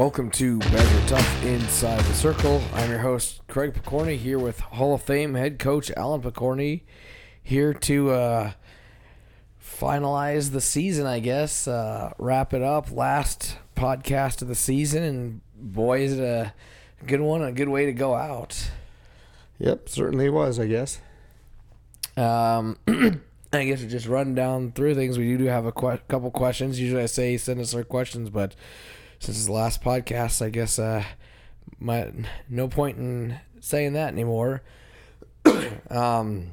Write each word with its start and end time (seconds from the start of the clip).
Welcome 0.00 0.30
to 0.30 0.58
Badger 0.60 1.08
Tough 1.08 1.44
Inside 1.44 2.00
the 2.00 2.14
Circle. 2.14 2.62
I'm 2.72 2.88
your 2.88 3.00
host, 3.00 3.42
Craig 3.48 3.74
Picorni, 3.74 4.16
here 4.16 4.38
with 4.38 4.58
Hall 4.58 4.94
of 4.94 5.02
Fame 5.02 5.34
head 5.34 5.58
coach 5.58 5.90
Alan 5.94 6.22
Picorni, 6.22 6.84
here 7.42 7.74
to 7.74 8.08
uh, 8.08 8.52
finalize 9.62 10.52
the 10.52 10.60
season, 10.62 11.06
I 11.06 11.20
guess, 11.20 11.68
uh, 11.68 12.14
wrap 12.16 12.54
it 12.54 12.62
up. 12.62 12.90
Last 12.90 13.58
podcast 13.76 14.40
of 14.40 14.48
the 14.48 14.54
season, 14.54 15.02
and 15.02 15.40
boy, 15.54 16.00
is 16.00 16.18
it 16.18 16.24
a 16.24 16.54
good 17.04 17.20
one, 17.20 17.42
a 17.42 17.52
good 17.52 17.68
way 17.68 17.84
to 17.84 17.92
go 17.92 18.14
out. 18.14 18.70
Yep, 19.58 19.86
certainly 19.90 20.30
was, 20.30 20.58
I 20.58 20.66
guess. 20.66 20.98
Um, 22.16 22.78
I 23.52 23.64
guess 23.64 23.80
to 23.80 23.86
just 23.86 24.06
run 24.06 24.34
down 24.34 24.72
through 24.72 24.94
things. 24.94 25.18
We 25.18 25.36
do 25.36 25.44
have 25.44 25.66
a 25.66 25.72
que- 25.72 26.00
couple 26.08 26.30
questions. 26.30 26.80
Usually 26.80 27.02
I 27.02 27.06
say 27.06 27.36
send 27.36 27.60
us 27.60 27.74
our 27.74 27.84
questions, 27.84 28.30
but 28.30 28.54
since 29.20 29.46
the 29.46 29.52
last 29.52 29.82
podcast, 29.82 30.44
I 30.44 30.50
guess 30.50 30.78
uh, 30.78 31.04
my 31.78 32.10
no 32.48 32.68
point 32.68 32.98
in 32.98 33.38
saying 33.60 33.92
that 33.92 34.12
anymore. 34.12 34.62
um, 35.90 36.50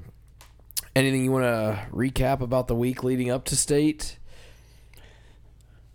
anything 0.96 1.24
you 1.24 1.32
want 1.32 1.46
to 1.46 1.88
recap 1.92 2.42
about 2.42 2.68
the 2.68 2.76
week 2.76 3.04
leading 3.04 3.32
up 3.32 3.46
to 3.46 3.56
state? 3.56 4.18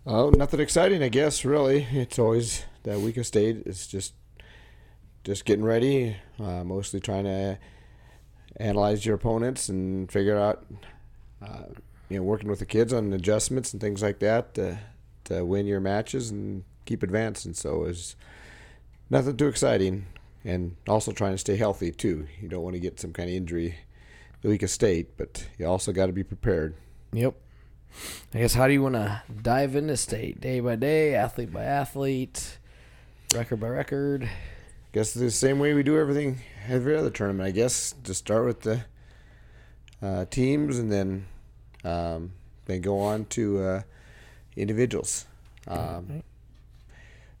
Oh, 0.05 0.31
nothing 0.31 0.59
exciting, 0.59 1.01
I 1.01 1.09
guess. 1.09 1.45
Really, 1.45 1.87
it's 1.91 2.19
always 2.19 2.65
that 2.83 2.99
week 2.99 3.17
of 3.17 3.25
state. 3.25 3.63
It's 3.65 3.87
just 3.87 4.13
just 5.23 5.45
getting 5.45 5.63
ready. 5.63 6.17
Uh, 6.39 6.63
mostly 6.63 6.99
trying 6.99 7.23
to 7.23 7.57
analyze 8.57 9.05
your 9.05 9.15
opponents 9.15 9.69
and 9.69 10.11
figure 10.11 10.37
out, 10.37 10.65
uh, 11.41 11.65
you 12.09 12.17
know, 12.17 12.23
working 12.23 12.49
with 12.49 12.59
the 12.59 12.65
kids 12.65 12.91
on 12.91 13.13
adjustments 13.13 13.71
and 13.71 13.81
things 13.81 14.01
like 14.01 14.19
that 14.19 14.55
to, 14.55 14.79
to 15.25 15.43
win 15.45 15.65
your 15.65 15.79
matches 15.79 16.29
and 16.31 16.63
keep 16.85 17.03
advancing. 17.03 17.53
So 17.53 17.85
it's 17.85 18.15
nothing 19.09 19.37
too 19.37 19.47
exciting, 19.47 20.05
and 20.43 20.75
also 20.87 21.11
trying 21.11 21.33
to 21.33 21.37
stay 21.37 21.55
healthy 21.55 21.91
too. 21.91 22.27
You 22.41 22.49
don't 22.49 22.63
want 22.63 22.75
to 22.75 22.79
get 22.79 22.99
some 22.99 23.13
kind 23.13 23.29
of 23.29 23.35
injury 23.35 23.75
the 24.41 24.49
week 24.49 24.63
of 24.63 24.69
state, 24.69 25.17
but 25.17 25.47
you 25.57 25.65
also 25.65 25.91
got 25.91 26.07
to 26.07 26.13
be 26.13 26.23
prepared. 26.23 26.75
Yep. 27.13 27.35
I 28.33 28.39
guess 28.39 28.55
how 28.55 28.67
do 28.67 28.73
you 28.73 28.81
want 28.81 28.95
to 28.95 29.21
dive 29.41 29.75
into 29.75 29.95
state 29.97 30.41
day 30.41 30.59
by 30.59 30.75
day, 30.75 31.13
athlete 31.13 31.53
by 31.53 31.63
athlete, 31.63 32.57
record 33.35 33.59
by 33.59 33.67
record? 33.67 34.29
guess 34.93 35.11
the 35.15 35.31
same 35.31 35.57
way 35.57 35.73
we 35.73 35.81
do 35.81 35.97
everything 35.97 36.39
every 36.67 36.95
other 36.95 37.09
tournament. 37.09 37.47
I 37.47 37.51
guess 37.51 37.95
to 38.03 38.13
start 38.13 38.45
with 38.45 38.61
the 38.61 38.85
uh, 40.01 40.25
teams 40.25 40.77
and 40.77 40.91
then 40.91 41.25
um, 41.83 42.33
then 42.65 42.81
go 42.81 42.99
on 42.99 43.25
to 43.25 43.59
uh, 43.59 43.81
individuals. 44.55 45.25
Um, 45.67 46.23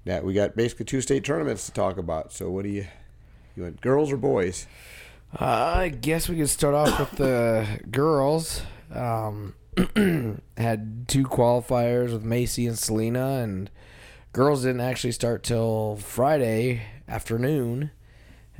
yeah, 0.05 0.21
we 0.21 0.33
got 0.33 0.55
basically 0.55 0.85
two 0.85 1.01
state 1.01 1.23
tournaments 1.23 1.65
to 1.65 1.71
talk 1.71 1.97
about. 1.97 2.33
So 2.33 2.49
what 2.49 2.63
do 2.63 2.69
you 2.69 2.85
you 3.55 3.63
want 3.63 3.81
girls 3.81 4.11
or 4.11 4.17
boys? 4.17 4.67
Uh, 5.39 5.73
I 5.77 5.89
guess 5.89 6.29
we 6.29 6.37
could 6.37 6.49
start 6.49 6.75
off 6.75 6.99
with 6.99 7.11
the 7.11 7.79
girls. 7.89 8.61
Um, 8.93 9.55
had 10.57 11.07
two 11.07 11.23
qualifiers 11.23 12.11
with 12.11 12.23
Macy 12.23 12.67
and 12.67 12.77
Selena, 12.77 13.39
and 13.39 13.69
girls 14.31 14.63
didn't 14.63 14.81
actually 14.81 15.11
start 15.11 15.43
till 15.43 15.97
Friday 15.97 16.81
afternoon. 17.07 17.91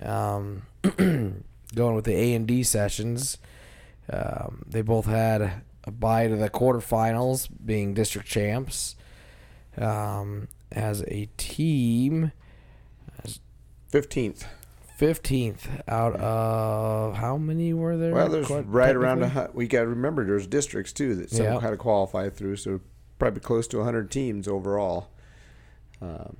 Um, 0.02 0.64
going 0.82 1.96
with 1.96 2.06
the 2.06 2.16
A 2.16 2.34
and 2.34 2.48
D 2.48 2.64
sessions, 2.64 3.38
um, 4.10 4.64
they 4.68 4.82
both 4.82 5.06
had 5.06 5.62
a 5.86 5.92
bye 5.92 6.28
to 6.28 6.36
the 6.36 6.50
quarterfinals, 6.50 7.48
being 7.66 7.94
district 7.94 8.28
champs. 8.28 8.96
Um, 9.78 10.48
as 10.72 11.02
a 11.08 11.28
team, 11.38 12.32
Fifteenth. 13.90 14.48
fifteenth 14.98 15.68
out 15.88 16.16
of 16.16 17.16
how 17.16 17.38
many 17.38 17.74
were 17.74 17.96
there? 17.98 18.14
Well, 18.14 18.30
there's 18.30 18.48
Quite 18.48 18.68
right 18.68 18.96
around 18.96 19.22
a 19.24 19.50
we 19.54 19.68
got 19.68 19.82
to 19.82 19.88
remember 19.88 20.26
there's 20.26 20.48
districts 20.48 20.92
too 20.94 21.16
that 21.16 21.30
some 21.30 21.60
kind 21.60 21.74
of 21.74 21.80
qualify 21.80 22.30
through, 22.30 22.56
so 22.56 22.80
probably 23.20 23.42
close 23.42 23.68
to 23.68 23.78
100 23.78 24.10
teams 24.10 24.48
overall. 24.48 25.10
Um, 26.02 26.38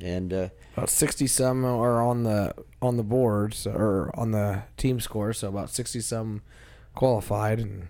and 0.00 0.32
uh, 0.32 0.48
about 0.76 0.90
sixty 0.90 1.28
some 1.28 1.64
are 1.64 2.02
on 2.02 2.24
the 2.24 2.52
on 2.80 2.96
the 2.96 3.04
boards 3.04 3.66
or 3.66 4.10
on 4.14 4.32
the 4.32 4.64
team 4.76 4.98
score, 4.98 5.32
so 5.32 5.48
about 5.48 5.70
sixty 5.70 6.00
some 6.00 6.42
qualified 6.96 7.60
and 7.60 7.88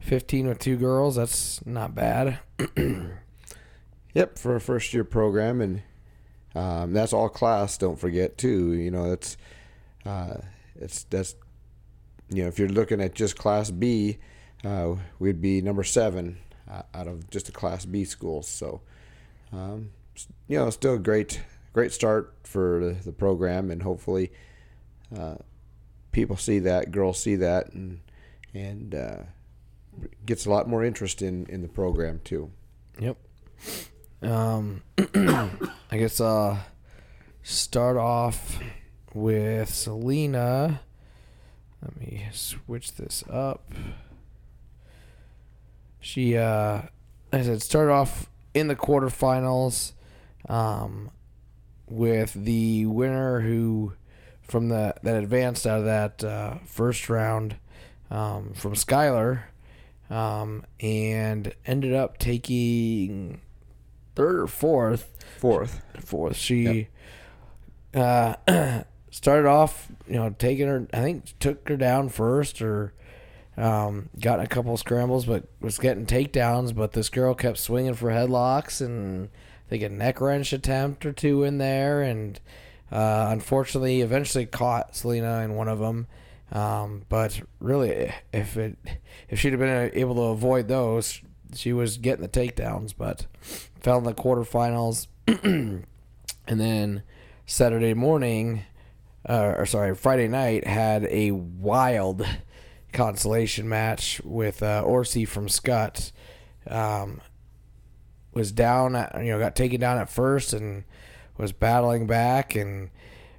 fifteen 0.00 0.48
with 0.48 0.58
two 0.58 0.76
girls. 0.76 1.16
That's 1.16 1.64
not 1.64 1.94
bad. 1.94 2.40
Yep, 4.14 4.38
for 4.38 4.56
a 4.56 4.60
first 4.60 4.92
year 4.92 5.04
program, 5.04 5.60
and 5.60 5.82
um, 6.54 6.92
that's 6.92 7.12
all 7.12 7.28
class. 7.28 7.78
Don't 7.78 7.98
forget 7.98 8.36
too. 8.36 8.72
You 8.72 8.90
know, 8.90 9.08
that's 9.10 9.36
uh, 10.04 10.38
it's 10.80 11.04
that's 11.04 11.36
you 12.28 12.42
know 12.42 12.48
if 12.48 12.58
you're 12.58 12.68
looking 12.68 13.00
at 13.00 13.14
just 13.14 13.36
class 13.36 13.70
B, 13.70 14.18
uh, 14.64 14.96
we'd 15.20 15.40
be 15.40 15.60
number 15.62 15.84
seven 15.84 16.38
uh, 16.68 16.82
out 16.92 17.06
of 17.06 17.30
just 17.30 17.48
a 17.48 17.52
class 17.52 17.84
B 17.84 18.04
schools. 18.04 18.48
So, 18.48 18.80
um, 19.52 19.90
you 20.48 20.58
know, 20.58 20.70
still 20.70 20.94
a 20.94 20.98
great 20.98 21.40
great 21.72 21.92
start 21.92 22.34
for 22.42 22.84
the, 22.84 23.04
the 23.04 23.12
program, 23.12 23.70
and 23.70 23.80
hopefully, 23.80 24.32
uh, 25.16 25.36
people 26.10 26.36
see 26.36 26.58
that, 26.58 26.90
girls 26.90 27.22
see 27.22 27.36
that, 27.36 27.72
and 27.74 28.00
and 28.54 28.92
uh, 28.92 29.18
gets 30.26 30.46
a 30.46 30.50
lot 30.50 30.68
more 30.68 30.84
interest 30.84 31.22
in 31.22 31.46
in 31.46 31.62
the 31.62 31.68
program 31.68 32.20
too. 32.24 32.50
Yep. 32.98 33.16
Um, 34.22 34.82
I 35.14 35.96
guess 35.96 36.20
uh, 36.20 36.58
start 37.42 37.96
off 37.96 38.58
with 39.14 39.68
Selena. 39.68 40.80
Let 41.82 41.98
me 41.98 42.28
switch 42.32 42.94
this 42.94 43.24
up. 43.30 43.72
She, 45.98 46.36
uh, 46.36 46.82
I 47.32 47.42
said, 47.42 47.62
started 47.62 47.92
off 47.92 48.28
in 48.52 48.68
the 48.68 48.76
quarterfinals, 48.76 49.92
um, 50.48 51.10
with 51.88 52.32
the 52.34 52.86
winner 52.86 53.40
who 53.40 53.94
from 54.42 54.68
the 54.68 54.94
that 55.02 55.16
advanced 55.16 55.66
out 55.66 55.80
of 55.80 55.84
that 55.84 56.24
uh, 56.24 56.58
first 56.64 57.08
round 57.08 57.56
um, 58.10 58.52
from 58.54 58.74
Skylar, 58.74 59.42
um, 60.10 60.64
and 60.80 61.54
ended 61.64 61.94
up 61.94 62.18
taking 62.18 63.40
third 64.16 64.40
or 64.40 64.46
fourth. 64.46 65.08
Fourth. 65.38 65.82
Fourth. 66.00 66.36
She 66.36 66.88
uh, 67.94 68.34
started 69.10 69.48
off, 69.48 69.90
you 70.06 70.16
know, 70.16 70.34
taking 70.38 70.66
her. 70.66 70.86
I 70.92 71.00
think 71.00 71.38
took 71.38 71.68
her 71.68 71.76
down 71.76 72.08
first, 72.08 72.60
or 72.60 72.92
um, 73.56 74.08
got 74.20 74.40
a 74.40 74.46
couple 74.46 74.74
of 74.74 74.80
scrambles, 74.80 75.24
but 75.24 75.44
was 75.60 75.78
getting 75.78 76.06
takedowns. 76.06 76.74
But 76.74 76.92
this 76.92 77.08
girl 77.08 77.34
kept 77.34 77.58
swinging 77.58 77.94
for 77.94 78.10
headlocks, 78.10 78.80
and 78.84 79.28
I 79.66 79.70
think 79.70 79.82
a 79.82 79.88
neck 79.88 80.20
wrench 80.20 80.52
attempt 80.52 81.06
or 81.06 81.12
two 81.12 81.44
in 81.44 81.58
there, 81.58 82.02
and 82.02 82.40
uh, 82.90 83.28
unfortunately, 83.30 84.00
eventually 84.00 84.46
caught 84.46 84.96
Selena 84.96 85.40
in 85.40 85.54
one 85.54 85.68
of 85.68 85.78
them. 85.78 86.08
Um, 86.52 87.04
but 87.08 87.40
really, 87.60 88.12
if 88.32 88.56
it 88.56 88.76
if 89.28 89.38
she'd 89.38 89.52
have 89.52 89.60
been 89.60 89.90
able 89.94 90.14
to 90.16 90.22
avoid 90.22 90.68
those, 90.68 91.20
she 91.54 91.72
was 91.72 91.96
getting 91.96 92.22
the 92.22 92.28
takedowns. 92.28 92.92
But 92.96 93.26
fell 93.80 93.98
in 93.98 94.04
the 94.04 94.14
quarterfinals, 94.14 95.06
and 95.26 95.84
then 96.46 97.02
Saturday 97.46 97.94
morning, 97.94 98.64
uh, 99.28 99.54
or 99.58 99.66
sorry, 99.66 99.94
Friday 99.94 100.28
night 100.28 100.66
had 100.66 101.04
a 101.04 101.30
wild 101.30 102.26
consolation 102.92 103.68
match 103.68 104.20
with 104.24 104.62
uh, 104.62 104.82
Orsi 104.84 105.24
from 105.24 105.48
Scott. 105.48 106.10
Um, 106.66 107.20
was 108.32 108.52
down, 108.52 108.94
at, 108.94 109.24
you 109.24 109.32
know, 109.32 109.38
got 109.38 109.56
taken 109.56 109.80
down 109.80 109.98
at 109.98 110.08
first 110.08 110.52
and 110.52 110.84
was 111.36 111.52
battling 111.52 112.06
back 112.06 112.54
and 112.54 112.90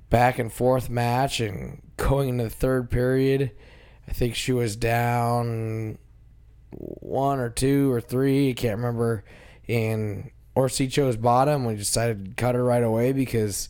back 0.09 0.37
and 0.39 0.51
forth 0.51 0.89
match 0.89 1.39
and 1.39 1.81
going 2.01 2.29
into 2.29 2.45
the 2.45 2.49
third 2.49 2.89
period. 2.89 3.51
I 4.07 4.11
think 4.11 4.35
she 4.35 4.51
was 4.51 4.75
down 4.75 5.97
one 6.71 7.39
or 7.39 7.49
two 7.49 7.91
or 7.91 8.01
three, 8.01 8.49
I 8.49 8.53
can't 8.53 8.77
remember. 8.77 9.23
And 9.67 10.31
Orsi 10.55 10.87
chose 10.87 11.15
bottom. 11.15 11.65
We 11.65 11.75
decided 11.75 12.25
to 12.25 12.31
cut 12.31 12.55
her 12.55 12.63
right 12.63 12.83
away 12.83 13.13
because 13.13 13.69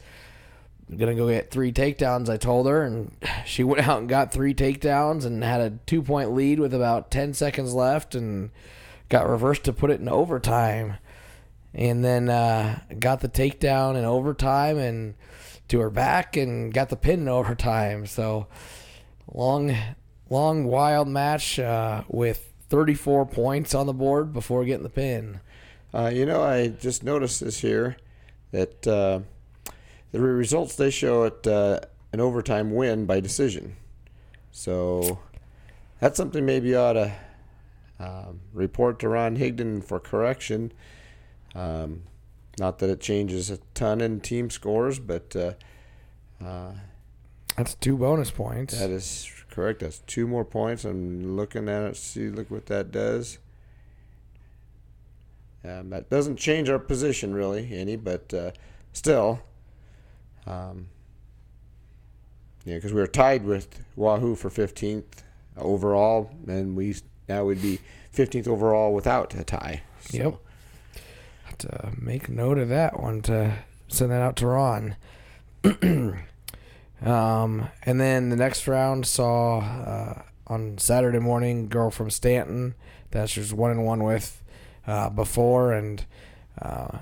I'm 0.90 0.98
gonna 0.98 1.16
go 1.16 1.30
get 1.30 1.52
three 1.52 1.72
takedowns. 1.72 2.30
I 2.30 2.38
told 2.38 2.68
her, 2.68 2.84
and 2.84 3.12
she 3.46 3.64
went 3.64 3.88
out 3.88 4.00
and 4.00 4.10
got 4.10 4.32
three 4.32 4.54
takedowns 4.54 5.26
and 5.26 5.44
had 5.44 5.62
a 5.62 5.72
two 5.86 6.02
point 6.02 6.34
lead 6.34 6.60
with 6.60 6.74
about 6.74 7.12
ten 7.12 7.34
seconds 7.34 7.74
left, 7.74 8.16
and 8.16 8.50
got 9.10 9.30
reversed 9.30 9.64
to 9.66 9.74
put 9.74 9.92
it 9.92 10.00
in 10.00 10.10
overtime. 10.10 10.96
And 11.74 12.04
then 12.04 12.30
uh, 12.30 12.82
got 13.00 13.22
the 13.22 13.30
takedown 13.30 13.96
in 13.96 14.04
overtime 14.04 14.78
and 14.78 15.14
to 15.72 15.80
her 15.80 15.90
back 15.90 16.38
and 16.38 16.74
got 16.74 16.90
the 16.90 16.96
pin 16.96 17.22
in 17.22 17.28
overtime. 17.28 18.06
So 18.06 18.48
long, 19.34 19.76
long, 20.30 20.66
wild 20.66 21.08
match 21.08 21.60
uh, 21.60 22.04
with 22.08 22.54
34 22.70 23.26
points 23.26 23.74
on 23.74 23.88
the 23.88 23.94
board 23.94 24.34
before 24.34 24.64
getting 24.66 24.84
the 24.84 24.90
pin. 24.90 25.40
Uh, 25.94 26.12
you 26.14 26.26
know, 26.26 26.42
I 26.42 26.68
just 26.68 27.04
noticed 27.04 27.42
this 27.42 27.60
here 27.60 27.98
that 28.52 28.88
uh, 28.88 29.20
the 30.12 30.20
results 30.20 30.76
they 30.76 30.90
show 30.90 31.24
it 31.24 31.48
uh, 31.48 31.80
an 32.14 32.20
overtime 32.20 32.72
win 32.74 33.06
by 33.06 33.20
decision. 33.20 33.76
So 34.52 35.20
that's 36.00 36.18
something 36.18 36.46
maybe 36.46 36.70
you 36.70 36.78
ought 36.78 36.94
to 36.94 37.14
um, 38.00 38.42
report 38.54 39.00
to 39.00 39.10
Ron 39.10 39.38
Higdon 39.38 39.84
for 39.84 40.00
correction. 40.00 40.74
Um, 41.56 42.04
not 42.60 42.80
that 42.80 42.90
it 42.90 43.00
changes 43.00 43.50
a 43.50 43.58
ton 43.74 44.02
in 44.02 44.20
team 44.20 44.50
scores, 44.50 45.00
but 45.00 45.36
uh, 45.36 45.54
uh, 46.44 46.72
That's 47.56 47.76
two 47.76 47.98
bonus 47.98 48.32
points. 48.32 48.78
that 48.80 48.90
is 48.90 49.30
correct. 49.50 49.80
That's 49.82 50.00
two 50.00 50.28
more 50.28 50.46
points. 50.46 50.86
I'm 50.86 51.36
looking 51.36 51.68
at 51.70 51.84
it. 51.84 51.98
See, 51.98 52.30
look 52.30 52.50
what 52.52 52.66
that 52.68 52.92
does. 52.92 53.40
Um, 55.64 55.92
that 55.92 56.10
doesn't 56.10 56.38
change 56.38 56.70
our 56.70 56.80
position 56.80 57.34
really 57.34 57.70
any, 57.74 57.96
but 57.96 58.34
uh, 58.34 58.52
still, 58.94 59.42
um, 60.48 60.88
yeah, 62.66 62.76
because 62.76 62.94
we 62.94 63.00
were 63.02 63.08
tied 63.08 63.46
with 63.46 63.80
Wahoo 63.96 64.36
for 64.36 64.50
15th 64.50 65.04
overall, 65.58 66.32
and 66.48 66.76
we 66.76 66.96
now 67.30 67.46
would 67.46 67.62
be 67.62 67.80
15th 68.16 68.48
overall 68.48 68.94
without 68.94 69.36
a 69.36 69.44
tie. 69.44 69.84
So, 70.00 70.18
Yep. 70.18 70.36
Make 71.98 72.30
note 72.30 72.58
of 72.58 72.70
that 72.70 73.00
one 73.00 73.22
to 73.24 73.60
send 73.88 74.12
that 74.12 74.22
out 74.22 74.36
to 74.38 74.48
Ron. 74.48 74.96
um, 75.64 76.20
and 77.84 78.02
then 78.02 78.30
the 78.30 78.36
next 78.36 78.68
round 78.68 79.06
saw 79.06 79.60
uh, 79.60 80.22
on 80.48 80.78
Saturday 80.78 81.20
morning, 81.20 81.68
girl 81.68 81.92
from 81.92 82.10
Stanton 82.10 82.76
that 83.12 83.30
she 83.30 83.40
was 83.40 83.54
one 83.54 83.72
and 83.72 83.86
one 83.86 84.04
with 84.04 84.42
uh, 84.88 85.10
before, 85.10 85.74
and 85.74 86.06
uh, 86.62 87.00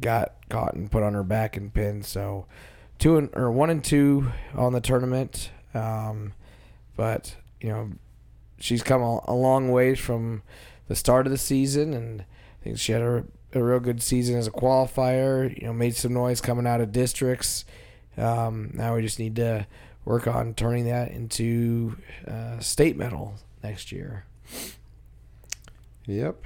got 0.00 0.34
caught 0.48 0.74
and 0.74 0.90
put 0.90 1.02
on 1.02 1.14
her 1.14 1.22
back 1.22 1.56
and 1.56 1.72
pinned. 1.72 2.04
So 2.04 2.46
two 2.98 3.16
and 3.16 3.30
or 3.34 3.50
one 3.50 3.70
and 3.70 3.82
two 3.82 4.30
on 4.54 4.72
the 4.72 4.80
tournament. 4.80 5.50
Um, 5.74 6.32
but 6.96 7.36
you 7.60 7.68
know, 7.68 7.90
she's 8.58 8.82
come 8.82 9.02
a, 9.02 9.20
a 9.24 9.34
long 9.34 9.70
ways 9.70 9.98
from 9.98 10.42
the 10.88 10.96
start 10.96 11.26
of 11.26 11.32
the 11.32 11.38
season, 11.38 11.94
and 11.94 12.20
I 12.20 12.64
think 12.64 12.78
she 12.78 12.92
had 12.92 13.02
a, 13.02 13.24
a 13.56 13.64
real 13.64 13.80
good 13.80 14.02
season 14.02 14.36
as 14.36 14.46
a 14.46 14.50
qualifier. 14.50 15.54
You 15.60 15.66
know, 15.66 15.72
made 15.72 15.96
some 15.96 16.12
noise 16.12 16.40
coming 16.40 16.66
out 16.66 16.80
of 16.80 16.92
districts. 16.92 17.64
Um, 18.16 18.70
now 18.74 18.94
we 18.94 19.02
just 19.02 19.18
need 19.18 19.36
to 19.36 19.66
work 20.04 20.26
on 20.26 20.54
turning 20.54 20.84
that 20.86 21.10
into 21.10 21.96
uh, 22.26 22.58
state 22.60 22.96
medal 22.96 23.34
next 23.62 23.92
year. 23.92 24.24
Yep. 26.06 26.44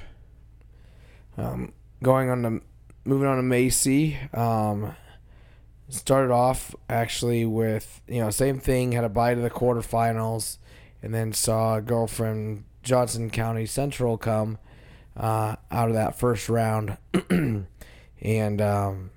Um, 1.37 1.73
going 2.03 2.31
on 2.31 2.43
to 2.43 2.61
moving 3.05 3.29
on 3.29 3.37
to 3.37 3.43
Macy. 3.43 4.17
Um, 4.33 4.95
started 5.89 6.33
off 6.33 6.75
actually 6.89 7.45
with 7.45 8.01
you 8.09 8.21
know 8.21 8.31
same 8.31 8.59
thing. 8.59 8.93
Had 8.93 9.05
a 9.05 9.09
bye 9.09 9.35
to 9.35 9.41
the 9.41 9.51
quarterfinals, 9.51 10.59
and 11.03 11.15
then 11.15 11.33
saw 11.33 11.77
a 11.77 11.83
girl 11.83 12.07
from 12.07 12.65
Johnson 12.83 13.31
County 13.31 13.67
Central 13.67 14.17
come 14.17 14.59
uh, 15.17 15.57
out 15.71 15.89
of 15.89 15.95
that 15.95 16.19
first 16.19 16.49
round, 16.49 16.97
and 17.31 18.61
um, 18.61 19.11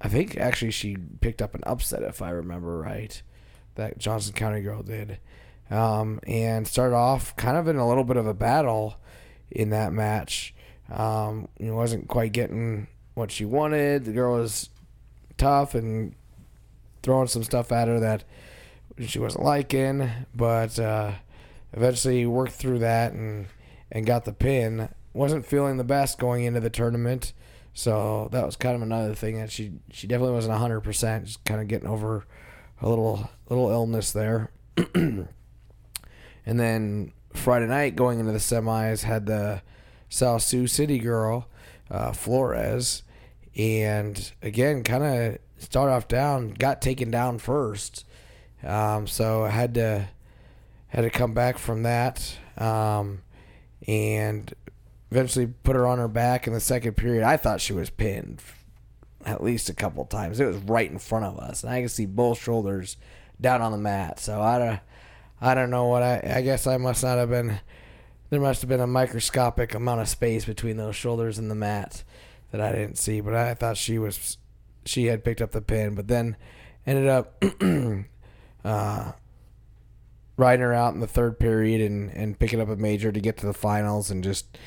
I 0.00 0.08
think 0.08 0.36
actually 0.36 0.70
she 0.70 0.96
picked 1.20 1.42
up 1.42 1.54
an 1.54 1.62
upset 1.64 2.02
if 2.02 2.22
I 2.22 2.30
remember 2.30 2.78
right. 2.78 3.20
That 3.74 3.98
Johnson 3.98 4.32
County 4.32 4.62
girl 4.62 4.82
did, 4.82 5.18
um, 5.70 6.20
and 6.26 6.66
started 6.66 6.96
off 6.96 7.36
kind 7.36 7.56
of 7.58 7.68
in 7.68 7.76
a 7.76 7.86
little 7.86 8.04
bit 8.04 8.16
of 8.16 8.26
a 8.26 8.34
battle 8.34 8.96
in 9.50 9.70
that 9.70 9.92
match. 9.92 10.54
Um, 10.90 11.48
you 11.58 11.74
wasn't 11.74 12.08
quite 12.08 12.32
getting 12.32 12.86
what 13.14 13.30
she 13.30 13.44
wanted. 13.44 14.04
The 14.04 14.12
girl 14.12 14.34
was 14.34 14.70
tough 15.36 15.74
and 15.74 16.14
throwing 17.02 17.26
some 17.28 17.44
stuff 17.44 17.72
at 17.72 17.88
her 17.88 18.00
that 18.00 18.24
she 19.06 19.18
wasn't 19.18 19.44
liking, 19.44 20.10
but 20.34 20.78
uh, 20.78 21.12
eventually 21.72 22.24
worked 22.26 22.52
through 22.52 22.78
that 22.80 23.12
and 23.12 23.46
and 23.90 24.06
got 24.06 24.24
the 24.24 24.32
pin. 24.32 24.88
Wasn't 25.12 25.46
feeling 25.46 25.76
the 25.76 25.84
best 25.84 26.18
going 26.18 26.44
into 26.44 26.60
the 26.60 26.70
tournament, 26.70 27.32
so 27.72 28.28
that 28.32 28.44
was 28.44 28.56
kind 28.56 28.76
of 28.76 28.82
another 28.82 29.14
thing 29.14 29.38
that 29.38 29.50
she 29.50 29.72
she 29.90 30.06
definitely 30.06 30.34
wasn't 30.34 30.58
hundred 30.58 30.80
percent. 30.80 31.26
Just 31.26 31.44
kind 31.44 31.60
of 31.60 31.68
getting 31.68 31.88
over 31.88 32.26
a 32.80 32.88
little 32.88 33.30
little 33.48 33.70
illness 33.70 34.12
there. 34.12 34.50
and 34.94 35.28
then 36.44 37.12
Friday 37.32 37.66
night 37.66 37.96
going 37.96 38.20
into 38.20 38.32
the 38.32 38.38
semis 38.38 39.04
had 39.04 39.26
the 39.26 39.62
South 40.08 40.42
Sioux 40.42 40.66
City 40.66 40.98
girl, 40.98 41.48
uh, 41.90 42.12
Flores, 42.12 43.02
and 43.56 44.32
again, 44.42 44.82
kind 44.84 45.04
of 45.04 45.38
start 45.58 45.90
off 45.90 46.08
down, 46.08 46.50
got 46.50 46.82
taken 46.82 47.10
down 47.10 47.38
first, 47.38 48.04
um, 48.62 49.06
so 49.06 49.44
I 49.44 49.50
had 49.50 49.74
to 49.74 50.08
had 50.88 51.02
to 51.02 51.10
come 51.10 51.34
back 51.34 51.58
from 51.58 51.82
that, 51.82 52.38
um, 52.56 53.22
and 53.86 54.52
eventually 55.10 55.46
put 55.46 55.76
her 55.76 55.86
on 55.86 55.98
her 55.98 56.08
back 56.08 56.46
in 56.46 56.52
the 56.52 56.60
second 56.60 56.94
period. 56.94 57.22
I 57.24 57.36
thought 57.36 57.60
she 57.60 57.72
was 57.72 57.90
pinned 57.90 58.42
at 59.24 59.42
least 59.42 59.68
a 59.68 59.74
couple 59.74 60.04
times. 60.04 60.40
It 60.40 60.46
was 60.46 60.56
right 60.58 60.90
in 60.90 60.98
front 60.98 61.24
of 61.24 61.38
us, 61.38 61.62
and 61.62 61.72
I 61.72 61.82
could 61.82 61.90
see 61.90 62.06
both 62.06 62.40
shoulders 62.40 62.96
down 63.40 63.60
on 63.60 63.72
the 63.72 63.78
mat. 63.78 64.20
So 64.20 64.40
I 64.40 64.58
don't, 64.58 64.80
I 65.40 65.54
don't 65.54 65.70
know 65.70 65.86
what 65.86 66.02
I. 66.02 66.36
I 66.36 66.42
guess 66.42 66.66
I 66.66 66.76
must 66.76 67.02
not 67.02 67.18
have 67.18 67.30
been. 67.30 67.60
There 68.30 68.40
must 68.40 68.60
have 68.62 68.68
been 68.68 68.80
a 68.80 68.86
microscopic 68.86 69.74
amount 69.74 70.00
of 70.00 70.08
space 70.08 70.44
between 70.44 70.76
those 70.76 70.96
shoulders 70.96 71.38
and 71.38 71.50
the 71.50 71.54
mat 71.54 72.02
that 72.50 72.60
I 72.60 72.72
didn't 72.72 72.98
see. 72.98 73.20
But 73.20 73.34
I 73.34 73.54
thought 73.54 73.76
she 73.76 73.98
was, 73.98 74.38
she 74.84 75.06
had 75.06 75.24
picked 75.24 75.40
up 75.40 75.52
the 75.52 75.60
pin, 75.60 75.94
but 75.94 76.08
then 76.08 76.36
ended 76.86 77.06
up 77.08 77.44
uh, 78.64 79.12
riding 80.36 80.62
her 80.62 80.74
out 80.74 80.94
in 80.94 81.00
the 81.00 81.06
third 81.06 81.38
period 81.38 81.80
and 81.80 82.10
and 82.10 82.38
picking 82.38 82.60
up 82.60 82.68
a 82.68 82.76
major 82.76 83.12
to 83.12 83.20
get 83.20 83.36
to 83.38 83.46
the 83.46 83.54
finals. 83.54 84.10
And 84.10 84.22
just 84.22 84.58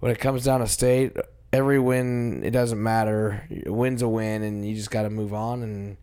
when 0.00 0.10
it 0.12 0.18
comes 0.18 0.44
down 0.44 0.60
to 0.60 0.66
state, 0.66 1.16
every 1.52 1.78
win 1.78 2.42
it 2.44 2.50
doesn't 2.50 2.82
matter. 2.82 3.46
A 3.66 3.72
win's 3.72 4.02
a 4.02 4.08
win, 4.08 4.42
and 4.42 4.66
you 4.66 4.74
just 4.74 4.90
got 4.90 5.02
to 5.02 5.10
move 5.10 5.34
on 5.34 5.62
and 5.62 5.96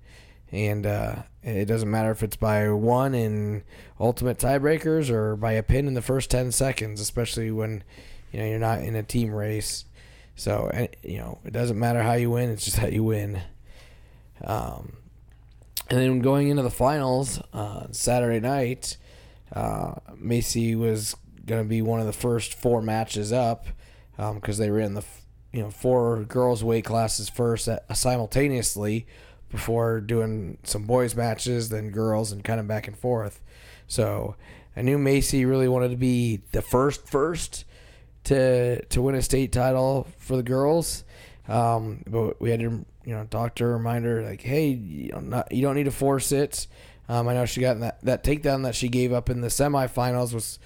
and 0.51 0.85
uh, 0.85 1.15
it 1.43 1.65
doesn't 1.65 1.89
matter 1.89 2.11
if 2.11 2.23
it's 2.23 2.35
by 2.35 2.69
one 2.69 3.13
in 3.13 3.63
ultimate 3.99 4.37
tiebreakers 4.37 5.09
or 5.09 5.35
by 5.35 5.53
a 5.53 5.63
pin 5.63 5.87
in 5.87 5.93
the 5.93 6.01
first 6.01 6.31
10 6.31 6.51
seconds 6.51 7.01
especially 7.01 7.51
when 7.51 7.83
you 8.31 8.39
know 8.39 8.45
you're 8.45 8.59
not 8.59 8.81
in 8.81 8.95
a 8.95 9.03
team 9.03 9.31
race 9.31 9.85
so 10.35 10.69
and, 10.73 10.89
you 11.03 11.17
know 11.17 11.39
it 11.43 11.51
doesn't 11.51 11.79
matter 11.79 12.01
how 12.01 12.13
you 12.13 12.29
win 12.29 12.49
it's 12.49 12.65
just 12.65 12.77
how 12.77 12.87
you 12.87 13.03
win 13.03 13.41
um, 14.43 14.93
and 15.89 15.99
then 15.99 16.19
going 16.19 16.47
into 16.47 16.63
the 16.63 16.69
finals 16.69 17.41
uh, 17.53 17.87
saturday 17.91 18.39
night 18.39 18.97
uh, 19.53 19.93
macy 20.15 20.75
was 20.75 21.15
going 21.45 21.63
to 21.63 21.67
be 21.67 21.81
one 21.81 21.99
of 21.99 22.05
the 22.05 22.13
first 22.13 22.53
four 22.53 22.81
matches 22.81 23.31
up 23.31 23.67
because 24.15 24.59
um, 24.59 24.65
they 24.65 24.69
ran 24.69 24.93
the 24.93 25.03
you 25.53 25.61
know 25.61 25.69
four 25.69 26.23
girls 26.23 26.63
weight 26.63 26.85
classes 26.85 27.29
first 27.29 27.67
at, 27.67 27.97
simultaneously 27.97 29.07
before 29.49 30.01
doing 30.01 30.57
some 30.63 30.83
boys 30.83 31.15
matches, 31.15 31.69
then 31.69 31.89
girls, 31.89 32.31
and 32.31 32.43
kind 32.43 32.59
of 32.59 32.67
back 32.67 32.87
and 32.87 32.97
forth. 32.97 33.41
So 33.87 34.35
I 34.75 34.81
knew 34.81 34.97
Macy 34.97 35.45
really 35.45 35.67
wanted 35.67 35.91
to 35.91 35.97
be 35.97 36.41
the 36.51 36.61
first 36.61 37.07
first 37.07 37.65
to 38.25 38.83
to 38.85 39.01
win 39.01 39.15
a 39.15 39.21
state 39.21 39.51
title 39.51 40.07
for 40.17 40.35
the 40.35 40.43
girls. 40.43 41.03
Um, 41.47 42.03
but 42.05 42.41
we 42.41 42.49
had 42.49 42.59
to 42.59 42.85
you 43.05 43.15
know 43.15 43.25
talk 43.29 43.55
to 43.55 43.63
her, 43.63 43.73
remind 43.73 44.05
her 44.05 44.21
like, 44.23 44.41
hey, 44.41 44.67
you, 44.67 45.11
know, 45.13 45.19
not, 45.19 45.51
you 45.51 45.61
don't 45.61 45.75
need 45.75 45.85
to 45.85 45.91
force 45.91 46.31
it. 46.31 46.67
Um, 47.09 47.27
I 47.27 47.33
know 47.33 47.45
she 47.45 47.61
got 47.61 47.79
that 47.79 48.01
that 48.03 48.23
takedown 48.23 48.63
that 48.63 48.75
she 48.75 48.89
gave 48.89 49.13
up 49.13 49.29
in 49.29 49.41
the 49.41 49.47
semifinals 49.47 50.33
was 50.33 50.59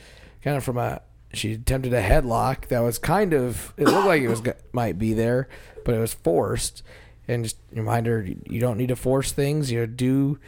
kind 0.44 0.58
of 0.58 0.64
from 0.64 0.78
a 0.78 1.02
she 1.34 1.54
attempted 1.54 1.94
a 1.94 2.02
headlock 2.02 2.68
that 2.68 2.80
was 2.80 2.98
kind 2.98 3.34
of 3.34 3.74
it 3.78 3.86
looked 3.86 4.08
like 4.08 4.22
it 4.22 4.28
was 4.28 4.42
might 4.72 4.98
be 4.98 5.14
there, 5.14 5.48
but 5.86 5.96
it 5.96 6.00
was 6.00 6.14
forced 6.14 6.84
and 7.28 7.44
just 7.44 7.58
remind 7.72 8.08
her 8.08 8.28
you 8.50 8.60
don't 8.60 8.78
need 8.78 8.90
to 8.90 8.96
force 8.96 9.32
things. 9.32 9.72
You 9.72 9.82
know, 9.82 9.86
do 9.86 10.40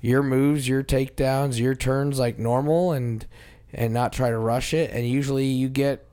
your 0.00 0.22
moves, 0.22 0.68
your 0.68 0.82
takedowns, 0.82 1.58
your 1.58 1.74
turns 1.74 2.18
like 2.18 2.38
normal, 2.38 2.92
and 2.92 3.26
and 3.72 3.92
not 3.92 4.12
try 4.12 4.30
to 4.30 4.38
rush 4.38 4.74
it. 4.74 4.90
And 4.90 5.08
usually 5.08 5.46
you 5.46 5.68
get 5.68 6.04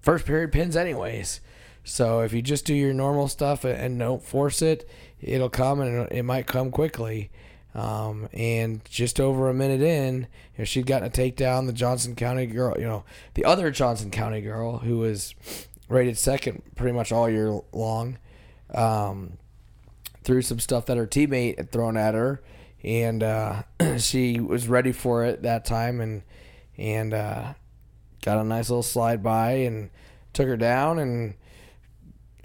first 0.00 0.26
period 0.26 0.52
pins 0.52 0.76
anyways. 0.76 1.40
So 1.84 2.20
if 2.20 2.32
you 2.32 2.42
just 2.42 2.64
do 2.64 2.74
your 2.74 2.94
normal 2.94 3.28
stuff 3.28 3.64
and 3.64 3.98
don't 3.98 4.22
force 4.22 4.62
it, 4.62 4.88
it'll 5.20 5.50
come 5.50 5.80
and 5.80 6.10
it 6.10 6.22
might 6.22 6.46
come 6.46 6.70
quickly. 6.70 7.30
Um, 7.74 8.28
and 8.32 8.84
just 8.84 9.18
over 9.18 9.48
a 9.48 9.54
minute 9.54 9.82
in, 9.82 10.28
you 10.54 10.58
know, 10.58 10.64
she'd 10.64 10.86
gotten 10.86 11.08
a 11.08 11.10
takedown. 11.10 11.66
The 11.66 11.72
Johnson 11.72 12.14
County 12.14 12.46
girl, 12.46 12.76
you 12.78 12.84
know, 12.84 13.04
the 13.34 13.44
other 13.44 13.70
Johnson 13.70 14.10
County 14.10 14.40
girl 14.40 14.78
who 14.78 14.98
was 14.98 15.34
rated 15.88 16.16
second 16.16 16.62
pretty 16.76 16.96
much 16.96 17.10
all 17.10 17.28
year 17.28 17.60
long. 17.72 18.18
Um, 18.72 19.38
threw 20.22 20.40
some 20.40 20.60
stuff 20.60 20.86
that 20.86 20.96
her 20.96 21.06
teammate 21.06 21.58
had 21.58 21.70
thrown 21.70 21.96
at 21.96 22.14
her, 22.14 22.42
and 22.82 23.22
uh, 23.22 23.62
she 23.98 24.40
was 24.40 24.68
ready 24.68 24.92
for 24.92 25.24
it 25.24 25.42
that 25.42 25.64
time, 25.64 26.00
and 26.00 26.22
and 26.76 27.12
uh, 27.12 27.54
got 28.22 28.38
a 28.38 28.44
nice 28.44 28.70
little 28.70 28.82
slide 28.82 29.22
by 29.22 29.52
and 29.52 29.90
took 30.32 30.46
her 30.46 30.56
down, 30.56 30.98
and 30.98 31.34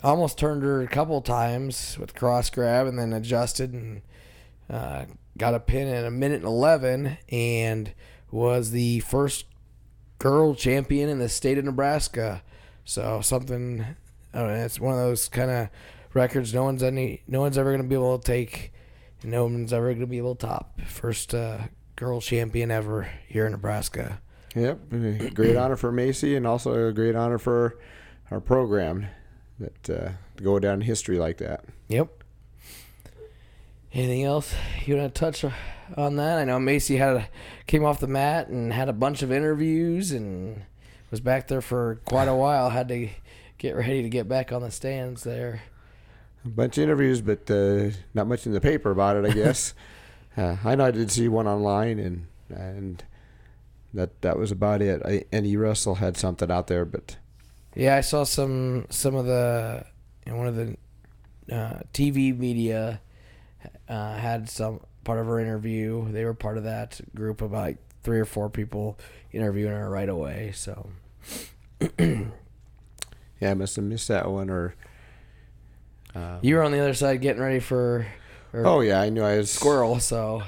almost 0.04 0.38
turned 0.38 0.64
her 0.64 0.82
a 0.82 0.88
couple 0.88 1.22
times 1.22 1.98
with 2.00 2.16
cross 2.16 2.50
grab 2.50 2.88
and 2.88 2.98
then 2.98 3.12
adjusted 3.12 3.74
and 3.74 4.02
uh, 4.70 5.06
got 5.38 5.54
a 5.54 5.60
pin 5.60 5.88
in 5.88 6.06
a 6.06 6.12
minute 6.12 6.38
and 6.38 6.46
11 6.46 7.18
and 7.30 7.94
was 8.32 8.72
the 8.72 9.00
first 9.02 9.46
girl 10.20 10.54
champion 10.54 11.10
in 11.10 11.20
the 11.20 11.30
state 11.30 11.58
of 11.58 11.66
Nebraska. 11.66 12.44
So 12.86 13.22
something, 13.22 13.86
know, 14.34 14.48
it's 14.48 14.80
one 14.80 14.94
of 14.94 15.00
those 15.00 15.28
kind 15.30 15.50
of 15.50 15.70
records 16.14 16.54
no 16.54 16.64
one's 16.64 16.84
any, 16.84 17.22
no 17.28 17.42
one's 17.42 17.58
ever 17.58 17.70
going 17.70 17.84
to 17.84 17.88
be 17.88 17.96
able 17.96 18.20
to 18.20 18.26
take, 18.26 18.74
no 19.24 19.44
one's 19.44 19.74
ever 19.74 19.88
going 19.88 20.00
to 20.00 20.08
be 20.08 20.18
able 20.18 20.36
to 20.36 20.46
top. 20.46 20.82
First 20.82 21.34
uh, 21.34 21.60
girl 21.96 22.22
champion 22.22 22.72
ever 22.72 23.10
here 23.28 23.46
in 23.46 23.52
Nebraska. 23.52 24.22
Yep, 24.56 25.36
great 25.36 25.56
honor 25.56 25.76
for 25.76 25.92
Macy, 25.92 26.36
and 26.36 26.48
also 26.48 26.88
a 26.88 26.92
great 26.92 27.16
honor 27.16 27.38
for 27.38 27.78
our 28.32 28.40
program 28.40 29.06
that 29.60 29.90
uh, 29.90 30.10
to 30.38 30.44
go 30.44 30.58
down 30.58 30.76
in 30.76 30.82
history 30.82 31.20
like 31.20 31.38
that. 31.38 31.66
Yep. 31.88 32.19
Anything 33.92 34.24
else 34.24 34.54
you 34.86 34.96
want 34.96 35.14
to 35.14 35.20
touch 35.20 35.44
on 35.98 36.16
that? 36.18 36.38
I 36.38 36.44
know 36.44 36.60
Macy 36.60 36.98
had 36.98 37.16
a, 37.16 37.28
came 37.66 37.84
off 37.84 38.00
the 38.00 38.08
mat 38.08 38.48
and 38.48 38.72
had 38.72 38.88
a 38.88 38.94
bunch 38.94 39.24
of 39.24 39.32
interviews 39.32 40.12
and 40.12 40.62
was 41.10 41.20
back 41.20 41.48
there 41.48 41.62
for 41.62 42.00
quite 42.06 42.28
a 42.28 42.36
while. 42.36 42.70
Had 42.70 42.88
to 42.90 43.10
get 43.58 43.76
ready 43.76 44.04
to 44.04 44.10
get 44.10 44.28
back 44.28 44.52
on 44.52 44.62
the 44.62 44.70
stands 44.70 45.24
there. 45.24 45.64
A 46.46 46.50
bunch 46.50 46.78
of 46.78 46.84
interviews, 46.84 47.22
but 47.22 47.50
uh, 47.50 47.90
not 48.14 48.28
much 48.28 48.46
in 48.46 48.54
the 48.54 48.62
paper 48.62 48.92
about 48.92 49.18
it. 49.18 49.26
I 49.26 49.34
guess. 49.34 49.74
uh, 50.38 50.58
I 50.64 50.76
know 50.76 50.86
I 50.86 50.92
did 50.92 51.12
see 51.12 51.28
one 51.28 51.48
online, 51.48 52.00
and 52.00 52.28
and 52.50 53.04
that 53.94 54.22
that 54.22 54.38
was 54.38 54.52
about 54.52 54.82
it. 54.82 55.02
I, 55.04 55.26
and 55.32 55.48
E 55.48 55.58
Russell 55.58 55.96
had 55.96 56.16
something 56.16 56.52
out 56.52 56.68
there, 56.68 56.86
but 56.86 57.18
Yeah, 57.76 57.96
I 57.96 58.02
saw 58.02 58.24
some 58.24 58.86
some 58.90 59.16
of 59.16 59.26
the 59.26 59.84
you 60.26 60.32
know, 60.32 60.38
one 60.38 60.48
of 60.48 60.56
the 60.56 60.78
uh, 61.52 61.80
TV 61.92 62.38
media 62.38 63.02
uh, 63.90 64.16
had 64.16 64.50
some 64.50 64.80
part 65.04 65.20
of 65.20 65.26
her 65.26 65.40
interview. 65.40 66.10
They 66.12 66.24
were 66.24 66.34
part 66.34 66.58
of 66.58 66.64
that 66.64 67.02
group 67.16 67.42
of 67.42 67.52
like 67.52 67.78
three 68.04 68.20
or 68.20 68.26
four 68.26 68.50
people 68.50 68.98
interviewing 69.34 69.74
her 69.74 69.90
right 69.90 70.08
away. 70.10 70.52
So 70.56 70.90
yeah, 72.00 73.52
I 73.52 73.54
must 73.54 73.76
have 73.76 73.86
missed 73.86 74.08
that 74.10 74.30
one. 74.30 74.50
Or 74.50 74.76
uh, 76.16 76.40
you 76.42 76.56
were 76.56 76.64
on 76.64 76.72
the 76.72 76.80
other 76.80 76.94
side 76.94 77.22
getting 77.22 77.42
ready 77.42 77.60
for 77.60 78.08
or 78.54 78.66
oh 78.66 78.82
yeah, 78.82 79.00
I 79.02 79.10
knew 79.10 79.22
I 79.24 79.38
was 79.38 79.52
squirrel. 79.52 80.00
So 80.00 80.44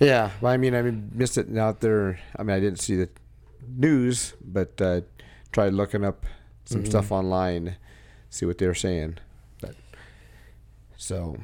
Yeah, 0.00 0.30
well, 0.40 0.52
I 0.52 0.56
mean, 0.56 0.74
I 0.74 0.82
missed 0.82 1.38
it 1.38 1.56
out 1.56 1.80
there. 1.80 2.18
I 2.36 2.42
mean, 2.42 2.56
I 2.56 2.60
didn't 2.60 2.80
see 2.80 2.96
the 2.96 3.08
news, 3.66 4.34
but 4.44 4.80
uh, 4.80 5.02
tried 5.52 5.72
looking 5.72 6.04
up 6.04 6.26
some 6.64 6.82
Mhm. 6.82 6.88
stuff 6.88 7.12
online, 7.12 7.76
see 8.30 8.44
what 8.44 8.58
they 8.58 8.66
were 8.66 8.74
saying. 8.74 9.18
But 9.60 9.76
so, 10.96 11.38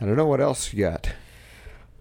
I 0.00 0.06
don't 0.06 0.16
know 0.16 0.26
what 0.26 0.40
else 0.40 0.72
you 0.72 0.80
got. 0.80 1.12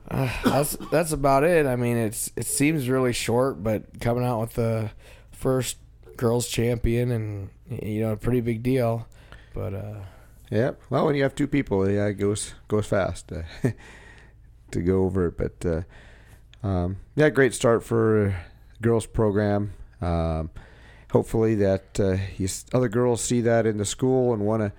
uh, 0.10 0.30
that's 0.44 0.76
that's 0.92 1.12
about 1.12 1.44
it. 1.44 1.66
I 1.66 1.76
mean, 1.76 1.98
it's 1.98 2.32
it 2.36 2.46
seems 2.46 2.90
really 2.90 3.14
short, 3.14 3.64
but 3.64 4.00
coming 4.00 4.24
out 4.24 4.42
with 4.42 4.54
the 4.54 4.92
first 5.32 5.78
girls 6.18 6.48
champion 6.48 7.12
and 7.12 7.50
you 7.70 8.02
know 8.02 8.12
a 8.12 8.18
pretty 8.18 8.42
big 8.42 8.64
deal. 8.64 9.08
But 9.54 9.74
uh, 9.74 10.00
Yep. 10.54 10.82
Well, 10.92 11.08
when 11.08 11.16
you 11.16 11.24
have 11.24 11.34
two 11.34 11.48
people, 11.48 11.90
yeah, 11.90 12.06
it 12.06 12.14
goes 12.14 12.54
goes 12.68 12.86
fast 12.86 13.32
uh, 13.32 13.42
to 14.72 14.82
go 14.82 15.04
over 15.04 15.28
it. 15.28 15.38
But 15.38 15.66
uh, 15.66 16.68
um, 16.68 16.98
yeah, 17.16 17.30
great 17.30 17.56
start 17.56 17.84
for 17.84 18.36
girls 18.80 19.08
program. 19.08 19.74
Um, 20.00 20.52
hopefully 21.12 21.56
that 21.56 22.00
uh, 22.00 22.18
you, 22.38 22.48
other 22.72 22.90
girls 22.90 23.22
see 23.22 23.42
that 23.42 23.66
in 23.66 23.78
the 23.78 23.86
school 23.86 24.32
and 24.32 24.46
want 24.46 24.62
to 24.62 24.72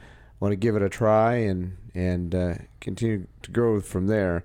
want 0.44 0.52
to 0.52 0.56
give 0.56 0.76
it 0.76 0.82
a 0.82 0.90
try 0.90 1.36
and 1.36 1.74
and 1.94 2.34
uh, 2.34 2.54
continue 2.78 3.26
to 3.40 3.50
grow 3.50 3.80
from 3.80 4.08
there. 4.08 4.44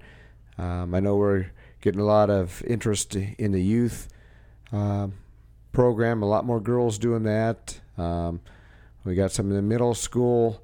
Um, 0.58 0.96
I 0.96 1.02
know 1.02 1.18
we're 1.18 1.48
getting 1.82 2.00
a 2.00 2.06
lot 2.06 2.30
of 2.30 2.64
interest 2.64 3.18
in 3.18 3.52
the 3.52 3.62
youth 3.62 4.08
um, 4.72 5.16
program. 5.74 6.24
A 6.24 6.26
lot 6.26 6.46
more 6.46 6.62
girls 6.62 6.98
doing 6.98 7.24
that. 7.24 7.82
Um, 7.98 8.40
we 9.04 9.14
got 9.14 9.34
some 9.34 9.50
in 9.50 9.58
the 9.58 9.62
middle 9.62 9.94
school 9.94 10.62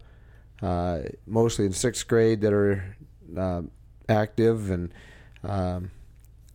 uh, 0.61 0.99
mostly 1.27 1.65
in 1.65 1.73
sixth 1.73 2.07
grade 2.07 2.39
that 2.39 2.53
are 2.53 2.95
um, 3.35 3.71
active 4.07 4.71
and 4.71 4.93
um, 5.43 5.91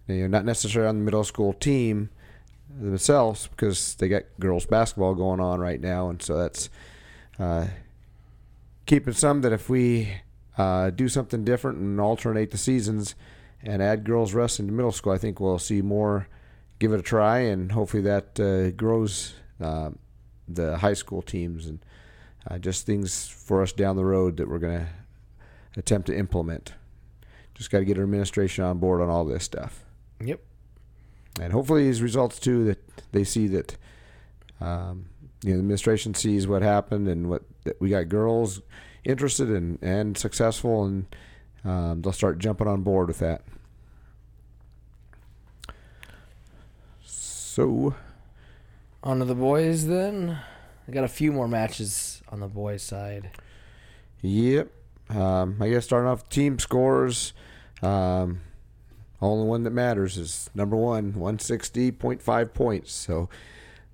you 0.06 0.22
know 0.22 0.26
not 0.26 0.46
necessarily 0.46 0.88
on 0.88 0.96
the 0.96 1.04
middle 1.04 1.24
school 1.24 1.52
team 1.52 2.08
themselves 2.80 3.46
because 3.48 3.94
they 3.96 4.08
got 4.08 4.22
girls 4.38 4.64
basketball 4.64 5.14
going 5.14 5.38
on 5.38 5.60
right 5.60 5.82
now, 5.82 6.08
and 6.08 6.22
so 6.22 6.38
that's 6.38 6.70
uh, 7.38 7.66
keeping 8.90 9.14
some 9.14 9.40
that 9.42 9.52
if 9.52 9.70
we 9.70 10.08
uh, 10.58 10.90
do 10.90 11.08
something 11.08 11.44
different 11.44 11.78
and 11.78 12.00
alternate 12.00 12.50
the 12.50 12.58
seasons 12.58 13.14
and 13.62 13.80
add 13.80 14.02
girls 14.02 14.34
wrestling 14.34 14.66
to 14.66 14.74
middle 14.74 14.90
school, 14.90 15.12
I 15.12 15.18
think 15.18 15.38
we'll 15.38 15.60
see 15.60 15.80
more. 15.80 16.26
Give 16.80 16.92
it 16.92 16.98
a 16.98 17.02
try, 17.02 17.38
and 17.38 17.70
hopefully 17.70 18.02
that 18.02 18.40
uh, 18.40 18.72
grows 18.72 19.34
uh, 19.60 19.90
the 20.48 20.78
high 20.78 20.94
school 20.94 21.22
teams 21.22 21.66
and 21.66 21.78
uh, 22.50 22.58
just 22.58 22.84
things 22.84 23.28
for 23.28 23.62
us 23.62 23.70
down 23.70 23.94
the 23.94 24.04
road 24.04 24.38
that 24.38 24.48
we're 24.48 24.58
going 24.58 24.80
to 24.80 24.88
attempt 25.76 26.08
to 26.08 26.18
implement. 26.18 26.72
Just 27.54 27.70
got 27.70 27.78
to 27.78 27.84
get 27.84 27.96
our 27.96 28.02
administration 28.02 28.64
on 28.64 28.78
board 28.78 29.00
on 29.00 29.08
all 29.08 29.24
this 29.24 29.44
stuff, 29.44 29.84
yep. 30.20 30.40
and 31.40 31.52
hopefully 31.52 31.84
these 31.84 32.02
results 32.02 32.40
too 32.40 32.64
that 32.64 32.78
they 33.12 33.22
see 33.22 33.46
that 33.46 33.76
um, 34.60 35.10
you 35.42 35.50
know 35.50 35.56
the 35.56 35.60
administration 35.60 36.14
sees 36.14 36.46
what 36.46 36.62
happened 36.62 37.08
and 37.08 37.28
what 37.30 37.42
that 37.64 37.80
we 37.80 37.90
got 37.90 38.08
girls 38.08 38.60
interested 39.04 39.48
and 39.48 39.78
and 39.82 40.16
successful, 40.16 40.84
and 40.84 41.06
um, 41.64 42.02
they'll 42.02 42.12
start 42.12 42.38
jumping 42.38 42.66
on 42.66 42.82
board 42.82 43.08
with 43.08 43.18
that. 43.18 43.42
So 47.02 47.94
On 49.02 49.18
to 49.18 49.24
the 49.24 49.34
boys 49.34 49.86
then. 49.86 50.38
I 50.86 50.92
got 50.92 51.04
a 51.04 51.08
few 51.08 51.32
more 51.32 51.48
matches 51.48 52.22
on 52.28 52.40
the 52.40 52.46
boys' 52.46 52.82
side. 52.82 53.30
Yep. 54.22 54.70
Um, 55.08 55.56
I 55.60 55.68
guess 55.68 55.84
starting 55.84 56.08
off 56.08 56.28
team 56.28 56.58
scores. 56.58 57.32
Um, 57.82 58.40
only 59.20 59.46
one 59.46 59.64
that 59.64 59.70
matters 59.70 60.16
is 60.16 60.50
number 60.54 60.76
one, 60.76 61.12
160.5 61.12 62.54
points. 62.54 62.92
So 62.92 63.28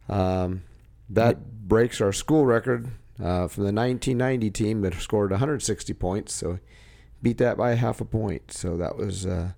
um, 0.09 0.63
that 1.09 1.67
breaks 1.69 2.01
our 2.01 2.13
school 2.13 2.45
record 2.47 2.87
uh, 3.19 3.49
from 3.49 3.65
the 3.65 3.73
1990 3.73 4.51
team 4.51 4.83
that 4.83 4.95
scored 4.95 5.31
160 5.31 5.93
points. 5.95 6.35
So 6.35 6.59
beat 7.23 7.39
that 7.39 7.57
by 7.57 7.75
half 7.75 8.01
a 8.01 8.05
point. 8.05 8.53
So 8.53 8.77
that 8.77 8.97
was 8.97 9.25
uh, 9.27 9.53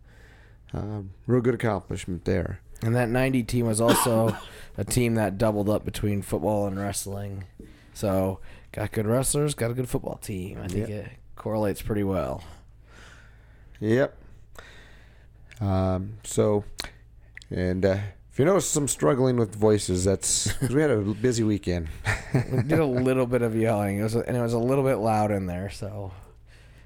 a 0.73 1.03
real 1.27 1.41
good 1.41 1.55
accomplishment 1.55 2.25
there. 2.25 2.61
And 2.83 2.95
that 2.95 3.09
90 3.09 3.43
team 3.43 3.67
was 3.67 3.81
also 3.81 4.37
a 4.77 4.85
team 4.85 5.15
that 5.17 5.37
doubled 5.37 5.69
up 5.69 5.85
between 5.85 6.23
football 6.23 6.67
and 6.69 6.79
wrestling. 6.79 7.45
So, 7.93 8.39
got 8.71 8.93
good 8.93 9.07
wrestlers, 9.07 9.55
got 9.57 9.73
a 9.73 9.75
good 9.75 9.89
football 9.89 10.19
team. 10.19 10.61
I 10.63 10.69
think 10.69 10.89
Yep. 10.89 11.07
it 11.07 11.13
correlates 11.35 11.83
pretty 11.83 12.05
well. 12.05 12.45
Yep. 13.81 14.17
Um, 15.61 16.19
so, 16.23 16.63
and 17.51 17.85
uh, 17.85 17.99
if 18.39 18.43
you 18.43 18.47
notice 18.47 18.69
some 18.69 18.87
struggling 18.87 19.37
with 19.37 19.53
voices, 19.53 20.05
that's 20.05 20.53
'cause 20.61 20.71
we 20.71 20.81
had 20.81 20.93
a 20.93 20.99
busy 21.01 21.43
weekend. 21.43 21.89
We 22.53 22.63
did 22.63 22.79
a 22.79 22.87
little 22.87 23.27
bit 23.27 23.43
of 23.43 23.57
yelling. 23.57 23.99
It 23.99 24.05
was 24.05 24.15
and 24.15 24.37
it 24.37 24.41
was 24.41 24.53
a 24.53 24.61
little 24.61 24.85
bit 24.85 24.99
loud 24.99 25.33
in 25.33 25.47
there, 25.47 25.71
so 25.71 26.13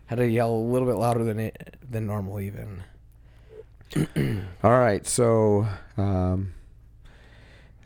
had 0.06 0.16
to 0.16 0.26
yell 0.26 0.50
a 0.50 0.56
little 0.56 0.88
bit 0.88 0.94
louder 0.96 1.24
than 1.24 1.38
it 1.38 1.76
than 1.86 2.06
normal 2.06 2.40
even. 2.40 2.84
All 4.64 4.70
right, 4.70 5.06
so 5.06 5.66
um, 5.98 6.54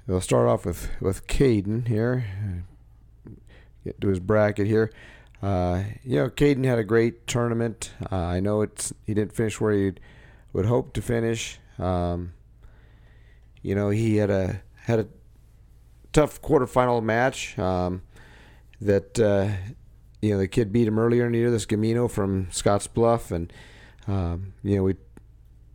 we'll 0.06 0.20
start 0.20 0.46
off 0.46 0.64
with 0.64 0.88
with 1.00 1.26
Caden 1.26 1.88
here. 1.88 2.25
Get 3.82 4.00
to 4.00 4.06
his 4.06 4.20
bracket 4.20 4.68
here. 4.68 4.92
Uh, 5.42 5.82
you 6.04 6.20
know, 6.20 6.28
Caden 6.30 6.64
had 6.64 6.78
a 6.78 6.85
great 6.85 7.26
tournament. 7.26 7.90
Uh, 8.12 8.14
I 8.14 8.38
know 8.38 8.62
it's 8.62 8.92
he 9.04 9.12
didn't 9.12 9.35
finish 9.35 9.61
where 9.61 9.73
he 9.73 9.92
would 10.52 10.66
hope 10.66 10.92
to 10.92 11.02
finish. 11.02 11.58
Um, 11.80 12.32
you 13.66 13.75
know, 13.75 13.90
he 13.90 14.14
had 14.18 14.30
a 14.30 14.62
had 14.76 15.00
a 15.00 15.08
tough 16.12 16.40
quarterfinal 16.40 17.02
match 17.02 17.58
um, 17.58 18.02
that 18.80 19.18
uh, 19.18 19.49
you 20.23 20.30
know 20.30 20.38
the 20.38 20.46
kid 20.46 20.73
beat 20.73 20.87
him 20.87 21.00
earlier 21.00 21.26
in 21.26 21.32
the 21.32 21.38
year. 21.38 21.50
This 21.50 21.66
Gamino 21.66 22.08
from 22.08 22.46
Scotts 22.52 22.87
Bluff, 22.87 23.32
and 23.32 23.52
um, 24.06 24.54
you 24.62 24.76
know 24.76 24.85
we 24.85 24.94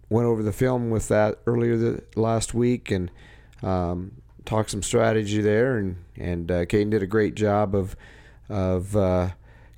went 0.08 0.26
over 0.26 0.42
the 0.42 0.54
film 0.54 0.90
with 0.90 1.10
that 1.10 1.40
earlier 1.46 1.76
the, 1.76 2.04
last 2.16 2.54
week 2.54 2.92
and 2.92 3.12
um, 3.62 4.22
talked 4.46 4.70
some 4.70 4.84
strategy 4.84 5.42
there, 5.42 5.78
and 5.78 5.98
and 6.16 6.50
uh, 6.50 6.66
Caden 6.66 6.92
did 6.92 7.04
a 7.04 7.08
great 7.08 7.36
job 7.36 7.76
of 7.76 7.98
of 8.48 8.96
uh, 8.96 9.32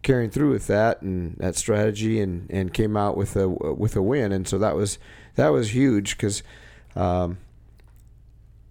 carrying 0.03 0.29
through 0.29 0.51
with 0.51 0.67
that 0.67 1.01
and 1.01 1.35
that 1.37 1.55
strategy, 1.55 2.21
and, 2.21 2.47
and 2.51 2.75
came 2.75 2.95
out 2.95 3.17
with 3.17 3.35
a 3.35 3.49
with 3.49 3.95
a 3.95 4.03
win, 4.03 4.31
and 4.31 4.47
so 4.47 4.59
that 4.59 4.75
was 4.75 4.99
that 5.33 5.49
was 5.49 5.73
huge 5.73 6.15
because 6.15 6.43
um, 6.95 7.39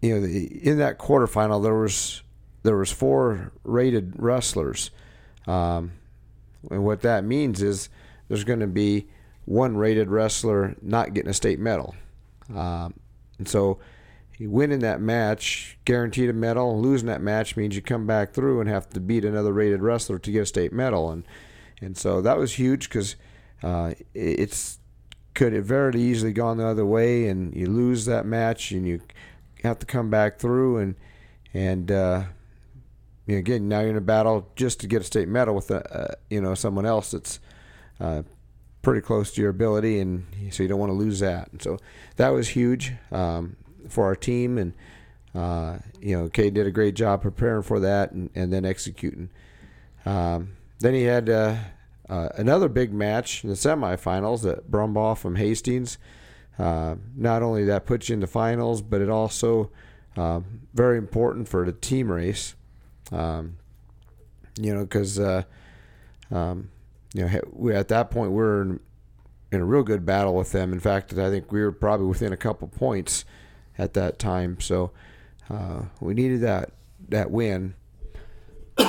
you 0.02 0.18
know 0.18 0.26
in 0.26 0.78
that 0.78 0.98
quarterfinal 0.98 1.62
there 1.62 1.74
was 1.74 2.22
there 2.64 2.76
was 2.76 2.92
four 2.92 3.52
rated 3.64 4.14
wrestlers, 4.16 4.90
um, 5.46 5.92
and 6.70 6.84
what 6.84 7.00
that 7.02 7.24
means 7.24 7.62
is 7.62 7.88
there's 8.28 8.44
going 8.44 8.60
to 8.60 8.66
be 8.66 9.08
one 9.44 9.76
rated 9.76 10.10
wrestler 10.10 10.76
not 10.82 11.14
getting 11.14 11.30
a 11.30 11.34
state 11.34 11.58
medal, 11.58 11.94
um, 12.54 12.94
and 13.38 13.48
so 13.48 13.78
winning 14.40 14.80
that 14.80 15.00
match 15.00 15.78
guaranteed 15.84 16.28
a 16.28 16.32
medal. 16.32 16.80
Losing 16.80 17.08
that 17.08 17.22
match 17.22 17.56
means 17.56 17.76
you 17.76 17.82
come 17.82 18.06
back 18.06 18.32
through 18.32 18.60
and 18.60 18.68
have 18.68 18.88
to 18.90 19.00
beat 19.00 19.24
another 19.24 19.52
rated 19.52 19.82
wrestler 19.82 20.18
to 20.18 20.30
get 20.30 20.42
a 20.42 20.46
state 20.46 20.72
medal, 20.72 21.10
and 21.10 21.24
and 21.80 21.96
so 21.96 22.20
that 22.20 22.36
was 22.36 22.54
huge 22.54 22.88
because 22.88 23.16
uh, 23.62 23.92
it's 24.14 24.78
could 25.34 25.52
have 25.52 25.64
very 25.64 26.00
easily 26.00 26.32
gone 26.32 26.58
the 26.58 26.66
other 26.66 26.84
way, 26.84 27.28
and 27.28 27.54
you 27.54 27.66
lose 27.66 28.04
that 28.04 28.26
match, 28.26 28.72
and 28.72 28.86
you 28.86 29.00
have 29.62 29.78
to 29.80 29.86
come 29.86 30.10
back 30.10 30.38
through, 30.38 30.78
and 30.78 30.94
and 31.54 31.90
uh, 31.90 32.24
you 33.26 33.34
know, 33.34 33.38
again 33.38 33.68
now 33.68 33.80
you're 33.80 33.90
in 33.90 33.96
a 33.96 34.00
battle 34.00 34.50
just 34.56 34.80
to 34.80 34.86
get 34.86 35.02
a 35.02 35.04
state 35.04 35.28
medal 35.28 35.54
with 35.54 35.70
a, 35.70 35.96
uh, 35.96 36.14
you 36.30 36.40
know 36.40 36.54
someone 36.54 36.86
else 36.86 37.12
that's 37.12 37.40
uh, 38.00 38.22
pretty 38.82 39.00
close 39.00 39.32
to 39.32 39.40
your 39.40 39.50
ability, 39.50 40.00
and 40.00 40.26
so 40.50 40.62
you 40.62 40.68
don't 40.68 40.80
want 40.80 40.90
to 40.90 40.96
lose 40.96 41.20
that. 41.20 41.50
And 41.52 41.62
so 41.62 41.78
that 42.16 42.30
was 42.30 42.48
huge 42.48 42.92
um, 43.10 43.56
for 43.88 44.06
our 44.06 44.16
team, 44.16 44.58
and 44.58 44.74
uh, 45.34 45.78
you 46.00 46.16
know, 46.16 46.28
Kay 46.28 46.50
did 46.50 46.66
a 46.66 46.70
great 46.70 46.94
job 46.94 47.22
preparing 47.22 47.62
for 47.62 47.80
that 47.80 48.12
and, 48.12 48.30
and 48.34 48.52
then 48.52 48.64
executing. 48.64 49.30
Um, 50.04 50.56
then 50.80 50.94
he 50.94 51.04
had 51.04 51.30
uh, 51.30 51.56
uh, 52.08 52.28
another 52.34 52.68
big 52.68 52.92
match 52.92 53.44
in 53.44 53.50
the 53.50 53.56
semifinals 53.56 54.50
at 54.50 54.70
Brumbaugh 54.70 55.16
from 55.16 55.36
Hastings. 55.36 55.96
Uh, 56.62 56.94
not 57.16 57.42
only 57.42 57.64
that 57.64 57.86
puts 57.86 58.08
you 58.08 58.12
in 58.12 58.20
the 58.20 58.26
finals, 58.28 58.82
but 58.82 59.00
it 59.00 59.10
also 59.10 59.68
uh, 60.16 60.40
very 60.72 60.96
important 60.96 61.48
for 61.48 61.66
the 61.66 61.72
team 61.72 62.10
race. 62.10 62.54
Um, 63.10 63.56
you 64.60 64.72
know, 64.72 64.82
because 64.82 65.18
uh, 65.18 65.42
um, 66.30 66.70
you 67.14 67.28
know 67.28 67.70
at 67.70 67.88
that 67.88 68.12
point 68.12 68.30
we 68.30 68.40
are 68.44 68.62
in, 68.62 68.80
in, 69.50 69.60
a 69.60 69.64
real 69.64 69.82
good 69.82 70.06
battle 70.06 70.36
with 70.36 70.52
them. 70.52 70.72
In 70.72 70.78
fact, 70.78 71.12
I 71.18 71.30
think 71.30 71.50
we 71.50 71.60
were 71.60 71.72
probably 71.72 72.06
within 72.06 72.32
a 72.32 72.36
couple 72.36 72.68
points 72.68 73.24
at 73.76 73.94
that 73.94 74.20
time. 74.20 74.60
So 74.60 74.92
uh, 75.50 75.86
we 76.00 76.14
needed 76.14 76.42
that 76.42 76.70
that 77.08 77.32
win. 77.32 77.74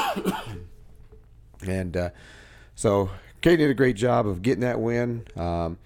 and 1.65 1.97
uh, 1.97 2.09
so 2.75 3.09
Kate 3.41 3.57
did 3.57 3.71
a 3.71 3.73
great 3.73 3.95
job 3.95 4.27
of 4.27 4.43
getting 4.43 4.61
that 4.61 4.79
win, 4.79 5.25
um, 5.35 5.79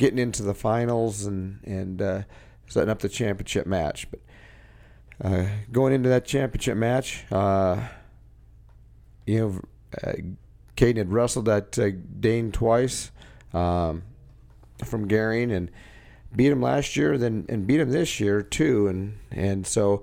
getting 0.00 0.18
into 0.18 0.42
the 0.42 0.54
finals, 0.54 1.26
and 1.26 1.60
and 1.62 2.02
uh, 2.02 2.22
setting 2.66 2.88
up 2.88 3.00
the 3.00 3.08
championship 3.08 3.66
match. 3.66 4.08
But 4.10 4.20
uh, 5.22 5.46
going 5.70 5.92
into 5.92 6.08
that 6.08 6.24
championship 6.24 6.76
match, 6.76 7.24
uh, 7.30 7.86
you 9.26 9.38
know, 9.38 9.60
uh, 10.02 10.14
Caden 10.76 10.96
had 10.96 11.12
wrestled 11.12 11.44
that 11.44 11.78
uh, 11.78 11.90
Dane 12.18 12.50
twice 12.50 13.12
um, 13.52 14.02
from 14.84 15.06
Gering 15.06 15.54
and 15.54 15.70
beat 16.34 16.50
him 16.50 16.62
last 16.62 16.96
year, 16.96 17.18
then 17.18 17.44
and 17.50 17.66
beat 17.66 17.80
him 17.80 17.90
this 17.90 18.18
year 18.18 18.42
too, 18.42 18.88
and 18.88 19.18
and 19.30 19.66
so. 19.66 20.02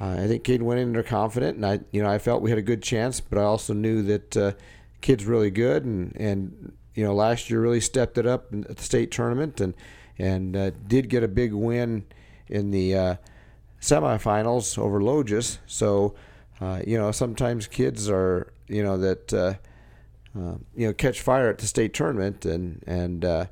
Uh, 0.00 0.16
I 0.20 0.26
think 0.26 0.42
Caden 0.42 0.62
went 0.62 0.80
in 0.80 0.94
there 0.94 1.02
confident, 1.02 1.56
and 1.56 1.66
I, 1.66 1.80
you 1.90 2.02
know, 2.02 2.08
I 2.08 2.16
felt 2.16 2.40
we 2.40 2.48
had 2.48 2.58
a 2.58 2.62
good 2.62 2.82
chance, 2.82 3.20
but 3.20 3.36
I 3.38 3.42
also 3.42 3.74
knew 3.74 4.02
that 4.04 4.36
uh, 4.38 4.52
kid's 5.02 5.26
really 5.26 5.50
good, 5.50 5.84
and 5.84 6.16
and 6.16 6.72
you 6.94 7.04
know 7.04 7.14
last 7.14 7.50
year 7.50 7.60
really 7.60 7.80
stepped 7.80 8.18
it 8.18 8.26
up 8.26 8.52
at 8.52 8.76
the 8.76 8.82
state 8.82 9.10
tournament, 9.10 9.60
and 9.60 9.74
and 10.18 10.56
uh, 10.56 10.70
did 10.86 11.08
get 11.08 11.22
a 11.22 11.28
big 11.28 11.52
win 11.52 12.04
in 12.48 12.70
the 12.70 12.94
uh, 12.94 13.14
semifinals 13.80 14.78
over 14.78 15.00
Logis. 15.00 15.58
So 15.66 16.14
uh, 16.60 16.82
you 16.86 16.98
know 16.98 17.12
sometimes 17.12 17.66
kids 17.66 18.08
are 18.10 18.52
you 18.68 18.82
know 18.82 18.98
that 18.98 19.32
uh, 19.32 19.54
uh, 20.38 20.56
you 20.74 20.86
know 20.86 20.92
catch 20.92 21.20
fire 21.20 21.48
at 21.48 21.58
the 21.58 21.66
state 21.66 21.94
tournament, 21.94 22.44
and 22.44 22.82
and 22.86 23.24
uh, 23.24 23.46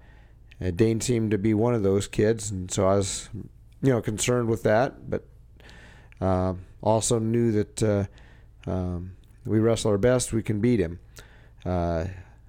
Dane 0.77 1.01
seemed 1.01 1.31
to 1.31 1.39
be 1.39 1.55
one 1.55 1.75
of 1.75 1.83
those 1.83 2.07
kids, 2.07 2.51
and 2.51 2.71
so 2.71 2.87
I 2.87 2.97
was 2.97 3.29
you 3.83 3.91
know 3.91 4.01
concerned 4.01 4.49
with 4.49 4.63
that, 4.65 5.11
but 5.11 5.25
also 6.83 7.19
knew 7.19 7.53
that. 7.53 8.09
Um, 8.67 9.13
we 9.47 9.59
wrestle 9.59 9.91
our 9.91 9.99
best, 9.99 10.33
we 10.33 10.43
can 10.43 10.61
beat 10.61 10.81
him. 10.81 11.01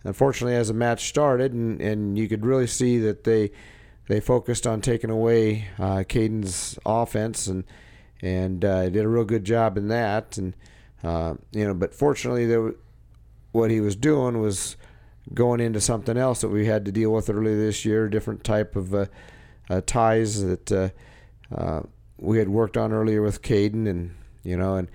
Unfortunately, 0.04 0.56
as 0.56 0.70
the 0.70 0.74
match 0.74 1.08
started, 1.08 1.54
and, 1.54 1.80
and 1.82 2.18
you 2.18 2.28
could 2.28 2.46
really 2.46 2.68
see 2.68 2.98
that 3.00 3.24
they 3.24 3.52
they 4.08 4.20
focused 4.20 4.66
on 4.66 4.82
taking 4.82 5.10
away 5.10 5.68
uh, 5.78 6.04
Caden's 6.08 6.80
offense 6.86 7.48
and 7.48 7.64
and 8.22 8.66
uh, 8.66 8.90
did 8.90 9.06
a 9.06 9.08
real 9.08 9.24
good 9.24 9.46
job 9.46 9.78
in 9.78 9.88
that. 9.90 10.38
And 10.38 10.56
uh, 11.04 11.36
you 11.52 11.68
know, 11.68 11.74
but 11.74 11.94
fortunately, 11.94 12.46
there, 12.46 12.74
what 13.52 13.70
he 13.70 13.80
was 13.80 13.96
doing 13.96 14.42
was 14.42 14.76
going 15.34 15.60
into 15.60 15.80
something 15.80 16.18
else 16.18 16.42
that 16.42 16.50
we 16.50 16.66
had 16.66 16.84
to 16.86 16.92
deal 16.92 17.12
with 17.12 17.30
earlier 17.30 17.58
this 17.58 17.86
year, 17.86 18.10
different 18.10 18.44
type 18.44 18.76
of 18.76 18.94
uh, 18.94 19.06
uh, 19.70 19.82
ties 19.86 20.44
that 20.44 20.72
uh, 21.52 21.82
we 22.18 22.40
had 22.40 22.50
worked 22.50 22.78
on 22.78 22.92
earlier 22.92 23.22
with 23.22 23.42
Caden, 23.42 23.88
and 23.88 24.16
you 24.44 24.58
know, 24.58 24.76
and 24.76 24.90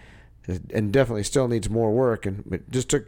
and 0.70 0.92
definitely 0.92 1.22
still 1.22 1.46
needs 1.46 1.70
more 1.70 1.92
work. 1.92 2.26
And 2.26 2.44
it 2.52 2.70
just 2.70 2.88
took 2.88 3.06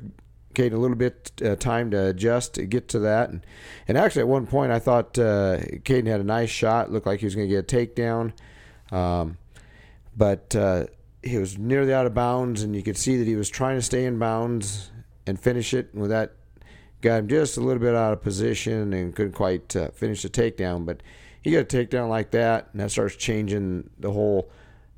Caden 0.58 0.72
a 0.72 0.76
little 0.76 0.96
bit 0.96 1.30
uh, 1.44 1.54
time 1.54 1.92
to 1.92 2.06
adjust 2.06 2.54
to 2.54 2.66
get 2.66 2.88
to 2.88 2.98
that. 3.00 3.30
And, 3.30 3.46
and 3.86 3.96
actually, 3.96 4.22
at 4.22 4.28
one 4.28 4.46
point, 4.46 4.72
I 4.72 4.80
thought 4.80 5.16
uh, 5.16 5.58
Caden 5.58 6.06
had 6.06 6.20
a 6.20 6.24
nice 6.24 6.50
shot. 6.50 6.90
Looked 6.90 7.06
like 7.06 7.20
he 7.20 7.26
was 7.26 7.36
going 7.36 7.48
to 7.48 7.54
get 7.54 7.72
a 7.72 7.76
takedown. 7.76 8.32
Um, 8.90 9.38
but 10.16 10.56
uh, 10.56 10.86
he 11.22 11.38
was 11.38 11.56
nearly 11.58 11.94
out 11.94 12.06
of 12.06 12.14
bounds, 12.14 12.62
and 12.62 12.74
you 12.74 12.82
could 12.82 12.96
see 12.96 13.16
that 13.18 13.26
he 13.26 13.36
was 13.36 13.48
trying 13.48 13.76
to 13.76 13.82
stay 13.82 14.04
in 14.04 14.18
bounds 14.18 14.90
and 15.26 15.38
finish 15.38 15.72
it. 15.72 15.90
And 15.92 16.02
with 16.02 16.10
that, 16.10 16.32
got 17.02 17.20
him 17.20 17.28
just 17.28 17.56
a 17.56 17.60
little 17.60 17.80
bit 17.80 17.94
out 17.94 18.12
of 18.12 18.22
position 18.22 18.92
and 18.92 19.14
couldn't 19.14 19.34
quite 19.34 19.76
uh, 19.76 19.90
finish 19.90 20.22
the 20.22 20.28
takedown. 20.28 20.84
But 20.84 21.04
he 21.40 21.52
got 21.52 21.60
a 21.60 21.64
takedown 21.64 22.08
like 22.08 22.32
that, 22.32 22.70
and 22.72 22.80
that 22.80 22.90
starts 22.90 23.14
changing 23.14 23.90
the 23.98 24.10
whole 24.10 24.50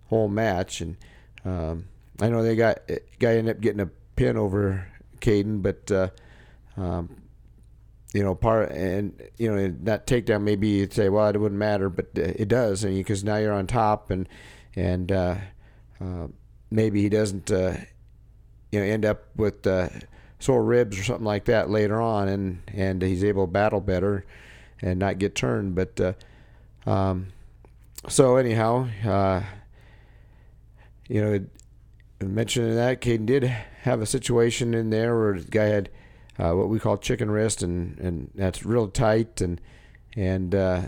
whole 0.09 0.29
match. 0.29 0.81
And 0.81 0.97
um, 1.45 1.85
I 2.19 2.31
know 2.31 2.43
they 2.43 2.57
got 2.57 2.81
guy 3.19 3.37
ended 3.37 3.57
up 3.57 3.61
getting 3.61 3.81
a 3.81 3.91
pin 4.17 4.39
over 4.39 4.87
Caden, 5.21 5.63
but 5.63 5.91
uh, 5.91 6.09
um, 6.77 7.23
you 8.13 8.23
know, 8.23 8.35
part 8.35 8.71
and 8.71 9.21
you 9.39 9.55
know 9.55 9.75
that 9.83 10.07
takedown 10.07 10.43
maybe 10.43 10.69
you'd 10.69 10.93
say, 10.93 11.09
well, 11.09 11.29
it 11.29 11.39
wouldn't 11.39 11.59
matter, 11.59 11.89
but 11.89 12.09
it 12.15 12.49
does, 12.49 12.85
and 12.85 12.95
because 12.97 13.23
now 13.23 13.37
you're 13.37 13.53
on 13.53 13.67
top, 13.67 14.11
and 14.11 14.29
and 14.75 15.13
uh, 15.13 15.37
uh, 16.01 16.27
maybe 16.71 17.03
he 17.03 17.09
doesn't, 17.09 17.51
uh, 17.51 17.77
you 18.73 18.81
know, 18.81 18.87
end 18.87 19.05
up 19.05 19.25
with 19.37 19.67
uh, 19.67 19.89
sore 20.39 20.65
ribs 20.65 20.99
or 20.99 21.05
something 21.05 21.25
like 21.25 21.45
that 21.45 21.71
later 21.71 22.01
on, 22.01 22.29
and 22.29 22.63
and 22.75 23.03
he's 23.03 23.23
able 23.23 23.47
to 23.47 23.53
battle 23.53 23.81
better 23.81 24.25
and 24.83 24.99
not 24.99 25.19
get 25.19 25.35
turned. 25.35 25.75
But 25.75 26.01
uh, 26.01 26.91
um, 26.91 27.29
so 28.09 28.37
anyhow, 28.37 28.89
you 31.09 31.21
know, 31.21 31.45
mentioning 32.21 32.75
that, 32.75 33.01
Caden 33.01 33.27
did 33.27 33.45
have 33.45 34.01
a 34.01 34.07
situation 34.07 34.75
in 34.75 34.91
there 34.91 35.19
where 35.19 35.39
the 35.39 35.51
guy 35.51 35.67
had 35.67 35.91
uh, 36.39 36.53
what 36.53 36.69
we 36.69 36.79
call 36.79 36.97
chicken 36.97 37.31
wrist, 37.31 37.63
and, 37.63 37.99
and 37.99 38.31
that's 38.35 38.65
real 38.65 38.89
tight. 38.89 39.41
And 39.41 39.61
and 40.17 40.55
uh, 40.55 40.83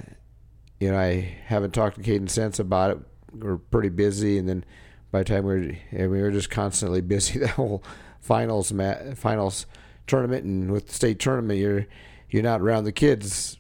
you 0.81 0.91
know, 0.91 0.99
I 0.99 1.37
haven't 1.47 1.73
talked 1.73 1.97
to 1.97 2.03
Caden 2.03 2.29
since 2.29 2.59
about 2.59 2.91
it. 2.91 2.99
We're 3.33 3.57
pretty 3.57 3.89
busy, 3.89 4.39
and 4.39 4.49
then 4.49 4.65
by 5.11 5.21
the 5.21 5.25
time 5.25 5.45
we 5.45 5.55
were 5.93 6.09
we 6.09 6.23
were 6.23 6.31
just 6.31 6.51
constantly 6.51 7.01
busy. 7.03 7.39
The 7.39 7.49
whole 7.49 7.83
finals 8.21 8.73
mat, 8.73 9.17
finals 9.19 9.67
tournament, 10.07 10.45
and 10.45 10.71
with 10.71 10.89
the 10.89 10.95
state 10.95 11.19
tournament, 11.19 11.59
you're 11.59 11.87
you're 12.31 12.43
not 12.43 12.61
around 12.61 12.85
the 12.85 12.93
kids 12.93 13.59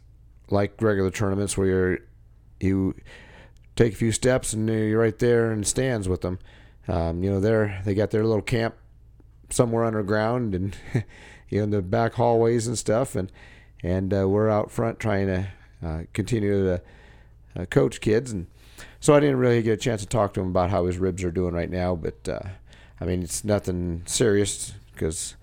like 0.50 0.80
regular 0.80 1.10
tournaments 1.10 1.56
where 1.56 1.66
you're 1.66 1.98
you 2.60 2.94
take 3.76 3.92
a 3.92 3.96
few 3.96 4.12
steps 4.12 4.52
and 4.52 4.68
you're 4.68 5.00
right 5.00 5.18
there 5.18 5.52
in 5.52 5.64
stands 5.64 6.08
with 6.08 6.20
them. 6.20 6.38
Um, 6.88 7.22
you 7.22 7.30
know, 7.30 7.40
they're 7.40 7.80
they 7.84 7.94
got 7.94 8.10
their 8.10 8.24
little 8.24 8.42
camp 8.42 8.74
somewhere 9.50 9.84
underground 9.84 10.54
and 10.54 10.76
you 11.48 11.58
know 11.58 11.64
in 11.64 11.70
the 11.70 11.82
back 11.82 12.14
hallways 12.14 12.66
and 12.66 12.78
stuff, 12.78 13.14
and 13.14 13.30
and 13.82 14.12
uh, 14.12 14.28
we're 14.28 14.48
out 14.48 14.70
front 14.70 14.98
trying 14.98 15.26
to 15.26 15.48
uh, 15.84 16.02
continue 16.12 16.64
to 16.64 16.82
uh, 17.56 17.64
coach 17.66 18.00
kids, 18.00 18.32
and 18.32 18.46
so 19.00 19.14
I 19.14 19.20
didn't 19.20 19.36
really 19.36 19.62
get 19.62 19.72
a 19.72 19.76
chance 19.76 20.00
to 20.02 20.08
talk 20.08 20.34
to 20.34 20.40
him 20.40 20.48
about 20.48 20.70
how 20.70 20.86
his 20.86 20.98
ribs 20.98 21.22
are 21.24 21.30
doing 21.30 21.54
right 21.54 21.70
now, 21.70 21.94
but 21.94 22.28
uh, 22.28 22.48
I 23.00 23.04
mean 23.04 23.22
it's 23.22 23.44
nothing 23.44 24.02
serious 24.06 24.74
because 24.92 25.36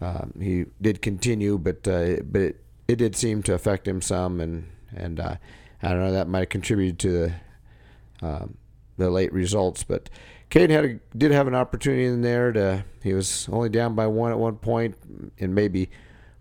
um, 0.00 0.32
he 0.40 0.66
did 0.80 1.02
continue, 1.02 1.58
but 1.58 1.86
uh, 1.88 2.16
but 2.22 2.40
it, 2.42 2.64
it 2.88 2.96
did 2.96 3.16
seem 3.16 3.42
to 3.44 3.54
affect 3.54 3.88
him 3.88 4.00
some, 4.00 4.40
and 4.40 4.68
and 4.94 5.18
uh, 5.18 5.36
I 5.82 5.88
don't 5.88 6.00
know 6.00 6.12
that 6.12 6.28
might 6.28 6.40
have 6.40 6.48
contributed 6.48 6.98
to 7.00 7.10
the 7.10 8.26
um, 8.26 8.56
the 8.96 9.10
late 9.10 9.32
results, 9.32 9.84
but 9.84 10.08
Cade 10.48 10.70
had 10.70 10.84
a, 10.84 10.94
did 11.16 11.32
have 11.32 11.46
an 11.46 11.54
opportunity 11.54 12.04
in 12.04 12.22
there 12.22 12.52
to. 12.52 12.84
He 13.02 13.12
was 13.14 13.48
only 13.50 13.68
down 13.68 13.94
by 13.94 14.06
one 14.06 14.32
at 14.32 14.38
one 14.38 14.56
point, 14.56 14.96
and 15.38 15.54
maybe 15.54 15.90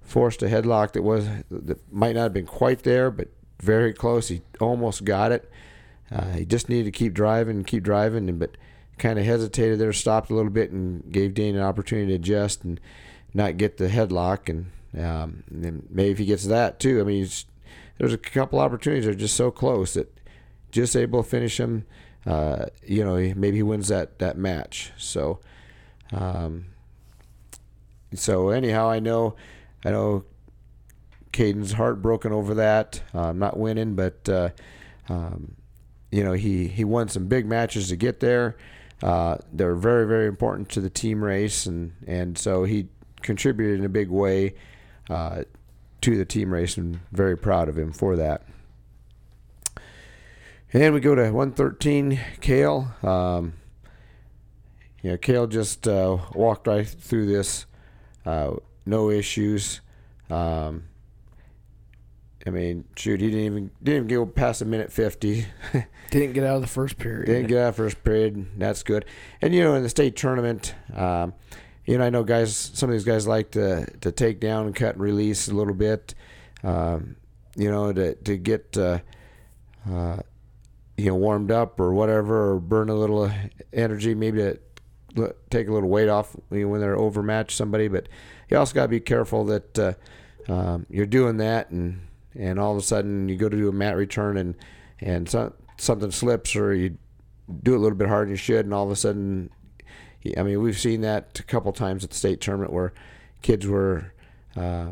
forced 0.02 0.44
a 0.44 0.48
headlock 0.48 0.94
that 0.94 1.02
was 1.02 1.28
that 1.50 1.80
might 1.92 2.16
not 2.16 2.24
have 2.24 2.34
been 2.34 2.46
quite 2.46 2.84
there, 2.84 3.10
but 3.10 3.30
very 3.60 3.94
close. 3.94 4.28
He 4.28 4.42
almost 4.60 5.04
got 5.04 5.32
it. 5.32 5.50
Uh, 6.12 6.32
he 6.32 6.46
just 6.46 6.70
needed 6.70 6.86
to 6.86 6.92
keep 6.92 7.14
driving, 7.14 7.64
keep 7.64 7.84
driving, 7.84 8.30
and 8.30 8.40
but 8.40 8.58
kind 8.98 9.20
of 9.20 9.26
hesitated 9.26 9.80
there, 9.80 9.92
stopped 9.92 10.30
a 10.30 10.36
little 10.36 10.52
bit, 10.52 10.72
and 10.72 11.12
gave 11.12 11.34
Dane 11.34 11.56
an 11.56 11.64
opportunity 11.64 12.10
to 12.10 12.16
adjust 12.16 12.64
and 12.64 12.80
not 13.34 13.58
get 13.58 13.78
the 13.78 13.88
headlock. 13.88 14.48
And, 14.48 14.72
um, 15.04 15.44
and 15.50 15.64
then 15.64 15.88
maybe 15.90 16.12
if 16.12 16.18
he 16.20 16.26
gets 16.26 16.46
that 16.46 16.80
too, 16.80 17.02
I 17.02 17.04
mean, 17.04 17.28
there's 17.98 18.14
a 18.14 18.18
couple 18.18 18.60
opportunities 18.60 19.06
that 19.06 19.12
are 19.12 19.16
just 19.16 19.36
so 19.36 19.52
close 19.52 19.96
that 19.96 20.16
just 20.72 20.96
able 20.96 21.24
to 21.24 21.30
finish 21.30 21.60
him. 21.60 21.86
Uh, 22.26 22.66
you 22.84 23.04
know, 23.04 23.16
maybe 23.36 23.58
he 23.58 23.64
wins 23.64 23.88
that 23.90 24.20
that 24.20 24.38
match. 24.38 24.92
So, 24.98 25.40
um, 26.12 26.66
so 28.14 28.50
anyhow, 28.50 28.90
I 28.90 29.00
know, 29.00 29.36
I 29.84 29.92
know, 29.92 30.26
Caden's 31.32 31.74
heartbroken 31.74 32.32
over 32.32 32.56
that. 32.56 33.02
Uh, 33.14 33.34
not 33.34 33.58
winning, 33.58 33.96
but 33.96 34.28
uh, 34.30 34.50
um, 35.10 35.56
you 36.12 36.24
know 36.24 36.34
he 36.34 36.68
he 36.68 36.84
won 36.84 37.10
some 37.10 37.28
big 37.28 37.46
matches 37.46 37.90
to 37.90 37.96
get 37.96 38.22
there. 38.22 38.56
Uh, 39.04 39.38
they're 39.52 39.76
very 39.76 40.08
very 40.08 40.28
important 40.28 40.70
to 40.70 40.82
the 40.82 40.90
team 40.90 41.24
race, 41.24 41.66
and 41.66 41.92
and 42.08 42.38
so 42.38 42.64
he 42.64 42.88
contributed 43.22 43.80
in 43.80 43.86
a 43.86 43.90
big 43.90 44.10
way 44.10 44.56
uh, 45.10 45.44
to 46.02 46.18
the 46.18 46.26
team 46.26 46.54
race, 46.54 46.78
and 46.78 47.02
very 47.12 47.38
proud 47.38 47.68
of 47.68 47.78
him 47.78 47.92
for 47.92 48.16
that. 48.16 48.44
And 50.76 50.84
then 50.84 50.94
we 50.94 51.00
go 51.00 51.16
to 51.16 51.32
113, 51.32 52.20
Kale. 52.42 52.94
Um, 53.02 53.54
you 55.02 55.12
know, 55.12 55.18
Kale 55.18 55.48
just 55.48 55.88
uh, 55.88 56.18
walked 56.34 56.68
right 56.68 56.86
through 56.86 57.28
this, 57.28 57.66
uh, 58.26 58.56
no 58.86 59.10
issues. 59.10 59.80
Um, 60.30 60.84
I 62.46 62.50
mean, 62.50 62.84
shoot, 62.98 63.22
he 63.22 63.28
didn't 63.28 63.46
even 63.46 63.72
didn't 63.82 64.08
even 64.08 64.08
go 64.10 64.26
past 64.26 64.62
a 64.62 64.66
minute 64.66 64.92
fifty. 64.92 65.46
didn't 66.12 66.34
get 66.34 66.44
out 66.44 66.58
of 66.58 66.62
the 66.62 66.68
first 66.68 66.98
period. 66.98 67.28
Didn't 67.28 67.48
get 67.48 67.58
out 67.58 67.70
of 67.70 67.76
the 67.78 67.84
first 67.84 68.04
period. 68.04 68.60
That's 68.60 68.84
good. 68.84 69.06
And 69.42 69.56
you 69.56 69.64
know, 69.64 69.76
in 69.76 69.84
the 69.84 69.88
state 69.88 70.18
tournament, 70.18 70.76
um, 70.94 71.36
you 71.86 71.98
know, 71.98 72.04
I 72.04 72.10
know 72.10 72.26
guys. 72.26 72.54
Some 72.54 72.90
of 72.90 72.94
these 72.94 73.06
guys 73.06 73.26
like 73.26 73.52
to 73.52 73.86
to 74.02 74.12
take 74.12 74.42
down 74.42 74.66
and 74.66 74.76
cut 74.76 74.96
and 74.96 75.02
release 75.02 75.48
a 75.48 75.54
little 75.54 75.74
bit. 75.74 76.16
Um, 76.66 77.16
you 77.56 77.72
know, 77.72 77.94
to 77.94 78.16
to 78.16 78.36
get 78.36 78.78
uh, 78.78 79.00
uh, 79.90 80.18
you 80.98 81.08
know 81.08 81.16
warmed 81.16 81.52
up 81.52 81.80
or 81.80 81.94
whatever, 81.94 82.54
or 82.54 82.60
burn 82.60 82.90
a 82.90 82.96
little 82.96 83.30
energy, 83.74 84.16
maybe 84.16 84.40
to 84.40 84.60
take 85.50 85.68
a 85.68 85.72
little 85.72 85.90
weight 85.90 86.10
off 86.10 86.36
when 86.50 86.80
they're 86.80 86.98
overmatched 86.98 87.58
somebody. 87.58 87.88
But 87.88 88.10
you 88.50 88.58
also 88.58 88.74
got 88.74 88.84
to 88.84 88.90
be 88.90 89.00
careful 89.00 89.46
that 89.46 89.80
uh, 89.80 89.94
um, 90.48 90.86
you're 90.90 91.06
doing 91.06 91.38
that 91.38 91.70
and 91.70 92.08
and 92.38 92.60
all 92.60 92.72
of 92.72 92.78
a 92.78 92.82
sudden 92.82 93.30
you 93.30 93.38
go 93.38 93.48
to 93.48 93.56
do 93.56 93.70
a 93.70 93.72
mat 93.72 93.96
return 93.96 94.38
and 94.38 94.56
and 95.00 95.30
so, 95.30 95.54
something 95.78 96.12
slips 96.12 96.56
or 96.56 96.74
you 96.74 96.98
do 97.64 97.74
it 97.74 97.78
a 97.78 97.80
little 97.80 97.98
bit 97.98 98.08
harder 98.08 98.26
than 98.26 98.32
you 98.32 98.38
should, 98.38 98.66
and 98.66 98.74
all 98.74 98.86
of 98.86 98.92
a 98.92 98.96
sudden, 98.96 99.50
I 100.38 100.44
mean, 100.44 100.62
we've 100.62 100.80
seen 100.80 101.02
that 101.02 101.40
a 101.40 101.44
couple 101.44 101.72
times 101.74 102.04
at 102.04 102.10
the 102.10 102.16
state 102.16 102.42
tournament 102.42 102.74
where 102.74 102.94
kids 103.42 103.68
were 103.68 104.14
uh, 104.56 104.92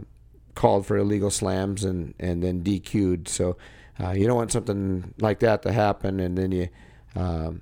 called 0.54 0.86
for 0.86 0.98
illegal 0.98 1.32
slams 1.32 1.84
and 1.84 2.14
and 2.20 2.44
then 2.44 2.64
DQ'd. 2.64 3.28
So 3.28 3.58
uh, 4.00 4.12
you 4.12 4.28
don't 4.28 4.38
want 4.38 4.52
something 4.52 5.14
like 5.20 5.40
that 5.40 5.62
to 5.64 5.72
happen, 5.72 6.20
and 6.20 6.38
then 6.38 6.52
you, 6.52 6.70
um, 7.16 7.62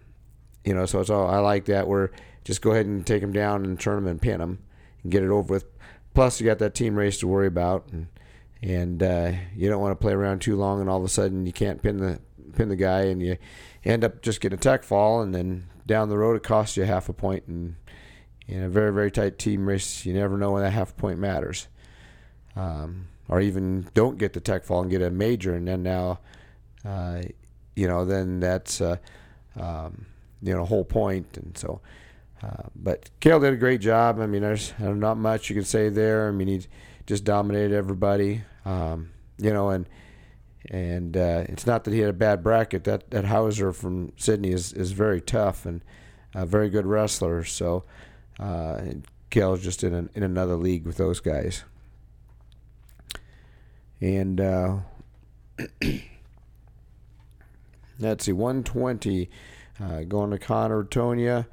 you 0.63 0.73
know, 0.73 0.85
so 0.85 0.99
it's 0.99 1.09
all 1.09 1.27
I 1.27 1.39
like 1.39 1.65
that 1.65 1.87
where 1.87 2.11
just 2.43 2.61
go 2.61 2.71
ahead 2.71 2.85
and 2.85 3.05
take 3.05 3.21
them 3.21 3.33
down 3.33 3.65
and 3.65 3.79
turn 3.79 3.97
them 3.97 4.07
and 4.07 4.21
pin 4.21 4.39
them 4.39 4.59
and 5.03 5.11
get 5.11 5.23
it 5.23 5.29
over 5.29 5.53
with. 5.53 5.65
Plus, 6.13 6.39
you 6.39 6.45
got 6.45 6.59
that 6.59 6.73
team 6.73 6.95
race 6.95 7.19
to 7.19 7.27
worry 7.27 7.47
about. 7.47 7.87
And, 7.91 8.07
and 8.61 9.01
uh, 9.01 9.31
you 9.55 9.69
don't 9.69 9.81
want 9.81 9.91
to 9.91 10.01
play 10.01 10.13
around 10.13 10.41
too 10.41 10.55
long, 10.55 10.81
and 10.81 10.89
all 10.89 10.97
of 10.97 11.03
a 11.03 11.09
sudden 11.09 11.45
you 11.45 11.51
can't 11.53 11.81
pin 11.81 11.97
the 11.97 12.19
pin 12.55 12.69
the 12.69 12.75
guy, 12.75 13.01
and 13.03 13.21
you 13.21 13.37
end 13.83 14.03
up 14.03 14.21
just 14.21 14.41
getting 14.41 14.57
a 14.57 14.61
tech 14.61 14.83
fall, 14.83 15.21
and 15.21 15.33
then 15.33 15.67
down 15.87 16.09
the 16.09 16.17
road 16.17 16.35
it 16.35 16.43
costs 16.43 16.77
you 16.77 16.83
half 16.83 17.09
a 17.09 17.13
point, 17.13 17.47
and 17.47 17.75
in 18.47 18.63
a 18.63 18.69
very 18.69 18.93
very 18.93 19.09
tight 19.09 19.39
team 19.39 19.67
race, 19.67 20.05
you 20.05 20.13
never 20.13 20.37
know 20.37 20.51
when 20.51 20.63
that 20.63 20.71
half 20.71 20.95
point 20.95 21.17
matters, 21.17 21.67
um, 22.55 23.07
or 23.31 23.41
even 23.41 23.87
don't 23.93 24.17
get 24.17 24.33
the 24.33 24.39
tech 24.39 24.63
fall 24.63 24.81
and 24.81 24.91
get 24.91 25.01
a 25.01 25.09
major, 25.09 25.55
and 25.55 25.67
then 25.67 25.81
now, 25.81 26.19
uh, 26.85 27.21
you 27.75 27.87
know, 27.87 28.05
then 28.05 28.39
that's 28.41 28.81
uh, 28.81 28.97
um, 29.59 30.05
you 30.43 30.53
know 30.53 30.65
whole 30.65 30.85
point, 30.85 31.37
and 31.37 31.57
so. 31.57 31.81
Uh, 32.43 32.63
but 32.75 33.09
Kale 33.19 33.39
did 33.39 33.53
a 33.53 33.57
great 33.57 33.81
job. 33.81 34.19
I 34.19 34.25
mean, 34.25 34.41
there's 34.41 34.73
not 34.79 35.15
much 35.15 35.49
you 35.49 35.55
can 35.55 35.63
say 35.63 35.89
there. 35.89 36.27
I 36.27 36.31
mean, 36.31 36.47
he 36.47 36.61
just 37.05 37.23
dominated 37.23 37.71
everybody. 37.71 38.41
Um, 38.65 39.11
you 39.37 39.53
know, 39.53 39.69
and 39.69 39.87
and 40.69 41.15
uh, 41.15 41.45
it's 41.47 41.67
not 41.67 41.83
that 41.83 41.93
he 41.93 41.99
had 41.99 42.09
a 42.09 42.13
bad 42.13 42.43
bracket. 42.43 42.83
That 42.83 43.11
that 43.11 43.25
Hauser 43.25 43.71
from 43.71 44.11
Sidney 44.17 44.51
is, 44.51 44.73
is 44.73 44.91
very 44.91 45.21
tough 45.21 45.65
and 45.65 45.81
a 46.33 46.45
very 46.45 46.69
good 46.69 46.85
wrestler. 46.87 47.43
So 47.43 47.83
uh, 48.39 48.81
Kale's 49.29 49.63
just 49.63 49.83
in 49.83 49.93
an, 49.93 50.09
in 50.15 50.23
another 50.23 50.55
league 50.55 50.85
with 50.85 50.97
those 50.97 51.19
guys. 51.19 51.63
And 54.01 54.41
uh, 54.41 54.77
let's 57.99 58.25
see, 58.25 58.33
120 58.33 59.29
uh, 59.79 60.01
going 60.01 60.31
to 60.31 60.39
Connor 60.39 60.83
Tonia. 60.83 61.45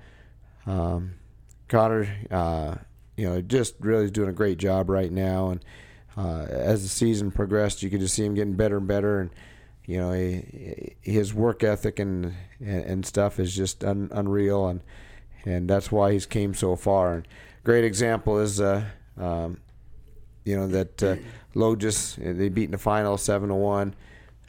Um, 0.67 1.15
Connor, 1.69 2.09
uh, 2.31 2.77
you 3.17 3.29
know, 3.29 3.41
just 3.43 3.75
really 3.81 4.07
is 4.07 4.11
doing 4.11 4.31
a 4.31 4.33
great 4.33 4.59
job 4.59 4.89
right 4.89 5.13
now. 5.13 5.51
And 5.51 5.65
uh, 6.17 6.47
as 6.49 6.83
the 6.83 6.89
season 6.89 7.31
progressed, 7.31 7.83
you 7.83 7.91
could 7.91 8.01
just 8.01 8.15
see 8.15 8.25
him 8.25 8.35
getting 8.35 8.55
better 8.55 8.79
and 8.79 8.89
better. 8.89 9.21
And 9.21 9.31
you 9.87 9.99
know, 9.99 10.13
he, 10.13 10.97
his 11.03 11.33
work 11.33 11.63
ethic 11.63 11.99
and, 11.99 12.35
and, 12.61 13.07
stuff 13.07 13.41
is 13.41 13.55
just 13.55 13.83
un, 13.85 14.11
unreal. 14.13 14.69
And 14.69 14.81
and 15.45 15.69
that's 15.69 15.91
why 15.91 16.13
he's 16.13 16.27
came 16.27 16.53
so 16.53 16.77
far. 16.77 17.15
And 17.15 17.29
great 17.65 17.85
example 17.85 18.39
is, 18.39 18.61
uh, 18.61 18.85
um, 19.17 19.61
you 20.49 20.57
know, 20.57 20.67
that 20.67 21.03
uh, 21.03 21.17
Logis 21.55 22.17
they 22.39 22.49
beat 22.49 22.65
in 22.65 22.77
the 22.79 22.79
final 22.79 23.17
seven 23.19 23.49
to 23.49 23.55
one. 23.55 23.95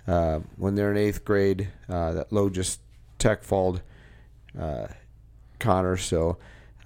Uh, 0.07 0.39
when 0.57 0.75
they're 0.75 0.91
in 0.91 0.97
eighth 0.97 1.23
grade, 1.25 1.67
uh, 1.87 2.11
that 2.13 2.29
Logis 2.31 2.79
tech 3.17 3.43
falled 3.43 3.81
uh, 4.57 4.87
Connor. 5.59 5.97
So. 5.97 6.37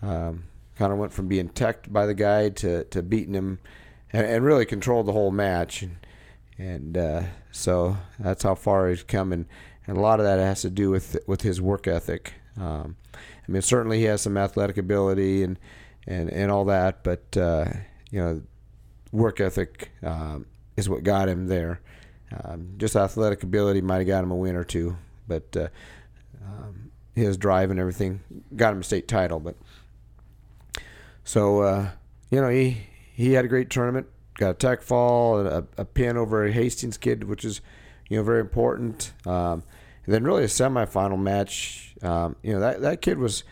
Um, 0.01 0.43
Connor 0.75 0.95
went 0.95 1.13
from 1.13 1.27
being 1.27 1.49
teched 1.49 1.93
by 1.93 2.07
the 2.07 2.15
guy 2.15 2.49
to, 2.49 2.83
to 2.85 3.03
beating 3.03 3.35
him 3.35 3.59
and, 4.11 4.25
and 4.25 4.43
really 4.43 4.65
controlled 4.65 5.05
the 5.05 5.11
whole 5.11 5.31
match. 5.31 5.83
And, 5.83 5.97
and 6.57 6.97
uh, 6.97 7.23
so 7.51 7.95
that's 8.19 8.43
how 8.43 8.55
far 8.55 8.89
he's 8.89 9.03
come. 9.03 9.31
And, 9.31 9.45
and 9.85 9.97
a 9.97 10.01
lot 10.01 10.19
of 10.19 10.25
that 10.25 10.39
has 10.39 10.61
to 10.63 10.71
do 10.71 10.89
with 10.89 11.15
with 11.27 11.41
his 11.43 11.61
work 11.61 11.87
ethic. 11.87 12.33
Um, 12.59 12.95
I 13.13 13.51
mean, 13.51 13.61
certainly 13.61 13.99
he 13.99 14.05
has 14.05 14.21
some 14.21 14.35
athletic 14.35 14.77
ability 14.77 15.43
and, 15.43 15.59
and, 16.07 16.29
and 16.31 16.51
all 16.51 16.65
that, 16.65 17.03
but, 17.03 17.37
uh, 17.37 17.65
you 18.09 18.19
know, 18.19 18.41
work 19.13 19.39
ethic 19.39 19.91
um, 20.01 20.45
is 20.75 20.89
what 20.89 21.03
got 21.03 21.29
him 21.29 21.47
there. 21.47 21.79
Um, 22.43 22.73
just 22.77 22.95
athletic 22.95 23.43
ability 23.43 23.81
might 23.81 23.99
have 23.99 24.07
got 24.07 24.23
him 24.23 24.31
a 24.31 24.35
win 24.35 24.55
or 24.55 24.63
two, 24.63 24.97
but 25.27 25.55
uh, 25.55 25.67
um, 26.43 26.91
his 27.15 27.37
drive 27.37 27.69
and 27.71 27.79
everything 27.79 28.21
got 28.55 28.73
him 28.73 28.81
a 28.81 28.83
state 28.83 29.07
title. 29.07 29.39
But 29.39 29.55
so 31.23 31.61
uh, 31.61 31.89
you 32.31 32.41
know 32.41 32.49
he 32.49 32.87
he 33.13 33.33
had 33.33 33.45
a 33.45 33.47
great 33.47 33.69
tournament. 33.69 34.07
Got 34.35 34.49
a 34.49 34.53
tech 34.55 34.81
fall, 34.81 35.45
a, 35.45 35.63
a 35.77 35.85
pin 35.85 36.17
over 36.17 36.43
a 36.43 36.51
Hastings 36.51 36.97
kid, 36.97 37.25
which 37.25 37.45
is 37.45 37.61
you 38.09 38.17
know 38.17 38.23
very 38.23 38.41
important. 38.41 39.13
Um, 39.27 39.63
and 40.05 40.13
then 40.13 40.23
really 40.23 40.43
a 40.43 40.47
semifinal 40.47 41.19
match. 41.19 41.93
Um, 42.01 42.35
you 42.41 42.53
know 42.53 42.59
that 42.59 42.81
that 42.81 43.01
kid 43.01 43.19
was 43.19 43.43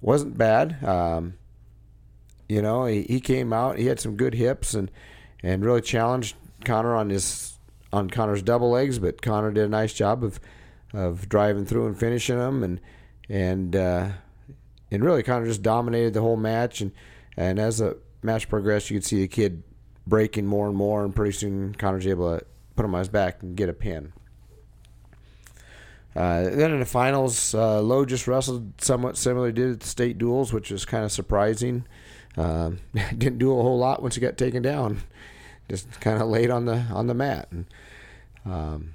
wasn't 0.00 0.38
bad. 0.38 0.82
Um, 0.82 1.34
you 2.48 2.62
know 2.62 2.86
he, 2.86 3.02
he 3.02 3.20
came 3.20 3.52
out. 3.52 3.76
He 3.78 3.86
had 3.86 4.00
some 4.00 4.16
good 4.16 4.32
hips 4.32 4.72
and 4.72 4.90
and 5.42 5.64
really 5.64 5.80
challenged 5.80 6.36
Connor 6.64 6.94
on 6.94 7.10
his 7.10 7.58
on 7.92 8.10
Connor's 8.10 8.42
double 8.42 8.70
legs. 8.70 8.98
But 8.98 9.22
Connor 9.22 9.52
did 9.52 9.64
a 9.64 9.68
nice 9.68 9.92
job 9.92 10.24
of 10.24 10.40
of 10.92 11.28
driving 11.28 11.64
through 11.64 11.86
and 11.86 11.98
finishing 11.98 12.38
them 12.38 12.62
and 12.62 12.80
and 13.28 13.76
uh, 13.76 14.08
and 14.90 15.04
really 15.04 15.22
Connor 15.22 15.46
just 15.46 15.62
dominated 15.62 16.14
the 16.14 16.20
whole 16.20 16.36
match 16.36 16.80
and 16.80 16.92
and 17.36 17.58
as 17.58 17.78
the 17.78 17.98
match 18.22 18.48
progressed, 18.48 18.90
you 18.90 18.96
could 18.96 19.04
see 19.04 19.20
the 19.20 19.28
kid 19.28 19.62
breaking 20.06 20.46
more 20.46 20.68
and 20.68 20.76
more, 20.76 21.04
and 21.04 21.14
pretty 21.14 21.32
soon 21.32 21.74
Connor's 21.74 22.06
able 22.06 22.38
to 22.38 22.44
put 22.76 22.84
him 22.84 22.94
on 22.94 23.00
his 23.00 23.08
back 23.08 23.42
and 23.42 23.56
get 23.56 23.68
a 23.68 23.72
pin. 23.72 24.12
Uh, 26.14 26.42
then 26.42 26.72
in 26.72 26.80
the 26.80 26.86
finals, 26.86 27.54
uh, 27.54 27.80
Logis 27.80 28.26
wrestled 28.26 28.72
somewhat 28.80 29.16
similar 29.16 29.52
did 29.52 29.70
at 29.70 29.80
the 29.80 29.86
state 29.86 30.18
duels, 30.18 30.52
which 30.52 30.70
was 30.70 30.84
kind 30.84 31.04
of 31.04 31.12
surprising. 31.12 31.86
Um, 32.40 32.78
didn't 33.16 33.38
do 33.38 33.50
a 33.50 33.62
whole 33.62 33.78
lot 33.78 34.02
once 34.02 34.14
he 34.14 34.20
got 34.20 34.38
taken 34.38 34.62
down. 34.62 35.00
Just 35.68 36.00
kind 36.00 36.20
of 36.20 36.28
laid 36.28 36.50
on 36.50 36.64
the 36.64 36.84
on 36.90 37.06
the 37.06 37.14
mat, 37.14 37.48
and 37.50 37.66
um, 38.44 38.94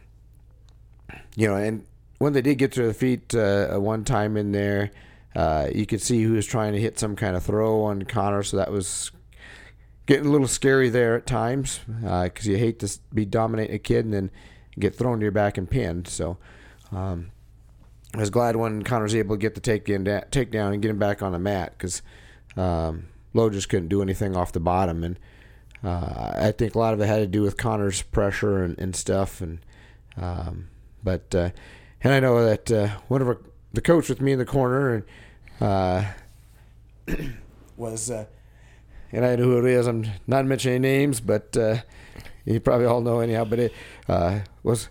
you 1.35 1.47
know, 1.47 1.55
and 1.55 1.85
when 2.17 2.33
they 2.33 2.41
did 2.41 2.55
get 2.55 2.71
to 2.73 2.81
their 2.83 2.93
feet 2.93 3.33
uh, 3.33 3.77
one 3.77 4.03
time 4.03 4.35
in 4.35 4.51
there, 4.51 4.91
uh, 5.35 5.67
you 5.73 5.85
could 5.85 6.01
see 6.01 6.23
who 6.23 6.33
was 6.33 6.45
trying 6.45 6.73
to 6.73 6.79
hit 6.79 6.99
some 6.99 7.15
kind 7.15 7.35
of 7.35 7.43
throw 7.43 7.83
on 7.83 8.03
Connor, 8.03 8.43
so 8.43 8.57
that 8.57 8.71
was 8.71 9.11
getting 10.05 10.25
a 10.25 10.31
little 10.31 10.47
scary 10.47 10.89
there 10.89 11.15
at 11.15 11.25
times 11.25 11.79
because 11.87 12.47
uh, 12.47 12.51
you 12.51 12.57
hate 12.57 12.79
to 12.79 12.99
be 13.13 13.25
dominating 13.25 13.75
a 13.75 13.79
kid 13.79 14.05
and 14.05 14.13
then 14.13 14.31
get 14.77 14.95
thrown 14.95 15.19
to 15.19 15.23
your 15.23 15.31
back 15.31 15.57
and 15.57 15.69
pinned. 15.69 16.07
So, 16.07 16.37
um, 16.91 17.31
I 18.13 18.19
was 18.19 18.29
glad 18.29 18.55
when 18.55 18.83
Connor 18.83 19.03
was 19.03 19.15
able 19.15 19.35
to 19.35 19.39
get 19.39 19.55
the 19.55 19.61
takedown, 19.61 20.29
takedown 20.29 20.73
and 20.73 20.81
get 20.81 20.91
him 20.91 20.99
back 20.99 21.21
on 21.21 21.31
the 21.31 21.39
mat 21.39 21.73
because 21.77 22.01
um, 22.55 23.07
Logis 23.35 23.67
couldn't 23.67 23.89
do 23.89 24.01
anything 24.01 24.35
off 24.35 24.51
the 24.53 24.59
bottom, 24.59 25.03
and 25.03 25.19
uh, 25.83 26.31
I 26.35 26.51
think 26.51 26.73
a 26.73 26.79
lot 26.79 26.93
of 26.93 27.01
it 27.01 27.07
had 27.07 27.17
to 27.17 27.27
do 27.27 27.41
with 27.41 27.57
Connor's 27.57 28.01
pressure 28.01 28.63
and, 28.63 28.79
and 28.79 28.95
stuff, 28.95 29.41
and 29.41 29.59
um, 30.17 30.69
but 31.03 31.35
uh, 31.35 31.49
and 32.01 32.13
I 32.13 32.19
know 32.19 32.43
that 32.45 32.71
uh, 32.71 32.87
one 33.07 33.21
of 33.21 33.27
our, 33.27 33.39
the 33.73 33.81
coach 33.81 34.09
with 34.09 34.21
me 34.21 34.31
in 34.31 34.39
the 34.39 34.45
corner 34.45 34.95
and 34.95 35.03
uh, 35.61 36.05
was 37.77 38.09
uh, 38.09 38.25
and 39.11 39.25
I 39.25 39.35
know 39.35 39.43
who 39.43 39.65
it 39.65 39.71
is. 39.71 39.85
I'm 39.85 40.07
not 40.25 40.45
mentioning 40.45 40.81
names, 40.81 41.19
but 41.19 41.55
uh, 41.57 41.77
you 42.45 42.59
probably 42.59 42.85
all 42.85 43.01
know 43.01 43.19
anyhow. 43.19 43.43
But 43.43 43.59
it 43.59 43.73
was 44.63 44.89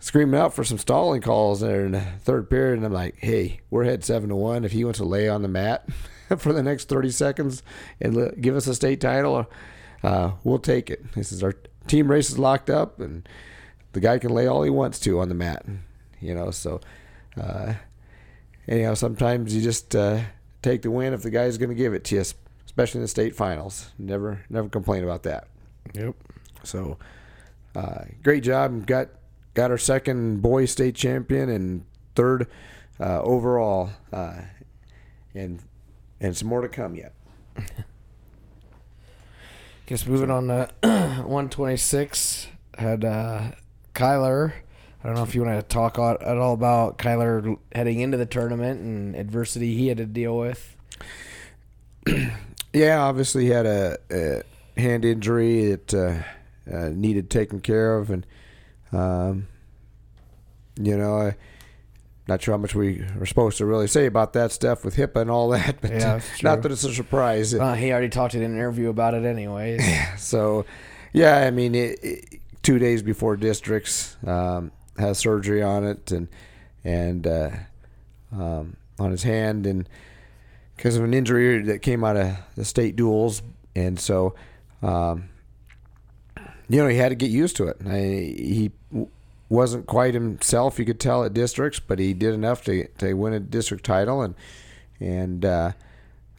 screaming 0.00 0.38
out 0.38 0.52
for 0.52 0.64
some 0.64 0.78
stalling 0.78 1.22
calls 1.22 1.60
there 1.60 1.86
in 1.86 1.92
the 1.92 2.00
third 2.00 2.50
period, 2.50 2.76
and 2.76 2.84
I'm 2.84 2.92
like, 2.92 3.16
"Hey, 3.18 3.60
we're 3.70 3.84
ahead 3.84 4.04
seven 4.04 4.28
to 4.28 4.36
one. 4.36 4.64
If 4.64 4.72
he 4.72 4.84
wants 4.84 4.98
to 4.98 5.04
lay 5.04 5.28
on 5.28 5.42
the 5.42 5.48
mat 5.48 5.88
for 6.38 6.52
the 6.52 6.62
next 6.62 6.88
30 6.88 7.10
seconds 7.10 7.62
and 8.00 8.40
give 8.40 8.56
us 8.56 8.66
a 8.66 8.74
state 8.74 9.00
title, 9.00 9.46
uh, 10.02 10.32
we'll 10.44 10.58
take 10.58 10.90
it." 10.90 11.12
This 11.14 11.32
is 11.32 11.42
our 11.42 11.54
team 11.86 12.10
race 12.10 12.30
is 12.30 12.38
locked 12.38 12.70
up, 12.70 13.00
and 13.00 13.28
the 13.92 14.00
guy 14.00 14.18
can 14.18 14.30
lay 14.30 14.46
all 14.46 14.62
he 14.62 14.70
wants 14.70 14.98
to 15.00 15.20
on 15.20 15.28
the 15.28 15.34
mat, 15.34 15.64
you 16.20 16.34
know. 16.34 16.50
So, 16.50 16.80
uh, 17.40 17.74
anyhow, 18.68 18.94
sometimes 18.94 19.54
you 19.54 19.62
just 19.62 19.94
uh, 19.94 20.20
take 20.62 20.82
the 20.82 20.90
win 20.90 21.12
if 21.12 21.22
the 21.22 21.30
guy's 21.30 21.58
going 21.58 21.70
to 21.70 21.74
give 21.74 21.94
it 21.94 22.04
to 22.04 22.16
you, 22.16 22.24
especially 22.64 22.98
in 22.98 23.02
the 23.02 23.08
state 23.08 23.34
finals. 23.34 23.90
Never, 23.98 24.44
never 24.48 24.68
complain 24.68 25.04
about 25.04 25.24
that. 25.24 25.48
Yep. 25.94 26.14
So, 26.62 26.98
uh, 27.74 28.04
great 28.22 28.42
job. 28.42 28.86
Got 28.86 29.08
got 29.54 29.70
our 29.70 29.78
second 29.78 30.40
boy 30.40 30.64
state 30.64 30.94
champion 30.94 31.50
and 31.50 31.84
third 32.14 32.48
uh, 33.00 33.20
overall, 33.22 33.90
uh, 34.12 34.40
and 35.34 35.60
and 36.22 36.34
some 36.36 36.48
more 36.48 36.62
to 36.62 36.68
come 36.68 36.94
yet. 36.94 37.12
Guess 39.86 40.06
moving 40.06 40.30
on 40.30 40.46
to 40.46 40.70
126 40.80 42.46
had 42.78 43.04
uh, 43.04 43.50
Kyler. 43.94 44.52
I 45.02 45.06
don't 45.06 45.16
know 45.16 45.24
if 45.24 45.34
you 45.34 45.42
want 45.42 45.58
to 45.60 45.66
talk 45.66 45.98
at 45.98 46.38
all 46.38 46.54
about 46.54 46.96
Kyler 46.96 47.58
heading 47.74 47.98
into 48.00 48.16
the 48.16 48.24
tournament 48.24 48.80
and 48.80 49.16
adversity 49.16 49.76
he 49.76 49.88
had 49.88 49.96
to 49.98 50.06
deal 50.06 50.38
with. 50.38 50.76
yeah, 52.72 53.00
obviously 53.00 53.44
he 53.44 53.50
had 53.50 53.66
a, 53.66 53.98
a 54.10 54.42
hand 54.80 55.04
injury 55.04 55.72
that 55.72 55.92
uh, 55.92 56.22
uh, 56.72 56.88
needed 56.90 57.28
taken 57.30 57.60
care 57.60 57.98
of, 57.98 58.10
and 58.10 58.24
um, 58.92 59.48
you 60.80 60.96
know, 60.96 61.16
I, 61.16 61.36
not 62.28 62.42
sure 62.42 62.54
how 62.54 62.58
much 62.58 62.74
we 62.74 63.00
are 63.18 63.26
supposed 63.26 63.58
to 63.58 63.66
really 63.66 63.88
say 63.88 64.06
about 64.06 64.32
that 64.34 64.52
stuff 64.52 64.84
with 64.84 64.96
HIPAA 64.96 65.22
and 65.22 65.30
all 65.30 65.48
that, 65.50 65.80
but 65.80 65.90
yeah, 65.90 66.20
not 66.42 66.62
that 66.62 66.72
it's 66.72 66.84
a 66.84 66.94
surprise. 66.94 67.54
Uh, 67.54 67.74
he 67.74 67.92
already 67.92 68.08
talked 68.08 68.34
in 68.34 68.42
an 68.42 68.54
interview 68.54 68.88
about 68.88 69.14
it, 69.14 69.24
anyways. 69.24 69.82
so, 70.18 70.64
yeah, 71.12 71.38
I 71.38 71.50
mean, 71.50 71.74
it, 71.74 71.98
it, 72.02 72.40
two 72.62 72.78
days 72.78 73.02
before 73.02 73.36
districts, 73.36 74.16
um, 74.26 74.70
has 74.98 75.18
surgery 75.18 75.62
on 75.62 75.84
it 75.84 76.12
and 76.12 76.28
and 76.84 77.26
uh, 77.26 77.50
um, 78.32 78.76
on 78.98 79.10
his 79.10 79.22
hand 79.22 79.66
and 79.66 79.88
because 80.76 80.96
of 80.96 81.04
an 81.04 81.14
injury 81.14 81.62
that 81.62 81.80
came 81.80 82.02
out 82.02 82.16
of 82.16 82.36
the 82.56 82.64
state 82.64 82.96
duels, 82.96 83.42
and 83.76 84.00
so 84.00 84.34
um, 84.82 85.28
you 86.68 86.82
know 86.82 86.88
he 86.88 86.96
had 86.96 87.10
to 87.10 87.14
get 87.14 87.30
used 87.30 87.56
to 87.56 87.68
it. 87.68 87.76
I, 87.86 87.98
he 87.98 88.72
wasn't 89.52 89.86
quite 89.86 90.14
himself, 90.14 90.78
you 90.78 90.86
could 90.86 90.98
tell 90.98 91.24
at 91.24 91.34
districts, 91.34 91.78
but 91.78 91.98
he 91.98 92.14
did 92.14 92.32
enough 92.32 92.64
to 92.64 92.88
to 92.98 93.12
win 93.12 93.34
a 93.34 93.40
district 93.40 93.84
title, 93.84 94.22
and 94.22 94.34
and 94.98 95.44
uh, 95.44 95.72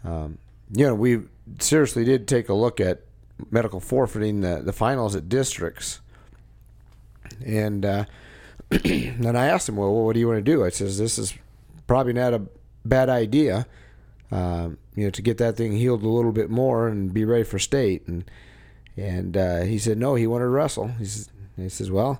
um, 0.03 0.39
you 0.75 0.87
know 0.87 0.95
we 0.95 1.21
seriously 1.59 2.03
did 2.03 2.27
take 2.27 2.49
a 2.49 2.55
look 2.55 2.79
at 2.79 3.01
medical 3.51 3.79
forfeiting 3.79 4.41
the 4.41 4.63
the 4.65 4.73
finals 4.73 5.15
at 5.15 5.29
districts, 5.29 6.01
and 7.45 7.85
uh, 7.85 8.05
then 8.69 9.35
I 9.35 9.45
asked 9.45 9.69
him, 9.69 9.75
well, 9.75 9.93
what 9.93 10.13
do 10.13 10.19
you 10.19 10.27
want 10.27 10.43
to 10.43 10.51
do? 10.51 10.65
I 10.65 10.69
says 10.69 10.97
this 10.97 11.19
is 11.19 11.35
probably 11.85 12.13
not 12.13 12.33
a 12.33 12.41
bad 12.83 13.09
idea, 13.09 13.67
um, 14.31 14.79
you 14.95 15.03
know, 15.03 15.11
to 15.11 15.21
get 15.21 15.37
that 15.37 15.55
thing 15.55 15.73
healed 15.73 16.01
a 16.01 16.09
little 16.09 16.31
bit 16.31 16.49
more 16.49 16.87
and 16.87 17.13
be 17.13 17.25
ready 17.25 17.43
for 17.43 17.59
state, 17.59 18.07
and 18.07 18.23
and 18.97 19.37
uh, 19.37 19.61
he 19.61 19.77
said 19.77 19.99
no, 19.99 20.15
he 20.15 20.25
wanted 20.25 20.45
to 20.45 20.49
wrestle. 20.49 20.87
He 20.87 21.05
says, 21.05 21.29
he 21.55 21.69
says 21.69 21.91
well 21.91 22.19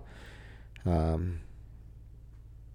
um, 0.86 1.40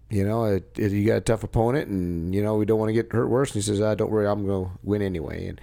you 0.09 0.23
know, 0.23 0.45
it, 0.45 0.77
it, 0.77 0.91
you 0.91 1.05
got 1.05 1.17
a 1.17 1.21
tough 1.21 1.43
opponent, 1.43 1.87
and 1.87 2.33
you 2.33 2.41
know 2.41 2.55
we 2.55 2.65
don't 2.65 2.79
want 2.79 2.89
to 2.89 2.93
get 2.93 3.11
hurt 3.11 3.27
worse. 3.27 3.49
And 3.49 3.55
he 3.55 3.61
says, 3.61 3.79
ah, 3.79 3.95
"Don't 3.95 4.11
worry, 4.11 4.27
I'm 4.27 4.45
going 4.45 4.65
to 4.65 4.71
win 4.83 5.01
anyway." 5.01 5.47
And 5.47 5.61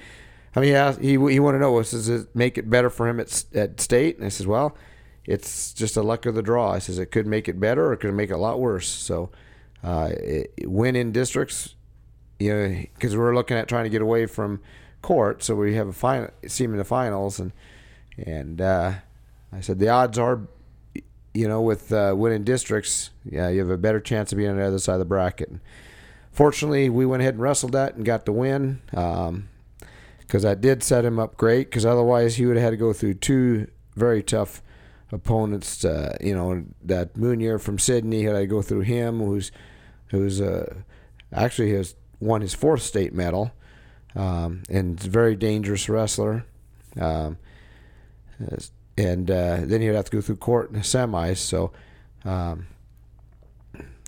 I 0.55 0.61
mean, 0.61 0.71
yeah, 0.71 0.95
he 0.97 1.13
he 1.13 1.41
wanted 1.41 1.59
to 1.59 1.65
know, 1.65 1.83
does 1.83 2.09
it 2.09 2.35
make 2.35 2.57
it 2.57 2.71
better 2.71 2.89
for 2.89 3.09
him 3.09 3.19
at 3.19 3.45
at 3.55 3.81
state? 3.81 4.17
And 4.17 4.27
I 4.27 4.29
says, 4.29 4.47
"Well, 4.47 4.77
it's 5.25 5.73
just 5.73 5.97
a 5.97 6.03
luck 6.03 6.27
of 6.27 6.35
the 6.35 6.43
draw." 6.43 6.73
I 6.73 6.79
says 6.79 6.99
it 6.99 7.11
could 7.11 7.27
make 7.27 7.49
it 7.49 7.59
better, 7.59 7.87
or 7.87 7.93
it 7.95 7.99
could 7.99 8.15
make 8.15 8.31
it 8.31 8.35
a 8.35 8.39
lot 8.39 8.61
worse. 8.61 8.89
So, 8.89 9.31
uh, 9.83 10.11
it, 10.13 10.53
win 10.65 10.95
in 10.95 11.11
districts, 11.11 11.75
you 12.39 12.55
know, 12.55 12.83
because 12.95 13.17
we're 13.17 13.35
looking 13.35 13.57
at 13.57 13.69
trying 13.69 13.85
to 13.85 13.91
get 13.91 14.03
away 14.03 14.27
from 14.27 14.61
Court, 15.03 15.43
so 15.43 15.55
we 15.55 15.75
have 15.75 15.89
a 15.89 15.93
final, 15.93 16.31
team 16.49 16.71
in 16.73 16.79
the 16.79 16.85
finals, 16.85 17.41
and 17.41 17.53
and 18.17 18.61
uh, 18.61 18.93
I 19.53 19.61
said 19.61 19.79
the 19.81 19.89
odds 19.89 20.19
are 20.19 20.41
you 21.37 21.47
know, 21.47 21.61
with 21.61 21.93
uh, 21.93 22.15
winning 22.17 22.45
districts, 22.45 23.11
yeah, 23.25 23.49
you 23.49 23.61
have 23.61 23.71
a 23.71 23.77
better 23.77 24.01
chance 24.01 24.33
of 24.33 24.39
being 24.39 24.51
on 24.51 24.57
the 24.57 24.65
other 24.65 24.79
side 24.79 24.95
of 24.95 24.99
the 25.01 25.05
bracket. 25.05 25.51
Fortunately, 26.33 26.89
we 26.89 27.07
went 27.07 27.23
ahead 27.23 27.35
and 27.35 27.43
wrestled 27.43 27.73
that 27.73 27.95
and 27.95 28.05
got 28.05 28.25
the 28.25 28.33
win 28.33 28.81
because 28.91 29.29
um, 29.29 29.49
that 30.29 30.61
did 30.61 30.83
set 30.83 31.05
him 31.05 31.19
up 31.19 31.37
great. 31.37 31.71
Because 31.71 31.85
otherwise, 31.87 32.37
he 32.37 32.47
would 32.47 32.57
have 32.57 32.65
had 32.65 32.71
to 32.71 32.77
go 32.77 32.93
through 32.93 33.15
two 33.15 33.69
very 33.95 34.23
tough 34.23 34.63
opponents. 35.13 35.85
Uh, 35.85 36.17
you 36.21 36.35
know, 36.35 36.65
that 36.83 37.15
Moonier 37.15 37.61
from 37.61 37.79
Sidney, 37.79 38.23
had 38.23 38.33
to 38.33 38.47
go 38.47 38.63
through 38.63 38.81
him, 38.81 39.21
who's 39.21 39.53
who's 40.09 40.41
uh, 40.41 40.75
actually 41.33 41.73
has 41.73 41.95
won 42.21 42.41
his 42.41 42.55
fourth 42.55 42.83
state 42.83 43.13
medal 43.13 43.53
um, 44.15 44.63
and 44.71 44.99
very 44.99 45.37
dangerous 45.37 45.89
wrestler. 45.89 46.45
Um, 46.99 47.39
and 48.97 49.31
uh, 49.31 49.61
then 49.63 49.81
he'd 49.81 49.89
have 49.89 50.07
to 50.07 50.11
go 50.11 50.21
through 50.21 50.37
Court 50.37 50.71
in 50.71 50.77
the 50.77 50.83
semis. 50.83 51.39
So, 51.39 51.73
um, 52.25 52.67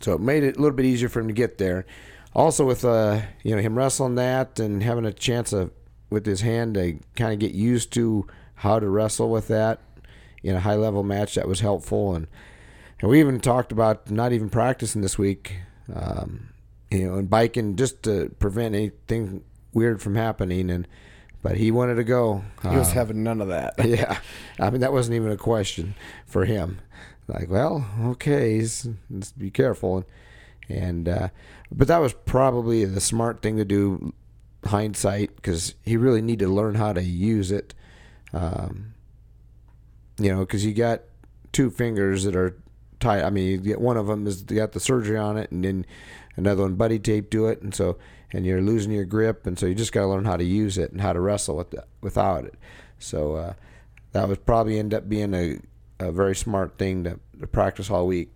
so 0.01 0.15
it 0.15 0.21
made 0.21 0.45
it 0.45 0.57
a 0.57 0.61
little 0.61 0.77
bit 0.77 0.87
easier 0.87 1.09
for 1.09 1.21
him 1.21 1.29
to 1.29 1.35
get 1.35 1.59
there. 1.59 1.87
Also, 2.35 2.65
with 2.65 2.85
uh, 2.85 3.23
you 3.43 3.55
know 3.55 3.61
him 3.61 3.77
wrestling 3.77 4.15
that 4.17 4.61
and 4.61 4.83
having 4.83 5.05
a 5.05 5.13
chance 5.13 5.53
of 5.53 5.73
with 6.11 6.25
his 6.25 6.41
hand 6.41 6.75
to 6.75 6.99
kind 7.17 7.33
of 7.33 7.39
get 7.39 7.53
used 7.53 7.93
to 7.93 8.27
how 8.57 8.79
to 8.79 8.89
wrestle 8.89 9.31
with 9.31 9.49
that 9.49 9.81
in 10.43 10.55
a 10.55 10.61
high 10.61 10.75
level 10.75 11.03
match, 11.03 11.35
that 11.35 11.49
was 11.49 11.61
helpful. 11.61 12.15
And 12.15 12.27
and 13.01 13.11
we 13.11 13.21
even 13.21 13.41
talked 13.41 13.73
about 13.73 14.11
not 14.11 14.33
even 14.33 14.51
practicing 14.51 15.03
this 15.03 15.19
week, 15.19 15.57
um, 15.95 16.51
you 16.91 17.09
know, 17.09 17.19
and 17.19 17.31
biking 17.31 17.77
just 17.77 18.03
to 18.05 18.35
prevent 18.39 18.75
anything 18.75 19.45
weird 19.73 20.03
from 20.03 20.15
happening. 20.15 20.71
And 20.71 20.87
but 21.43 21.57
he 21.57 21.71
wanted 21.71 21.97
to 21.97 22.05
go. 22.05 22.43
He 22.63 22.77
was 22.77 22.91
uh, 22.91 22.95
having 22.95 23.23
none 23.23 23.41
of 23.41 23.49
that. 23.49 23.75
yeah, 23.85 24.19
I 24.59 24.71
mean 24.71 24.81
that 24.81 24.93
wasn't 24.93 25.17
even 25.17 25.31
a 25.31 25.37
question 25.37 25.95
for 26.27 26.45
him. 26.45 26.81
Like, 27.27 27.51
well, 27.51 27.87
okay, 28.05 28.59
let's 28.59 29.33
be 29.37 29.51
careful, 29.51 30.05
and, 30.69 31.07
and 31.07 31.09
uh, 31.09 31.29
but 31.71 31.89
that 31.89 31.99
was 31.99 32.13
probably 32.13 32.85
the 32.85 33.01
smart 33.01 33.43
thing 33.43 33.59
to 33.59 33.65
do, 33.65 34.15
hindsight, 34.65 35.37
because 35.37 35.75
he 35.83 35.97
really 35.97 36.23
needed 36.23 36.47
to 36.47 36.53
learn 36.53 36.75
how 36.75 36.93
to 36.93 37.03
use 37.03 37.51
it. 37.51 37.75
Um, 38.33 38.95
you 40.19 40.33
know, 40.33 40.41
because 40.41 40.65
you 40.65 40.75
got 40.75 41.03
two 41.53 41.71
fingers 41.71 42.25
that 42.25 42.35
are 42.35 42.57
tight. 43.01 43.23
I 43.23 43.31
mean, 43.31 43.47
you 43.47 43.59
get 43.59 43.81
one 43.81 43.97
of 43.97 44.07
them 44.07 44.27
is 44.27 44.43
got 44.43 44.73
the 44.73 44.81
surgery 44.81 45.17
on 45.17 45.37
it, 45.37 45.51
and 45.51 45.65
then 45.65 45.87
another 46.37 46.63
one 46.63 46.75
buddy 46.75 46.99
tape 46.99 47.31
to 47.31 47.47
it, 47.47 47.63
and 47.63 47.75
so 47.75 47.99
and 48.33 48.45
you're 48.45 48.61
losing 48.61 48.93
your 48.93 49.05
grip, 49.05 49.47
and 49.47 49.59
so 49.59 49.67
you 49.67 49.75
just 49.75 49.93
got 49.93 50.03
to 50.03 50.09
learn 50.09 50.25
how 50.25 50.37
to 50.37 50.45
use 50.45 50.77
it 50.77 50.93
and 50.93 51.01
how 51.01 51.13
to 51.13 51.21
wrestle 51.21 51.57
with 51.57 51.71
the, 51.71 51.85
without 52.01 52.45
it. 52.45 52.55
So 52.99 53.37
uh, 53.37 53.55
that 54.13 54.29
would 54.29 54.45
probably 54.45 54.79
end 54.79 54.93
up 54.93 55.09
being 55.09 55.35
a, 55.35 55.59
a 55.99 56.13
very 56.13 56.37
smart 56.37 56.79
thing 56.79 57.05
to, 57.05 57.19
to 57.41 57.47
practice 57.47 57.91
all 57.91 58.07
week. 58.07 58.31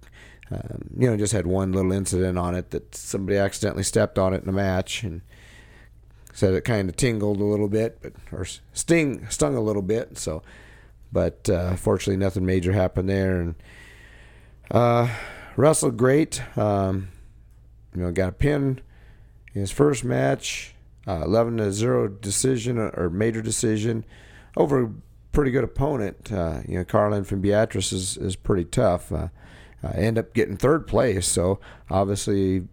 Um, 0.51 0.91
you 0.99 1.11
know, 1.11 1.17
just 1.17 1.33
had 1.33 1.47
one 1.47 1.73
little 1.73 1.93
incident 1.93 2.39
on 2.39 2.55
it 2.55 2.71
that 2.71 2.95
somebody 2.95 3.39
accidentally 3.39 3.83
stepped 3.83 4.19
on 4.19 4.35
it 4.35 4.43
in 4.43 4.49
a 4.49 4.53
match 4.53 5.03
and 5.03 5.23
said 6.33 6.55
it 6.55 6.65
kind 6.65 6.89
of 6.89 6.97
tingled 6.97 7.41
a 7.41 7.45
little 7.45 7.69
bit, 7.69 7.99
but 8.03 8.13
or 8.33 8.47
sting 8.73 9.27
stung 9.29 9.57
a 9.57 9.61
little 9.61 9.83
bit. 9.83 10.19
So, 10.19 10.43
but 11.11 11.49
uh, 11.49 11.77
fortunately, 11.77 12.17
nothing 12.17 12.45
major 12.45 12.73
happened 12.73 13.09
there, 13.09 13.41
and 13.41 13.55
uh, 14.71 15.09
wrestled 15.57 15.97
great. 15.97 16.43
Um, 16.57 17.09
you 17.95 18.03
know, 18.03 18.13
got 18.13 18.31
a 18.31 18.33
pin 18.33 18.81
in 19.55 19.61
his 19.61 19.71
first 19.71 20.05
match, 20.05 20.75
uh, 21.07 21.23
11 21.25 21.59
to 21.59 21.73
0 21.73 22.09
decision 22.09 22.79
uh, 22.79 22.91
or 22.95 23.11
major 23.11 23.43
decision 23.43 24.05
over 24.57 24.85
a 24.85 24.91
pretty 25.33 25.51
good 25.51 25.65
opponent. 25.65 26.31
Uh, 26.33 26.61
you 26.67 26.79
know, 26.79 26.85
Carlin 26.85 27.25
from 27.25 27.41
Beatrice 27.41 27.93
is, 27.93 28.17
is 28.17 28.37
pretty 28.37 28.65
tough. 28.65 29.11
Uh, 29.11 29.29
uh, 29.85 29.93
end 29.95 30.17
up 30.17 30.33
getting 30.33 30.57
third 30.57 30.87
place, 30.87 31.27
so 31.27 31.59
obviously 31.91 32.69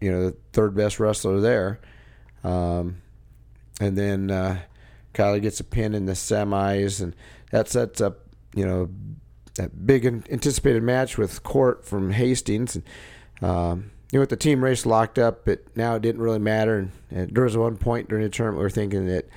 you 0.00 0.10
know 0.10 0.30
the 0.30 0.36
third 0.52 0.74
best 0.74 1.00
wrestler 1.00 1.40
there. 1.40 1.80
Um, 2.44 3.02
and 3.80 3.96
then 3.96 4.30
uh, 4.30 4.60
gets 5.14 5.60
a 5.60 5.64
pin 5.64 5.94
in 5.94 6.04
the 6.04 6.12
semis, 6.12 7.00
and 7.00 7.16
that 7.50 7.68
sets 7.68 8.00
up 8.00 8.26
you 8.54 8.66
know 8.66 8.90
that 9.54 9.86
big 9.86 10.06
anticipated 10.06 10.82
match 10.82 11.18
with 11.18 11.42
Court 11.42 11.84
from 11.84 12.12
Hastings. 12.12 12.76
And, 12.76 12.84
um, 13.42 13.90
you 14.10 14.18
know, 14.18 14.20
with 14.20 14.30
the 14.30 14.36
team 14.36 14.64
race 14.64 14.84
locked 14.84 15.18
up, 15.18 15.46
it 15.48 15.68
now 15.76 15.94
it 15.94 16.02
didn't 16.02 16.20
really 16.20 16.38
matter. 16.38 16.78
And, 16.78 16.92
and 17.10 17.34
there 17.34 17.44
was 17.44 17.56
one 17.56 17.76
point 17.76 18.08
during 18.08 18.24
the 18.24 18.30
tournament 18.30 18.58
we 18.58 18.64
were 18.64 18.70
thinking 18.70 19.06
that, 19.06 19.28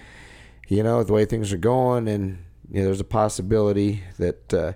you 0.68 0.82
know, 0.82 1.04
the 1.04 1.14
way 1.14 1.26
things 1.26 1.54
are 1.54 1.58
going, 1.58 2.08
and 2.08 2.44
you 2.72 2.80
know, 2.80 2.86
there's 2.86 3.00
a 3.00 3.06
possibility 3.06 4.04
that 4.18 4.54
uh, 4.54 4.74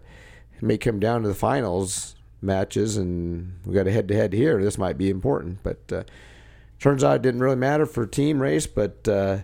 it 0.56 0.62
may 0.62 0.78
come 0.78 1.00
down 1.00 1.24
to 1.24 1.28
the 1.28 1.36
finals 1.36 2.16
matches, 2.42 2.98
and 2.98 3.60
we 3.66 3.74
got 3.74 3.88
a 3.88 3.92
head 3.92 4.08
to 4.08 4.16
head 4.16 4.34
here. 4.34 4.62
This 4.62 4.78
might 4.78 4.98
be 4.98 5.10
important, 5.10 5.64
but 5.64 5.80
uh, 5.92 6.04
turns 6.80 7.04
out 7.04 7.16
it 7.16 7.22
didn't 7.24 7.42
really 7.42 7.56
matter 7.56 7.88
for 7.88 8.06
team 8.06 8.40
race, 8.40 8.68
but 8.68 9.08
uh, 9.08 9.40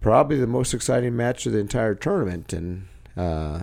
probably 0.00 0.38
the 0.38 0.46
most 0.46 0.74
exciting 0.74 1.16
match 1.16 1.46
of 1.46 1.52
the 1.52 1.58
entire 1.58 1.94
tournament, 1.94 2.52
and 2.52 2.86
uh, 3.16 3.60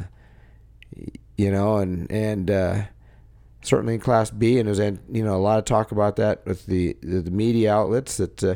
you 1.37 1.51
know, 1.51 1.77
and 1.77 2.11
and 2.11 2.49
uh, 2.49 2.81
certainly 3.61 3.95
in 3.95 3.99
Class 3.99 4.29
B, 4.31 4.59
and 4.59 4.67
there's 4.67 4.79
you 5.11 5.23
know 5.23 5.35
a 5.35 5.37
lot 5.37 5.59
of 5.59 5.65
talk 5.65 5.91
about 5.91 6.15
that 6.17 6.45
with 6.45 6.65
the 6.65 6.95
the 7.01 7.31
media 7.31 7.73
outlets 7.73 8.17
that 8.17 8.43
uh, 8.43 8.55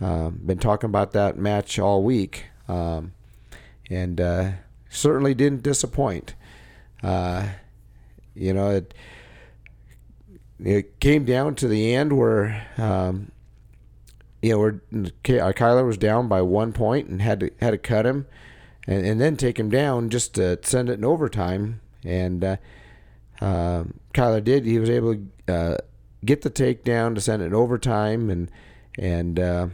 uh, 0.00 0.30
been 0.30 0.58
talking 0.58 0.88
about 0.88 1.12
that 1.12 1.36
match 1.36 1.78
all 1.78 2.02
week, 2.02 2.46
um, 2.68 3.12
and 3.90 4.20
uh, 4.20 4.50
certainly 4.90 5.34
didn't 5.34 5.62
disappoint. 5.62 6.34
Uh, 7.02 7.48
you 8.34 8.52
know, 8.52 8.70
it 8.70 8.94
it 10.58 11.00
came 11.00 11.24
down 11.24 11.54
to 11.56 11.68
the 11.68 11.94
end 11.94 12.16
where. 12.16 12.66
Um, 12.76 13.32
you 14.40 14.52
know, 14.52 14.58
where 14.60 14.80
uh, 14.94 15.50
Kyler 15.52 15.84
was 15.84 15.98
down 15.98 16.28
by 16.28 16.42
one 16.42 16.72
point 16.72 17.08
and 17.08 17.20
had 17.20 17.40
to 17.40 17.50
had 17.60 17.72
to 17.72 17.78
cut 17.78 18.06
him, 18.06 18.24
and, 18.86 19.04
and 19.04 19.20
then 19.20 19.36
take 19.36 19.58
him 19.58 19.68
down 19.68 20.10
just 20.10 20.36
to 20.36 20.60
send 20.62 20.88
it 20.88 20.92
in 20.92 21.04
overtime 21.04 21.80
and 22.04 22.56
uh, 23.40 23.84
Kyler 24.14 24.42
did. 24.42 24.64
He 24.64 24.78
was 24.78 24.90
able 24.90 25.14
to 25.14 25.52
uh, 25.52 25.76
get 26.24 26.42
the 26.42 26.50
takedown 26.50 27.14
to 27.14 27.20
send 27.20 27.42
it 27.42 27.46
in 27.46 27.54
overtime, 27.54 28.30
and 28.30 28.50
and 28.98 29.38
uh, 29.38 29.68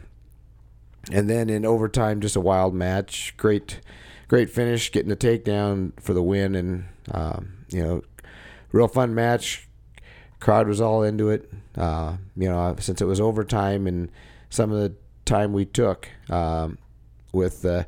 and 1.11 1.29
then 1.29 1.49
in 1.49 1.65
overtime, 1.65 2.21
just 2.21 2.35
a 2.35 2.41
wild 2.41 2.73
match. 2.73 3.33
Great, 3.37 3.79
great 4.27 4.49
finish, 4.49 4.91
getting 4.91 5.09
the 5.09 5.15
takedown 5.15 5.91
for 5.99 6.13
the 6.13 6.23
win, 6.23 6.55
and 6.55 6.85
um, 7.11 7.65
you 7.69 7.83
know, 7.83 8.01
real 8.71 8.87
fun 8.87 9.13
match. 9.15 9.67
Crowd 10.39 10.67
was 10.67 10.81
all 10.81 11.01
into 11.01 11.29
it. 11.29 11.51
Uh, 11.75 12.17
you 12.35 12.47
know, 12.47 12.75
since 12.79 13.01
it 13.01 13.05
was 13.05 13.19
overtime 13.19 13.87
and 13.87 14.09
some 14.49 14.71
of 14.71 14.79
the 14.79 14.95
time 15.25 15.51
we 15.51 15.65
took 15.65 16.07
um, 16.29 16.77
with 17.33 17.65
uh, 17.65 17.83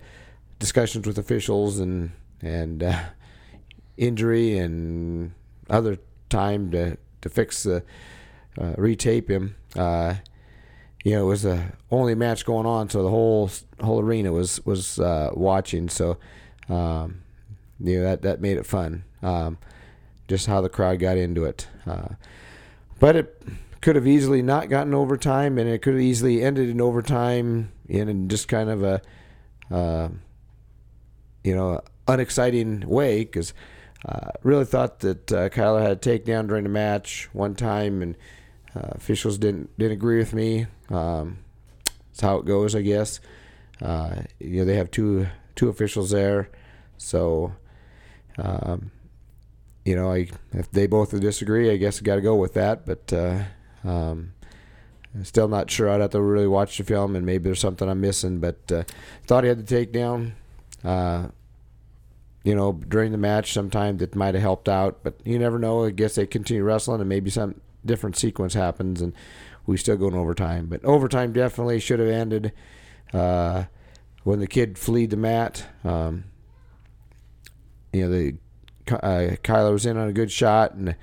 discussions 0.60 1.08
with 1.08 1.18
officials 1.18 1.80
and 1.80 2.12
and 2.42 2.84
uh, 2.84 3.00
injury 3.98 4.58
and 4.58 5.34
other 5.70 5.98
time 6.30 6.72
to 6.72 6.98
to 7.22 7.30
fix 7.30 7.64
the 7.64 7.84
uh, 8.60 8.74
retape 8.76 9.30
him. 9.30 9.56
Uh, 9.76 10.16
you 11.04 11.14
know, 11.14 11.24
it 11.24 11.28
was 11.28 11.44
the 11.44 11.72
only 11.92 12.16
match 12.16 12.46
going 12.46 12.66
on, 12.66 12.90
so 12.90 13.04
the 13.04 13.10
whole 13.10 13.50
whole 13.80 14.00
arena 14.00 14.32
was 14.32 14.66
was 14.66 15.00
uh, 15.00 15.32
watching. 15.34 15.90
So, 15.90 16.18
um, 16.70 17.22
you 17.80 17.98
know 17.98 18.04
that 18.04 18.24
that 18.24 18.42
made 18.42 18.58
it 18.58 18.66
fun. 18.66 19.04
Um, 19.22 19.58
just 20.28 20.48
how 20.48 20.60
the 20.62 20.70
crowd 20.70 21.00
got 21.00 21.18
into 21.18 21.46
it, 21.46 21.68
uh, 21.86 22.10
but 23.00 23.16
it 23.16 23.42
could 23.82 23.96
have 23.96 24.08
easily 24.08 24.42
not 24.42 24.70
gotten 24.70 24.94
overtime, 24.94 25.58
and 25.58 25.70
it 25.70 25.82
could 25.82 25.94
have 25.94 26.02
easily 26.02 26.44
ended 26.44 26.70
in 26.70 26.82
overtime 26.82 27.72
in 27.88 28.28
just 28.28 28.48
kind 28.50 28.70
of 28.70 28.84
a, 28.84 29.02
uh, 29.72 30.10
you 31.44 31.56
know, 31.56 31.80
unexciting 32.08 32.82
way 32.82 33.20
because 33.20 33.54
uh, 34.06 34.32
really 34.44 34.66
thought 34.66 35.00
that 35.00 35.32
uh, 35.32 35.50
Kyler 35.50 35.82
had 35.82 35.92
a 35.92 35.96
takedown 35.96 36.48
during 36.48 36.64
the 36.64 36.70
match 36.70 37.30
one 37.34 37.56
time, 37.56 38.02
and 38.02 38.16
uh, 38.76 38.92
officials 38.92 39.38
didn't 39.38 39.78
didn't 39.78 39.94
agree 39.94 40.18
with 40.18 40.34
me. 40.34 40.68
Um, 40.90 41.40
that's 41.86 42.22
how 42.22 42.38
it 42.38 42.46
goes, 42.46 42.76
I 42.76 42.82
guess. 42.82 43.20
Uh, 43.82 44.22
you 44.40 44.60
know, 44.60 44.66
they 44.66 44.76
have 44.76 44.92
two 44.92 45.28
two 45.56 45.70
officials 45.70 46.12
there, 46.12 46.50
so 46.98 47.54
um, 48.38 48.92
you 49.86 49.96
know, 49.96 50.12
I 50.12 50.28
if 50.52 50.70
they 50.72 50.86
both 50.86 51.18
disagree, 51.20 51.72
I 51.72 51.78
guess 51.78 52.00
I 52.00 52.04
got 52.04 52.16
to 52.16 52.22
go 52.22 52.36
with 52.36 52.54
that. 52.54 52.86
But 52.86 53.12
uh, 53.14 53.44
um, 53.84 54.34
still 55.24 55.48
not 55.48 55.72
sure. 55.72 55.90
I'd 55.90 56.02
have 56.02 56.12
to 56.12 56.22
really 56.22 56.48
watch 56.48 56.78
the 56.78 56.84
film, 56.84 57.16
and 57.16 57.26
maybe 57.26 57.46
there's 57.46 57.60
something 57.60 57.90
I'm 57.90 58.02
missing. 58.02 58.40
But 58.40 58.72
uh, 58.72 58.84
thought 59.26 59.44
he 59.44 59.48
had 59.48 59.66
the 59.66 59.76
takedown. 59.76 60.34
Uh, 60.84 61.30
you 62.48 62.56
know, 62.56 62.72
during 62.72 63.12
the 63.12 63.18
match, 63.18 63.52
sometimes 63.52 64.02
it 64.02 64.16
might 64.16 64.34
have 64.34 64.42
helped 64.42 64.70
out, 64.70 65.04
but 65.04 65.20
you 65.26 65.38
never 65.38 65.60
know. 65.60 65.84
I 65.84 65.90
guess 65.90 66.16
they 66.16 66.26
continue 66.26 66.64
wrestling, 66.64 67.02
and 67.02 67.10
maybe 67.10 67.30
some 67.30 67.60
different 67.86 68.16
sequence 68.16 68.54
happens, 68.54 69.02
and 69.02 69.12
we 69.66 69.76
still 69.76 69.98
go 69.98 70.08
in 70.08 70.16
overtime. 70.16 70.68
But 70.68 70.86
overtime 70.86 71.34
definitely 71.34 71.82
should 71.82 72.00
have 72.00 72.08
ended 72.08 72.54
uh, 73.14 73.66
when 74.24 74.40
the 74.40 74.48
kid 74.48 74.78
fleed 74.78 75.10
the 75.10 75.18
mat. 75.18 75.66
Um, 75.84 76.24
you 77.92 78.08
know, 78.08 78.12
the 78.12 78.38
uh, 78.96 79.36
Kyler 79.44 79.74
was 79.74 79.86
in 79.86 79.98
on 79.98 80.08
a 80.08 80.14
good 80.14 80.32
shot, 80.32 80.74
and 80.74 80.88
the 80.88 80.96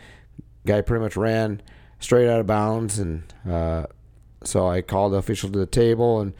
guy 0.64 0.80
pretty 0.80 1.02
much 1.02 1.14
ran 1.14 1.61
straight 2.00 2.30
out 2.30 2.40
of 2.40 2.46
bounds, 2.46 2.98
and 2.98 3.22
uh, 3.46 3.85
so 4.44 4.66
I 4.66 4.80
called 4.80 5.12
the 5.12 5.18
official 5.18 5.50
to 5.50 5.59
the 5.59 5.66
table, 5.66 6.22
and 6.22 6.33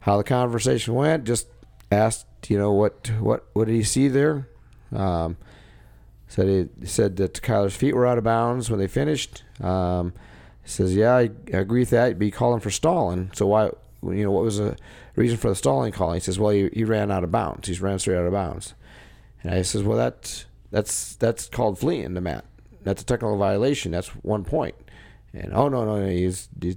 how 0.00 0.16
the 0.16 0.24
conversation 0.24 0.94
went. 0.94 1.24
Just 1.24 1.48
asked 1.92 2.24
you 2.48 2.58
know 2.58 2.72
what 2.72 3.10
what 3.20 3.46
what 3.52 3.66
did 3.66 3.74
he 3.74 3.82
see 3.82 4.08
there? 4.08 4.48
Um, 4.94 5.36
said 6.28 6.70
he 6.80 6.86
said 6.86 7.16
that 7.16 7.34
Kyler's 7.42 7.76
feet 7.76 7.94
were 7.94 8.06
out 8.06 8.18
of 8.18 8.24
bounds 8.24 8.70
when 8.70 8.78
they 8.78 8.86
finished. 8.86 9.42
Um, 9.60 10.12
he 10.62 10.70
says, 10.70 10.94
yeah, 10.94 11.16
I, 11.16 11.30
agree 11.52 11.80
with 11.80 11.90
that. 11.90 12.18
Be 12.18 12.30
calling 12.30 12.60
for 12.60 12.70
stalling. 12.70 13.30
So 13.34 13.46
why? 13.46 13.70
You 14.02 14.24
know 14.24 14.30
what 14.30 14.44
was 14.44 14.58
the 14.58 14.76
reason 15.16 15.38
for 15.38 15.48
the 15.48 15.56
stalling 15.56 15.92
call? 15.92 16.12
He 16.12 16.20
says, 16.20 16.38
well, 16.38 16.50
he, 16.50 16.68
he 16.72 16.84
ran 16.84 17.10
out 17.10 17.24
of 17.24 17.32
bounds. 17.32 17.66
He's 17.66 17.80
ran 17.80 17.98
straight 17.98 18.18
out 18.18 18.26
of 18.26 18.32
bounds. 18.32 18.74
And 19.42 19.52
I 19.52 19.62
says, 19.62 19.82
well, 19.82 19.96
that 19.96 20.44
that's 20.70 21.16
that's 21.16 21.48
called 21.48 21.78
fleeing 21.78 22.14
the 22.14 22.20
mat. 22.20 22.44
That's 22.82 23.02
a 23.02 23.06
technical 23.06 23.36
violation. 23.36 23.92
That's 23.92 24.08
one 24.08 24.44
point. 24.44 24.74
And 25.32 25.52
oh 25.52 25.68
no 25.68 25.84
no, 25.84 26.00
no 26.00 26.06
he's 26.06 26.48
he 26.60 26.76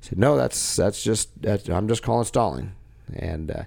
said 0.00 0.18
no. 0.18 0.36
That's 0.36 0.76
that's 0.76 1.02
just 1.02 1.30
I'm 1.46 1.88
just 1.88 2.02
calling 2.02 2.24
stalling. 2.24 2.72
And 3.14 3.50
uh, 3.50 3.62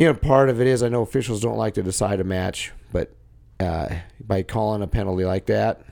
you 0.00 0.06
know, 0.06 0.14
part 0.14 0.48
of 0.48 0.62
it 0.62 0.66
is 0.66 0.82
I 0.82 0.88
know 0.88 1.02
officials 1.02 1.42
don't 1.42 1.58
like 1.58 1.74
to 1.74 1.82
decide 1.82 2.20
a 2.20 2.24
match, 2.24 2.72
but 2.90 3.12
uh, 3.60 3.96
by 4.18 4.42
calling 4.42 4.80
a 4.80 4.86
penalty 4.86 5.26
like 5.26 5.44
that 5.46 5.82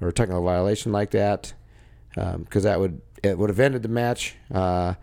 or 0.00 0.08
a 0.08 0.12
technical 0.12 0.42
violation 0.42 0.90
like 0.90 1.12
that, 1.12 1.54
because 2.08 2.34
um, 2.34 2.46
that 2.50 2.80
would 2.80 3.00
it 3.22 3.38
would 3.38 3.50
have 3.50 3.60
ended 3.60 3.84
the 3.84 3.88
match. 3.88 4.34
Uh, 4.52 4.94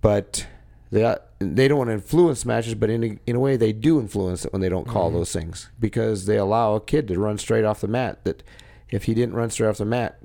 but 0.00 0.48
they 0.90 1.14
they 1.38 1.68
don't 1.68 1.78
want 1.78 1.90
to 1.90 1.94
influence 1.94 2.44
matches, 2.44 2.74
but 2.74 2.90
in 2.90 3.04
a, 3.04 3.18
in 3.24 3.36
a 3.36 3.40
way 3.40 3.56
they 3.56 3.72
do 3.72 4.00
influence 4.00 4.44
it 4.44 4.52
when 4.52 4.60
they 4.60 4.68
don't 4.68 4.88
call 4.88 5.10
mm-hmm. 5.10 5.18
those 5.18 5.32
things 5.32 5.70
because 5.78 6.26
they 6.26 6.36
allow 6.36 6.74
a 6.74 6.80
kid 6.80 7.06
to 7.06 7.20
run 7.20 7.38
straight 7.38 7.64
off 7.64 7.80
the 7.80 7.86
mat. 7.86 8.24
That 8.24 8.42
if 8.90 9.04
he 9.04 9.14
didn't 9.14 9.36
run 9.36 9.50
straight 9.50 9.68
off 9.68 9.78
the 9.78 9.84
mat, 9.84 10.18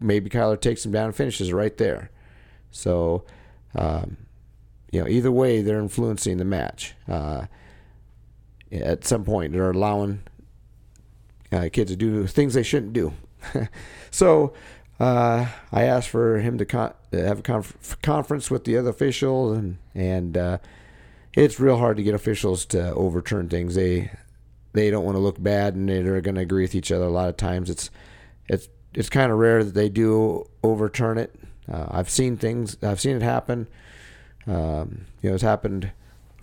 maybe 0.00 0.28
Kyler 0.28 0.60
takes 0.60 0.84
him 0.84 0.90
down 0.90 1.06
and 1.06 1.14
finishes 1.14 1.52
right 1.52 1.76
there. 1.76 2.10
So. 2.72 3.22
Um, 3.76 4.16
you 4.90 5.00
know, 5.00 5.08
either 5.08 5.30
way, 5.30 5.62
they're 5.62 5.80
influencing 5.80 6.38
the 6.38 6.44
match. 6.44 6.94
Uh, 7.06 7.46
at 8.72 9.04
some 9.04 9.24
point, 9.24 9.52
they're 9.52 9.70
allowing 9.70 10.22
uh, 11.52 11.68
kids 11.72 11.90
to 11.90 11.96
do 11.96 12.26
things 12.26 12.54
they 12.54 12.62
shouldn't 12.62 12.92
do. 12.92 13.12
so 14.10 14.52
uh, 15.00 15.46
I 15.72 15.84
asked 15.84 16.08
for 16.08 16.38
him 16.38 16.58
to 16.58 16.64
con- 16.64 16.94
have 17.12 17.40
a 17.40 17.42
conf- 17.42 17.96
conference 18.02 18.50
with 18.50 18.64
the 18.64 18.76
other 18.76 18.90
officials, 18.90 19.56
and 19.56 19.78
and 19.94 20.36
uh, 20.36 20.58
it's 21.34 21.60
real 21.60 21.78
hard 21.78 21.96
to 21.98 22.02
get 22.02 22.14
officials 22.14 22.64
to 22.66 22.92
overturn 22.94 23.48
things. 23.48 23.74
They 23.74 24.10
they 24.72 24.90
don't 24.90 25.04
want 25.04 25.16
to 25.16 25.22
look 25.22 25.42
bad, 25.42 25.74
and 25.74 25.88
they're 25.88 26.20
going 26.20 26.34
to 26.34 26.40
agree 26.40 26.62
with 26.62 26.74
each 26.74 26.92
other. 26.92 27.04
A 27.04 27.10
lot 27.10 27.28
of 27.28 27.36
times, 27.36 27.70
it's 27.70 27.90
it's 28.48 28.68
it's 28.94 29.10
kind 29.10 29.30
of 29.30 29.38
rare 29.38 29.62
that 29.64 29.74
they 29.74 29.88
do 29.88 30.48
overturn 30.62 31.18
it. 31.18 31.34
Uh, 31.70 31.86
I've 31.90 32.10
seen 32.10 32.36
things. 32.36 32.76
I've 32.82 33.00
seen 33.00 33.16
it 33.16 33.22
happen 33.22 33.68
um, 34.48 35.06
you 35.22 35.28
know, 35.28 35.34
it's 35.34 35.42
happened 35.42 35.92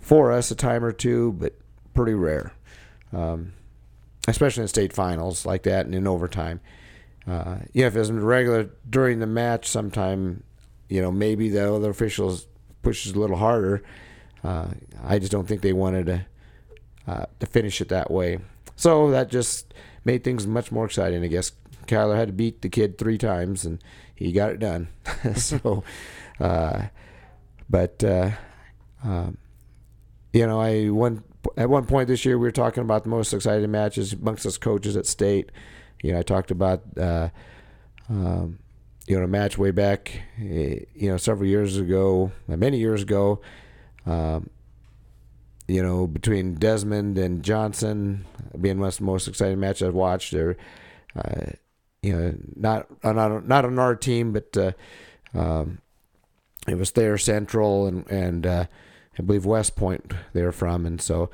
for 0.00 0.32
us 0.32 0.50
a 0.50 0.54
time 0.54 0.84
or 0.84 0.92
two, 0.92 1.32
but 1.32 1.54
pretty 1.94 2.14
rare, 2.14 2.52
um, 3.12 3.52
especially 4.28 4.62
in 4.62 4.68
state 4.68 4.92
finals 4.92 5.44
like 5.44 5.64
that 5.64 5.86
and 5.86 5.94
in 5.94 6.06
overtime. 6.06 6.60
Uh, 7.26 7.58
yeah, 7.72 7.86
if 7.86 7.96
it's 7.96 8.10
regular 8.10 8.70
during 8.88 9.18
the 9.18 9.26
match, 9.26 9.68
sometime, 9.68 10.44
you 10.88 11.02
know, 11.02 11.10
maybe 11.10 11.48
the 11.48 11.74
other 11.74 11.90
officials 11.90 12.46
pushes 12.82 13.12
a 13.12 13.18
little 13.18 13.36
harder. 13.36 13.82
Uh, 14.44 14.68
I 15.04 15.18
just 15.18 15.32
don't 15.32 15.48
think 15.48 15.62
they 15.62 15.72
wanted 15.72 16.06
to 16.06 16.26
uh, 17.08 17.26
to 17.40 17.46
finish 17.46 17.80
it 17.80 17.88
that 17.88 18.10
way. 18.10 18.38
So 18.76 19.10
that 19.10 19.30
just 19.30 19.74
made 20.04 20.22
things 20.22 20.46
much 20.46 20.70
more 20.70 20.84
exciting, 20.84 21.24
I 21.24 21.26
guess. 21.26 21.52
Kyler 21.86 22.16
had 22.16 22.28
to 22.28 22.34
beat 22.34 22.62
the 22.62 22.68
kid 22.68 22.98
three 22.98 23.18
times, 23.18 23.64
and 23.64 23.82
he 24.14 24.32
got 24.32 24.50
it 24.50 24.60
done. 24.60 24.88
so, 25.34 25.82
uh, 26.38 26.86
but 27.68 28.02
uh, 28.04 28.30
um, 29.04 29.38
you 30.32 30.46
know, 30.46 30.60
I 30.60 30.90
one 30.90 31.22
at 31.56 31.68
one 31.68 31.86
point 31.86 32.08
this 32.08 32.24
year 32.24 32.38
we 32.38 32.46
were 32.46 32.52
talking 32.52 32.82
about 32.82 33.04
the 33.04 33.10
most 33.10 33.32
exciting 33.32 33.70
matches 33.70 34.12
amongst 34.12 34.46
us 34.46 34.58
coaches 34.58 34.96
at 34.96 35.06
state. 35.06 35.50
You 36.02 36.12
know, 36.12 36.18
I 36.18 36.22
talked 36.22 36.50
about 36.50 36.82
uh, 36.98 37.30
um, 38.08 38.58
you 39.06 39.16
know 39.18 39.24
a 39.24 39.28
match 39.28 39.58
way 39.58 39.70
back, 39.70 40.20
eh, 40.38 40.80
you 40.94 41.10
know, 41.10 41.16
several 41.16 41.48
years 41.48 41.76
ago, 41.76 42.32
uh, 42.48 42.56
many 42.56 42.78
years 42.78 43.02
ago. 43.02 43.40
Um, 44.04 44.50
you 45.68 45.82
know, 45.82 46.06
between 46.06 46.54
Desmond 46.54 47.18
and 47.18 47.42
Johnson 47.42 48.24
being 48.60 48.78
one 48.78 48.88
of 48.88 48.96
the 48.96 49.04
most 49.04 49.26
exciting 49.26 49.58
matches 49.58 49.88
I've 49.88 49.94
watched. 49.94 50.32
They're, 50.32 50.56
uh, 51.16 51.46
you 52.02 52.16
know, 52.16 52.34
not 52.54 52.86
not 53.02 53.46
not 53.46 53.64
on 53.64 53.78
our 53.78 53.96
team, 53.96 54.32
but 54.32 54.56
uh, 54.56 54.72
um, 55.34 55.78
it 56.66 56.76
was 56.76 56.90
Thayer 56.90 57.18
Central 57.18 57.86
and 57.86 58.06
and 58.10 58.46
uh, 58.46 58.66
I 59.18 59.22
believe 59.22 59.46
West 59.46 59.76
Point 59.76 60.12
they're 60.32 60.52
from, 60.52 60.86
and 60.86 61.00
so 61.00 61.30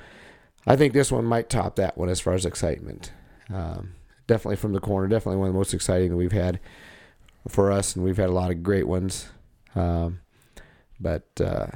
I 0.66 0.76
think 0.76 0.92
this 0.92 1.10
one 1.10 1.24
might 1.24 1.50
top 1.50 1.76
that 1.76 1.98
one 1.98 2.08
as 2.08 2.20
far 2.20 2.34
as 2.34 2.46
excitement. 2.46 3.12
Um, 3.52 3.94
definitely 4.26 4.56
from 4.56 4.72
the 4.72 4.80
corner, 4.80 5.08
definitely 5.08 5.38
one 5.38 5.48
of 5.48 5.54
the 5.54 5.58
most 5.58 5.74
exciting 5.74 6.10
that 6.10 6.16
we've 6.16 6.32
had 6.32 6.60
for 7.48 7.72
us, 7.72 7.96
and 7.96 8.04
we've 8.04 8.16
had 8.16 8.28
a 8.28 8.32
lot 8.32 8.50
of 8.50 8.62
great 8.62 8.86
ones. 8.86 9.28
Um, 9.74 10.20
but 11.00 11.28
uh, 11.40 11.66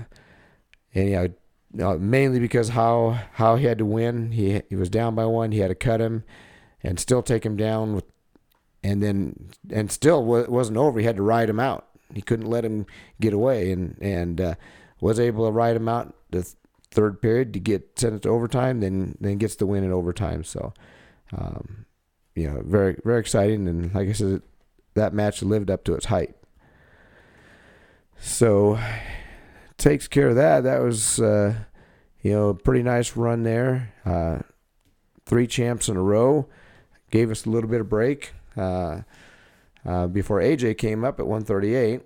anyhow, 0.94 1.26
uh, 1.80 1.96
mainly 1.98 2.38
because 2.38 2.70
how 2.70 3.18
how 3.34 3.56
he 3.56 3.66
had 3.66 3.78
to 3.78 3.84
win. 3.84 4.32
He 4.32 4.62
he 4.68 4.76
was 4.76 4.88
down 4.88 5.14
by 5.14 5.26
one. 5.26 5.52
He 5.52 5.58
had 5.58 5.68
to 5.68 5.74
cut 5.74 6.00
him, 6.00 6.24
and 6.82 6.98
still 6.98 7.22
take 7.22 7.44
him 7.44 7.56
down 7.56 7.94
with, 7.94 8.04
and 8.82 9.02
then 9.02 9.50
and 9.70 9.90
still 9.90 10.24
wasn't 10.24 10.78
over. 10.78 11.00
He 11.00 11.06
had 11.06 11.16
to 11.16 11.22
ride 11.22 11.50
him 11.50 11.60
out. 11.60 11.88
He 12.14 12.22
couldn't 12.22 12.46
let 12.46 12.64
him 12.64 12.86
get 13.20 13.32
away, 13.32 13.72
and 13.72 13.96
and 14.00 14.40
uh, 14.40 14.54
was 15.00 15.20
able 15.20 15.46
to 15.46 15.52
ride 15.52 15.76
him 15.76 15.88
out 15.88 16.14
the 16.30 16.48
third 16.90 17.20
period 17.20 17.52
to 17.52 17.60
get 17.60 17.98
sent 17.98 18.14
it 18.14 18.22
to 18.22 18.28
overtime. 18.28 18.80
Then 18.80 19.16
then 19.20 19.38
gets 19.38 19.56
the 19.56 19.66
win 19.66 19.84
in 19.84 19.92
overtime. 19.92 20.44
So, 20.44 20.72
um, 21.36 21.86
you 22.34 22.50
know, 22.50 22.62
very 22.64 22.96
very 23.04 23.20
exciting. 23.20 23.68
And 23.68 23.94
like 23.94 24.08
I 24.08 24.12
said, 24.12 24.42
that 24.94 25.12
match 25.12 25.42
lived 25.42 25.70
up 25.70 25.84
to 25.84 25.94
its 25.94 26.06
hype. 26.06 26.46
So 28.18 28.78
takes 29.76 30.08
care 30.08 30.28
of 30.28 30.36
that. 30.36 30.64
That 30.64 30.80
was, 30.80 31.20
uh, 31.20 31.54
you 32.22 32.32
know, 32.32 32.48
a 32.48 32.54
pretty 32.54 32.82
nice 32.82 33.16
run 33.16 33.42
there. 33.42 33.92
Uh, 34.04 34.38
three 35.26 35.46
champs 35.46 35.88
in 35.88 35.96
a 35.96 36.02
row. 36.02 36.48
Gave 37.10 37.30
us 37.30 37.46
a 37.46 37.50
little 37.50 37.70
bit 37.70 37.80
of 37.80 37.88
break 37.88 38.32
uh, 38.56 39.02
uh 39.86 40.06
before 40.06 40.40
AJ 40.40 40.78
came 40.78 41.04
up 41.04 41.20
at 41.20 41.26
138. 41.26 42.02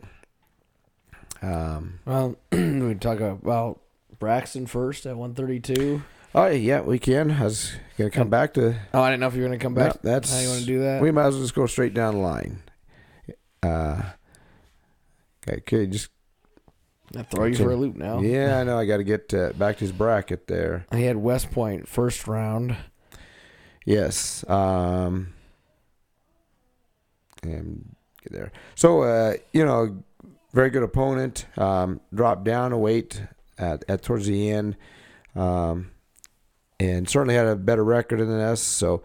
Um, 1.43 2.01
well, 2.05 2.37
we 2.53 2.95
talk 2.97 3.21
about 3.21 3.81
Braxton 4.19 4.67
first 4.67 5.07
at 5.07 5.17
132. 5.17 6.03
Oh 6.35 6.47
yeah, 6.47 6.81
we 6.83 6.99
can. 6.99 7.31
I 7.31 7.45
was 7.45 7.73
gonna 7.99 8.11
come 8.11 8.29
back 8.29 8.55
to. 8.55 8.77
Oh, 8.95 9.03
I 9.03 9.11
didn't 9.11 9.21
know 9.21 9.27
if 9.27 9.35
you 9.35 9.43
were 9.43 9.49
gonna 9.49 9.59
come 9.59 9.75
back. 9.75 10.05
No, 10.05 10.11
that's 10.13 10.33
how 10.33 10.41
you 10.41 10.49
want 10.49 10.61
to 10.61 10.67
do 10.67 10.81
that. 10.81 11.03
We 11.03 11.11
might 11.11 11.27
as 11.27 11.35
well 11.35 11.43
just 11.43 11.55
go 11.55 11.67
straight 11.67 11.95
down 11.95 12.15
the 12.15 12.21
line. 12.21 12.63
Uh, 13.63 14.03
okay, 15.49 15.87
just 15.87 16.11
I 17.17 17.23
throw 17.25 17.47
you 17.47 17.57
for 17.57 17.73
a 17.73 17.77
loop 17.77 17.97
now. 17.97 18.21
Yeah, 18.21 18.61
I 18.61 18.65
know. 18.65 18.79
I 18.79 18.87
got 18.87 18.99
to 18.99 19.05
get 19.05 19.35
uh, 19.35 19.53
back 19.55 19.79
to 19.79 19.81
his 19.81 19.93
bracket 19.93 20.47
there. 20.47 20.87
He 20.93 21.03
had 21.03 21.17
West 21.17 21.51
Point 21.51 21.89
first 21.89 22.29
round. 22.29 22.77
Yes. 23.85 24.49
Um, 24.49 25.33
and 27.43 27.95
get 28.23 28.33
there. 28.33 28.53
So, 28.75 29.03
uh, 29.03 29.35
you 29.53 29.65
know, 29.65 30.03
very 30.53 30.71
good 30.71 30.83
opponent. 30.83 31.47
Um, 31.57 32.01
dropped 32.15 32.45
down 32.45 32.73
a 32.73 32.79
weight 32.79 33.23
at, 33.59 33.85
at 33.89 34.03
towards 34.03 34.27
the 34.27 34.51
end, 34.51 34.77
um, 35.35 35.91
and 36.79 37.09
certainly 37.09 37.35
had 37.35 37.47
a 37.47 37.57
better 37.57 37.85
record 37.85 38.21
than 38.21 38.41
us. 38.41 38.61
So, 38.61 39.03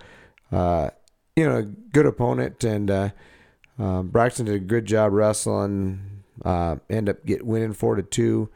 uh, 0.52 0.90
you 1.36 1.48
know, 1.48 1.64
good 1.92 2.06
opponent. 2.06 2.64
And 2.64 2.90
uh, 2.90 3.10
um, 3.78 4.08
Braxton 4.08 4.46
did 4.46 4.56
a 4.56 4.60
good 4.60 4.86
job 4.86 5.12
wrestling 5.12 6.16
uh, 6.44 6.78
end 6.90 7.10
up 7.10 7.26
get 7.26 7.46
winning 7.46 7.74
four 7.74 7.96
to 7.96 8.04
two. 8.04 8.50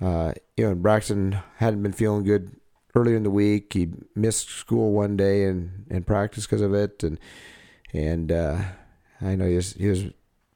Uh, 0.00 0.32
you 0.56 0.64
know, 0.64 0.72
and 0.72 0.82
Braxton 0.82 1.38
hadn't 1.56 1.82
been 1.82 1.92
feeling 1.92 2.24
good 2.24 2.56
earlier 2.94 3.16
in 3.16 3.22
the 3.22 3.30
week. 3.30 3.72
He 3.72 3.88
missed 4.14 4.48
school 4.48 4.92
one 4.92 5.16
day 5.16 5.44
and, 5.44 5.86
and 5.90 6.06
practice 6.06 6.46
because 6.46 6.62
of 6.62 6.74
it, 6.74 7.02
and 7.02 7.18
and 7.92 8.32
uh, 8.32 8.58
I 9.22 9.36
know 9.36 9.46
he 9.46 9.56
was, 9.56 9.72
he 9.74 9.88
was 9.88 10.04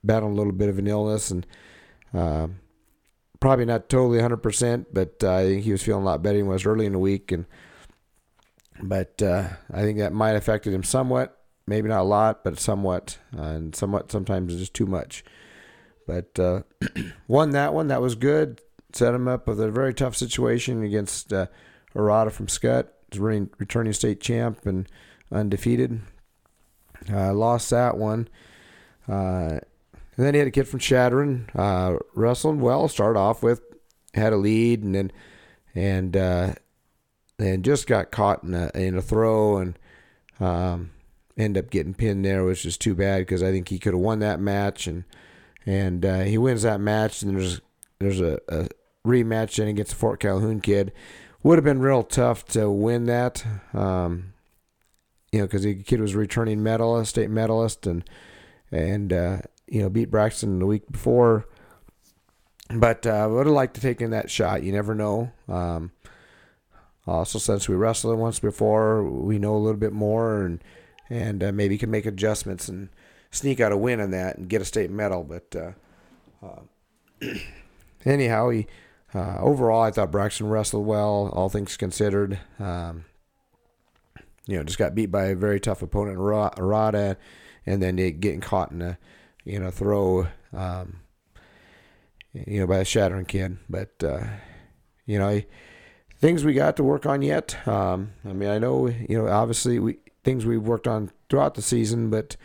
battling 0.02 0.32
a 0.32 0.36
little 0.36 0.52
bit 0.52 0.68
of 0.68 0.78
an 0.78 0.86
illness 0.86 1.30
and 1.30 1.46
uh, 2.12 2.48
probably 3.44 3.66
not 3.66 3.90
totally 3.90 4.16
100 4.16 4.38
percent, 4.38 4.88
but 4.92 5.22
uh, 5.22 5.34
I 5.34 5.44
think 5.44 5.64
he 5.64 5.72
was 5.72 5.82
feeling 5.82 6.02
a 6.02 6.06
lot 6.06 6.22
better 6.22 6.38
than 6.38 6.46
he 6.46 6.50
was 6.50 6.64
early 6.64 6.86
in 6.86 6.92
the 6.92 6.98
week, 6.98 7.30
and 7.30 7.44
but 8.82 9.20
uh, 9.20 9.48
I 9.70 9.82
think 9.82 9.98
that 9.98 10.14
might 10.14 10.30
have 10.30 10.38
affected 10.38 10.72
him 10.72 10.82
somewhat, 10.82 11.38
maybe 11.66 11.88
not 11.88 12.00
a 12.00 12.04
lot, 12.04 12.42
but 12.42 12.58
somewhat, 12.58 13.18
and 13.32 13.74
somewhat 13.74 14.10
sometimes 14.10 14.56
just 14.56 14.72
too 14.72 14.86
much. 14.86 15.24
But 16.06 16.38
uh, 16.38 16.62
won 17.28 17.50
that 17.50 17.74
one. 17.74 17.88
That 17.88 18.00
was 18.00 18.14
good. 18.14 18.62
Set 18.94 19.14
him 19.14 19.28
up 19.28 19.46
with 19.46 19.60
a 19.60 19.70
very 19.70 19.92
tough 19.92 20.16
situation 20.16 20.82
against 20.82 21.32
uh, 21.32 21.48
from 21.92 22.46
Skutt, 22.46 22.88
returning 23.18 23.92
state 23.92 24.20
champ 24.20 24.64
and 24.64 24.88
undefeated. 25.30 26.00
Uh, 27.12 27.34
lost 27.34 27.68
that 27.70 27.98
one. 27.98 28.28
Uh, 29.08 29.58
and 30.16 30.26
then 30.26 30.34
he 30.34 30.38
had 30.38 30.48
a 30.48 30.52
kid 30.52 30.68
from 30.68 30.78
Chadron, 30.80 31.50
uh, 31.54 31.96
wrestled 32.14 32.60
well. 32.60 32.88
Started 32.88 33.18
off 33.18 33.42
with 33.42 33.62
had 34.14 34.32
a 34.32 34.36
lead, 34.36 34.82
and 34.82 34.94
then 34.94 35.12
and 35.74 36.16
uh, 36.16 36.54
and 37.38 37.64
just 37.64 37.86
got 37.86 38.10
caught 38.10 38.42
in 38.44 38.54
a 38.54 38.70
in 38.74 38.96
a 38.96 39.02
throw 39.02 39.58
and 39.58 39.78
um, 40.40 40.90
end 41.36 41.58
up 41.58 41.70
getting 41.70 41.94
pinned 41.94 42.24
there, 42.24 42.44
which 42.44 42.64
is 42.64 42.78
too 42.78 42.94
bad 42.94 43.20
because 43.20 43.42
I 43.42 43.50
think 43.50 43.68
he 43.68 43.78
could 43.78 43.94
have 43.94 44.00
won 44.00 44.20
that 44.20 44.40
match 44.40 44.86
and 44.86 45.04
and 45.66 46.04
uh, 46.04 46.20
he 46.20 46.38
wins 46.38 46.62
that 46.62 46.80
match. 46.80 47.22
And 47.22 47.34
there's 47.34 47.60
there's 47.98 48.20
a, 48.20 48.38
a 48.48 48.68
rematch 49.06 49.56
then 49.56 49.68
against 49.68 49.92
the 49.92 49.96
Fort 49.96 50.20
Calhoun 50.20 50.60
kid. 50.60 50.92
Would 51.42 51.58
have 51.58 51.64
been 51.64 51.80
real 51.80 52.02
tough 52.02 52.46
to 52.46 52.70
win 52.70 53.04
that, 53.04 53.44
um, 53.74 54.32
you 55.30 55.40
know, 55.40 55.44
because 55.44 55.62
the 55.62 55.74
kid 55.74 56.00
was 56.00 56.14
returning 56.14 56.62
medalist, 56.62 57.10
state 57.10 57.28
medalist, 57.28 57.86
and 57.86 58.02
and 58.70 59.12
uh, 59.12 59.38
you 59.66 59.80
know 59.80 59.88
beat 59.88 60.10
Braxton 60.10 60.58
the 60.58 60.66
week 60.66 60.90
before. 60.90 61.46
But 62.70 63.06
uh, 63.06 63.28
would 63.30 63.46
have 63.46 63.54
liked 63.54 63.74
to 63.74 63.80
take 63.80 64.00
in 64.00 64.10
that 64.10 64.30
shot. 64.30 64.62
You 64.62 64.72
never 64.72 64.94
know. 64.94 65.32
Um, 65.48 65.92
also, 67.06 67.38
since 67.38 67.68
we 67.68 67.76
wrestled 67.76 68.18
once 68.18 68.38
before, 68.38 69.04
we 69.04 69.38
know 69.38 69.54
a 69.54 69.58
little 69.58 69.78
bit 69.78 69.92
more, 69.92 70.42
and 70.42 70.64
and 71.10 71.44
uh, 71.44 71.52
maybe 71.52 71.76
can 71.76 71.90
make 71.90 72.06
adjustments 72.06 72.68
and 72.68 72.88
sneak 73.30 73.60
out 73.60 73.72
a 73.72 73.76
win 73.76 74.00
in 74.00 74.10
that 74.12 74.38
and 74.38 74.48
get 74.48 74.62
a 74.62 74.64
state 74.64 74.90
medal. 74.90 75.22
But 75.22 75.54
uh, 75.54 75.72
uh, 76.46 77.34
anyhow, 78.04 78.48
he 78.48 78.66
uh, 79.14 79.38
overall 79.40 79.82
I 79.82 79.90
thought 79.90 80.10
Braxton 80.10 80.48
wrestled 80.48 80.86
well, 80.86 81.30
all 81.34 81.50
things 81.50 81.76
considered. 81.76 82.40
Um, 82.58 83.04
you 84.46 84.56
know, 84.56 84.64
just 84.64 84.78
got 84.78 84.94
beat 84.94 85.10
by 85.10 85.26
a 85.26 85.34
very 85.34 85.60
tough 85.60 85.82
opponent, 85.82 86.18
Arata, 86.18 87.16
and 87.66 87.82
then 87.82 87.96
getting 87.96 88.40
caught 88.40 88.70
in 88.70 88.82
a 88.82 88.98
you 89.44 89.58
know 89.58 89.70
throw. 89.70 90.28
Um, 90.52 91.00
you 92.34 92.60
know, 92.60 92.66
by 92.66 92.78
a 92.78 92.84
Chadron 92.84 93.24
kid, 93.24 93.58
but 93.70 93.90
uh, 94.02 94.24
you 95.06 95.18
know, 95.18 95.40
things 96.18 96.44
we 96.44 96.52
got 96.52 96.76
to 96.76 96.84
work 96.84 97.06
on 97.06 97.22
yet. 97.22 97.66
Um, 97.66 98.12
I 98.24 98.32
mean, 98.32 98.48
I 98.48 98.58
know 98.58 98.88
you 98.88 99.18
know, 99.18 99.28
obviously 99.28 99.78
we 99.78 99.98
things 100.24 100.44
we've 100.44 100.62
worked 100.62 100.88
on 100.88 101.10
throughout 101.28 101.54
the 101.54 101.62
season, 101.62 102.10
but 102.10 102.36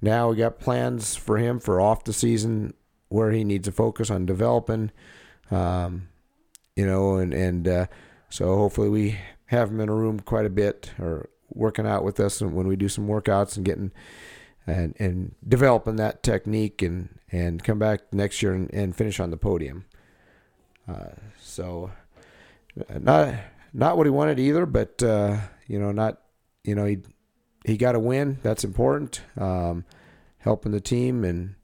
now 0.00 0.30
we 0.30 0.36
got 0.36 0.60
plans 0.60 1.16
for 1.16 1.38
him 1.38 1.58
for 1.58 1.80
off 1.80 2.04
the 2.04 2.12
season 2.12 2.74
where 3.08 3.32
he 3.32 3.44
needs 3.44 3.64
to 3.64 3.72
focus 3.72 4.10
on 4.10 4.26
developing, 4.26 4.90
um, 5.50 6.08
you 6.76 6.86
know, 6.86 7.16
and 7.16 7.34
and 7.34 7.66
uh, 7.66 7.86
so 8.28 8.56
hopefully 8.56 8.88
we 8.88 9.18
have 9.46 9.70
him 9.70 9.80
in 9.80 9.88
a 9.88 9.94
room 9.94 10.20
quite 10.20 10.46
a 10.46 10.50
bit 10.50 10.92
or 10.98 11.28
working 11.48 11.86
out 11.86 12.04
with 12.04 12.18
us 12.20 12.40
when 12.40 12.66
we 12.66 12.76
do 12.76 12.88
some 12.88 13.06
workouts 13.06 13.56
and 13.56 13.64
getting 13.64 13.92
and 14.66 14.94
and 14.98 15.34
developing 15.46 15.96
that 15.96 16.22
technique 16.22 16.82
and 16.82 17.08
and 17.30 17.62
come 17.62 17.78
back 17.78 18.12
next 18.12 18.42
year 18.42 18.54
and, 18.54 18.72
and 18.72 18.96
finish 18.96 19.20
on 19.20 19.30
the 19.30 19.36
podium. 19.36 19.84
Uh, 20.88 21.10
so 21.40 21.90
not 22.98 23.34
not 23.72 23.96
what 23.96 24.06
he 24.06 24.10
wanted 24.10 24.38
either, 24.38 24.66
but 24.66 25.02
uh, 25.02 25.38
you 25.66 25.78
know 25.78 25.92
not 25.92 26.20
you 26.62 26.74
know 26.74 26.84
he 26.84 26.98
he 27.64 27.76
got 27.76 27.94
a 27.94 28.00
win. 28.00 28.38
That's 28.42 28.64
important. 28.64 29.22
Um, 29.38 29.84
helping 30.38 30.72
the 30.72 30.80
team, 30.80 31.24
and 31.24 31.54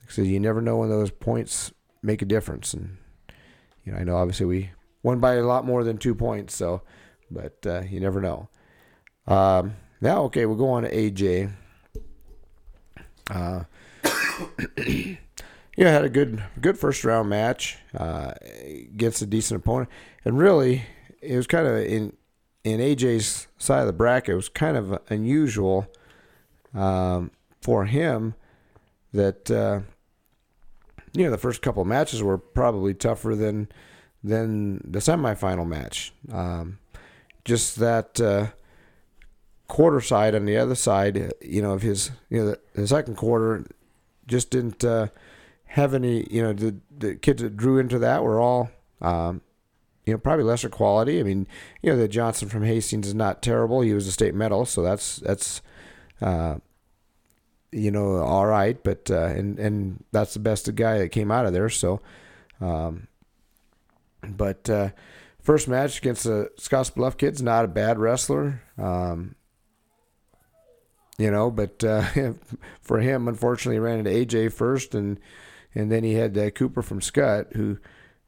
because 0.00 0.18
you 0.18 0.40
never 0.40 0.62
know 0.62 0.78
when 0.78 0.88
those 0.88 1.10
points 1.10 1.72
make 2.02 2.22
a 2.22 2.26
difference. 2.26 2.74
And 2.74 2.96
you 3.84 3.92
know, 3.92 3.98
I 3.98 4.04
know 4.04 4.16
obviously 4.16 4.46
we 4.46 4.70
won 5.02 5.20
by 5.20 5.34
a 5.34 5.44
lot 5.44 5.66
more 5.66 5.84
than 5.84 5.98
two 5.98 6.14
points, 6.14 6.54
so 6.54 6.82
but 7.30 7.58
uh, 7.66 7.82
you 7.88 8.00
never 8.00 8.20
know. 8.20 8.48
Um, 9.26 9.76
now, 10.00 10.24
okay, 10.24 10.46
we'll 10.46 10.56
go 10.56 10.70
on 10.70 10.82
to 10.82 10.90
AJ. 10.90 11.52
Uh, 13.30 13.64
yeah, 14.86 15.16
had 15.76 16.04
a 16.04 16.10
good 16.10 16.42
good 16.60 16.78
first 16.78 17.04
round 17.04 17.28
match 17.28 17.78
uh, 17.96 18.32
against 18.64 19.22
a 19.22 19.26
decent 19.26 19.60
opponent, 19.60 19.88
and 20.24 20.38
really 20.38 20.82
it 21.20 21.36
was 21.36 21.46
kind 21.46 21.66
of 21.66 21.76
in 21.76 22.12
in 22.64 22.80
AJ's 22.80 23.48
side 23.58 23.80
of 23.80 23.86
the 23.86 23.92
bracket. 23.92 24.32
It 24.32 24.36
was 24.36 24.48
kind 24.48 24.76
of 24.76 24.98
unusual 25.08 25.86
um, 26.74 27.30
for 27.60 27.86
him 27.86 28.34
that 29.12 29.50
uh, 29.50 29.80
you 31.12 31.24
know 31.24 31.30
the 31.30 31.38
first 31.38 31.62
couple 31.62 31.82
of 31.82 31.88
matches 31.88 32.22
were 32.22 32.38
probably 32.38 32.94
tougher 32.94 33.34
than 33.34 33.68
than 34.22 34.78
the 34.90 35.00
semifinal 35.00 35.66
match. 35.66 36.12
Um, 36.30 36.78
just 37.44 37.76
that 37.76 38.20
uh, 38.20 38.48
quarter 39.72 40.02
side 40.02 40.34
on 40.34 40.44
the 40.44 40.58
other 40.58 40.74
side, 40.74 41.32
you 41.40 41.62
know, 41.62 41.72
of 41.72 41.80
his 41.80 42.10
you 42.28 42.38
know 42.38 42.50
the, 42.50 42.60
the 42.74 42.86
second 42.86 43.16
quarter 43.16 43.64
just 44.26 44.50
didn't 44.50 44.84
uh, 44.84 45.06
have 45.64 45.94
any. 45.94 46.26
You 46.30 46.42
know, 46.42 46.52
the 46.52 46.76
the 46.96 47.14
kids 47.14 47.40
that 47.42 47.56
drew 47.56 47.78
into 47.78 47.98
that 47.98 48.22
were 48.22 48.38
all. 48.38 48.70
Um, 49.00 49.40
you 50.04 50.12
know, 50.12 50.18
probably 50.18 50.44
lesser 50.44 50.68
quality. 50.68 51.20
I 51.20 51.22
mean, 51.22 51.46
you 51.80 51.90
know, 51.90 51.96
the 51.96 52.08
Johnson 52.08 52.48
from 52.48 52.64
Hastings 52.64 53.06
is 53.06 53.14
not 53.14 53.40
terrible. 53.40 53.80
He 53.80 53.94
was 53.94 54.06
a 54.06 54.12
state 54.12 54.34
medal, 54.34 54.66
so 54.66 54.82
that's 54.82 55.16
that's 55.16 55.62
uh, 56.20 56.56
you 57.70 57.90
know, 57.90 58.16
all 58.16 58.46
right, 58.46 58.82
but 58.82 59.10
uh, 59.10 59.26
and 59.26 59.58
and 59.58 60.04
that's 60.12 60.34
the 60.34 60.40
best 60.40 60.72
guy 60.74 60.98
that 60.98 61.08
came 61.12 61.30
out 61.30 61.46
of 61.46 61.54
there. 61.54 61.70
So, 61.70 62.00
um, 62.60 63.06
but 64.28 64.68
uh, 64.68 64.90
first 65.40 65.66
match 65.66 65.98
against 65.98 66.24
the 66.24 66.50
Scotts 66.58 66.90
Bluff 66.90 67.16
kids, 67.16 67.40
not 67.40 67.64
a 67.64 67.68
bad 67.68 67.98
wrestler. 67.98 68.60
Um, 68.76 69.36
you 71.22 71.30
know, 71.30 71.50
but 71.50 71.84
uh, 71.84 72.02
for 72.82 72.98
him, 72.98 73.28
unfortunately, 73.28 73.78
ran 73.78 74.00
into 74.00 74.10
AJ 74.10 74.52
first, 74.52 74.94
and 74.94 75.20
and 75.74 75.90
then 75.90 76.02
he 76.02 76.14
had 76.14 76.36
uh, 76.36 76.50
Cooper 76.50 76.82
from 76.82 77.00
Scott 77.00 77.46
who 77.52 77.78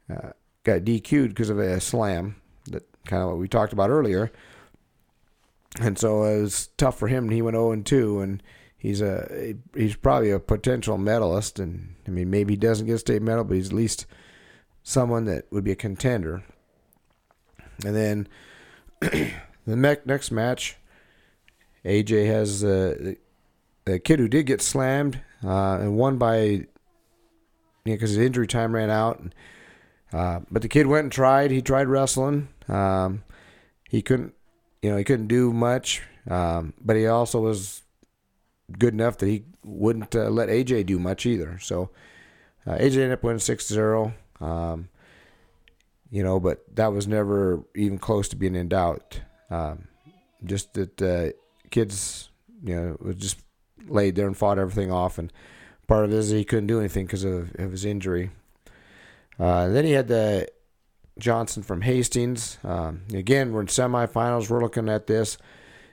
uh, 0.08 0.30
got 0.62 0.82
DQ'd 0.82 1.30
because 1.30 1.50
of 1.50 1.58
a 1.58 1.80
slam. 1.80 2.36
That 2.70 2.84
kind 3.06 3.22
of 3.22 3.30
what 3.30 3.38
we 3.38 3.48
talked 3.48 3.72
about 3.72 3.90
earlier. 3.90 4.30
And 5.80 5.98
so 5.98 6.22
it 6.22 6.40
was 6.40 6.68
tough 6.76 6.98
for 6.98 7.08
him. 7.08 7.30
He 7.30 7.42
went 7.42 7.56
0 7.56 7.72
and 7.72 7.84
2, 7.84 8.20
and 8.20 8.42
he's 8.78 9.02
a 9.02 9.56
he's 9.74 9.96
probably 9.96 10.30
a 10.30 10.38
potential 10.38 10.96
medalist. 10.96 11.58
And 11.58 11.96
I 12.06 12.10
mean, 12.10 12.30
maybe 12.30 12.52
he 12.52 12.56
doesn't 12.56 12.86
get 12.86 12.94
a 12.94 12.98
state 12.98 13.22
medal, 13.22 13.42
but 13.42 13.56
he's 13.56 13.70
at 13.70 13.74
least 13.74 14.06
someone 14.84 15.24
that 15.24 15.50
would 15.50 15.64
be 15.64 15.72
a 15.72 15.76
contender. 15.76 16.44
And 17.84 17.96
then 17.96 18.28
the 19.66 20.00
next 20.06 20.30
match, 20.30 20.76
AJ 21.84 22.26
has 22.26 22.64
uh, 22.64 23.14
the 23.84 23.98
kid 23.98 24.18
who 24.18 24.28
did 24.28 24.46
get 24.46 24.62
slammed 24.62 25.20
uh, 25.44 25.78
and 25.80 25.96
won 25.96 26.16
by 26.18 26.40
you 26.40 26.66
know 27.84 27.94
because 27.94 28.10
his 28.10 28.18
injury 28.18 28.46
time 28.46 28.74
ran 28.74 28.90
out. 28.90 29.22
Uh, 30.12 30.40
but 30.50 30.62
the 30.62 30.68
kid 30.68 30.86
went 30.86 31.04
and 31.04 31.12
tried. 31.12 31.50
He 31.50 31.60
tried 31.60 31.88
wrestling. 31.88 32.48
Um, 32.68 33.24
he 33.88 34.00
couldn't, 34.00 34.32
you 34.80 34.90
know, 34.90 34.96
he 34.96 35.04
couldn't 35.04 35.26
do 35.26 35.52
much. 35.52 36.02
Um, 36.30 36.72
but 36.80 36.96
he 36.96 37.06
also 37.06 37.40
was 37.40 37.82
good 38.78 38.94
enough 38.94 39.18
that 39.18 39.26
he 39.26 39.44
wouldn't 39.64 40.14
uh, 40.14 40.30
let 40.30 40.48
AJ 40.48 40.86
do 40.86 40.98
much 40.98 41.26
either. 41.26 41.58
So 41.58 41.90
uh, 42.66 42.72
AJ 42.72 42.94
ended 42.94 43.12
up 43.12 43.22
winning 43.22 43.40
6-0. 43.40 44.14
Um, 44.40 44.88
you 46.10 46.22
know, 46.22 46.38
but 46.38 46.64
that 46.76 46.92
was 46.92 47.08
never 47.08 47.64
even 47.74 47.98
close 47.98 48.28
to 48.28 48.36
being 48.36 48.54
in 48.54 48.68
doubt. 48.68 49.20
Um, 49.50 49.88
just 50.44 50.74
that 50.74 51.02
uh, 51.02 51.36
kids, 51.74 52.30
you 52.62 52.76
know, 52.76 53.12
just 53.14 53.38
laid 53.88 54.14
there 54.14 54.28
and 54.28 54.36
fought 54.36 54.60
everything 54.60 54.92
off. 54.92 55.18
And 55.18 55.32
part 55.88 56.04
of 56.04 56.12
it 56.12 56.16
is 56.16 56.30
he 56.30 56.44
couldn't 56.44 56.68
do 56.68 56.78
anything 56.78 57.04
because 57.04 57.24
of, 57.24 57.52
of 57.56 57.72
his 57.72 57.84
injury. 57.84 58.30
Uh, 59.40 59.66
then 59.68 59.84
he 59.84 59.90
had 59.90 60.06
the 60.06 60.46
Johnson 61.18 61.64
from 61.64 61.82
Hastings. 61.82 62.58
Um, 62.62 63.02
again, 63.12 63.52
we're 63.52 63.62
in 63.62 63.66
semifinals. 63.66 64.48
We're 64.48 64.62
looking 64.62 64.88
at 64.88 65.08
this. 65.08 65.36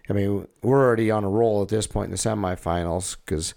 I 0.08 0.14
mean, 0.14 0.48
we're 0.62 0.86
already 0.86 1.10
on 1.10 1.24
a 1.24 1.30
roll 1.30 1.64
at 1.64 1.70
this 1.70 1.88
point 1.88 2.06
in 2.06 2.12
the 2.12 2.18
semifinals 2.18 3.18
because 3.26 3.56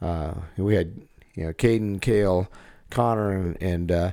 uh, 0.00 0.32
we 0.56 0.74
had 0.74 1.02
you 1.34 1.44
know 1.44 1.52
Caden, 1.52 2.00
Kale, 2.00 2.48
Connor, 2.88 3.32
and, 3.32 3.62
and 3.62 3.92
uh, 3.92 4.12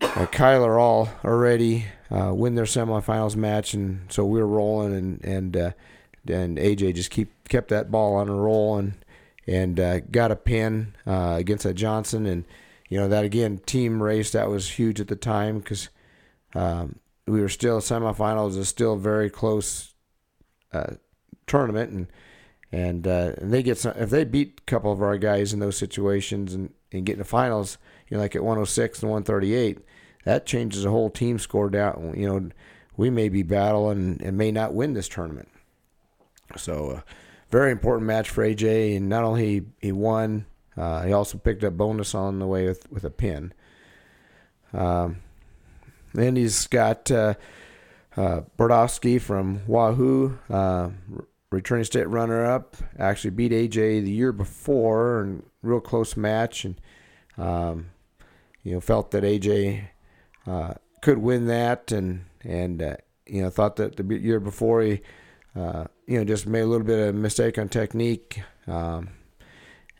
uh, 0.00 0.26
Kyler 0.26 0.80
all 0.80 1.08
already 1.24 1.86
uh, 2.10 2.34
win 2.34 2.56
their 2.56 2.64
semifinals 2.64 3.36
match, 3.36 3.74
and 3.74 4.10
so 4.10 4.24
we 4.24 4.40
are 4.40 4.46
rolling, 4.46 4.94
and 4.94 5.24
and 5.24 5.56
uh, 5.56 5.70
and 6.28 6.58
AJ 6.58 6.94
just 6.94 7.10
keep 7.10 7.48
kept 7.48 7.68
that 7.68 7.90
ball 7.90 8.14
on 8.16 8.28
a 8.28 8.34
roll 8.34 8.76
and 8.78 8.94
and 9.46 9.78
uh, 9.78 10.00
got 10.00 10.30
a 10.30 10.36
pin 10.36 10.94
uh, 11.06 11.34
against 11.38 11.64
that 11.64 11.74
Johnson, 11.74 12.26
and 12.26 12.44
you 12.88 12.98
know 12.98 13.08
that 13.08 13.24
again 13.24 13.58
team 13.66 14.02
race 14.02 14.30
that 14.32 14.48
was 14.48 14.70
huge 14.72 15.00
at 15.00 15.08
the 15.08 15.16
time 15.16 15.58
because 15.58 15.88
um, 16.54 16.98
we 17.26 17.40
were 17.40 17.48
still 17.48 17.80
semifinals 17.80 18.56
is 18.56 18.68
still 18.68 18.96
very 18.96 19.30
close 19.30 19.94
uh, 20.72 20.94
tournament. 21.46 21.90
And 21.90 22.06
and 22.72 23.06
uh, 23.06 23.32
and 23.38 23.52
they 23.52 23.62
get 23.62 23.78
some 23.78 23.94
if 23.96 24.10
they 24.10 24.24
beat 24.24 24.60
a 24.60 24.70
couple 24.70 24.92
of 24.92 25.02
our 25.02 25.16
guys 25.16 25.52
in 25.52 25.60
those 25.60 25.76
situations 25.76 26.54
and, 26.54 26.72
and 26.90 27.06
get 27.06 27.14
in 27.14 27.18
the 27.20 27.24
finals 27.24 27.78
you 28.08 28.16
know 28.16 28.22
like 28.22 28.34
at 28.34 28.42
106 28.42 29.02
and 29.02 29.10
138 29.10 29.78
that 30.24 30.46
changes 30.46 30.82
the 30.82 30.90
whole 30.90 31.10
team 31.10 31.38
score 31.38 31.70
down. 31.70 32.14
You 32.16 32.26
know 32.26 32.50
we 32.96 33.10
may 33.10 33.28
be 33.28 33.42
battling 33.42 34.20
and 34.22 34.36
may 34.36 34.50
not 34.50 34.74
win 34.74 34.94
this 34.94 35.08
tournament 35.08 35.48
so 36.56 36.90
uh, 36.90 37.00
very 37.50 37.70
important 37.72 38.06
match 38.06 38.30
for 38.30 38.44
AJ 38.44 38.96
and 38.96 39.08
not 39.08 39.24
only 39.24 39.46
he, 39.46 39.62
he 39.80 39.92
won 39.92 40.46
uh, 40.76 41.02
he 41.02 41.12
also 41.12 41.38
picked 41.38 41.62
up 41.64 41.76
bonus 41.76 42.14
on 42.14 42.38
the 42.38 42.46
way 42.46 42.66
with, 42.66 42.90
with 42.90 43.04
a 43.04 43.10
pin. 43.10 43.52
Um, 44.72 45.18
then 46.12 46.36
he's 46.36 46.66
got 46.66 47.10
uh, 47.10 47.34
uh, 48.16 48.42
from 49.20 49.66
Wahoo, 49.66 50.38
uh, 50.50 50.90
returning 51.50 51.84
state 51.84 52.08
runner-up, 52.08 52.76
actually 52.98 53.30
beat 53.30 53.52
AJ 53.52 54.04
the 54.04 54.10
year 54.10 54.32
before, 54.32 55.20
and 55.20 55.44
real 55.62 55.80
close 55.80 56.16
match, 56.16 56.64
and 56.64 56.80
um, 57.38 57.90
you 58.62 58.72
know 58.72 58.80
felt 58.80 59.10
that 59.12 59.22
AJ 59.22 59.88
uh, 60.46 60.74
could 61.02 61.18
win 61.18 61.46
that, 61.46 61.92
and 61.92 62.24
and 62.42 62.82
uh, 62.82 62.96
you 63.26 63.42
know 63.42 63.50
thought 63.50 63.76
that 63.76 63.96
the 63.96 64.18
year 64.18 64.40
before 64.40 64.82
he 64.82 65.00
uh, 65.56 65.84
you 66.06 66.18
know 66.18 66.24
just 66.24 66.46
made 66.46 66.60
a 66.60 66.66
little 66.66 66.86
bit 66.86 67.08
of 67.08 67.14
mistake 67.14 67.58
on 67.58 67.68
technique, 67.68 68.42
um, 68.66 69.10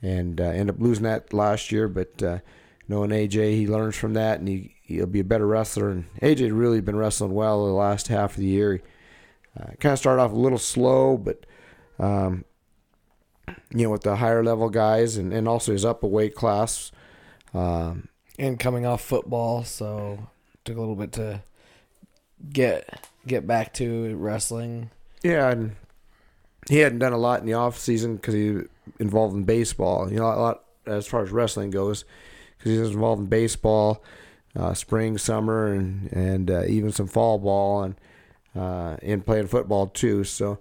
and 0.02 0.40
uh, 0.40 0.44
ended 0.44 0.76
up 0.76 0.80
losing 0.80 1.04
that 1.04 1.32
last 1.32 1.72
year, 1.72 1.88
but. 1.88 2.42
Knowing 2.86 3.08
AJ, 3.08 3.52
he 3.52 3.66
learns 3.66 3.96
from 3.96 4.12
that, 4.12 4.40
and 4.40 4.46
he 4.46 4.74
he'll 4.82 5.06
be 5.06 5.20
a 5.20 5.24
better 5.24 5.46
wrestler. 5.46 5.90
And 5.90 6.04
AJ 6.20 6.50
really 6.52 6.82
been 6.82 6.96
wrestling 6.96 7.32
well 7.32 7.64
the 7.64 7.72
last 7.72 8.08
half 8.08 8.32
of 8.32 8.36
the 8.36 8.46
year. 8.46 8.82
Uh, 9.58 9.70
kind 9.80 9.94
of 9.94 9.98
started 9.98 10.20
off 10.20 10.32
a 10.32 10.36
little 10.36 10.58
slow, 10.58 11.16
but 11.16 11.46
um, 11.98 12.44
you 13.70 13.84
know, 13.84 13.90
with 13.90 14.02
the 14.02 14.16
higher 14.16 14.42
level 14.42 14.68
guys, 14.68 15.16
and, 15.16 15.32
and 15.32 15.48
also 15.48 15.72
his 15.72 15.84
up 15.84 16.02
a 16.02 16.06
weight 16.06 16.34
class. 16.34 16.90
Um, 17.52 18.08
and 18.38 18.58
coming 18.58 18.84
off 18.84 19.00
football, 19.00 19.64
so 19.64 20.28
took 20.64 20.76
a 20.76 20.80
little 20.80 20.96
bit 20.96 21.12
to 21.12 21.42
get 22.52 23.08
get 23.26 23.46
back 23.46 23.72
to 23.74 24.16
wrestling. 24.16 24.90
Yeah, 25.22 25.50
and 25.50 25.76
he 26.68 26.78
hadn't 26.78 26.98
done 26.98 27.12
a 27.12 27.18
lot 27.18 27.40
in 27.40 27.46
the 27.46 27.54
off 27.54 27.78
season 27.78 28.16
because 28.16 28.34
he 28.34 28.60
involved 28.98 29.34
in 29.34 29.44
baseball. 29.44 30.10
You 30.10 30.18
know, 30.18 30.26
a 30.26 30.40
lot 30.40 30.64
as 30.86 31.06
far 31.06 31.22
as 31.22 31.30
wrestling 31.30 31.70
goes, 31.70 32.04
because 32.58 32.72
he 32.72 32.78
was 32.78 32.90
involved 32.90 33.20
in 33.20 33.26
baseball 33.26 34.02
uh, 34.56 34.74
spring, 34.74 35.18
summer, 35.18 35.72
and 35.72 36.12
and 36.12 36.50
uh, 36.50 36.64
even 36.66 36.92
some 36.92 37.06
fall 37.06 37.38
ball 37.38 37.82
and 37.82 37.94
uh, 38.56 38.96
and 39.02 39.24
playing 39.24 39.48
football 39.48 39.88
too. 39.88 40.24
So 40.24 40.58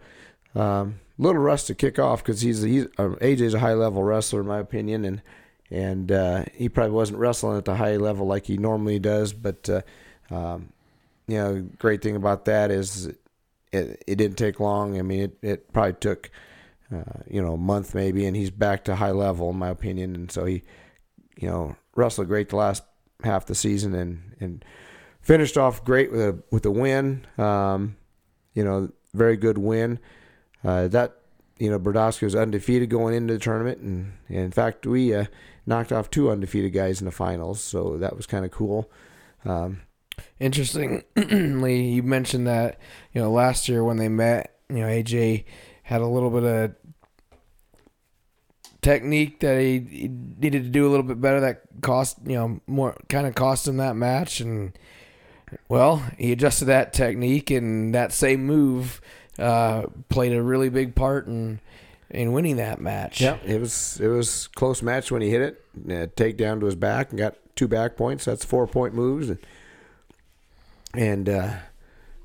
um, 0.56 1.00
little 1.18 1.42
rust 1.42 1.68
to 1.68 1.76
kick 1.76 2.00
off 2.00 2.24
because 2.24 2.42
he's 2.42 2.62
he's 2.62 2.86
uh, 2.98 3.16
AJ's 3.22 3.54
a 3.54 3.60
high 3.60 3.74
level 3.74 4.04
wrestler 4.04 4.42
in 4.42 4.48
my 4.48 4.60
opinion, 4.60 5.06
and 5.06 5.22
and 5.70 6.12
uh, 6.12 6.46
he 6.54 6.70
probably 6.70 6.94
wasn't 6.94 7.20
wrestling 7.20 7.58
at 7.58 7.66
the 7.66 7.76
high 7.76 7.98
level 7.98 8.26
like 8.26 8.46
he 8.46 8.58
normally 8.58 9.00
does. 9.00 9.34
But 9.34 9.70
uh, 9.70 9.82
um, 10.34 10.70
you 11.28 11.38
know, 11.38 11.68
great 11.78 12.02
thing 12.02 12.16
about 12.16 12.46
that 12.46 12.72
is 12.72 13.14
it, 13.74 14.04
it 14.08 14.16
didn't 14.16 14.38
take 14.38 14.60
long. 14.60 14.98
I 14.98 15.02
mean, 15.02 15.22
it 15.22 15.38
it 15.42 15.74
probably 15.74 15.94
took. 15.94 16.32
you 17.28 17.42
know, 17.42 17.54
a 17.54 17.58
month 17.58 17.96
maybe, 17.96 18.24
and 18.28 18.36
he's 18.36 18.52
back 18.52 18.84
to 18.84 18.96
high 18.96 19.10
level 19.10 19.50
in 19.50 19.58
my 19.58 19.70
opinion. 19.70 20.16
And 20.16 20.32
so 20.32 20.46
he, 20.46 20.62
you 21.36 21.50
know, 21.50 21.76
wrestled 21.96 22.28
great 22.28 22.50
the 22.50 22.56
last 22.56 22.84
half 23.24 23.48
the 23.48 23.56
season 23.56 23.96
and 23.96 24.36
and 24.40 24.66
finished 25.22 25.58
off 25.58 25.84
great 25.84 26.12
with 26.12 26.22
a 26.22 26.44
with 26.52 26.66
a 26.66 26.72
win. 26.72 27.26
Um, 27.38 27.96
you 28.54 28.64
know, 28.64 28.92
very 29.14 29.38
good 29.38 29.58
win. 29.58 30.00
Uh, 30.64 30.88
that 30.90 31.18
you 31.58 31.70
know, 31.70 31.80
Brodowski 31.80 32.24
was 32.24 32.36
undefeated 32.36 32.90
going 32.90 33.14
into 33.14 33.34
the 33.34 33.40
tournament, 33.40 33.80
and, 33.80 34.14
and 34.28 34.40
in 34.40 34.52
fact, 34.52 34.86
we 34.86 35.14
uh, 35.14 35.26
knocked 35.66 35.92
off 35.92 36.10
two 36.10 36.30
undefeated 36.30 36.74
guys 36.74 37.00
in 37.00 37.06
the 37.06 37.12
finals, 37.12 37.62
so 37.62 37.98
that 37.98 38.16
was 38.16 38.26
kind 38.26 38.44
of 38.44 38.52
cool. 38.52 38.92
Um, 39.46 39.82
Interestingly, 40.40 41.04
you 41.16 42.04
mentioned 42.04 42.48
that 42.48 42.80
you 43.14 43.22
know 43.22 43.32
last 43.32 43.70
year 43.70 43.84
when 43.84 43.98
they 43.98 44.10
met, 44.10 44.58
you 44.70 44.78
know 44.78 44.88
AJ 44.88 45.46
had 45.84 46.02
a 46.02 46.08
little 46.08 46.30
bit 46.30 46.44
of 46.44 46.76
technique 48.82 49.40
that 49.40 49.60
he, 49.60 49.80
he 49.80 50.08
needed 50.08 50.64
to 50.64 50.70
do 50.70 50.88
a 50.88 50.90
little 50.90 51.06
bit 51.06 51.20
better. 51.20 51.40
That 51.40 51.62
cost 51.82 52.18
you 52.26 52.36
know 52.36 52.62
more 52.68 52.96
kind 53.10 53.26
of 53.26 53.36
cost 53.36 53.68
him 53.68 53.78
that 53.78 53.96
match, 53.96 54.40
and 54.40 54.78
well, 55.70 56.04
he 56.18 56.32
adjusted 56.32 56.66
that 56.66 56.94
technique, 56.94 57.50
and 57.50 57.96
that 57.96 58.12
same 58.12 58.46
move 58.46 59.02
uh, 59.40 59.84
played 60.10 60.34
a 60.34 60.42
really 60.42 60.70
big 60.70 60.96
part 60.96 61.28
in 61.28 61.60
in 62.10 62.32
winning 62.32 62.58
that 62.58 62.80
match. 62.80 63.22
Yeah, 63.22 63.38
it 63.46 63.60
was 63.60 64.00
it 64.00 64.08
was 64.08 64.48
close 64.48 64.82
match 64.82 65.12
when 65.12 65.22
he 65.22 65.30
hit 65.30 65.42
it. 65.42 66.16
Takedown 66.16 66.60
to 66.60 66.68
his 66.68 66.76
back 66.76 67.10
and 67.10 67.18
got 67.18 67.36
two 67.56 67.68
back 67.68 67.98
points. 67.98 68.26
That's 68.26 68.46
four 68.46 68.68
point 68.68 68.94
moves, 68.94 69.32
and, 70.94 71.30
uh, 71.30 71.54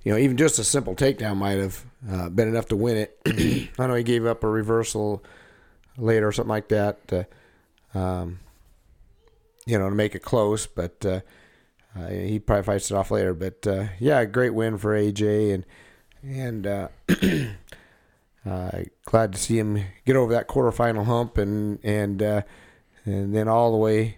you 0.05 0.13
know 0.13 0.19
even 0.19 0.37
just 0.37 0.59
a 0.59 0.65
simple 0.65 0.95
takedown 0.95 1.37
might 1.37 1.59
have 1.59 1.85
uh, 2.11 2.29
been 2.31 2.49
enough 2.49 2.67
to 2.69 2.77
win 2.77 2.97
it. 2.97 3.71
I 3.79 3.87
know 3.87 3.95
he 3.95 4.03
gave 4.03 4.25
up 4.25 4.43
a 4.43 4.49
reversal 4.49 5.23
later 5.99 6.29
or 6.29 6.33
something 6.33 6.49
like 6.49 6.69
that. 6.69 7.29
Um, 7.95 8.41
you 9.67 9.79
know 9.79 9.91
to 9.91 9.95
make 9.95 10.15
it 10.15 10.23
close, 10.23 10.67
but 10.67 11.05
uh, 11.05 11.21
uh, 11.95 12.09
he 12.09 12.39
probably 12.39 12.63
fights 12.63 12.91
it 12.91 12.95
off 12.95 13.11
later. 13.11 13.35
But 13.35 13.67
uh, 13.67 13.89
yeah, 13.99 14.25
great 14.25 14.55
win 14.55 14.79
for 14.79 14.95
AJ 14.99 15.55
and 15.55 15.67
and. 16.67 16.89
Uh, 18.47 18.85
glad 19.05 19.33
to 19.33 19.39
see 19.39 19.59
him 19.59 19.85
get 20.07 20.17
over 20.17 20.33
that 20.33 20.49
quarterfinal 20.49 21.05
hump 21.05 21.37
and 21.37 21.79
and 21.85 22.23
and 22.23 23.35
then 23.35 23.47
all 23.47 23.73
the 23.73 23.77
way 23.77 24.17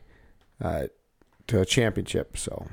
to 0.61 1.61
a 1.61 1.65
championship. 1.65 2.37
So 2.37 2.69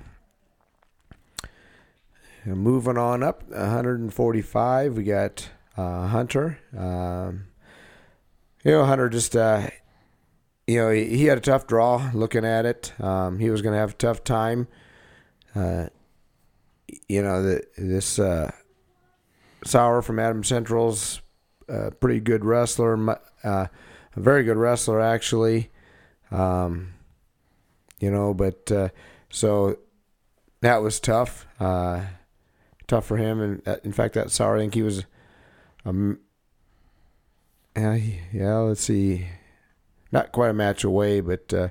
moving 2.56 2.98
on 2.98 3.24
up, 3.24 3.48
145, 3.50 4.98
we 4.98 5.04
got 5.04 5.50
uh, 5.76 6.08
Hunter. 6.08 6.60
Um, 6.76 7.48
you 8.64 8.72
know, 8.72 8.86
Hunter 8.86 9.10
just 9.10 9.36
uh, 9.36 9.70
you 10.66 10.78
know 10.78 10.92
he, 10.92 11.06
he, 11.06 11.26
had 11.26 11.38
a 11.38 11.42
tough 11.42 11.68
draw. 11.68 12.10
Looking 12.14 12.46
at 12.46 12.66
it, 12.66 12.94
um, 13.02 13.40
he 13.40 13.50
was 13.50 13.62
going 13.62 13.74
to 13.74 13.80
have 13.80 13.92
a 13.92 13.96
tough 13.96 14.24
time. 14.24 14.68
Uh, 15.56 15.88
you 17.08 17.22
know, 17.22 17.44
the, 17.44 17.64
this 17.78 18.20
Sauer 19.64 20.02
from 20.02 20.20
Adams 20.20 20.48
Central's 20.48 21.22
a 21.68 21.92
pretty 21.92 22.20
good 22.20 22.46
wrestler, 22.46 23.10
uh, 23.44 23.68
a 24.16 24.20
very 24.20 24.44
good 24.44 24.58
wrestler 24.58 25.02
actually. 25.02 25.70
Um, 26.32 26.94
you 28.00 28.12
know, 28.12 28.34
but 28.34 28.72
uh, 28.72 28.90
so 29.30 29.78
that 30.62 30.82
was 30.82 31.00
tough, 31.00 31.48
uh, 31.60 32.02
tough 32.88 33.06
for 33.06 33.18
him. 33.18 33.42
And 33.42 33.68
uh, 33.68 33.78
in 33.84 33.92
fact, 33.92 34.14
that 34.16 34.32
Sauer, 34.32 34.58
I 34.58 34.60
think 34.60 34.74
he 34.74 34.82
was, 34.82 35.06
um, 35.86 36.20
yeah, 37.76 38.00
yeah. 38.34 38.58
Let's 38.58 38.82
see, 38.82 39.28
not 40.12 40.32
quite 40.32 40.50
a 40.50 40.54
match 40.54 40.84
away, 40.84 41.22
but 41.22 41.54
uh, 41.54 41.70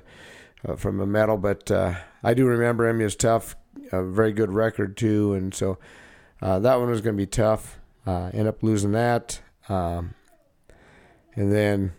uh, 0.67 0.75
from 0.75 0.99
a 0.99 1.05
medal. 1.05 1.37
But 1.37 1.69
I 1.71 2.33
do 2.33 2.45
remember 2.45 2.87
him. 2.87 2.99
He 2.99 3.03
was 3.03 3.15
tough, 3.15 3.55
a 3.91 4.03
very 4.03 4.31
good 4.31 4.51
record 4.51 4.95
too, 4.95 5.33
and 5.33 5.53
so 5.53 5.77
that 6.41 6.79
one 6.79 6.89
was 6.89 7.01
going 7.01 7.15
to 7.15 7.21
be 7.21 7.27
tough. 7.27 7.79
end 8.05 8.47
up 8.47 8.63
losing 8.63 8.93
that. 8.93 9.41
Um, 9.69 10.13
and 11.35 11.51
then 11.51 11.93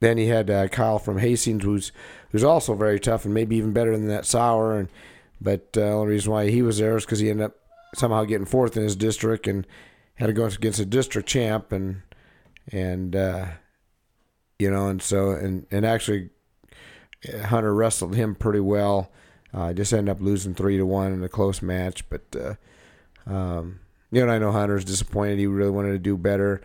then 0.00 0.18
he 0.18 0.26
had 0.26 0.50
uh, 0.50 0.68
Kyle 0.68 0.98
from 0.98 1.18
Hastings, 1.18 1.64
who's 1.64 1.92
who's 2.30 2.44
also 2.44 2.74
very 2.74 3.00
tough 3.00 3.24
and 3.24 3.34
maybe 3.34 3.56
even 3.56 3.72
better 3.72 3.96
than 3.96 4.08
that 4.08 4.26
Sauer. 4.26 4.78
And 4.78 4.88
but 5.40 5.68
uh, 5.76 5.80
the 5.80 5.90
only 5.90 6.12
reason 6.12 6.32
why 6.32 6.50
he 6.50 6.62
was 6.62 6.78
there 6.78 6.96
is 6.96 7.04
because 7.04 7.20
he 7.20 7.30
ended 7.30 7.46
up 7.46 7.56
somehow 7.96 8.24
getting 8.24 8.46
fourth 8.46 8.76
in 8.76 8.82
his 8.82 8.96
district 8.96 9.46
and 9.46 9.66
had 10.16 10.26
to 10.26 10.32
go 10.32 10.44
against 10.44 10.80
a 10.80 10.86
district 10.86 11.28
champ 11.28 11.72
and 11.72 12.02
and 12.72 13.14
uh, 13.14 13.46
you 14.58 14.70
know 14.70 14.88
and 14.88 15.02
so 15.02 15.30
and 15.30 15.66
and 15.70 15.84
actually 15.86 16.30
uh, 17.32 17.46
Hunter 17.46 17.74
wrestled 17.74 18.14
him 18.14 18.34
pretty 18.34 18.60
well. 18.60 19.10
Uh, 19.54 19.72
just 19.72 19.92
ended 19.92 20.14
up 20.14 20.20
losing 20.20 20.54
three 20.54 20.76
to 20.76 20.84
one 20.84 21.12
in 21.12 21.24
a 21.24 21.28
close 21.28 21.62
match, 21.62 22.06
but 22.10 22.36
uh, 22.36 22.54
um, 23.30 23.80
you 24.10 24.24
know, 24.24 24.32
I 24.32 24.38
know 24.38 24.52
Hunter's 24.52 24.84
disappointed. 24.84 25.38
He 25.38 25.46
really 25.46 25.70
wanted 25.70 25.92
to 25.92 25.98
do 25.98 26.16
better, 26.16 26.60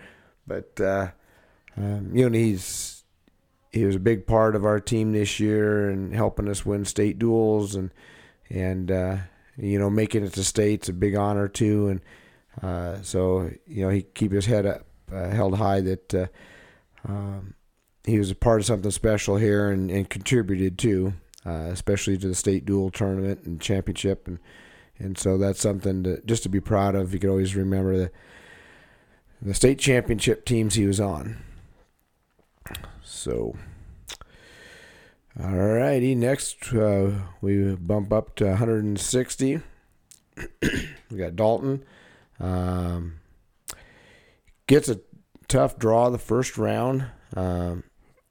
but 0.45 0.79
uh, 0.79 1.11
um, 1.77 2.11
you 2.13 2.29
know, 2.29 2.38
he's 2.38 3.03
he 3.71 3.86
was 3.86 3.95
a 3.95 3.99
big 3.99 4.27
part 4.27 4.55
of 4.55 4.65
our 4.65 4.79
team 4.79 5.13
this 5.13 5.39
year 5.39 5.89
and 5.89 6.13
helping 6.13 6.49
us 6.49 6.65
win 6.65 6.86
state 6.86 7.17
duels 7.17 7.75
and 7.75 7.91
and 8.49 8.91
uh, 8.91 9.17
you 9.62 9.80
know 9.80 9.89
making 9.89 10.26
it 10.26 10.34
to 10.34 10.43
states 10.43 10.89
a 10.89 10.93
big 10.93 11.16
honor 11.16 11.47
too. 11.47 11.88
And 11.88 12.01
uh, 12.62 13.01
so 13.01 13.49
you 13.66 13.84
know 13.84 13.89
he 13.89 14.01
keep 14.01 14.32
his 14.32 14.45
head 14.45 14.66
up, 14.66 14.86
uh, 15.12 15.30
held 15.30 15.57
high 15.57 15.82
that 15.82 16.14
uh, 16.14 16.28
um, 17.07 17.53
he 18.03 18.18
was 18.18 18.32
a 18.32 18.36
part 18.36 18.59
of 18.59 18.66
something 18.66 18.91
special 18.91 19.38
here 19.38 19.70
and, 19.70 19.91
and 19.91 20.09
contributed 20.09 20.78
too, 20.78 21.14
uh, 21.45 21.70
especially 21.72 22.18
to 22.18 22.28
the 22.28 22.36
state 22.36 22.66
dual 22.66 22.89
tournament 22.89 23.43
and 23.43 23.62
championship 23.62 24.28
and 24.28 24.39
and 24.99 25.18
so 25.18 25.38
that's 25.38 25.59
something 25.59 26.03
to 26.03 26.22
just 26.26 26.43
to 26.43 26.49
be 26.49 26.59
proud 26.59 26.95
of. 26.95 27.14
You 27.14 27.20
could 27.20 27.30
always 27.30 27.55
remember 27.55 27.97
the 27.97 28.12
the 29.41 29.53
state 29.53 29.80
championship 29.80 30.45
teams 30.45 30.76
he 30.76 30.86
was 30.86 30.99
on. 30.99 31.38
So, 33.03 33.55
all 35.39 35.55
righty. 35.55 36.15
Next, 36.15 36.73
uh, 36.73 37.11
we 37.41 37.75
bump 37.75 38.11
up 38.11 38.36
to 38.36 38.45
160. 38.45 39.61
we 40.61 41.17
got 41.17 41.36
Dalton. 41.36 41.84
Um, 42.39 43.19
gets 44.67 44.89
a 44.89 44.99
tough 45.47 45.77
draw 45.77 46.09
the 46.09 46.17
first 46.17 46.57
round. 46.57 47.05
Um, 47.36 47.84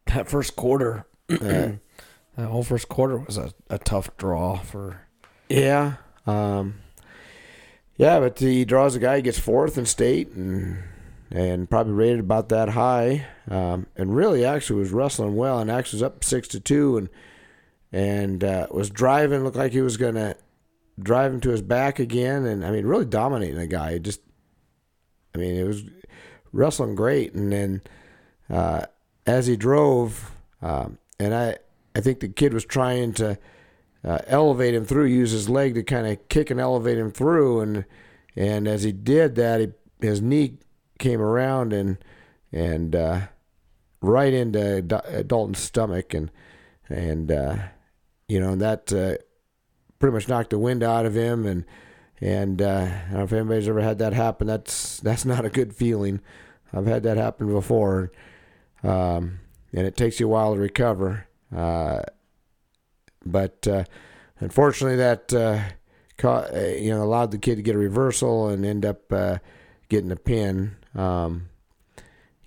that 0.06 0.28
first 0.28 0.56
quarter, 0.56 1.06
uh, 1.30 1.36
that 1.38 2.46
whole 2.46 2.64
first 2.64 2.88
quarter 2.88 3.18
was 3.18 3.38
a, 3.38 3.52
a 3.68 3.78
tough 3.78 4.16
draw 4.16 4.58
for. 4.58 5.02
Yeah, 5.48 5.94
um, 6.26 6.80
yeah, 7.96 8.20
but 8.20 8.38
he 8.38 8.64
draws 8.64 8.94
a 8.94 8.98
guy, 8.98 9.16
he 9.16 9.22
gets 9.22 9.38
fourth 9.38 9.76
in 9.76 9.86
state, 9.86 10.30
and 10.32 10.82
and 11.30 11.70
probably 11.70 11.92
rated 11.92 12.20
about 12.20 12.48
that 12.48 12.70
high. 12.70 13.26
Um, 13.48 13.86
and 13.96 14.14
really, 14.14 14.44
actually, 14.44 14.80
was 14.80 14.92
wrestling 14.92 15.36
well, 15.36 15.58
and 15.58 15.70
actually 15.70 15.98
was 15.98 16.02
up 16.04 16.24
six 16.24 16.48
to 16.48 16.60
two, 16.60 16.96
and 16.96 17.08
and 17.92 18.44
uh, 18.44 18.66
was 18.70 18.90
driving. 18.90 19.44
Looked 19.44 19.56
like 19.56 19.72
he 19.72 19.80
was 19.80 19.96
gonna 19.96 20.36
drive 20.98 21.32
him 21.32 21.40
to 21.42 21.50
his 21.50 21.62
back 21.62 21.98
again, 21.98 22.44
and 22.44 22.64
I 22.64 22.70
mean, 22.70 22.86
really 22.86 23.04
dominating 23.04 23.56
the 23.56 23.66
guy. 23.66 23.98
Just, 23.98 24.20
I 25.34 25.38
mean, 25.38 25.56
it 25.56 25.64
was 25.64 25.84
wrestling 26.52 26.94
great, 26.94 27.34
and 27.34 27.52
then 27.52 27.82
uh, 28.48 28.86
as 29.26 29.46
he 29.46 29.56
drove, 29.56 30.32
um, 30.62 30.98
and 31.18 31.34
I 31.34 31.58
I 31.94 32.00
think 32.00 32.20
the 32.20 32.28
kid 32.28 32.52
was 32.52 32.64
trying 32.64 33.12
to 33.14 33.38
uh, 34.04 34.18
elevate 34.26 34.74
him 34.74 34.84
through, 34.84 35.06
use 35.06 35.30
his 35.30 35.48
leg 35.48 35.74
to 35.74 35.82
kind 35.82 36.06
of 36.06 36.28
kick 36.28 36.50
and 36.50 36.60
elevate 36.60 36.98
him 36.98 37.12
through, 37.12 37.60
and 37.60 37.84
and 38.36 38.66
as 38.66 38.82
he 38.82 38.92
did 38.92 39.36
that, 39.36 39.60
he, 39.60 39.68
his 40.00 40.20
knee 40.20 40.58
came 41.00 41.20
around 41.20 41.72
and 41.72 41.98
and 42.52 42.94
uh, 42.94 43.20
right 44.00 44.32
into 44.32 44.82
Dalton's 44.82 45.58
stomach, 45.58 46.14
and 46.14 46.30
and 46.88 47.32
uh, 47.32 47.56
you 48.28 48.38
know 48.38 48.54
that 48.56 48.92
uh, 48.92 49.16
pretty 49.98 50.14
much 50.14 50.28
knocked 50.28 50.50
the 50.50 50.58
wind 50.58 50.84
out 50.84 51.06
of 51.06 51.16
him, 51.16 51.46
and 51.46 51.64
and 52.20 52.62
uh, 52.62 52.88
I 52.88 53.04
don't 53.08 53.18
know 53.18 53.24
if 53.24 53.32
anybody's 53.32 53.68
ever 53.68 53.80
had 53.80 53.98
that 53.98 54.12
happen. 54.12 54.46
That's 54.46 55.00
that's 55.00 55.24
not 55.24 55.44
a 55.44 55.50
good 55.50 55.74
feeling. 55.74 56.20
I've 56.72 56.86
had 56.86 57.02
that 57.02 57.16
happen 57.16 57.52
before, 57.52 58.12
um, 58.84 59.40
and 59.72 59.86
it 59.86 59.96
takes 59.96 60.20
you 60.20 60.26
a 60.26 60.30
while 60.30 60.54
to 60.54 60.60
recover. 60.60 61.26
Uh, 61.54 62.02
but 63.26 63.66
uh, 63.66 63.84
unfortunately, 64.38 64.96
that 64.96 65.72
caught, 66.16 66.52
you 66.54 66.90
know 66.90 67.02
allowed 67.02 67.32
the 67.32 67.38
kid 67.38 67.56
to 67.56 67.62
get 67.62 67.74
a 67.74 67.78
reversal 67.78 68.48
and 68.48 68.64
end 68.64 68.84
up 68.84 69.10
getting 69.88 70.12
a 70.12 70.16
pin. 70.16 70.76
Um, 70.94 71.48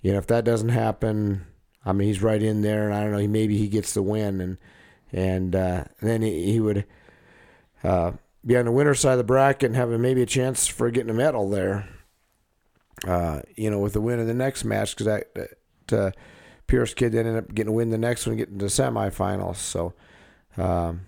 you 0.02 0.12
know, 0.12 0.18
if 0.18 0.26
that 0.28 0.44
doesn't 0.44 0.70
happen, 0.70 1.46
I 1.84 1.92
mean, 1.92 2.08
he's 2.08 2.22
right 2.22 2.42
in 2.42 2.62
there, 2.62 2.86
and 2.86 2.94
I 2.94 3.02
don't 3.02 3.12
know. 3.12 3.26
Maybe 3.26 3.56
he 3.56 3.68
gets 3.68 3.94
the 3.94 4.02
win, 4.02 4.40
and 4.40 4.58
and 5.12 5.56
uh, 5.56 5.84
then 6.00 6.22
he, 6.22 6.52
he 6.52 6.60
would 6.60 6.84
uh, 7.82 8.12
be 8.44 8.56
on 8.56 8.64
the 8.64 8.72
winner 8.72 8.94
side 8.94 9.12
of 9.12 9.18
the 9.18 9.24
bracket 9.24 9.66
and 9.66 9.76
having 9.76 10.00
maybe 10.00 10.22
a 10.22 10.26
chance 10.26 10.66
for 10.66 10.90
getting 10.90 11.10
a 11.10 11.14
medal 11.14 11.48
there. 11.48 11.88
you 13.56 13.70
know, 13.70 13.78
with 13.78 13.92
the 13.92 14.00
win 14.00 14.20
of 14.20 14.26
the 14.26 14.34
next 14.34 14.64
match, 14.64 14.96
because 14.96 15.22
that. 15.86 16.14
Pierce 16.66 16.94
kid 16.94 17.14
ended 17.14 17.36
up 17.36 17.54
getting 17.54 17.72
a 17.72 17.72
win 17.72 17.90
the 17.90 17.98
next 17.98 18.26
one, 18.26 18.36
getting 18.36 18.58
to 18.58 18.64
the 18.64 18.70
semifinals. 18.70 19.56
So, 19.56 19.92
um, 20.56 21.02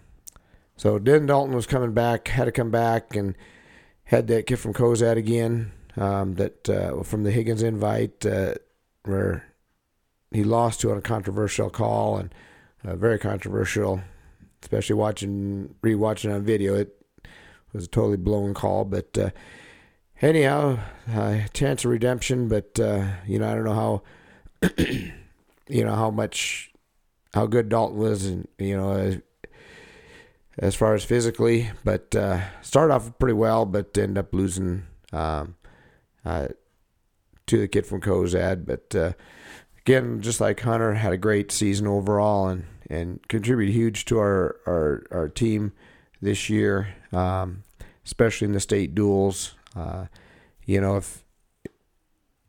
so 0.76 0.98
Den 0.98 1.26
Dalton 1.26 1.54
was 1.54 1.66
coming 1.66 1.92
back, 1.92 2.28
had 2.28 2.44
to 2.44 2.52
come 2.52 2.70
back, 2.70 3.16
and 3.16 3.34
had 4.04 4.26
that 4.28 4.46
kid 4.46 4.56
from 4.56 4.74
Cozad 4.74 5.16
again. 5.16 5.72
Um, 5.96 6.34
that 6.34 6.68
uh, 6.68 7.02
from 7.02 7.22
the 7.22 7.30
Higgins 7.30 7.62
invite, 7.62 8.26
uh, 8.26 8.54
where 9.04 9.46
he 10.30 10.44
lost 10.44 10.80
to 10.80 10.90
on 10.90 10.98
a 10.98 11.02
controversial 11.02 11.70
call 11.70 12.18
and 12.18 12.34
uh, 12.84 12.96
very 12.96 13.18
controversial, 13.18 14.02
especially 14.62 14.96
watching 14.96 15.74
rewatching 15.82 16.34
on 16.34 16.42
video. 16.42 16.74
It 16.74 16.96
was 17.72 17.84
a 17.84 17.88
totally 17.88 18.16
blown 18.16 18.54
call, 18.54 18.84
but 18.84 19.16
uh, 19.16 19.30
anyhow, 20.20 20.78
uh, 21.12 21.40
chance 21.52 21.84
of 21.84 21.90
redemption. 21.90 22.48
But 22.48 22.78
uh, 22.78 23.06
you 23.26 23.38
know, 23.38 23.50
I 23.50 23.54
don't 23.54 23.64
know 23.64 24.02
how 24.62 24.68
you 25.68 25.84
know 25.84 25.94
how 25.94 26.10
much 26.10 26.72
how 27.34 27.46
good 27.46 27.68
Dalton 27.68 27.98
was, 27.98 28.26
and 28.26 28.48
you 28.58 28.76
know 28.76 29.20
as, 30.58 30.74
far 30.74 30.94
as 30.94 31.04
physically, 31.04 31.70
but 31.84 32.14
uh, 32.14 32.40
started 32.62 32.94
off 32.94 33.18
pretty 33.18 33.34
well, 33.34 33.66
but 33.66 33.96
ended 33.96 34.18
up 34.18 34.34
losing 34.34 34.84
um, 35.12 35.54
uh, 36.26 36.48
to 37.46 37.58
the 37.58 37.68
kid 37.68 37.86
from 37.86 38.00
Cozad. 38.00 38.66
But 38.66 38.94
uh, 38.94 39.12
again, 39.78 40.20
just 40.20 40.40
like 40.40 40.60
Hunter, 40.60 40.94
had 40.94 41.12
a 41.12 41.18
great 41.18 41.52
season 41.52 41.86
overall, 41.86 42.48
and 42.48 42.64
and 42.90 43.26
contributed 43.28 43.74
huge 43.74 44.04
to 44.06 44.18
our 44.18 44.56
our, 44.66 45.06
our 45.10 45.28
team 45.28 45.72
this 46.20 46.50
year, 46.50 46.94
um, 47.12 47.62
especially 48.04 48.46
in 48.46 48.52
the 48.52 48.60
state 48.60 48.94
duels. 48.94 49.54
Uh, 49.74 50.06
you 50.64 50.80
know 50.80 50.96
if 50.96 51.22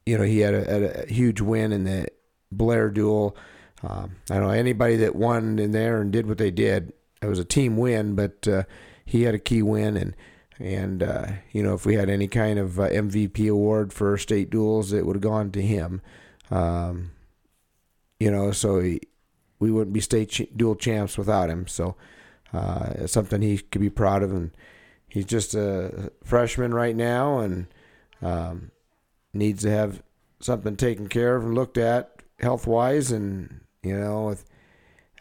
you 0.06 0.18
know 0.18 0.24
he 0.24 0.40
had 0.40 0.54
a, 0.54 0.66
had 0.66 0.84
a 0.84 1.14
huge 1.14 1.40
win 1.40 1.72
in 1.72 1.84
the 1.84 2.08
Blair 2.52 2.90
duel. 2.90 3.38
Um, 3.84 4.16
I 4.32 4.36
don't 4.36 4.44
know 4.44 4.50
anybody 4.50 4.96
that 4.98 5.16
won 5.16 5.60
in 5.60 5.72
there 5.72 6.02
and 6.02 6.12
did 6.12 6.26
what 6.26 6.40
they 6.40 6.50
did. 6.50 6.94
It 7.22 7.28
was 7.28 7.40
a 7.40 7.46
team 7.46 7.78
win, 7.78 8.16
but 8.16 8.48
uh, 8.48 8.64
he 9.06 9.24
had 9.24 9.36
a 9.36 9.40
key 9.40 9.62
win, 9.62 9.96
and 9.96 10.16
and 10.60 11.04
uh, 11.04 11.28
you 11.52 11.64
know 11.64 11.74
if 11.74 11.86
we 11.86 11.96
had 11.96 12.10
any 12.10 12.28
kind 12.28 12.60
of 12.60 12.80
uh, 12.80 12.90
MVP 12.90 13.50
award 13.50 13.94
for 13.94 14.18
state 14.18 14.50
duels, 14.50 14.94
it 14.94 15.06
would 15.06 15.16
have 15.16 15.22
gone 15.24 15.52
to 15.52 15.62
him. 15.62 16.02
Um, 16.50 17.12
you 18.20 18.32
know, 18.32 18.52
so 18.52 18.80
he, 18.80 19.02
we 19.60 19.72
wouldn't 19.72 19.94
be 19.94 20.02
state 20.02 20.30
ch- 20.30 20.48
dual 20.56 20.76
champs 20.76 21.18
without 21.18 21.50
him. 21.50 21.68
So 21.68 21.96
uh, 22.54 22.94
it's 22.96 23.14
something 23.14 23.42
he 23.42 23.60
could 23.60 23.82
be 23.82 23.90
proud 23.90 24.24
of, 24.24 24.32
and 24.32 24.52
he's 25.08 25.26
just 25.26 25.54
a 25.54 26.12
freshman 26.24 26.74
right 26.74 26.96
now, 26.96 27.40
and 27.40 27.68
um, 28.22 28.72
needs 29.34 29.64
to 29.64 29.70
have 29.70 30.02
something 30.40 30.76
taken 30.76 31.08
care 31.08 31.36
of 31.36 31.44
and 31.44 31.56
looked 31.56 31.78
at 31.78 32.24
health 32.40 32.66
wise, 32.66 33.12
and 33.12 33.62
you 33.84 33.98
know, 33.98 34.26
with 34.26 34.46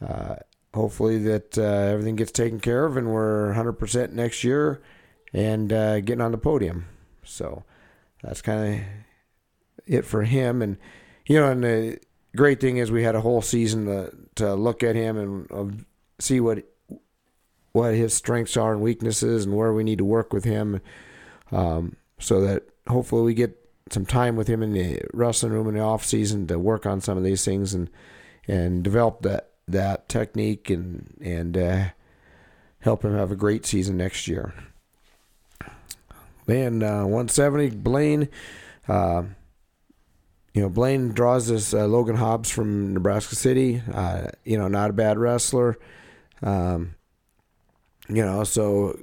uh, 0.01 0.37
hopefully 0.74 1.18
that 1.18 1.57
uh, 1.59 1.62
everything 1.62 2.16
gets 2.16 2.32
taken 2.32 2.61
care 2.61 2.84
of 2.84 2.97
and 2.97 3.11
we're 3.11 3.55
100% 3.55 4.12
next 4.12 4.45
year 4.45 4.82
and 5.37 5.70
uh, 5.70 6.01
getting 6.01 6.22
on 6.22 6.32
the 6.32 6.39
podium. 6.39 6.87
So 7.22 7.62
that's 8.22 8.41
kind 8.41 8.74
of 8.74 8.80
it 9.87 10.05
for 10.05 10.22
him, 10.22 10.62
and 10.62 10.78
you 11.26 11.39
know, 11.39 11.51
and 11.51 11.62
the 11.62 11.99
great 12.34 12.61
thing 12.61 12.78
is 12.78 12.91
we 12.91 13.05
had 13.05 13.14
a 13.14 13.20
whole 13.20 13.43
season 13.43 13.87
to 13.87 14.12
to 14.37 14.55
look 14.55 14.82
at 14.82 14.97
him 14.97 15.16
and 15.16 15.53
uh, 15.53 15.84
see 16.18 16.41
what 16.41 16.64
what 17.72 17.95
his 17.95 18.14
strengths 18.14 18.57
are 18.57 18.72
and 18.72 18.80
weaknesses 18.80 19.45
and 19.45 19.55
where 19.55 19.72
we 19.72 19.84
need 19.84 19.99
to 19.99 20.05
work 20.05 20.32
with 20.32 20.45
him, 20.45 20.80
um, 21.53 21.97
so 22.18 22.41
that 22.41 22.64
hopefully 22.89 23.22
we 23.22 23.34
get 23.34 23.57
some 23.91 24.07
time 24.07 24.34
with 24.34 24.49
him 24.49 24.62
in 24.62 24.72
the 24.72 25.01
wrestling 25.12 25.53
room 25.53 25.68
in 25.68 25.74
the 25.74 25.80
off 25.80 26.05
season 26.05 26.47
to 26.47 26.59
work 26.59 26.87
on 26.87 27.01
some 27.01 27.18
of 27.18 27.24
these 27.24 27.45
things 27.45 27.74
and 27.74 27.91
and 28.49 28.82
develop 28.82 29.20
that 29.22 29.51
that 29.68 30.09
technique 30.09 30.70
and 30.70 31.14
and 31.20 31.59
uh, 31.59 31.84
help 32.80 33.05
him 33.05 33.14
have 33.14 33.30
a 33.30 33.37
great 33.37 33.66
season 33.66 33.99
next 33.99 34.26
year. 34.26 34.55
Then 36.47 36.82
uh, 36.82 37.03
170 37.03 37.70
Blaine, 37.70 38.28
uh, 38.88 39.24
you 40.55 40.62
know 40.62 40.68
Blaine 40.68 41.11
draws 41.11 41.49
this 41.49 41.74
uh, 41.74 41.86
Logan 41.86 42.16
Hobbs 42.16 42.51
from 42.51 42.94
Nebraska 42.94 43.34
City. 43.34 43.82
Uh, 43.92 44.28
you 44.44 44.57
know, 44.57 44.68
not 44.68 44.90
a 44.90 44.94
bad 44.94 45.18
wrestler. 45.18 45.76
Um, 46.42 46.94
you 48.09 48.24
know, 48.24 48.44
so 48.44 48.99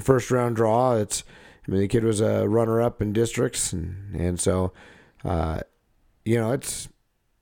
first 0.00 0.30
round 0.30 0.56
draw. 0.56 0.96
It's 0.96 1.22
I 1.66 1.70
mean 1.70 1.80
the 1.80 1.88
kid 1.88 2.04
was 2.04 2.20
a 2.20 2.48
runner 2.48 2.82
up 2.82 3.00
in 3.00 3.12
districts, 3.12 3.72
and 3.72 4.14
and 4.14 4.40
so 4.40 4.72
uh, 5.24 5.60
you 6.24 6.36
know 6.36 6.52
it's 6.52 6.88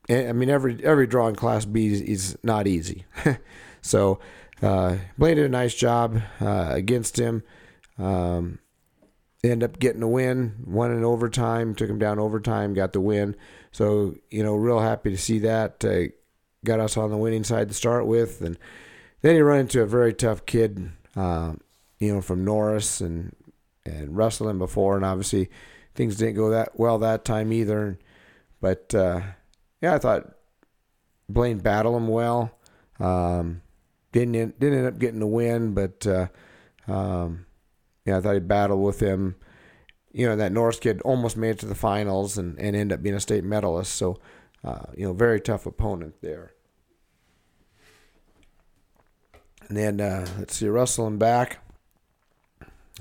I 0.09 0.31
mean, 0.31 0.49
every 0.49 0.81
every 0.85 1.07
draw 1.07 1.27
in 1.27 1.35
Class 1.35 1.65
B 1.65 1.87
is, 1.87 2.01
is 2.01 2.37
not 2.43 2.67
easy. 2.67 3.05
so 3.81 4.19
uh, 4.61 4.97
Blaine 5.17 5.35
did 5.35 5.45
a 5.45 5.49
nice 5.49 5.73
job 5.73 6.21
against 6.39 7.19
him. 7.19 7.43
Um, 7.97 8.59
ended 9.51 9.69
up 9.69 9.79
getting 9.79 10.03
a 10.03 10.07
win, 10.07 10.63
won 10.65 10.91
in 10.91 11.03
overtime, 11.03 11.75
took 11.75 11.89
him 11.89 11.99
down 11.99 12.19
overtime, 12.19 12.73
got 12.73 12.93
the 12.93 13.01
win. 13.01 13.35
So 13.71 14.15
you 14.29 14.43
know, 14.43 14.55
real 14.55 14.79
happy 14.79 15.11
to 15.11 15.17
see 15.17 15.39
that. 15.39 15.83
Uh, 15.83 16.13
got 16.65 16.79
us 16.79 16.97
on 16.97 17.09
the 17.09 17.17
winning 17.17 17.43
side 17.43 17.67
to 17.67 17.73
start 17.73 18.07
with, 18.07 18.41
and 18.41 18.57
then 19.21 19.35
he 19.35 19.41
run 19.41 19.59
into 19.59 19.81
a 19.81 19.85
very 19.85 20.13
tough 20.13 20.45
kid, 20.45 20.91
uh, 21.15 21.53
you 21.99 22.13
know, 22.13 22.21
from 22.21 22.43
Norris 22.43 23.01
and 23.01 23.35
and 23.85 24.17
wrestling 24.17 24.57
before, 24.57 24.95
and 24.95 25.05
obviously 25.05 25.49
things 25.95 26.17
didn't 26.17 26.35
go 26.35 26.49
that 26.49 26.79
well 26.79 26.97
that 26.99 27.25
time 27.25 27.51
either. 27.53 27.97
But 28.61 28.93
uh, 28.93 29.21
yeah, 29.81 29.95
I 29.95 29.99
thought 29.99 30.33
Blaine 31.29 31.59
battled 31.59 31.95
him 31.95 32.07
well. 32.07 32.51
Um, 32.99 33.61
didn't 34.11 34.59
didn't 34.59 34.79
end 34.79 34.87
up 34.87 34.99
getting 34.99 35.19
the 35.19 35.27
win, 35.27 35.73
but 35.73 36.05
uh, 36.07 36.27
um, 38.07 38.13
yeah, 38.13 38.17
I 38.17 38.21
thought 38.21 38.33
he 38.33 38.39
battled 38.39 38.81
with 38.81 38.99
him. 38.99 39.35
You 40.11 40.27
know, 40.27 40.35
that 40.35 40.51
Norris 40.51 40.79
kid 40.79 41.01
almost 41.01 41.37
made 41.37 41.51
it 41.51 41.59
to 41.59 41.65
the 41.65 41.75
finals 41.75 42.37
and, 42.37 42.57
and 42.57 42.75
ended 42.75 42.97
up 42.97 43.03
being 43.03 43.15
a 43.15 43.19
state 43.19 43.43
medalist. 43.43 43.93
So, 43.93 44.19
uh, 44.63 44.85
you 44.95 45.05
know, 45.05 45.13
very 45.13 45.39
tough 45.39 45.65
opponent 45.65 46.15
there. 46.21 46.53
And 49.67 49.77
then 49.77 50.01
uh, 50.01 50.25
let's 50.39 50.55
see, 50.55 50.67
wrestling 50.67 51.17
back. 51.17 51.59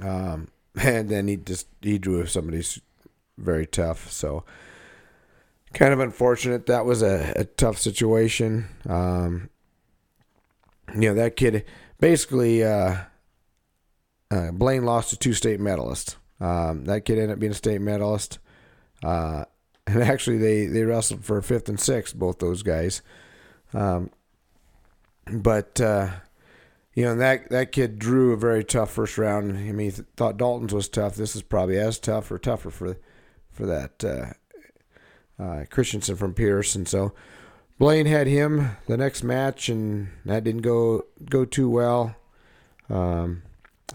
Um, 0.02 0.48
and 0.80 1.09
then 1.09 1.28
he 1.28 1.36
just 1.36 1.68
he 1.80 1.98
drew 1.98 2.26
somebody's 2.26 2.80
very 3.38 3.66
tough. 3.66 4.11
So 4.11 4.44
kind 5.72 5.92
of 5.92 6.00
unfortunate. 6.00 6.66
That 6.66 6.84
was 6.84 7.02
a, 7.02 7.32
a 7.36 7.44
tough 7.44 7.78
situation. 7.78 8.66
Um, 8.88 9.50
you 10.94 11.09
know, 11.09 11.14
that 11.14 11.36
kid 11.36 11.64
basically, 11.98 12.62
uh, 12.64 12.96
uh, 14.31 14.51
Blaine 14.53 14.85
lost 14.85 15.11
to 15.11 15.16
two 15.16 15.33
state 15.33 15.61
medalists. 15.61 16.16
Um, 16.41 16.85
that 16.85 17.05
kid 17.05 17.18
ended 17.18 17.33
up 17.33 17.39
being 17.39 17.53
a 17.53 17.57
state 17.57 17.81
medalist. 17.81 18.39
Uh, 19.03 19.45
and 19.87 20.03
actually, 20.03 20.39
they, 20.39 20.66
they 20.66 20.83
wrestled 20.83 21.24
for 21.24 21.41
fifth 21.43 21.68
and 21.68 21.79
sixth, 21.79 22.14
both 22.14 22.39
those 22.39 22.62
guys. 22.62 23.03
Um, 23.72 24.11
but, 25.31 25.81
uh, 25.81 26.11
you 26.95 27.05
know, 27.05 27.16
that, 27.16 27.51
that 27.51 27.72
kid 27.72 27.99
drew 27.99 28.33
a 28.33 28.37
very 28.37 28.64
tough 28.64 28.91
first 28.91 29.18
round. 29.18 29.57
I 29.57 29.72
mean, 29.72 29.91
he 29.91 30.03
thought 30.16 30.39
Dalton's 30.39 30.74
was 30.74 30.89
tough. 30.89 31.14
This 31.14 31.37
is 31.37 31.43
probably 31.43 31.79
as 31.79 31.99
tough 31.99 32.31
or 32.31 32.39
tougher 32.39 32.70
for, 32.70 32.97
for 33.53 33.66
that, 33.66 34.05
uh, 34.05 34.33
uh, 35.39 35.64
Christensen 35.70 36.16
from 36.16 36.35
Pierce, 36.35 36.74
and 36.74 36.89
so 36.89 37.12
Blaine 37.79 38.07
had 38.07 38.27
him 38.27 38.77
the 38.87 38.97
next 38.97 39.22
match, 39.22 39.68
and 39.68 40.09
that 40.24 40.45
didn't 40.45 40.62
go 40.62 41.05
go 41.29 41.45
too 41.45 41.68
well. 41.68 42.16
Um, 42.89 43.43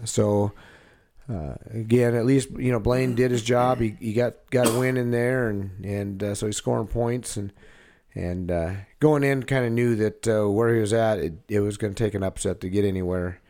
so 0.04 0.52
uh, 1.28 1.54
again, 1.70 2.14
at 2.14 2.26
least 2.26 2.50
you 2.50 2.72
know 2.72 2.80
Blaine 2.80 3.14
did 3.14 3.30
his 3.30 3.42
job. 3.42 3.80
He, 3.80 3.96
he 4.00 4.12
got 4.12 4.34
got 4.50 4.68
a 4.68 4.78
win 4.78 4.96
in 4.96 5.10
there, 5.10 5.48
and 5.48 5.84
and 5.84 6.22
uh, 6.22 6.34
so 6.34 6.46
he's 6.46 6.56
scoring 6.56 6.86
points 6.86 7.36
and 7.36 7.52
and 8.14 8.50
uh, 8.50 8.72
going 9.00 9.24
in, 9.24 9.42
kind 9.42 9.64
of 9.64 9.72
knew 9.72 9.96
that 9.96 10.28
uh, 10.28 10.48
where 10.48 10.74
he 10.74 10.80
was 10.80 10.92
at, 10.92 11.18
it, 11.18 11.34
it 11.48 11.60
was 11.60 11.78
going 11.78 11.94
to 11.94 12.04
take 12.04 12.14
an 12.14 12.22
upset 12.22 12.60
to 12.60 12.68
get 12.68 12.84
anywhere 12.84 13.40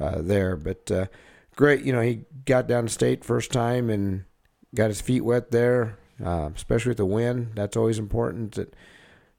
uh, 0.00 0.20
there. 0.20 0.56
But 0.56 0.90
uh, 0.90 1.06
great, 1.54 1.84
you 1.84 1.92
know, 1.92 2.00
he 2.00 2.24
got 2.44 2.66
down 2.66 2.86
to 2.86 2.92
state 2.92 3.24
first 3.24 3.52
time 3.52 3.90
and 3.90 4.24
got 4.74 4.88
his 4.88 5.00
feet 5.00 5.20
wet 5.20 5.52
there 5.52 5.98
especially 6.24 6.90
with 6.90 6.98
the 6.98 7.06
win. 7.06 7.50
That's 7.54 7.76
always 7.76 7.98
important. 7.98 8.54
That 8.54 8.74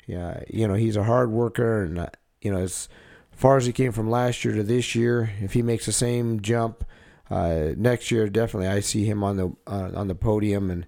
yeah, 0.08 0.44
you 0.50 0.68
know 0.68 0.74
he's 0.74 0.98
a 0.98 1.04
hard 1.04 1.32
worker, 1.32 1.84
and 1.84 2.10
you 2.41 2.52
know 2.52 2.60
as 2.60 2.89
far 3.36 3.58
as 3.58 3.66
he 3.66 3.74
came 3.74 3.92
from 3.92 4.10
last 4.10 4.44
year 4.44 4.54
to 4.54 4.64
this 4.64 4.96
year, 4.96 5.32
if 5.42 5.54
he 5.54 5.62
makes 5.62 5.86
the 5.86 5.92
same 5.92 6.42
jump 6.42 6.84
uh, 7.30 7.70
next 7.76 8.12
year, 8.12 8.30
definitely 8.30 8.68
I 8.68 8.80
see 8.80 9.06
him 9.06 9.24
on 9.24 9.38
the 9.38 9.48
uh, 9.68 9.92
on 9.96 10.08
the 10.08 10.16
podium, 10.16 10.70
and 10.70 10.86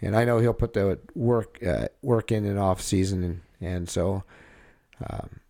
and 0.00 0.16
I 0.16 0.24
know 0.24 0.38
he'll 0.38 0.54
put 0.54 0.72
the 0.72 0.98
work 1.14 1.58
uh, 1.64 1.88
work 2.02 2.32
in 2.32 2.44
and 2.44 2.58
off 2.58 2.80
season, 2.80 3.22
and 3.22 3.40
and 3.60 3.88
so 3.88 4.24
um, 5.08 5.40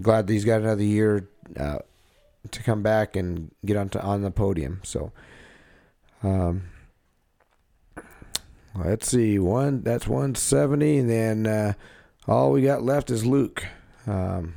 glad 0.00 0.26
that 0.26 0.32
he's 0.32 0.44
got 0.44 0.60
another 0.60 0.82
year 0.82 1.28
uh, 1.58 1.78
to 2.50 2.62
come 2.62 2.82
back 2.82 3.16
and 3.16 3.50
get 3.64 3.76
on 3.76 3.88
to, 3.90 4.02
on 4.02 4.22
the 4.22 4.30
podium. 4.30 4.80
So. 4.84 5.12
Um, 6.24 6.68
let's 8.76 9.08
see, 9.08 9.40
one 9.40 9.82
that's 9.82 10.06
170, 10.06 10.98
and 10.98 11.10
then 11.10 11.46
uh, 11.46 11.72
all 12.28 12.52
we 12.52 12.62
got 12.62 12.82
left 12.82 13.10
is 13.10 13.26
Luke 13.26 13.66
um, 14.06 14.54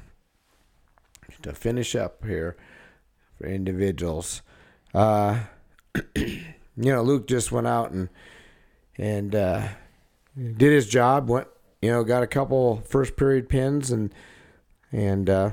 to 1.46 1.54
finish 1.54 1.96
up 1.96 2.24
here 2.26 2.56
for 3.38 3.48
individuals. 3.48 4.42
Uh, 4.94 5.40
you 6.16 6.44
know, 6.76 7.02
Luke 7.02 7.28
just 7.28 7.52
went 7.52 7.68
out 7.68 7.92
and 7.92 8.10
and 8.98 9.36
uh, 9.36 9.68
did 10.36 10.72
his 10.72 10.88
job. 10.88 11.30
Went, 11.30 11.48
you 11.82 11.90
know, 11.90 12.04
got 12.04 12.24
a 12.24 12.28
couple 12.28 12.82
first 12.88 13.16
period 13.16 13.50
pins, 13.50 13.92
and 13.92 14.14
and 14.92 15.30
uh, 15.30 15.52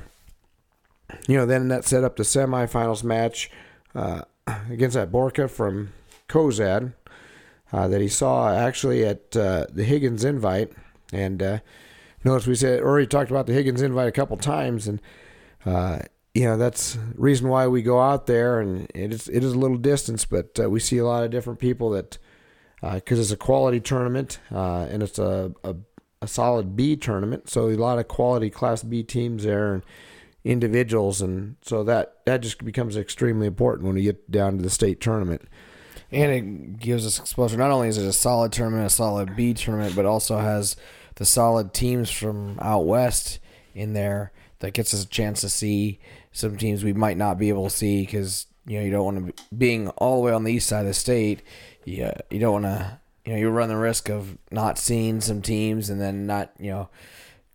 you 1.26 1.36
know, 1.36 1.46
then 1.46 1.68
that 1.68 1.84
set 1.84 2.04
up 2.04 2.16
the 2.16 2.22
semifinals 2.22 3.04
match 3.04 3.50
uh, 3.94 4.22
against 4.70 4.94
that 4.94 5.12
Borka 5.12 5.50
from 5.50 5.92
Cozad 6.28 6.94
uh, 7.72 7.88
that 7.88 8.00
he 8.00 8.08
saw 8.08 8.54
actually 8.54 9.04
at 9.04 9.36
uh, 9.36 9.66
the 9.70 9.84
Higgins 9.84 10.24
invite. 10.24 10.72
And 11.12 11.60
notice 12.24 12.46
we 12.46 12.54
said 12.54 12.80
already 12.80 13.06
talked 13.06 13.30
about 13.30 13.46
the 13.46 13.52
Higgins 13.52 13.82
invite 13.82 14.08
a 14.08 14.12
couple 14.12 14.36
times, 14.36 14.88
and 14.88 15.00
uh, 15.66 15.98
you 16.34 16.44
know 16.44 16.56
that's 16.56 16.96
reason 17.14 17.48
why 17.48 17.66
we 17.66 17.82
go 17.82 18.00
out 18.00 18.26
there, 18.26 18.60
and 18.60 18.90
it 18.94 19.12
is 19.12 19.28
it 19.28 19.44
is 19.44 19.52
a 19.52 19.58
little 19.58 19.76
distance, 19.76 20.24
but 20.24 20.58
uh, 20.58 20.68
we 20.68 20.80
see 20.80 20.98
a 20.98 21.04
lot 21.04 21.24
of 21.24 21.30
different 21.30 21.58
people 21.58 21.90
that 21.90 22.18
because 22.94 23.20
it's 23.20 23.30
a 23.30 23.36
quality 23.36 23.78
tournament 23.78 24.40
uh, 24.50 24.86
and 24.90 25.04
it's 25.04 25.18
a, 25.18 25.52
a 25.62 25.76
a 26.22 26.28
solid 26.28 26.76
B 26.76 26.96
tournament, 26.96 27.50
so 27.50 27.68
a 27.68 27.74
lot 27.74 27.98
of 27.98 28.06
quality 28.06 28.48
Class 28.48 28.84
B 28.84 29.02
teams 29.02 29.42
there 29.42 29.74
and 29.74 29.82
individuals, 30.44 31.20
and 31.20 31.56
so 31.62 31.82
that 31.84 32.24
that 32.26 32.40
just 32.40 32.64
becomes 32.64 32.96
extremely 32.96 33.46
important 33.46 33.86
when 33.86 33.96
we 33.96 34.02
get 34.02 34.30
down 34.30 34.56
to 34.56 34.62
the 34.62 34.70
state 34.70 35.00
tournament. 35.00 35.42
And 36.12 36.32
it 36.32 36.78
gives 36.78 37.06
us 37.06 37.18
exposure. 37.18 37.56
Not 37.56 37.70
only 37.70 37.88
is 37.88 37.98
it 37.98 38.06
a 38.06 38.12
solid 38.12 38.52
tournament, 38.52 38.86
a 38.86 38.90
solid 38.90 39.34
B 39.34 39.52
tournament, 39.52 39.96
but 39.96 40.06
also 40.06 40.38
has 40.38 40.76
the 41.16 41.24
solid 41.24 41.74
teams 41.74 42.10
from 42.10 42.58
out 42.60 42.86
west 42.86 43.40
in 43.74 43.94
there 43.94 44.30
that 44.62 44.74
gets 44.74 44.94
us 44.94 45.04
a 45.04 45.08
chance 45.08 45.40
to 45.40 45.48
see 45.48 45.98
some 46.30 46.56
teams 46.56 46.84
we 46.84 46.92
might 46.92 47.16
not 47.16 47.36
be 47.36 47.48
able 47.48 47.64
to 47.64 47.70
see 47.70 48.02
because 48.02 48.46
you 48.64 48.78
know 48.78 48.84
you 48.84 48.92
don't 48.92 49.04
want 49.04 49.16
to 49.18 49.24
be, 49.24 49.56
being 49.56 49.88
all 49.90 50.16
the 50.16 50.22
way 50.22 50.32
on 50.32 50.44
the 50.44 50.52
east 50.52 50.68
side 50.68 50.80
of 50.80 50.86
the 50.86 50.94
state. 50.94 51.42
Yeah, 51.84 52.14
you 52.30 52.38
don't 52.38 52.62
want 52.62 52.64
to. 52.64 53.00
You 53.24 53.32
know, 53.32 53.38
you 53.38 53.50
run 53.50 53.68
the 53.68 53.76
risk 53.76 54.08
of 54.08 54.36
not 54.50 54.78
seeing 54.78 55.20
some 55.20 55.42
teams 55.42 55.90
and 55.90 56.00
then 56.00 56.26
not 56.26 56.52
you 56.58 56.70
know 56.70 56.88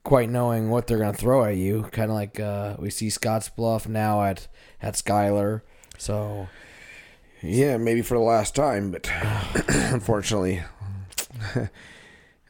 quite 0.04 0.30
knowing 0.30 0.70
what 0.70 0.88
they're 0.88 0.98
going 0.98 1.14
to 1.14 1.18
throw 1.18 1.46
at 1.46 1.56
you. 1.56 1.84
Kind 1.92 2.12
of 2.12 2.16
like 2.16 2.40
uh, 2.40 2.76
we 2.78 2.90
see 2.90 3.10
Scotts 3.10 3.50
Bluff 3.50 3.88
now 3.88 4.24
at 4.24 4.48
at 4.82 4.98
Schuyler. 4.98 5.64
So 5.98 6.50
yeah, 7.42 7.78
maybe 7.78 8.02
for 8.02 8.16
the 8.16 8.24
last 8.24 8.54
time, 8.54 8.92
but 8.92 9.10
unfortunately, 9.68 10.62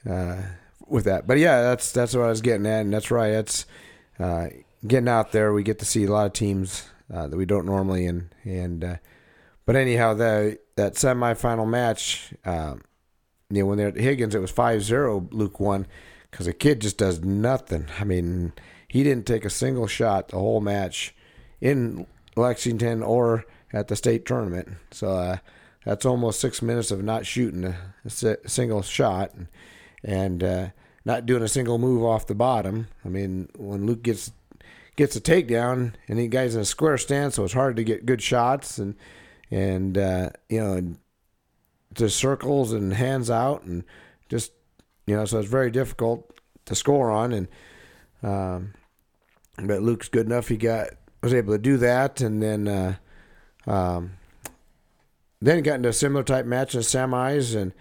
uh, 0.10 0.42
with 0.88 1.06
that. 1.06 1.28
But 1.28 1.38
yeah, 1.38 1.62
that's 1.62 1.92
that's 1.92 2.16
what 2.16 2.26
I 2.26 2.30
was 2.30 2.42
getting 2.42 2.66
at, 2.66 2.82
and 2.82 2.94
that's 2.94 3.12
right. 3.12 3.32
That's 3.32 3.68
uh, 4.20 4.48
getting 4.86 5.10
out 5.10 5.32
there. 5.32 5.54
We 5.54 5.64
get 5.64 5.80
to 5.80 5.86
see 5.86 6.06
a 6.06 6.12
lot 6.12 6.26
of 6.26 6.34
teams 6.34 6.90
uh, 7.14 7.28
that 7.28 7.38
we 7.38 7.46
don't 7.46 7.66
normally, 7.66 8.06
and 8.06 8.30
and 8.44 8.84
uh, 8.84 8.96
but 9.66 9.76
anyhow, 9.76 10.14
the 10.14 10.60
that 10.78 10.94
semifinal 10.94 11.68
match, 11.68 12.34
um, 12.46 12.82
you 13.50 13.62
know, 13.62 13.66
when 13.66 13.78
they're 13.78 13.90
at 13.90 13.98
Higgins, 13.98 14.36
it 14.36 14.40
was 14.40 14.52
5-0, 14.52 15.34
Luke 15.34 15.60
won 15.60 15.88
because 16.32 16.46
the 16.46 16.54
kid 16.54 16.82
just 16.82 16.98
does 16.98 17.22
nothing. 17.22 17.88
I 18.00 18.04
mean, 18.04 18.54
he 18.88 19.04
didn't 19.04 19.26
take 19.26 19.44
a 19.44 19.50
single 19.50 19.88
shot 19.88 20.30
the 20.30 20.38
whole 20.38 20.62
match 20.62 21.16
in 21.60 22.06
Lexington 22.36 23.02
or 23.02 23.46
at 23.74 23.88
the 23.88 23.96
state 23.96 24.26
tournament. 24.26 24.70
So 24.92 25.10
uh, 25.10 25.38
that's 25.84 26.06
almost 26.06 26.40
six 26.40 26.62
minutes 26.62 26.92
of 26.92 27.04
not 27.04 27.26
shooting 27.26 27.66
a, 27.66 27.76
a 28.06 28.48
single 28.48 28.82
shot 28.82 29.34
and, 29.34 29.48
and 30.04 30.44
uh, 30.44 30.68
not 31.08 31.26
doing 31.26 31.42
a 31.42 31.48
single 31.48 31.78
move 31.78 32.04
off 32.04 32.28
the 32.28 32.36
bottom. 32.36 32.90
I 33.06 33.08
mean, 33.08 33.48
when 33.56 33.86
Luke 33.86 34.04
gets 34.04 34.30
gets 34.98 35.16
a 35.16 35.22
takedown 35.22 35.94
and 36.10 36.20
he 36.20 36.28
guy's 36.28 36.54
in 36.54 36.62
a 36.62 36.66
square 36.66 36.98
stance, 36.98 37.36
so 37.36 37.46
it's 37.46 37.54
hard 37.54 37.78
to 37.78 37.84
get 37.86 38.06
good 38.06 38.22
shots 38.22 38.78
and 38.78 38.94
and 39.50 39.98
uh, 39.98 40.32
you 40.50 40.60
know 40.60 40.96
just 41.94 42.18
circles 42.18 42.74
and 42.74 42.94
hands 42.94 43.32
out 43.32 43.64
and 43.64 43.86
just 44.28 44.52
you 45.06 45.16
know 45.16 45.24
so 45.24 45.40
it's 45.40 45.50
very 45.50 45.72
difficult 45.72 46.30
to 46.66 46.76
score 46.76 47.10
on 47.10 47.32
and 47.32 47.48
um, 48.22 48.74
but 49.64 49.82
Luke's 49.82 50.10
good 50.10 50.26
enough 50.26 50.50
he 50.50 50.58
got 50.58 50.90
was 51.24 51.34
able 51.34 51.54
to 51.54 51.58
do 51.58 51.78
that 51.78 52.20
and 52.20 52.44
then 52.44 52.68
uh, 52.68 52.96
um, 53.66 54.12
then 55.42 55.64
got 55.64 55.76
into 55.76 55.90
a 55.90 55.94
similar 55.94 56.24
type 56.24 56.46
match 56.46 56.76
in 56.76 56.82
the 56.82 56.86
semis 56.86 57.56
and 57.56 57.72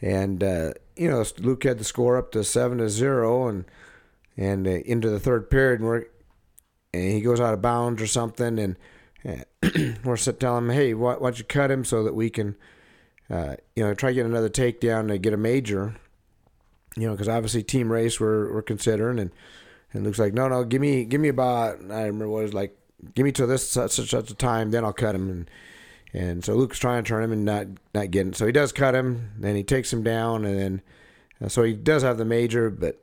and 0.00 0.42
uh, 0.42 0.72
you 0.96 1.10
know 1.10 1.24
Luke 1.38 1.64
had 1.64 1.78
the 1.78 1.84
score 1.84 2.16
up 2.16 2.32
to 2.32 2.44
seven 2.44 2.78
to 2.78 2.88
zero 2.88 3.48
and 3.48 3.64
and 4.36 4.66
uh, 4.66 4.70
into 4.70 5.10
the 5.10 5.20
third 5.20 5.50
period 5.50 5.80
and, 5.80 5.88
we're, 5.88 6.04
and 6.92 7.12
he 7.12 7.20
goes 7.20 7.40
out 7.40 7.54
of 7.54 7.62
bounds 7.62 8.00
or 8.00 8.06
something 8.06 8.58
and 8.58 8.76
we're 10.04 10.16
telling 10.16 10.64
him 10.64 10.70
hey 10.70 10.94
why, 10.94 11.14
why 11.14 11.30
don't 11.30 11.38
you 11.38 11.44
cut 11.44 11.70
him 11.70 11.84
so 11.84 12.02
that 12.02 12.14
we 12.14 12.30
can 12.30 12.56
uh, 13.28 13.56
you 13.76 13.84
know 13.84 13.94
try 13.94 14.10
to 14.10 14.14
get 14.14 14.26
another 14.26 14.48
takedown 14.48 15.08
to 15.08 15.18
get 15.18 15.32
a 15.32 15.38
major? 15.38 15.96
You 16.96 17.06
know 17.06 17.12
because 17.12 17.28
obviously 17.28 17.62
team 17.62 17.92
race 17.92 18.18
we're, 18.18 18.52
we're 18.52 18.62
considering 18.62 19.18
and 19.18 19.30
and 19.92 20.04
Luke's 20.04 20.18
like 20.18 20.34
no 20.34 20.48
no 20.48 20.64
give 20.64 20.80
me 20.80 21.04
give 21.04 21.20
me 21.20 21.28
about 21.28 21.78
I 21.90 22.04
remember 22.04 22.28
what 22.28 22.40
it 22.40 22.44
was 22.44 22.54
like 22.54 22.76
give 23.14 23.24
me 23.24 23.32
to 23.32 23.46
this 23.46 23.68
such 23.68 23.92
such, 23.92 24.10
such 24.10 24.30
a 24.30 24.34
time 24.34 24.70
then 24.70 24.84
I'll 24.84 24.92
cut 24.92 25.14
him. 25.14 25.30
And 25.30 25.50
and 26.12 26.44
so 26.44 26.54
Luke's 26.54 26.78
trying 26.78 27.04
to 27.04 27.08
turn 27.08 27.22
him 27.22 27.32
and 27.32 27.44
not 27.44 27.66
not 27.94 28.10
getting. 28.10 28.32
So 28.32 28.46
he 28.46 28.52
does 28.52 28.72
cut 28.72 28.94
him, 28.94 29.32
then 29.38 29.56
he 29.56 29.62
takes 29.62 29.92
him 29.92 30.02
down, 30.02 30.44
and 30.44 30.58
then 30.58 30.82
uh, 31.42 31.48
so 31.48 31.62
he 31.62 31.74
does 31.74 32.02
have 32.02 32.18
the 32.18 32.24
major. 32.24 32.70
But 32.70 33.00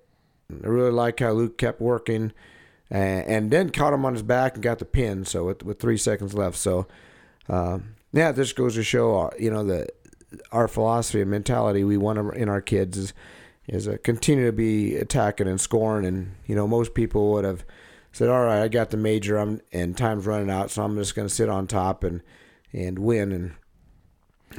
I 0.51 0.67
really 0.67 0.91
like 0.91 1.19
how 1.19 1.31
Luke 1.31 1.57
kept 1.57 1.79
working, 1.79 2.33
and, 2.89 3.27
and 3.27 3.51
then 3.51 3.69
caught 3.69 3.93
him 3.93 4.05
on 4.05 4.13
his 4.13 4.23
back 4.23 4.55
and 4.55 4.63
got 4.63 4.79
the 4.79 4.85
pin. 4.85 5.25
So 5.25 5.45
with 5.45 5.63
with 5.63 5.79
three 5.79 5.97
seconds 5.97 6.33
left, 6.33 6.57
so 6.57 6.87
um, 7.49 7.95
yeah, 8.11 8.31
this 8.31 8.53
goes 8.53 8.75
to 8.75 8.83
show 8.83 9.17
uh, 9.17 9.29
you 9.39 9.51
know 9.51 9.63
the 9.63 9.87
our 10.51 10.67
philosophy 10.67 11.21
and 11.21 11.31
mentality 11.31 11.83
we 11.83 11.97
want 11.97 12.35
in 12.35 12.49
our 12.49 12.61
kids 12.61 12.97
is 12.97 13.13
is 13.67 13.87
uh, 13.87 13.97
continue 14.03 14.45
to 14.45 14.51
be 14.51 14.95
attacking 14.97 15.47
and 15.47 15.61
scoring. 15.61 16.05
And 16.05 16.35
you 16.45 16.55
know 16.55 16.67
most 16.67 16.93
people 16.93 17.31
would 17.31 17.45
have 17.45 17.65
said, 18.11 18.29
all 18.29 18.45
right, 18.45 18.63
I 18.63 18.67
got 18.67 18.89
the 18.89 18.97
major, 18.97 19.37
I'm 19.37 19.61
and 19.71 19.95
time's 19.95 20.25
running 20.25 20.49
out, 20.49 20.71
so 20.71 20.83
I'm 20.83 20.97
just 20.97 21.15
going 21.15 21.27
to 21.27 21.33
sit 21.33 21.49
on 21.49 21.67
top 21.67 22.03
and 22.03 22.21
and 22.73 22.99
win 22.99 23.31
and 23.31 23.53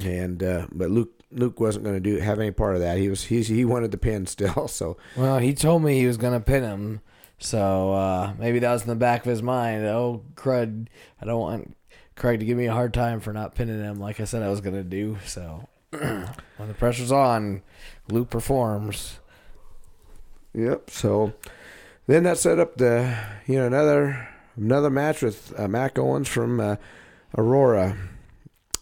and 0.05 0.43
uh, 0.43 0.67
but 0.73 0.91
Luke 0.91 1.19
Luke 1.31 1.61
wasn't 1.61 1.85
going 1.85 1.97
to 1.97 2.01
do 2.01 2.19
have 2.19 2.41
any 2.41 2.51
part 2.51 2.75
of 2.75 2.81
that. 2.81 2.99
He 2.99 3.09
was 3.09 3.25
he 3.25 3.43
he 3.43 3.65
wanted 3.65 3.91
the 3.91 3.99
pin 3.99 4.27
still. 4.27 4.69
So 4.69 4.97
well, 5.17 5.39
he 5.39 5.55
told 5.55 5.83
me 5.83 5.99
he 5.99 6.07
was 6.07 6.17
going 6.17 6.35
to 6.35 6.41
pin 6.41 6.63
him. 6.63 7.01
So 7.39 7.93
uh, 7.93 8.33
maybe 8.39 8.59
that 8.59 8.73
was 8.73 8.83
in 8.83 8.89
the 8.89 8.97
back 8.97 9.25
of 9.25 9.31
his 9.31 9.43
mind. 9.43 9.85
Oh 9.87 10.25
crud! 10.35 10.89
I 11.21 11.27
don't 11.27 11.41
want 11.41 11.77
Craig 12.17 12.41
to 12.41 12.47
give 12.47 12.59
me 12.59 12.67
a 12.67 12.73
hard 12.73 12.93
time 12.93 13.21
for 13.21 13.33
not 13.33 13.55
pinning 13.55 13.79
him, 13.79 14.01
like 14.01 14.21
I 14.21 14.25
said 14.25 14.43
I 14.43 14.49
was 14.49 14.61
going 14.61 14.75
to 14.75 14.83
do. 14.83 15.19
So 15.25 15.69
when 15.91 16.29
the 16.67 16.75
pressure's 16.75 17.13
on, 17.13 17.63
Luke 18.09 18.31
performs. 18.31 19.21
Yep. 20.55 20.91
So 20.91 21.35
then 22.09 22.25
that 22.25 22.39
set 22.39 22.59
up 22.59 22.77
the 22.77 23.17
you 23.47 23.57
know 23.57 23.67
another 23.67 24.29
another 24.57 24.91
match 24.91 25.23
with 25.23 25.59
uh, 25.59 25.69
Mac 25.69 25.99
Owens 25.99 26.29
from. 26.29 26.61
Uh, 26.61 26.77
Aurora. 27.37 27.97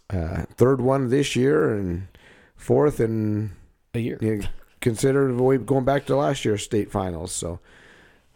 Uh, 0.09 0.44
third 0.55 0.80
one 0.80 1.11
this 1.11 1.34
year 1.34 1.74
and 1.74 2.07
fourth 2.55 3.01
in 3.01 3.51
a 3.94 3.99
year. 3.99 4.18
You 4.20 4.36
know, 4.36 4.44
considered 4.80 5.36
going 5.66 5.84
back 5.84 6.07
to 6.07 6.16
last 6.16 6.44
year's 6.44 6.62
state 6.62 6.92
finals. 6.92 7.32
So, 7.32 7.59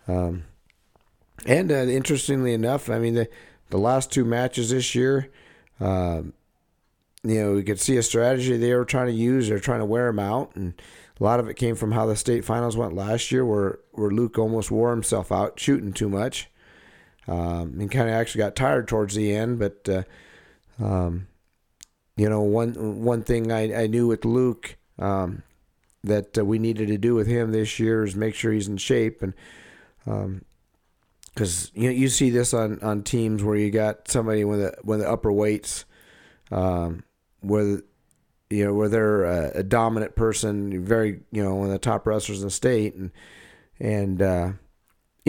um, 0.08 0.44
and 1.46 1.70
uh, 1.70 1.74
interestingly 1.74 2.52
enough, 2.52 2.90
I 2.90 2.98
mean 2.98 3.14
the 3.14 3.28
the 3.70 3.78
last 3.78 4.10
two 4.10 4.24
matches 4.24 4.70
this 4.70 4.96
year, 4.96 5.30
um, 5.78 6.32
you 7.22 7.40
know, 7.40 7.52
we 7.52 7.62
could 7.62 7.78
see 7.78 7.96
a 7.96 8.02
strategy 8.02 8.56
they 8.56 8.74
were 8.74 8.84
trying 8.84 9.06
to 9.06 9.12
use. 9.12 9.48
They're 9.48 9.60
trying 9.60 9.78
to 9.78 9.84
wear 9.84 10.06
them 10.06 10.18
out, 10.18 10.56
and 10.56 10.74
a 11.20 11.22
lot 11.22 11.38
of 11.38 11.48
it 11.48 11.54
came 11.54 11.76
from 11.76 11.92
how 11.92 12.06
the 12.06 12.16
state 12.16 12.44
finals 12.44 12.76
went 12.76 12.94
last 12.94 13.30
year, 13.30 13.44
where 13.44 13.78
where 13.92 14.10
Luke 14.10 14.38
almost 14.38 14.72
wore 14.72 14.90
himself 14.90 15.30
out 15.30 15.60
shooting 15.60 15.92
too 15.92 16.08
much 16.08 16.49
um, 17.30 17.76
and 17.78 17.90
kind 17.90 18.08
of 18.08 18.14
actually 18.14 18.40
got 18.40 18.56
tired 18.56 18.88
towards 18.88 19.14
the 19.14 19.34
end. 19.34 19.58
But 19.60 19.88
uh, 19.88 20.02
um, 20.84 21.28
you 22.16 22.28
know, 22.28 22.40
one 22.40 23.02
one 23.02 23.22
thing 23.22 23.52
I, 23.52 23.84
I 23.84 23.86
knew 23.86 24.08
with 24.08 24.24
Luke 24.24 24.76
um, 24.98 25.42
that 26.02 26.36
uh, 26.36 26.44
we 26.44 26.58
needed 26.58 26.88
to 26.88 26.98
do 26.98 27.14
with 27.14 27.28
him 27.28 27.52
this 27.52 27.78
year 27.78 28.04
is 28.04 28.16
make 28.16 28.34
sure 28.34 28.52
he's 28.52 28.68
in 28.68 28.76
shape, 28.76 29.22
and 29.22 29.32
because 30.04 31.66
um, 31.66 31.82
you 31.82 31.88
know, 31.88 31.94
you 31.94 32.08
see 32.08 32.30
this 32.30 32.52
on, 32.52 32.80
on 32.80 33.04
teams 33.04 33.44
where 33.44 33.56
you 33.56 33.70
got 33.70 34.08
somebody 34.08 34.44
with 34.44 34.60
the 34.60 34.74
with 34.82 34.98
the 34.98 35.08
upper 35.08 35.30
weights, 35.30 35.84
um, 36.50 37.04
where 37.40 37.80
you 38.50 38.64
know 38.64 38.74
where 38.74 38.88
they're 38.88 39.24
a, 39.24 39.58
a, 39.58 39.62
dominant 39.62 40.16
person, 40.16 40.84
very 40.84 41.20
you 41.30 41.44
know 41.44 41.54
one 41.54 41.66
of 41.66 41.72
the 41.72 41.78
top 41.78 42.08
wrestlers 42.08 42.40
in 42.40 42.48
the 42.48 42.50
state, 42.50 42.96
and 42.96 43.12
and 43.78 44.20
uh, 44.20 44.52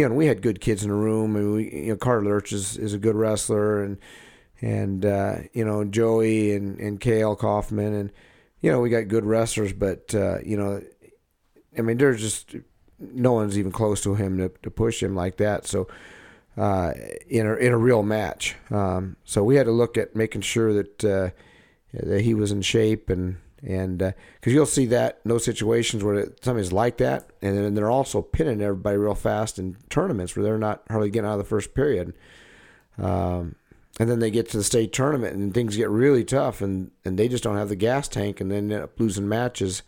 you 0.02 0.10
know, 0.10 0.16
we 0.16 0.26
had 0.26 0.42
good 0.42 0.62
kids 0.62 0.82
in 0.84 0.90
the 0.90 0.96
room. 0.96 1.36
and 1.36 1.54
we, 1.54 1.72
you 1.72 1.92
know, 1.92 1.96
Carter 1.96 2.26
Lurch 2.26 2.52
is, 2.52 2.76
is 2.76 2.96
a 2.96 2.98
good 2.98 3.16
wrestler, 3.16 3.84
and 3.84 4.00
and 4.60 5.06
uh, 5.06 5.36
you 5.54 5.64
know 5.64 5.86
Joey 5.86 6.56
and 6.56 6.80
and 6.80 7.00
Kale 7.00 7.36
Kaufman, 7.36 7.94
and 7.94 8.12
you 8.62 8.72
know 8.72 8.80
we 8.80 8.90
got 8.90 9.08
good 9.08 9.26
wrestlers, 9.26 9.74
but 9.74 10.16
uh, 10.16 10.40
you 10.44 10.58
know, 10.58 10.82
I 11.78 11.82
mean, 11.82 12.00
there's 12.00 12.20
just 12.20 12.56
no 13.00 13.34
one's 13.34 13.60
even 13.60 13.72
close 13.72 14.02
to 14.02 14.16
him 14.16 14.40
to, 14.40 14.50
to 14.64 14.72
push 14.72 15.04
him 15.04 15.16
like 15.16 15.38
that. 15.38 15.68
So 15.68 15.88
uh, 16.58 16.94
in 17.28 17.46
a 17.46 17.54
in 17.54 17.72
a 17.72 17.78
real 17.78 18.02
match, 18.02 18.56
um, 18.72 19.18
so 19.24 19.44
we 19.44 19.56
had 19.56 19.68
to 19.68 19.72
look 19.72 20.00
at 20.00 20.16
making 20.16 20.42
sure 20.42 20.74
that 20.74 21.06
uh, 21.06 21.30
that 21.94 22.22
he 22.22 22.34
was 22.34 22.52
in 22.52 22.64
shape 22.64 23.12
and 23.12 23.38
and 23.64 24.00
because 24.00 24.14
uh, 24.48 24.56
you'll 24.56 24.66
see 24.66 24.88
that 24.88 25.20
in 25.24 25.30
those 25.30 25.46
situations 25.46 26.04
where 26.04 26.32
somebody's 26.42 26.72
like 26.72 26.98
that, 26.98 27.30
and 27.42 27.58
then 27.58 27.76
they're 27.76 27.92
also 27.92 28.22
pinning 28.22 28.62
everybody 28.62 28.98
real 28.98 29.16
fast 29.16 29.60
in 29.60 29.78
tournaments 29.90 30.36
where 30.36 30.44
they're 30.44 30.58
not 30.58 30.84
hardly 30.90 31.10
getting 31.10 31.28
out 31.28 31.34
of 31.34 31.40
the 31.40 31.46
first 31.46 31.74
period. 31.74 32.14
Um, 32.98 33.56
and 34.00 34.10
then 34.10 34.20
they 34.20 34.32
get 34.32 34.50
to 34.50 34.58
the 34.58 34.64
state 34.64 34.94
tournament 34.94 35.36
and 35.36 35.54
things 35.54 35.78
get 35.78 35.90
really 35.90 36.24
tough, 36.24 36.62
and, 36.62 36.92
and 37.06 37.20
they 37.20 37.28
just 37.28 37.44
don't 37.44 37.58
have 37.58 37.70
the 37.70 37.76
gas 37.76 38.08
tank, 38.08 38.42
and 38.42 38.50
then 38.50 38.72
end 38.72 38.84
up 38.84 39.00
losing 39.00 39.30
matches 39.30 39.84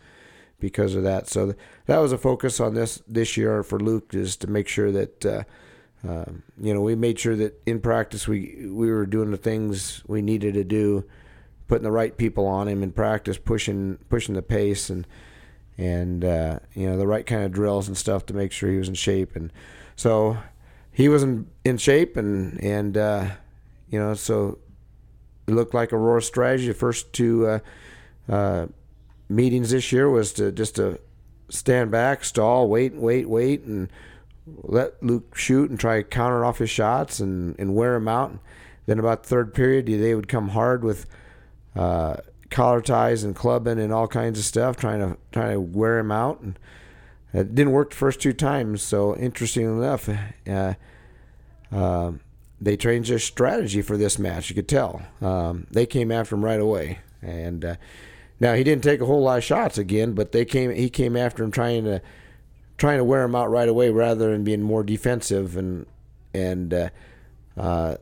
because 0.59 0.95
of 0.95 1.03
that. 1.03 1.27
So 1.27 1.47
th- 1.47 1.57
that 1.87 1.97
was 1.97 2.11
a 2.11 2.17
focus 2.17 2.59
on 2.59 2.73
this 2.73 3.01
this 3.07 3.35
year 3.35 3.63
for 3.63 3.79
Luke 3.79 4.13
is 4.13 4.35
to 4.37 4.47
make 4.47 4.67
sure 4.67 4.91
that 4.91 5.25
uh, 5.25 5.43
um, 6.07 6.43
you 6.61 6.73
know 6.73 6.81
we 6.81 6.95
made 6.95 7.19
sure 7.19 7.35
that 7.35 7.61
in 7.65 7.81
practice 7.81 8.27
we 8.27 8.67
we 8.69 8.91
were 8.91 9.05
doing 9.05 9.31
the 9.31 9.37
things 9.37 10.03
we 10.07 10.21
needed 10.21 10.53
to 10.53 10.63
do, 10.63 11.03
putting 11.67 11.83
the 11.83 11.91
right 11.91 12.17
people 12.17 12.45
on 12.45 12.67
him 12.67 12.83
in 12.83 12.91
practice, 12.91 13.37
pushing 13.37 13.97
pushing 14.09 14.35
the 14.35 14.41
pace 14.41 14.89
and 14.89 15.07
and 15.77 16.23
uh, 16.23 16.59
you 16.73 16.89
know 16.89 16.97
the 16.97 17.07
right 17.07 17.25
kind 17.25 17.43
of 17.43 17.51
drills 17.51 17.87
and 17.87 17.97
stuff 17.97 18.25
to 18.27 18.33
make 18.33 18.51
sure 18.51 18.69
he 18.69 18.77
was 18.77 18.89
in 18.89 18.95
shape. 18.95 19.35
And 19.35 19.51
so 19.95 20.37
he 20.91 21.09
was 21.09 21.23
in, 21.23 21.47
in 21.63 21.77
shape 21.77 22.17
and 22.17 22.61
and 22.63 22.97
uh, 22.97 23.27
you 23.89 23.99
know 23.99 24.13
so 24.13 24.59
it 25.47 25.53
looked 25.53 25.73
like 25.73 25.91
Aurora's 25.91 26.25
strategy. 26.25 26.67
The 26.67 26.73
first 26.73 27.11
two 27.13 27.47
uh, 27.47 27.59
uh, 28.29 28.67
meetings 29.29 29.71
this 29.71 29.91
year 29.91 30.09
was 30.09 30.33
to 30.33 30.51
just 30.51 30.75
to 30.75 30.99
stand 31.49 31.91
back, 31.91 32.23
stall, 32.23 32.67
wait, 32.67 32.95
wait, 32.95 33.29
wait, 33.29 33.63
and 33.63 33.89
let 34.45 35.01
Luke 35.03 35.35
shoot 35.37 35.69
and 35.69 35.79
try 35.79 35.97
to 35.97 36.03
counter 36.03 36.43
off 36.43 36.57
his 36.57 36.69
shots 36.69 37.19
and, 37.19 37.55
and 37.59 37.75
wear 37.75 37.95
him 37.95 38.07
out. 38.07 38.37
Then 38.85 38.99
about 38.99 39.23
the 39.23 39.29
third 39.29 39.53
period, 39.53 39.85
they 39.85 40.15
would 40.15 40.27
come 40.27 40.49
hard 40.49 40.83
with 40.83 41.05
uh, 41.75 42.17
collar 42.49 42.81
ties 42.81 43.23
and 43.23 43.35
clubbing 43.35 43.79
and 43.79 43.91
all 43.91 44.07
kinds 44.07 44.39
of 44.39 44.45
stuff, 44.45 44.77
trying 44.77 44.99
to 44.99 45.17
trying 45.31 45.53
to 45.53 45.61
wear 45.61 45.99
him 45.99 46.11
out. 46.11 46.41
And 46.41 46.59
it 47.33 47.55
didn't 47.55 47.73
work 47.73 47.89
the 47.89 47.95
first 47.95 48.21
two 48.21 48.33
times. 48.33 48.81
So 48.83 49.15
interesting 49.15 49.65
enough, 49.65 50.09
uh, 50.47 50.73
uh, 51.71 52.11
they 52.61 52.77
changed 52.77 53.09
their 53.09 53.19
strategy 53.19 53.81
for 53.81 53.97
this 53.97 54.19
match. 54.19 54.49
You 54.49 54.55
could 54.55 54.69
tell 54.69 55.01
um, 55.21 55.67
they 55.71 55.85
came 55.85 56.11
after 56.11 56.35
him 56.35 56.45
right 56.45 56.59
away, 56.59 56.99
and 57.21 57.65
uh, 57.65 57.75
now 58.39 58.53
he 58.53 58.63
didn't 58.63 58.83
take 58.83 59.01
a 59.01 59.05
whole 59.05 59.23
lot 59.23 59.39
of 59.39 59.43
shots 59.43 59.77
again, 59.77 60.13
but 60.13 60.31
they 60.31 60.45
came. 60.45 60.71
He 60.71 60.89
came 60.89 61.17
after 61.17 61.43
him 61.43 61.51
trying 61.51 61.83
to 61.85 62.01
trying 62.77 62.97
to 62.97 63.03
wear 63.03 63.23
him 63.23 63.35
out 63.35 63.49
right 63.49 63.69
away 63.69 63.89
rather 63.89 64.31
than 64.31 64.43
being 64.43 64.61
more 64.61 64.83
defensive 64.83 65.57
and 65.57 65.85
and 66.33 66.73
uh, 66.73 66.89
uh, 67.57 67.95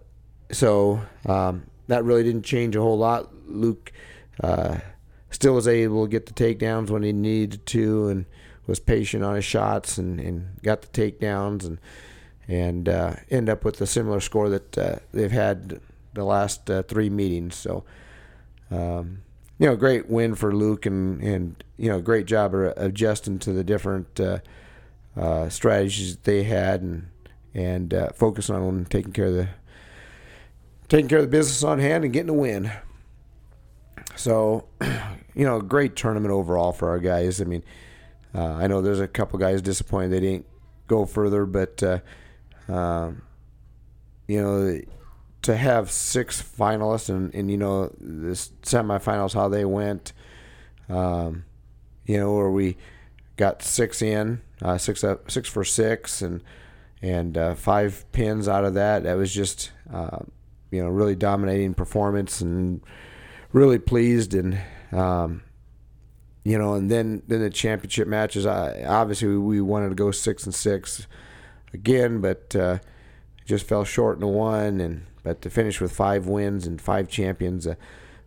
so 0.52 1.02
um, 1.26 1.64
that 1.88 2.04
really 2.04 2.24
didn't 2.24 2.44
change 2.44 2.76
a 2.76 2.82
whole 2.82 2.98
lot. 2.98 3.30
Luke 3.54 3.92
uh, 4.44 4.80
still 5.30 5.54
was 5.54 5.68
able 5.68 6.06
to 6.06 6.10
get 6.10 6.26
the 6.26 6.34
takedowns 6.34 6.90
when 6.90 7.04
he 7.04 7.14
needed 7.14 7.66
to 7.68 8.08
and 8.10 8.26
was 8.68 8.80
patient 8.80 9.24
on 9.24 9.36
his 9.36 9.46
shots 9.46 9.98
and, 9.98 10.20
and 10.20 10.62
got 10.62 10.82
the 10.82 10.88
takedowns 10.88 11.66
and 11.66 11.80
and 12.48 12.90
uh, 12.90 13.14
end 13.30 13.50
up 13.50 13.64
with 13.64 13.80
a 13.80 13.88
similar 13.88 14.20
score 14.20 14.50
that 14.50 14.78
uh, 14.78 14.96
they've 15.14 15.32
had 15.32 15.80
the 16.14 16.24
last 16.24 16.70
uh, 16.70 16.84
three 16.84 17.10
meetings. 17.10 17.56
So, 17.56 17.86
um, 18.70 19.22
you 19.58 19.68
know, 19.68 19.76
great 19.76 20.10
win 20.10 20.36
for 20.36 20.54
Luke 20.54 20.86
and 20.86 21.22
and 21.22 21.64
you 21.78 21.90
know, 21.90 22.02
great 22.02 22.26
job 22.26 22.54
of 22.54 22.74
adjusting 22.78 23.40
to 23.40 23.54
the 23.54 23.64
different 23.64 24.20
uh, 24.20 24.40
uh, 25.16 25.50
strategies 25.50 26.18
they 26.18 26.44
had 26.44 26.82
and 26.82 27.08
and 27.54 27.94
uh, 27.94 28.10
focusing 28.14 28.56
on 28.56 28.86
taking 28.86 29.12
care 29.12 29.26
of 29.26 29.34
the 29.34 29.50
taking 30.90 31.08
care 31.08 31.20
of 31.20 31.26
the 31.26 31.32
business 31.32 31.64
on 31.64 31.80
hand 31.80 32.04
and 32.04 32.14
getting 32.14 32.30
a 32.30 32.34
win. 32.34 32.72
So, 34.16 34.66
you 35.34 35.46
know, 35.46 35.62
great 35.62 35.96
tournament 35.96 36.34
overall 36.34 36.72
for 36.72 36.90
our 36.90 37.00
guys. 37.00 37.42
I 37.42 37.46
mean, 37.46 37.64
I 38.34 38.68
know 38.68 38.82
there's 38.82 39.00
a 39.00 39.08
couple 39.08 39.40
guys 39.40 39.62
disappointed 39.62 40.12
they 40.12 40.20
didn't 40.20 40.46
go 40.88 41.06
further, 41.06 41.46
but 41.46 41.84
um, 42.68 43.22
you 44.28 44.42
know, 44.42 44.80
to 45.42 45.58
have 45.58 45.92
six 45.92 46.42
finalists 46.42 47.10
and, 47.10 47.34
and 47.34 47.50
you 47.50 47.58
know 47.58 47.94
this 48.00 48.52
semifinals 48.62 49.34
how 49.34 49.50
they 49.50 49.66
went, 49.66 50.14
um, 50.90 51.44
you 52.06 52.18
know, 52.18 52.34
where 52.34 52.50
we 52.50 52.78
got 53.38 53.64
six 53.64 54.02
in, 54.02 54.42
uh, 54.62 54.78
six 54.78 55.04
up, 55.04 55.30
six 55.32 55.50
for 55.50 55.64
six, 55.64 56.22
and 56.22 56.44
and 57.02 57.38
uh, 57.38 57.56
five 57.56 58.06
pins 58.12 58.48
out 58.48 58.64
of 58.64 58.76
that. 58.76 59.04
That 59.04 59.16
was 59.16 59.34
just 59.34 59.72
uh, 59.92 60.20
you 60.70 60.82
know 60.82 60.90
really 60.90 61.16
dominating 61.16 61.74
performance 61.74 62.42
and 62.42 62.82
really 63.54 63.80
pleased 63.80 64.34
and. 64.34 64.60
Um, 64.92 65.44
you 66.44 66.58
know, 66.58 66.74
and 66.74 66.90
then 66.90 67.22
then 67.28 67.42
the 67.42 67.50
championship 67.50 68.08
matches. 68.08 68.46
I, 68.46 68.84
obviously, 68.84 69.38
we 69.38 69.62
wanted 69.62 69.90
to 69.90 69.96
go 69.96 70.12
six 70.12 70.46
and 70.46 70.54
six 70.54 71.06
again, 71.74 72.20
but 72.20 72.56
uh, 72.56 72.80
just 73.46 73.68
fell 73.68 73.84
short 73.84 74.16
in 74.18 74.22
the 74.22 74.28
one. 74.28 74.82
And 74.82 75.06
but 75.24 75.42
to 75.44 75.50
finish 75.50 75.80
with 75.80 75.92
five 75.92 76.26
wins 76.26 76.66
and 76.66 76.82
five 76.82 77.08
champions, 77.10 77.68
uh, 77.68 77.76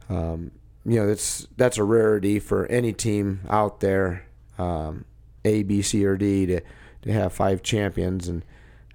um, 0.09 0.53
you 0.85 1.01
know, 1.01 1.09
that's 1.09 1.49
that's 1.57 1.79
a 1.79 1.85
rarity 1.85 2.39
for 2.39 2.66
any 2.66 2.93
team 2.93 3.41
out 3.49 3.81
there, 3.81 4.27
um, 4.59 5.05
A, 5.45 5.64
B, 5.64 5.83
C, 5.83 6.05
or 6.05 6.16
D, 6.16 6.47
to 6.47 6.61
to 7.03 7.12
have 7.12 7.33
five 7.33 7.62
champions, 7.62 8.29
and 8.29 8.45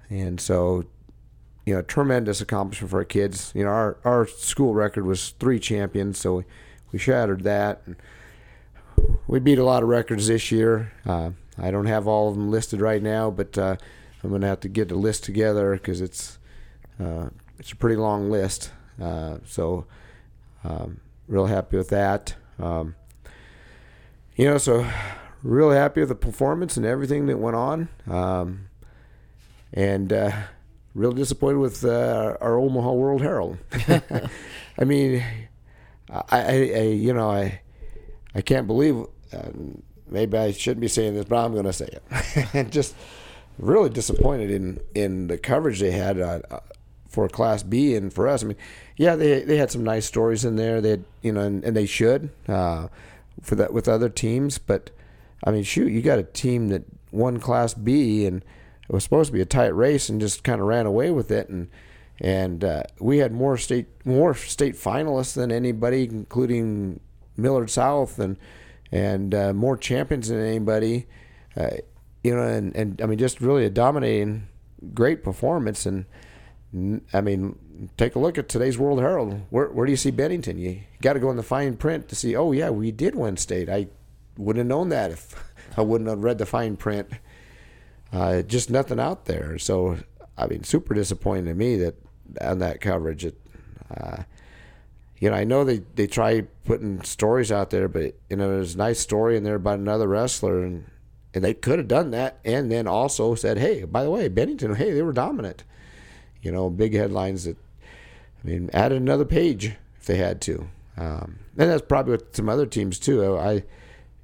and 0.09 0.39
so. 0.39 0.85
You 1.69 1.75
know, 1.75 1.81
tremendous 1.83 2.41
accomplishment 2.41 2.89
for 2.89 2.97
our 2.97 3.05
kids. 3.05 3.51
You 3.53 3.63
know, 3.63 3.69
our, 3.69 3.97
our 4.03 4.25
school 4.25 4.73
record 4.73 5.05
was 5.05 5.35
three 5.39 5.59
champions, 5.59 6.17
so 6.17 6.37
we, 6.37 6.43
we 6.91 6.97
shattered 6.97 7.43
that. 7.43 7.83
And 7.85 7.95
we 9.27 9.39
beat 9.39 9.59
a 9.59 9.63
lot 9.63 9.83
of 9.83 9.89
records 9.89 10.25
this 10.25 10.51
year. 10.51 10.91
Uh, 11.05 11.29
I 11.59 11.69
don't 11.69 11.85
have 11.85 12.07
all 12.07 12.29
of 12.29 12.33
them 12.33 12.49
listed 12.49 12.81
right 12.81 13.03
now, 13.03 13.29
but 13.29 13.55
uh, 13.55 13.75
I'm 14.23 14.31
gonna 14.31 14.47
have 14.47 14.61
to 14.61 14.67
get 14.67 14.87
the 14.87 14.95
list 14.95 15.23
together 15.23 15.73
because 15.73 16.01
it's 16.01 16.39
uh, 16.99 17.29
it's 17.59 17.71
a 17.71 17.75
pretty 17.75 17.97
long 17.97 18.31
list. 18.31 18.71
Uh, 18.99 19.37
so 19.45 19.85
um, 20.63 21.01
real 21.27 21.45
happy 21.45 21.77
with 21.77 21.89
that. 21.89 22.33
Um, 22.57 22.95
you 24.35 24.45
know, 24.45 24.57
so 24.57 24.89
real 25.43 25.69
happy 25.69 25.99
with 25.99 26.09
the 26.09 26.15
performance 26.15 26.77
and 26.77 26.85
everything 26.87 27.27
that 27.27 27.37
went 27.37 27.55
on. 27.55 27.89
Um, 28.09 28.69
and 29.71 30.11
uh, 30.11 30.31
real 30.93 31.11
disappointed 31.11 31.57
with 31.57 31.85
uh, 31.85 32.37
our 32.41 32.57
Omaha 32.57 32.91
World 32.91 33.21
Herald. 33.21 33.57
I 34.77 34.83
mean, 34.83 35.23
I, 36.09 36.23
I, 36.31 36.71
I, 36.75 36.81
you 36.81 37.13
know 37.13 37.29
I 37.29 37.61
I 38.35 38.41
can't 38.41 38.67
believe. 38.67 39.05
Uh, 39.31 39.49
maybe 40.09 40.37
I 40.37 40.51
shouldn't 40.51 40.81
be 40.81 40.87
saying 40.87 41.13
this, 41.13 41.25
but 41.25 41.37
I'm 41.37 41.53
going 41.53 41.65
to 41.65 41.73
say 41.73 41.85
it. 41.85 42.47
and 42.53 42.71
Just 42.71 42.95
really 43.57 43.89
disappointed 43.89 44.49
in 44.49 44.79
in 44.95 45.27
the 45.27 45.37
coverage 45.37 45.79
they 45.79 45.91
had 45.91 46.19
uh, 46.19 46.39
for 47.07 47.27
Class 47.27 47.63
B 47.63 47.95
and 47.95 48.13
for 48.13 48.27
us. 48.27 48.43
I 48.43 48.47
mean, 48.47 48.57
yeah, 48.97 49.15
they 49.15 49.43
they 49.43 49.57
had 49.57 49.71
some 49.71 49.83
nice 49.83 50.05
stories 50.05 50.45
in 50.45 50.55
there. 50.55 50.81
They 50.81 50.91
had, 50.91 51.05
you 51.21 51.31
know, 51.31 51.41
and, 51.41 51.63
and 51.63 51.75
they 51.75 51.85
should 51.85 52.29
uh, 52.47 52.87
for 53.41 53.55
that 53.55 53.73
with 53.73 53.87
other 53.87 54.09
teams. 54.09 54.57
But 54.57 54.91
I 55.43 55.51
mean, 55.51 55.63
shoot, 55.63 55.91
you 55.91 56.01
got 56.01 56.19
a 56.19 56.23
team 56.23 56.69
that 56.69 56.83
won 57.11 57.39
Class 57.39 57.73
B 57.73 58.25
and 58.25 58.43
it 58.89 58.93
was 58.93 59.03
supposed 59.03 59.27
to 59.27 59.33
be 59.33 59.41
a 59.41 59.45
tight 59.45 59.75
race 59.75 60.09
and 60.09 60.19
just 60.19 60.43
kind 60.43 60.59
of 60.59 60.67
ran 60.67 60.85
away 60.85 61.11
with 61.11 61.31
it 61.31 61.49
and. 61.49 61.69
And 62.21 62.65
uh, 62.65 62.83
we 62.99 63.19
had 63.19 63.31
more 63.31 63.55
state 63.55 63.87
more 64.03 64.33
state 64.33 64.75
finalists 64.75 65.35
than 65.35 65.53
anybody, 65.53 66.03
including 66.03 66.99
Millard 67.37 67.69
South, 67.69 68.19
and 68.19 68.35
and 68.91 69.33
uh, 69.33 69.53
more 69.53 69.77
champions 69.77 70.27
than 70.27 70.45
anybody. 70.45 71.07
Uh, 71.55 71.77
you 72.23 72.35
know, 72.35 72.41
and, 72.41 72.75
and 72.75 73.01
I 73.01 73.05
mean, 73.05 73.17
just 73.17 73.41
really 73.41 73.65
a 73.65 73.69
dominating, 73.69 74.47
great 74.93 75.23
performance. 75.23 75.85
And 75.85 76.05
I 77.13 77.21
mean, 77.21 77.89
take 77.97 78.15
a 78.15 78.19
look 78.19 78.37
at 78.37 78.49
today's 78.49 78.77
World 78.77 78.99
Herald. 78.99 79.41
Where, 79.49 79.69
where 79.69 79.85
do 79.85 79.91
you 79.91 79.97
see 79.97 80.11
Bennington? 80.11 80.57
You 80.57 80.81
got 81.01 81.13
to 81.13 81.19
go 81.19 81.31
in 81.31 81.37
the 81.37 81.43
fine 81.43 81.77
print 81.77 82.09
to 82.09 82.15
see, 82.15 82.35
oh, 82.35 82.51
yeah, 82.51 82.69
we 82.69 82.91
did 82.91 83.15
win 83.15 83.37
state. 83.37 83.69
I 83.69 83.87
wouldn't 84.37 84.59
have 84.61 84.67
known 84.67 84.89
that 84.89 85.11
if 85.11 85.51
I 85.77 85.81
wouldn't 85.81 86.09
have 86.09 86.23
read 86.23 86.37
the 86.37 86.45
fine 86.45 86.75
print. 86.75 87.09
Uh, 88.11 88.41
just 88.41 88.69
nothing 88.69 88.99
out 88.99 89.25
there. 89.25 89.57
So, 89.59 89.97
I 90.37 90.47
mean, 90.47 90.63
super 90.63 90.93
disappointing 90.93 91.45
to 91.45 91.53
me 91.53 91.77
that 91.77 91.95
on 92.41 92.59
that 92.59 92.81
coverage. 92.81 93.25
It, 93.25 93.39
uh, 93.95 94.23
you 95.19 95.29
know, 95.29 95.35
I 95.35 95.43
know 95.43 95.63
they, 95.63 95.79
they 95.95 96.07
try 96.07 96.41
putting 96.65 97.01
stories 97.03 97.51
out 97.51 97.69
there, 97.71 97.87
but, 97.87 98.15
you 98.29 98.37
know, 98.37 98.49
there's 98.49 98.75
a 98.75 98.77
nice 98.77 98.99
story 98.99 99.35
in 99.35 99.43
there 99.43 99.55
about 99.55 99.79
another 99.79 100.07
wrestler, 100.07 100.63
and 100.63 100.85
and 101.33 101.43
they 101.43 101.53
could 101.53 101.77
have 101.77 101.87
done 101.87 102.11
that 102.11 102.39
and 102.43 102.71
then 102.71 102.87
also 102.87 103.35
said, 103.35 103.57
hey, 103.59 103.83
by 103.83 104.03
the 104.03 104.09
way, 104.09 104.27
Bennington, 104.27 104.75
hey, 104.75 104.91
they 104.91 105.03
were 105.03 105.13
dominant. 105.13 105.63
You 106.41 106.51
know, 106.51 106.69
big 106.69 106.93
headlines 106.93 107.43
that, 107.43 107.57
I 108.43 108.47
mean, 108.47 108.69
added 108.73 108.99
another 108.99 109.25
page 109.25 109.75
if 109.99 110.05
they 110.05 110.15
had 110.15 110.41
to. 110.41 110.69
Um, 110.97 111.39
and 111.57 111.69
that's 111.69 111.83
probably 111.83 112.13
with 112.13 112.35
some 112.35 112.49
other 112.49 112.65
teams 112.65 112.97
too. 112.97 113.37
I 113.37 113.63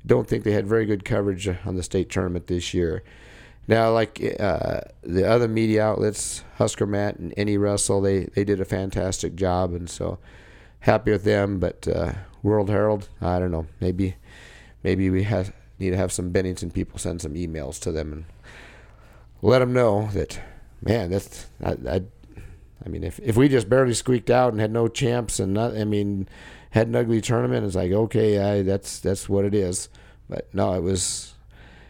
don't 0.05 0.27
think 0.27 0.43
they 0.43 0.53
had 0.53 0.67
very 0.67 0.85
good 0.85 1.05
coverage 1.05 1.47
on 1.47 1.75
the 1.75 1.83
state 1.83 2.09
tournament 2.09 2.47
this 2.47 2.73
year. 2.73 3.03
Now, 3.67 3.91
like 3.91 4.21
uh, 4.39 4.81
the 5.01 5.27
other 5.27 5.47
media 5.47 5.83
outlets, 5.83 6.43
Huskermat 6.59 7.17
and 7.17 7.33
Any 7.35 7.57
Russell, 7.57 7.99
they, 7.99 8.25
they 8.25 8.43
did 8.43 8.61
a 8.61 8.65
fantastic 8.65 9.35
job, 9.35 9.73
and 9.73 9.89
so 9.89 10.19
happy 10.81 11.11
with 11.11 11.23
them. 11.23 11.59
But 11.59 11.87
uh, 11.87 12.13
World 12.43 12.69
Herald, 12.69 13.09
I 13.21 13.39
don't 13.39 13.51
know, 13.51 13.67
maybe 13.79 14.15
maybe 14.83 15.09
we 15.09 15.23
have 15.23 15.53
need 15.79 15.89
to 15.91 15.97
have 15.97 16.11
some 16.11 16.31
Bennington 16.31 16.71
people 16.71 16.99
send 16.99 17.21
some 17.21 17.33
emails 17.33 17.79
to 17.81 17.91
them 17.91 18.13
and 18.13 18.25
let 19.41 19.59
them 19.59 19.73
know 19.73 20.09
that, 20.13 20.39
man, 20.81 21.09
that's 21.09 21.47
I, 21.63 21.71
I, 21.89 22.01
I 22.85 22.89
mean, 22.89 23.03
if 23.03 23.19
if 23.19 23.35
we 23.35 23.49
just 23.49 23.69
barely 23.69 23.95
squeaked 23.95 24.29
out 24.29 24.53
and 24.53 24.61
had 24.61 24.71
no 24.71 24.87
champs 24.87 25.39
and 25.39 25.53
not, 25.53 25.75
I 25.75 25.85
mean, 25.85 26.29
had 26.69 26.87
an 26.87 26.95
ugly 26.95 27.19
tournament, 27.19 27.65
it's 27.65 27.75
like 27.75 27.91
okay, 27.91 28.37
I, 28.39 28.61
that's 28.61 28.99
that's 28.99 29.27
what 29.27 29.45
it 29.45 29.55
is. 29.55 29.89
but 30.29 30.53
no, 30.53 30.73
it 30.73 30.81
was 30.81 31.34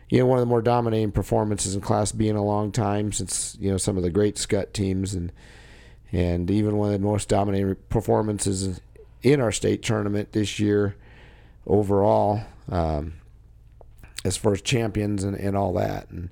you 0.10 0.20
know 0.20 0.26
one 0.26 0.38
of 0.38 0.42
the 0.42 0.50
more 0.50 0.62
dominating 0.62 1.12
performances 1.12 1.76
in 1.76 1.82
Class 1.82 2.12
B 2.12 2.28
in 2.28 2.36
a 2.36 2.44
long 2.44 2.72
time 2.72 3.12
since 3.12 3.58
you 3.60 3.72
know 3.72 3.78
some 3.78 3.98
of 3.98 4.04
the 4.04 4.10
great 4.10 4.38
Scott 4.38 4.74
teams 4.74 5.14
and 5.14 5.32
and 6.12 6.50
even 6.52 6.78
one 6.78 6.94
of 6.94 7.02
the 7.02 7.06
most 7.06 7.28
dominating 7.28 7.76
performances 7.90 8.80
in 9.24 9.42
our 9.42 9.52
state 9.52 9.82
tournament 9.82 10.32
this 10.32 10.60
year 10.60 10.96
overall 11.66 12.42
um, 12.70 13.14
as 14.24 14.38
far 14.38 14.54
as 14.54 14.62
champions 14.62 15.24
and, 15.24 15.36
and 15.36 15.58
all 15.58 15.74
that. 15.74 16.10
And 16.10 16.30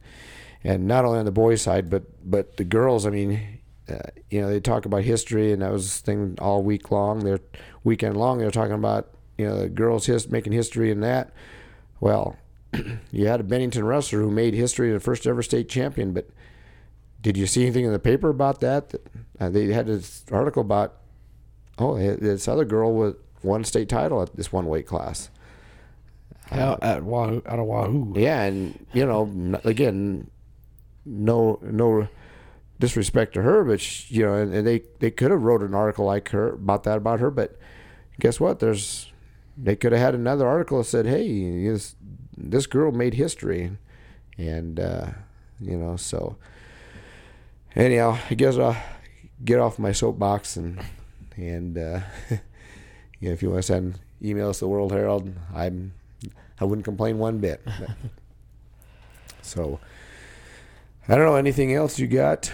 and 0.63 0.87
not 0.87 1.03
only 1.03 1.19
on 1.19 1.25
the 1.25 1.31
boys 1.31 1.61
side 1.61 1.89
but 1.89 2.03
but 2.29 2.57
the 2.57 2.63
girls 2.63 3.05
I 3.05 3.09
mean 3.09 3.59
uh, 3.89 3.97
you 4.29 4.39
know 4.39 4.49
they 4.49 4.59
talk 4.59 4.85
about 4.85 5.03
history 5.03 5.51
and 5.51 5.61
that 5.63 5.71
was 5.71 5.99
thing 5.99 6.37
all 6.39 6.61
week 6.61 6.91
long. 6.91 7.23
They're 7.23 7.41
weekend 7.83 8.17
long 8.17 8.37
they're 8.37 8.51
talking 8.51 8.73
about 8.73 9.09
you 9.37 9.47
know 9.47 9.57
the 9.57 9.69
girls 9.69 10.05
his, 10.05 10.29
making 10.29 10.53
history 10.53 10.91
and 10.91 11.01
that. 11.01 11.33
Well 11.99 12.37
you 13.11 13.27
had 13.27 13.39
a 13.39 13.43
Bennington 13.43 13.85
wrestler 13.85 14.21
who 14.21 14.31
made 14.31 14.53
history 14.53 14.89
as 14.89 14.95
the 14.95 14.99
first 14.99 15.27
ever 15.27 15.41
state 15.43 15.69
champion 15.69 16.13
but 16.13 16.29
did 17.23 17.37
you 17.37 17.47
see 17.47 17.63
anything 17.63 17.85
in 17.85 17.93
the 17.93 17.99
paper 17.99 18.29
about 18.29 18.59
that, 18.59 18.93
uh, 19.39 19.49
they 19.49 19.67
had 19.67 19.87
this 19.87 20.25
article 20.31 20.61
about 20.61 20.97
oh 21.79 21.97
this 21.97 22.47
other 22.47 22.65
girl 22.65 22.93
with 22.93 23.15
won 23.41 23.63
state 23.63 23.89
title 23.89 24.21
at 24.21 24.35
this 24.35 24.51
one 24.51 24.67
weight 24.67 24.85
class 24.85 25.29
Out 26.51 26.83
at 26.83 27.03
Wahoo, 27.03 27.41
out 27.45 27.59
of 27.59 27.65
Wahoo. 27.65 28.13
yeah, 28.15 28.43
and 28.43 28.85
you 28.93 29.05
know, 29.05 29.59
again, 29.63 30.29
no 31.05 31.59
no 31.61 32.07
disrespect 32.79 33.33
to 33.35 33.41
her, 33.41 33.63
but 33.63 33.79
she, 33.79 34.15
you 34.15 34.25
know, 34.25 34.33
and, 34.33 34.53
and 34.53 34.67
they 34.67 34.83
they 34.99 35.09
could 35.09 35.31
have 35.31 35.43
wrote 35.43 35.63
an 35.63 35.73
article 35.73 36.05
like 36.05 36.29
her 36.29 36.53
about 36.53 36.83
that 36.83 36.97
about 36.97 37.21
her, 37.21 37.31
but 37.31 37.57
guess 38.19 38.39
what? 38.39 38.59
There's 38.59 39.12
they 39.57 39.75
could 39.75 39.91
have 39.91 40.01
had 40.01 40.15
another 40.15 40.47
article 40.47 40.79
that 40.79 40.85
said, 40.85 41.05
"Hey, 41.05 41.67
this 41.67 41.95
this 42.37 42.65
girl 42.67 42.91
made 42.91 43.13
history," 43.15 43.77
and 44.37 44.79
uh, 44.79 45.07
you 45.59 45.77
know, 45.77 45.95
so 45.95 46.37
anyhow, 47.75 48.17
I 48.29 48.33
guess 48.35 48.57
I'll 48.57 48.77
get 49.43 49.59
off 49.59 49.77
my 49.79 49.91
soapbox 49.91 50.55
and 50.57 50.79
and 51.37 51.77
uh, 51.77 51.99
you 53.19 53.29
know, 53.29 53.33
if 53.33 53.41
you 53.41 53.49
want 53.49 53.63
to 53.63 53.67
send 53.67 53.99
emails 54.21 54.55
to 54.55 54.59
the 54.61 54.69
World 54.69 54.91
Herald, 54.91 55.31
I'm 55.53 55.93
I 56.59 56.65
wouldn't 56.65 56.85
complain 56.85 57.17
one 57.19 57.39
bit. 57.39 57.61
So 59.41 59.79
I 61.07 61.15
don't 61.15 61.25
know 61.25 61.35
anything 61.35 61.73
else 61.73 61.99
you 61.99 62.07
got 62.07 62.51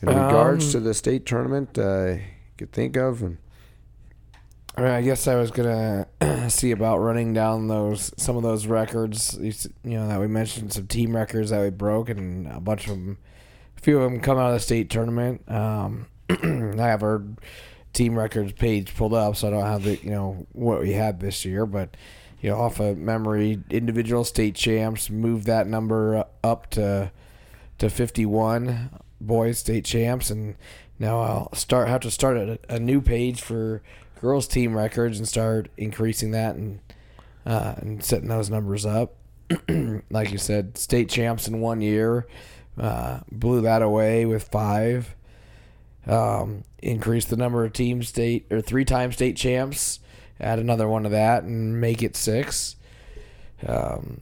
in 0.00 0.08
regards 0.08 0.66
Um, 0.66 0.70
to 0.72 0.80
the 0.80 0.94
state 0.94 1.26
tournament 1.26 1.76
uh, 1.76 2.06
you 2.12 2.20
could 2.56 2.72
think 2.72 2.96
of. 2.96 3.22
And 3.22 3.38
I, 4.76 5.02
guess 5.02 5.26
I 5.26 5.36
was 5.36 5.50
gonna 5.50 6.06
see 6.48 6.70
about 6.70 6.98
running 6.98 7.32
down 7.32 7.68
those 7.68 8.12
some 8.16 8.36
of 8.36 8.42
those 8.42 8.66
records. 8.66 9.38
You 9.84 9.98
know 9.98 10.08
that 10.08 10.20
we 10.20 10.26
mentioned 10.26 10.72
some 10.72 10.86
team 10.86 11.14
records 11.14 11.50
that 11.50 11.62
we 11.62 11.70
broke, 11.70 12.08
and 12.08 12.46
a 12.46 12.60
bunch 12.60 12.84
of 12.84 12.90
them, 12.90 13.18
a 13.76 13.80
few 13.80 13.98
of 13.98 14.10
them 14.10 14.20
come 14.20 14.38
out 14.38 14.48
of 14.48 14.54
the 14.54 14.60
state 14.60 14.90
tournament. 14.90 15.42
Um, 15.50 16.06
I 16.30 16.86
have 16.86 17.02
our 17.02 17.22
team 17.92 18.16
records 18.16 18.52
page 18.52 18.94
pulled 18.94 19.14
up, 19.14 19.36
so 19.36 19.48
I 19.48 19.50
don't 19.50 19.66
have 19.66 19.84
the 19.84 19.96
you 19.96 20.10
know 20.10 20.46
what 20.52 20.80
we 20.80 20.92
had 20.92 21.20
this 21.20 21.44
year, 21.44 21.66
but 21.66 21.96
you 22.40 22.50
know 22.50 22.56
off 22.56 22.80
of 22.80 22.96
memory, 22.96 23.60
individual 23.70 24.24
state 24.24 24.54
champs 24.54 25.10
moved 25.10 25.46
that 25.46 25.66
number 25.66 26.24
up 26.44 26.70
to 26.70 27.12
to 27.78 27.88
51 27.90 28.90
boys 29.22 29.58
state 29.58 29.84
champs 29.84 30.30
and 30.30 30.54
now 30.98 31.20
I'll 31.20 31.54
start 31.54 31.88
have 31.88 32.02
to 32.02 32.10
start 32.10 32.36
a, 32.36 32.58
a 32.68 32.78
new 32.78 33.00
page 33.00 33.40
for 33.40 33.82
girls 34.20 34.46
team 34.46 34.76
records 34.76 35.18
and 35.18 35.26
start 35.26 35.68
increasing 35.76 36.32
that 36.32 36.54
and 36.56 36.80
uh, 37.46 37.74
and 37.78 38.04
setting 38.04 38.28
those 38.28 38.50
numbers 38.50 38.86
up. 38.86 39.16
Like 40.12 40.32
you 40.32 40.38
said 40.38 40.76
state 40.76 41.08
champs 41.08 41.46
in 41.46 41.60
one 41.60 41.80
year 41.80 42.26
uh, 42.78 43.20
blew 43.30 43.60
that 43.62 43.80
away 43.82 44.26
with 44.26 44.48
five. 44.48 45.14
Um, 46.06 46.64
increase 46.82 47.24
the 47.24 47.36
number 47.36 47.64
of 47.64 47.72
team 47.72 48.02
state 48.02 48.46
or 48.50 48.60
three 48.60 48.84
time 48.84 49.12
state 49.12 49.36
champs 49.36 50.00
add 50.40 50.58
another 50.58 50.88
one 50.88 51.04
to 51.04 51.08
that 51.10 51.44
and 51.44 51.80
make 51.80 52.02
it 52.02 52.16
six. 52.16 52.76
Um, 53.66 54.20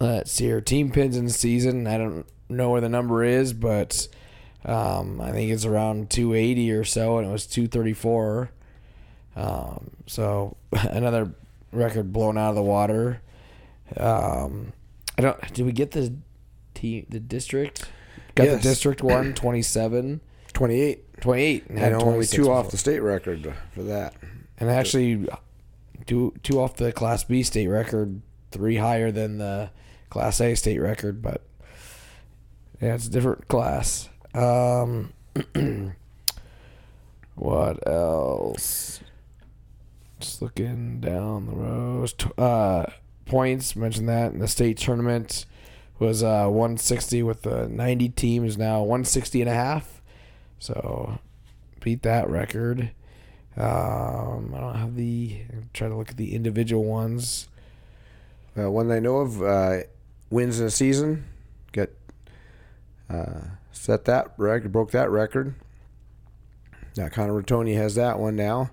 let's 0.00 0.32
see 0.32 0.44
here. 0.44 0.60
Team 0.60 0.90
pins 0.90 1.16
in 1.16 1.28
season. 1.28 1.86
I 1.86 1.98
don't 1.98 2.26
know 2.52 2.70
where 2.70 2.80
the 2.80 2.88
number 2.88 3.24
is 3.24 3.52
but 3.52 4.08
um, 4.64 5.20
i 5.20 5.32
think 5.32 5.50
it's 5.50 5.64
around 5.64 6.10
280 6.10 6.72
or 6.72 6.84
so 6.84 7.18
and 7.18 7.28
it 7.28 7.32
was 7.32 7.46
234 7.46 8.50
um, 9.36 9.90
so 10.06 10.56
another 10.72 11.32
record 11.72 12.12
blown 12.12 12.36
out 12.38 12.50
of 12.50 12.54
the 12.56 12.62
water. 12.62 13.20
Um, 13.96 14.72
i 15.18 15.22
don't 15.22 15.52
did 15.52 15.66
we 15.66 15.72
get 15.72 15.90
the 15.92 16.14
team 16.74 17.06
the 17.08 17.20
district? 17.20 17.84
Got 18.34 18.44
Yes. 18.44 18.62
the 18.62 18.68
district 18.70 19.02
one 19.02 19.34
27 19.34 20.20
28, 20.54 21.20
28 21.20 21.62
and, 21.62 21.70
and 21.70 21.78
had 21.78 21.92
only 21.94 22.04
26 22.26 22.36
two 22.44 22.50
off 22.52 22.70
the 22.70 22.76
state 22.78 23.00
record 23.00 23.54
for 23.74 23.82
that. 23.82 24.14
and 24.58 24.70
actually 24.70 25.26
two 26.06 26.32
two 26.42 26.60
off 26.60 26.76
the 26.76 26.92
class 26.92 27.24
b 27.24 27.42
state 27.42 27.68
record 27.68 28.20
three 28.50 28.76
higher 28.76 29.10
than 29.10 29.38
the 29.38 29.70
class 30.10 30.40
a 30.40 30.54
state 30.54 30.78
record 30.78 31.20
but 31.22 31.42
yeah 32.80 32.94
it's 32.94 33.06
a 33.06 33.10
different 33.10 33.46
class. 33.48 34.08
Um 34.34 35.12
what 37.34 37.86
else 37.86 39.00
just 40.22 40.42
looking 40.42 41.00
down 41.00 41.46
the 41.46 41.52
rows 41.52 42.14
uh 42.38 42.84
points 43.26 43.76
mentioned 43.76 44.08
that 44.08 44.32
in 44.32 44.38
the 44.38 44.48
state 44.48 44.76
tournament 44.76 45.46
was 45.98 46.22
uh 46.22 46.46
160 46.46 47.22
with 47.22 47.42
the 47.42 47.68
90 47.68 48.08
teams 48.10 48.56
now 48.56 48.80
160 48.80 49.40
and 49.40 49.50
a 49.50 49.54
half 49.54 50.00
so 50.58 51.18
beat 51.80 52.02
that 52.02 52.28
record 52.28 52.92
um, 53.56 54.54
I 54.54 54.60
don't 54.60 54.76
have 54.76 54.96
the. 54.96 55.42
I'm 55.52 55.70
trying 55.74 55.90
to 55.90 55.96
look 55.96 56.10
at 56.10 56.16
the 56.16 56.34
individual 56.34 56.84
ones. 56.84 57.48
Uh, 58.58 58.70
one 58.70 58.90
I 58.90 58.98
know 58.98 59.18
of 59.18 59.42
uh, 59.42 59.78
wins 60.30 60.58
in 60.58 60.66
a 60.66 60.70
season. 60.70 61.26
Got 61.72 61.90
uh, 63.10 63.40
set 63.70 64.06
that 64.06 64.32
record, 64.38 64.72
broke 64.72 64.90
that 64.92 65.10
record. 65.10 65.54
Now 66.96 67.08
Connor 67.08 67.42
Rotoni 67.42 67.76
has 67.76 67.94
that 67.96 68.18
one 68.18 68.36
now. 68.36 68.70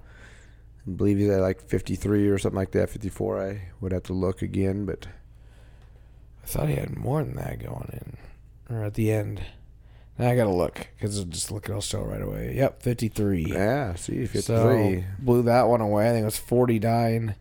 I 0.90 0.96
believe 0.96 1.18
he's 1.18 1.30
at 1.30 1.42
like 1.42 1.62
53 1.62 2.28
or 2.30 2.38
something 2.38 2.58
like 2.58 2.72
that. 2.72 2.90
54. 2.90 3.42
I 3.42 3.62
would 3.82 3.92
have 3.92 4.04
to 4.04 4.14
look 4.14 4.42
again, 4.42 4.86
but 4.86 5.08
I 6.44 6.48
thought 6.48 6.70
he 6.70 6.76
had 6.76 6.98
more 6.98 7.24
than 7.24 7.36
that 7.36 7.60
going 7.60 7.90
in, 7.94 8.76
or 8.76 8.84
at 8.84 8.96
the 8.96 9.12
end. 9.12 9.42
Now 10.18 10.30
I 10.30 10.36
gotta 10.36 10.50
look 10.54 10.88
because 10.98 11.24
just 11.26 11.52
look, 11.52 11.70
it'll 11.70 11.80
show 11.82 12.02
right 12.04 12.22
away. 12.22 12.54
Yep, 12.56 12.82
53. 12.82 13.46
yeah, 13.46 13.96
see 13.96 14.26
53. 14.26 14.42
So 14.42 15.04
blew 15.20 15.44
that 15.44 15.68
one 15.68 15.80
away. 15.82 16.10
I 16.10 16.12
think 16.12 16.24
it 16.24 16.26
was 16.26 16.38
49 16.38 17.36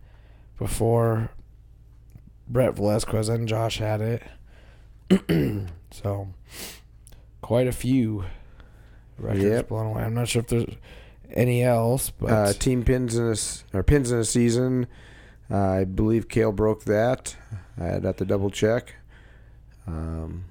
before 0.58 1.30
Brett 2.46 2.74
Velasquez 2.76 3.28
and 3.28 3.48
Josh 3.48 3.78
had 3.78 4.00
it. 4.00 4.22
so 5.90 6.28
quite 7.40 7.66
a 7.66 7.72
few 7.72 8.24
records 9.18 9.44
Yep. 9.44 9.68
blown 9.68 9.86
away. 9.86 10.02
I'm 10.04 10.14
not 10.14 10.28
sure 10.28 10.40
if 10.40 10.48
there's 10.48 10.66
any 11.32 11.62
else, 11.62 12.10
but 12.10 12.30
uh, 12.30 12.52
team 12.52 12.84
pins 12.84 13.16
in 13.16 13.26
a 13.32 13.76
or 13.76 13.82
pins 13.82 14.10
in 14.10 14.18
a 14.18 14.24
season. 14.24 14.86
Uh, 15.50 15.56
I 15.58 15.84
believe 15.84 16.28
Kale 16.28 16.52
broke 16.52 16.84
that. 16.84 17.36
I'd 17.80 18.04
have 18.04 18.16
to 18.16 18.24
double 18.24 18.50
check. 18.50 18.94
Um, 19.86 20.44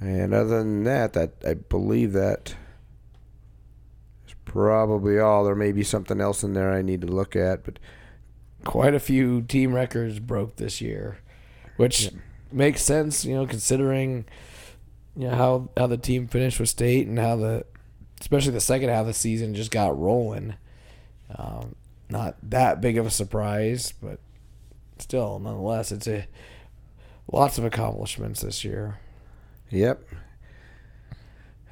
and 0.00 0.32
other 0.32 0.58
than 0.58 0.84
that, 0.84 1.12
that 1.14 1.32
I 1.46 1.54
believe 1.54 2.12
that 2.12 2.54
is 4.28 4.34
probably 4.44 5.18
all. 5.18 5.44
There 5.44 5.56
may 5.56 5.72
be 5.72 5.82
something 5.82 6.20
else 6.20 6.44
in 6.44 6.52
there 6.54 6.72
I 6.72 6.82
need 6.82 7.00
to 7.00 7.08
look 7.08 7.34
at, 7.34 7.64
but 7.64 7.78
quite 8.64 8.94
a 8.94 9.00
few 9.00 9.42
team 9.42 9.74
records 9.74 10.20
broke 10.20 10.56
this 10.56 10.80
year, 10.80 11.18
which 11.76 12.04
Yep. 12.04 12.12
makes 12.52 12.82
sense, 12.82 13.24
you 13.24 13.34
know, 13.34 13.46
considering 13.46 14.24
you 15.18 15.28
know 15.28 15.34
how 15.34 15.68
how 15.76 15.86
the 15.88 15.96
team 15.98 16.28
finished 16.28 16.60
with 16.60 16.68
state 16.68 17.06
and 17.08 17.18
how 17.18 17.36
the 17.36 17.66
especially 18.20 18.52
the 18.52 18.60
second 18.60 18.88
half 18.88 19.00
of 19.02 19.06
the 19.08 19.12
season 19.14 19.54
just 19.54 19.70
got 19.70 19.98
rolling. 19.98 20.54
Um, 21.36 21.74
not 22.08 22.36
that 22.42 22.80
big 22.80 22.96
of 22.96 23.04
a 23.04 23.10
surprise, 23.10 23.92
but 24.00 24.18
still, 24.98 25.38
nonetheless, 25.38 25.92
it's 25.92 26.06
a 26.08 26.26
lots 27.30 27.58
of 27.58 27.64
accomplishments 27.64 28.40
this 28.40 28.64
year. 28.64 28.98
Yep. 29.70 30.02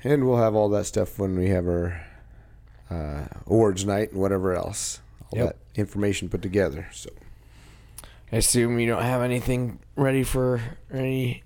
And 0.04 0.26
we'll 0.26 0.36
have 0.36 0.54
all 0.54 0.68
that 0.70 0.84
stuff 0.84 1.18
when 1.18 1.36
we 1.38 1.48
have 1.48 1.66
our 1.66 2.04
uh, 2.90 3.24
awards 3.46 3.84
night 3.86 4.12
and 4.12 4.20
whatever 4.20 4.54
else. 4.54 5.00
All 5.30 5.38
Yep. 5.38 5.46
that 5.48 5.80
information 5.80 6.28
put 6.28 6.42
together. 6.42 6.88
So 6.92 7.10
I 8.30 8.36
assume 8.36 8.78
you 8.78 8.86
don't 8.86 9.02
have 9.02 9.22
anything 9.22 9.78
ready 9.96 10.22
for 10.22 10.60
any 10.92 11.42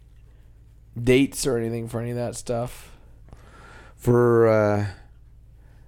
dates 1.03 1.47
or 1.47 1.57
anything 1.57 1.89
for 1.89 2.01
any 2.01 2.11
of 2.11 2.17
that 2.17 2.35
stuff. 2.37 2.91
for 3.97 4.49
uh, 4.49 4.87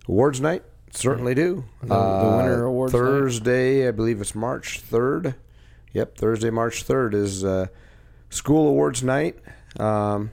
awards 0.08 0.40
night, 0.40 0.62
Certainly 0.94 1.34
do. 1.34 1.64
The- 1.80 1.86
the 1.88 2.36
winter 2.36 2.64
awards 2.64 2.92
night? 2.92 2.98
Thursday, 3.00 3.88
I 3.88 3.90
believe 3.92 4.20
it's 4.20 4.34
March 4.34 4.80
third. 4.80 5.34
Yep, 5.94 6.18
Thursday, 6.18 6.50
March 6.50 6.82
third 6.82 7.14
is 7.14 7.44
uh, 7.44 7.66
school 8.30 8.68
awards 8.68 9.02
night, 9.02 9.38
um, 9.80 10.30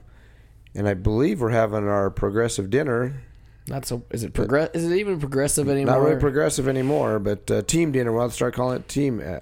and 0.74 0.86
I 0.88 0.94
believe 0.94 1.40
we're 1.40 1.50
having 1.50 1.86
our 1.88 2.10
progressive 2.10 2.68
dinner. 2.70 3.22
Not 3.66 3.86
so. 3.86 4.02
Is 4.10 4.22
it 4.24 4.32
progress? 4.34 4.70
Is 4.74 4.84
it 4.90 4.96
even 4.96 5.18
progressive 5.20 5.68
anymore? 5.68 5.94
Not 5.96 6.02
really 6.04 6.20
progressive 6.20 6.66
anymore, 6.68 7.18
but 7.18 7.50
uh, 7.50 7.62
team 7.62 7.92
dinner. 7.92 8.12
We'll 8.12 8.22
have 8.22 8.30
to 8.32 8.34
start 8.36 8.54
calling 8.54 8.76
it 8.78 8.88
team 8.88 9.22
uh, 9.24 9.38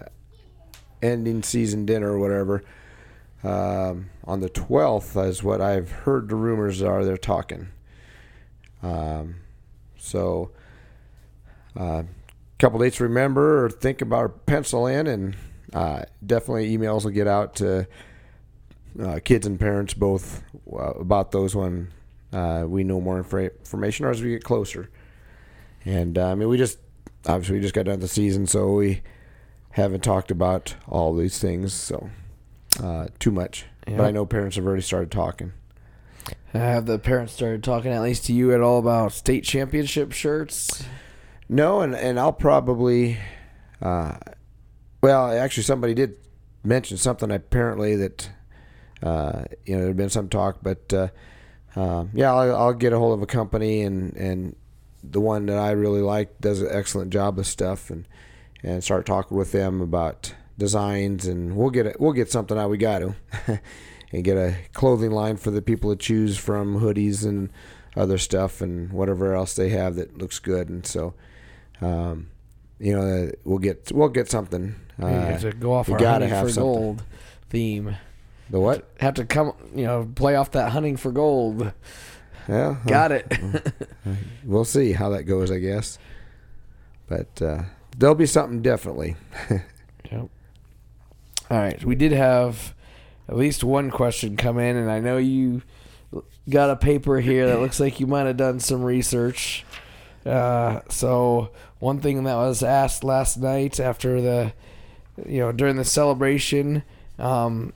ending 1.03 1.43
season 1.43 1.87
dinner 1.87 2.13
or 2.13 2.19
whatever. 2.19 2.63
Um, 3.45 4.11
on 4.25 4.41
the 4.41 4.49
twelfth 4.49 5.17
is 5.17 5.43
what 5.43 5.61
I've 5.61 5.91
heard. 5.91 6.29
The 6.29 6.35
rumors 6.35 6.83
are 6.83 7.05
they're 7.05 7.17
talking. 7.17 7.69
Um, 8.83 9.37
so, 9.97 10.51
a 11.77 11.83
uh, 11.83 12.03
couple 12.59 12.81
dates 12.81 12.97
to 12.97 13.05
remember 13.05 13.65
or 13.65 13.71
think 13.71 14.03
about 14.03 14.47
pencil 14.47 14.87
in, 14.87 15.07
and 15.07 15.37
uh, 15.73 16.03
definitely 16.25 16.77
emails 16.77 17.05
will 17.05 17.13
get 17.13 17.29
out 17.29 17.55
to 17.57 17.87
uh, 19.01 19.21
kids 19.25 19.47
and 19.47 19.61
parents 19.61 19.95
both 19.95 20.43
uh, 20.73 20.93
about 20.95 21.31
those 21.31 21.55
when 21.55 21.89
uh, 22.33 22.65
we 22.67 22.83
know 22.83 23.01
more 23.01 23.23
infor- 23.23 23.57
information 23.59 24.05
or 24.05 24.11
as 24.11 24.23
we 24.23 24.31
get 24.31 24.43
closer. 24.45 24.91
And 25.85 26.19
uh, 26.19 26.33
I 26.33 26.35
mean, 26.35 26.49
we 26.49 26.59
just 26.59 26.79
obviously 27.27 27.57
we 27.57 27.63
just 27.63 27.75
got 27.75 27.87
done 27.87 28.01
the 28.01 28.09
season, 28.09 28.49
so 28.49 28.73
we 28.73 29.03
haven't 29.71 30.03
talked 30.03 30.33
about 30.33 30.75
all 30.89 31.15
these 31.15 31.39
things 31.39 31.73
so 31.73 32.11
uh, 32.83 33.09
too 33.19 33.31
much. 33.31 33.67
But 33.87 34.01
I 34.01 34.11
know 34.11 34.27
parents 34.27 34.57
have 34.57 34.67
already 34.67 34.83
started 34.83 35.11
talking. 35.11 35.53
Have 36.53 36.87
the 36.87 36.99
parents 36.99 37.33
started 37.33 37.63
talking 37.63 37.93
at 37.93 38.03
least 38.03 38.27
to 38.27 38.33
you 38.33 38.55
at 38.55 38.61
all 38.61 38.79
about 38.79 39.13
state 39.13 39.45
championship 39.45 40.13
shirts? 40.13 40.85
No, 41.49 41.81
and 41.81 41.95
and 41.95 42.19
I'll 42.21 42.33
probably, 42.33 43.19
uh, 43.81 44.17
well, 45.03 45.31
actually, 45.33 45.63
somebody 45.63 45.95
did 45.95 46.17
mention 46.65 46.97
something 46.99 47.31
apparently 47.31 47.97
that, 47.97 48.31
uh, 49.03 49.45
you 49.65 49.75
know, 49.75 49.81
there 49.81 49.89
had 49.89 49.97
been 49.97 50.11
some 50.11 50.29
talk, 50.29 50.59
but 50.63 50.93
uh, 50.93 51.09
um, 51.77 52.11
yeah, 52.13 52.35
I'll, 52.35 52.57
I'll 52.57 52.73
get 52.75 52.93
a 52.93 52.99
hold 52.99 53.15
of 53.15 53.23
a 53.23 53.27
company 53.27 53.83
and 53.83 54.15
and 54.17 54.57
the 55.03 55.21
one 55.21 55.47
that 55.47 55.59
I 55.59 55.71
really 55.71 56.03
like 56.03 56.41
does 56.41 56.61
an 56.61 56.69
excellent 56.71 57.11
job 57.11 57.39
of 57.39 57.47
stuff 57.47 57.89
and 57.91 58.07
and 58.63 58.83
start 58.83 59.07
talking 59.07 59.37
with 59.37 59.53
them 59.53 59.81
about 59.81 60.35
designs 60.59 61.27
and 61.27 61.57
we'll 61.57 61.71
get 61.71 61.87
it 61.87 62.01
we'll 62.01 62.13
get 62.13 62.31
something 62.31 62.59
out 62.59 62.69
we 62.69 62.77
got 62.77 62.99
to 62.99 63.15
and 64.13 64.25
get 64.25 64.37
a 64.37 64.57
clothing 64.73 65.13
line 65.13 65.37
for 65.37 65.51
the 65.53 65.63
people 65.63 65.91
to 65.91 65.97
choose 65.97 66.37
from 66.37 66.81
hoodies 66.81 67.25
and 67.25 67.49
other 67.97 68.19
stuff 68.19 68.61
and 68.61 68.93
whatever 68.93 69.35
else 69.35 69.55
they 69.55 69.69
have 69.71 69.95
that 69.95 70.19
looks 70.19 70.39
good 70.41 70.69
and 70.69 70.85
so 70.85 71.15
um, 71.81 72.29
you 72.81 72.95
know 72.95 73.31
we'll 73.45 73.59
get 73.59 73.91
we'll 73.93 74.09
get 74.09 74.29
something 74.29 74.75
uh, 75.01 75.39
to 75.39 75.53
go 75.53 75.73
off 75.73 75.87
we 75.89 75.95
our 75.95 76.01
gotta 76.01 76.27
have 76.27 76.51
something. 76.51 76.63
gold 76.63 77.03
theme. 77.51 77.97
the 78.51 78.59
what 78.59 78.85
Have 78.99 79.15
to 79.15 79.25
come, 79.25 79.53
you 79.75 79.85
know, 79.87 80.11
play 80.15 80.35
off 80.35 80.51
that 80.53 80.71
hunting 80.73 80.97
for 80.97 81.13
gold. 81.13 81.73
yeah 82.49 82.77
Got 82.87 83.13
it. 83.13 83.39
we'll 84.45 84.65
see 84.65 84.93
how 84.93 85.11
that 85.11 85.23
goes 85.23 85.51
I 85.53 85.59
guess 85.59 85.99
but 87.09 87.41
uh, 87.41 87.63
there'll 87.97 88.15
be 88.17 88.27
something 88.27 88.61
definitely. 88.61 89.17
All 91.51 91.59
right. 91.59 91.83
We 91.85 91.95
did 91.95 92.13
have 92.13 92.75
at 93.29 93.37
least 93.37 93.65
one 93.65 93.91
question 93.91 94.37
come 94.37 94.59
in, 94.59 94.77
and 94.77 94.91
I 94.91 95.01
know 95.01 95.17
you 95.17 95.63
got 96.49 96.71
a 96.71 96.77
paper 96.77 97.21
here 97.21 97.47
that 97.47 97.61
looks 97.61 97.81
like 97.81 98.01
you 98.01 98.07
might 98.07 98.27
have 98.27 98.37
done 98.37 98.61
some 98.61 98.83
research. 98.83 99.65
Uh, 100.25 100.81
so 100.89 101.51
one 101.79 102.01
thing 102.01 102.25
that 102.25 102.35
was 102.35 102.63
asked 102.63 103.05
last 103.05 103.39
night 103.39 103.79
after 103.81 104.21
the, 104.21 104.53
you 105.27 105.39
know, 105.39 105.53
during 105.53 105.77
the 105.77 105.85
celebration, 105.85 106.83
um, 107.19 107.73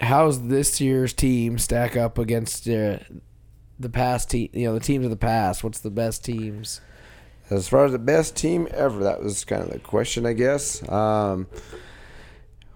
how's 0.00 0.48
this 0.48 0.80
year's 0.80 1.12
team 1.12 1.58
stack 1.58 1.96
up 1.96 2.18
against 2.18 2.68
uh, 2.68 2.98
the 3.78 3.88
past 3.88 4.30
team? 4.30 4.48
You 4.52 4.68
know, 4.68 4.74
the 4.74 4.80
teams 4.80 5.04
of 5.04 5.10
the 5.10 5.16
past. 5.16 5.62
What's 5.64 5.80
the 5.80 5.90
best 5.90 6.24
teams? 6.24 6.80
As 7.48 7.68
far 7.68 7.84
as 7.84 7.92
the 7.92 7.98
best 7.98 8.34
team 8.36 8.66
ever, 8.72 9.04
that 9.04 9.22
was 9.22 9.44
kind 9.44 9.62
of 9.62 9.70
the 9.70 9.78
question, 9.78 10.26
I 10.26 10.32
guess. 10.32 10.86
Um, 10.88 11.46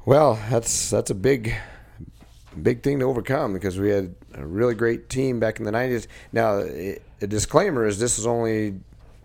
well, 0.04 0.38
that's 0.50 0.90
that's 0.90 1.10
a 1.10 1.14
big, 1.14 1.54
big 2.60 2.82
thing 2.82 2.98
to 3.00 3.04
overcome 3.04 3.52
because 3.52 3.78
we 3.78 3.90
had 3.90 4.14
a 4.34 4.46
really 4.46 4.74
great 4.74 5.08
team 5.08 5.40
back 5.40 5.58
in 5.58 5.64
the 5.64 5.72
'90s. 5.72 6.06
Now, 6.32 6.58
a 6.58 7.26
disclaimer 7.26 7.86
is 7.86 7.98
this 7.98 8.18
is 8.18 8.26
only 8.26 8.80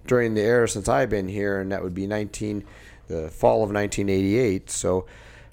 during 0.08 0.34
the 0.34 0.42
era 0.42 0.68
since 0.68 0.88
I've 0.88 1.10
been 1.10 1.28
here, 1.28 1.60
and 1.60 1.72
that 1.72 1.82
would 1.82 1.94
be 1.94 2.08
19, 2.08 2.64
the 3.08 3.30
fall 3.30 3.64
of 3.64 3.72
1988. 3.72 4.70
So, 4.70 5.06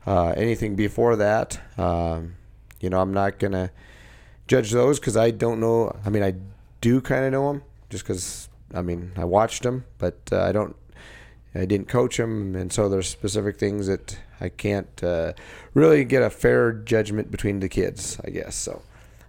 uh, 0.07 0.29
anything 0.37 0.77
before 0.77 1.17
that, 1.17 1.61
um, 1.79 2.35
you 2.81 2.91
know, 2.91 3.01
I'm 3.01 3.15
not 3.15 3.39
gonna 3.39 3.71
judge 4.47 4.71
those 4.71 4.99
because 4.99 5.17
I 5.17 5.31
don't 5.31 5.61
know. 5.61 5.97
I 6.05 6.11
mean, 6.11 6.23
I 6.23 6.35
do 6.81 7.01
kind 7.01 7.25
of 7.25 7.33
know 7.33 7.53
them 7.53 7.63
just 7.89 8.05
because 8.05 8.49
I 8.75 8.83
mean 8.83 9.13
I 9.17 9.25
watched 9.25 9.63
them, 9.63 9.85
but 9.99 10.19
uh, 10.33 10.43
I 10.43 10.53
don't. 10.53 10.77
I 11.55 11.65
didn't 11.67 11.89
coach 11.89 12.17
them, 12.17 12.57
and 12.57 12.73
so 12.73 12.89
there's 12.89 13.09
specific 13.09 13.59
things 13.59 13.87
that 13.87 14.19
I 14.41 14.49
can't 14.49 15.03
uh, 15.05 15.35
really 15.75 16.05
get 16.05 16.23
a 16.23 16.31
fair 16.31 16.73
judgment 16.73 17.31
between 17.31 17.61
the 17.61 17.69
kids. 17.69 18.19
I 18.25 18.31
guess 18.31 18.55
so, 18.57 18.83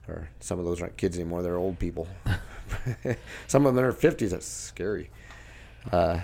or 0.07 0.29
some 0.39 0.57
of 0.59 0.65
those 0.65 0.81
aren't 0.81 0.95
kids 0.97 1.17
anymore; 1.17 1.41
they're 1.43 1.57
old 1.57 1.79
people. 1.79 2.07
some 3.47 3.65
of 3.65 3.75
them 3.75 3.83
are 3.83 3.87
in 3.89 3.91
their 3.91 3.91
fifties. 3.91 4.31
That's 4.31 4.47
scary. 4.47 5.09
Uh, 5.91 6.21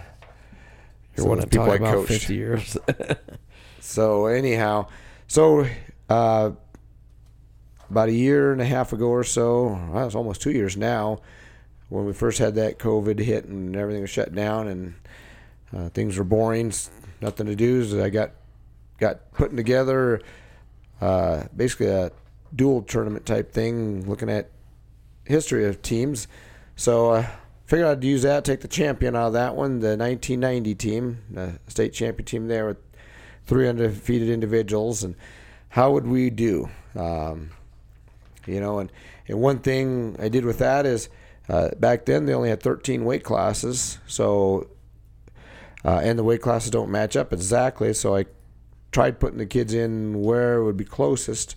You 1.17 1.23
some 1.23 1.29
one 1.29 1.39
of 1.39 1.49
the 1.49 1.57
talk 1.57 1.69
I 1.69 1.77
coached. 1.77 2.07
fifty 2.07 2.35
years? 2.35 2.77
So 3.81 4.27
anyhow, 4.27 4.87
so 5.27 5.65
uh, 6.09 6.51
about 7.89 8.09
a 8.09 8.13
year 8.13 8.51
and 8.51 8.61
a 8.61 8.65
half 8.65 8.93
ago 8.93 9.07
or 9.07 9.23
so, 9.23 9.79
well, 9.91 10.05
it's 10.05 10.15
almost 10.15 10.41
two 10.41 10.51
years 10.51 10.77
now, 10.77 11.21
when 11.87 12.05
we 12.05 12.13
first 12.13 12.37
had 12.39 12.55
that 12.55 12.77
COVID 12.77 13.19
hit 13.19 13.45
and 13.45 13.75
everything 13.75 14.01
was 14.01 14.09
shut 14.11 14.35
down 14.35 14.67
and 14.67 14.95
uh, 15.75 15.89
things 15.89 16.17
were 16.17 16.23
boring, 16.23 16.73
nothing 17.21 17.47
to 17.47 17.55
do. 17.55 17.83
So 17.85 18.03
I 18.03 18.09
got 18.09 18.31
got 18.99 19.31
putting 19.31 19.57
together 19.57 20.21
uh, 21.01 21.43
basically 21.55 21.87
a 21.87 22.11
dual 22.55 22.81
tournament 22.81 23.25
type 23.25 23.51
thing, 23.51 24.07
looking 24.07 24.29
at 24.29 24.49
history 25.25 25.65
of 25.65 25.81
teams. 25.81 26.27
So 26.75 27.11
uh, 27.11 27.27
figured 27.65 27.87
I'd 27.87 28.03
use 28.03 28.23
that, 28.23 28.45
take 28.45 28.61
the 28.61 28.67
champion 28.67 29.15
out 29.15 29.27
of 29.27 29.33
that 29.33 29.55
one, 29.55 29.79
the 29.79 29.95
1990 29.97 30.75
team, 30.75 31.19
the 31.29 31.59
state 31.67 31.93
champion 31.93 32.25
team 32.25 32.47
there 32.47 32.65
with 32.65 32.77
three 33.45 33.67
undefeated 33.67 34.29
individuals, 34.29 35.03
and 35.03 35.15
how 35.69 35.91
would 35.91 36.07
we 36.07 36.29
do? 36.29 36.69
Um, 36.95 37.51
you 38.45 38.59
know, 38.59 38.79
and, 38.79 38.91
and 39.27 39.39
one 39.39 39.59
thing 39.59 40.15
I 40.19 40.29
did 40.29 40.45
with 40.45 40.59
that 40.59 40.85
is 40.85 41.09
uh, 41.47 41.69
back 41.79 42.05
then 42.05 42.25
they 42.25 42.33
only 42.33 42.49
had 42.49 42.61
13 42.61 43.05
weight 43.05 43.23
classes, 43.23 43.99
so 44.07 44.67
uh, 45.85 46.01
and 46.03 46.19
the 46.19 46.23
weight 46.23 46.41
classes 46.41 46.71
don't 46.71 46.89
match 46.89 47.15
up 47.15 47.31
exactly. 47.31 47.93
So 47.93 48.15
I 48.15 48.25
tried 48.91 49.19
putting 49.19 49.37
the 49.37 49.45
kids 49.45 49.73
in 49.73 50.21
where 50.21 50.57
it 50.57 50.63
would 50.63 50.77
be 50.77 50.85
closest, 50.85 51.55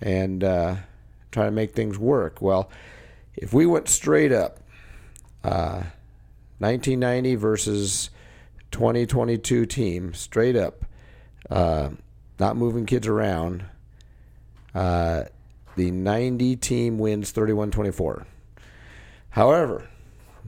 and 0.00 0.42
uh, 0.42 0.76
try 1.30 1.44
to 1.44 1.50
make 1.50 1.72
things 1.72 1.98
work. 1.98 2.42
Well, 2.42 2.70
if 3.34 3.52
we 3.52 3.66
went 3.66 3.88
straight 3.88 4.32
up, 4.32 4.58
uh, 5.44 5.84
1990 6.58 7.34
versus 7.36 8.10
2022 8.70 9.66
team, 9.66 10.14
straight 10.14 10.56
up, 10.56 10.84
uh, 11.50 11.90
not 12.38 12.56
moving 12.56 12.86
kids 12.86 13.06
around. 13.06 13.64
Uh, 14.74 15.24
the 15.76 15.90
90 15.90 16.56
team 16.56 16.98
wins 16.98 17.30
31 17.30 17.70
24. 17.70 18.26
However, 19.30 19.88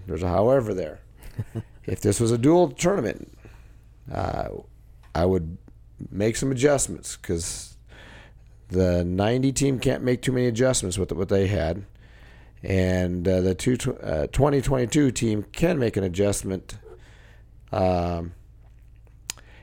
there's 0.06 0.22
a 0.22 0.28
however 0.28 0.74
there. 0.74 1.00
if 1.86 2.00
this 2.00 2.20
was 2.20 2.30
a 2.30 2.38
dual 2.38 2.70
tournament, 2.70 3.36
uh, 4.12 4.48
I 5.14 5.24
would 5.24 5.58
make 6.10 6.36
some 6.36 6.50
adjustments 6.50 7.16
because 7.16 7.76
the 8.68 9.04
90 9.04 9.52
team 9.52 9.78
can't 9.78 10.02
make 10.02 10.22
too 10.22 10.32
many 10.32 10.46
adjustments 10.46 10.98
with 10.98 11.12
what 11.12 11.28
they 11.28 11.46
had. 11.46 11.84
And 12.62 13.28
uh, 13.28 13.40
the 13.42 13.54
two, 13.54 13.76
uh, 14.02 14.26
2022 14.28 15.10
team 15.10 15.44
can 15.52 15.78
make 15.78 15.96
an 15.96 16.04
adjustment. 16.04 16.78
Um, 17.70 18.32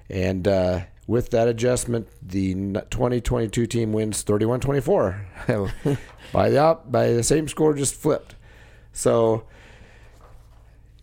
and 0.10 0.48
uh, 0.48 0.82
with 1.08 1.32
that 1.32 1.48
adjustment, 1.48 2.08
the 2.22 2.54
2022 2.54 3.66
team 3.66 3.92
wins 3.92 4.24
31-24 4.24 5.98
by 6.34 6.50
the 6.50 6.58
op- 6.60 6.92
by 6.92 7.12
the 7.12 7.24
same 7.24 7.48
score, 7.48 7.74
just 7.74 7.96
flipped. 7.96 8.36
So 8.94 9.46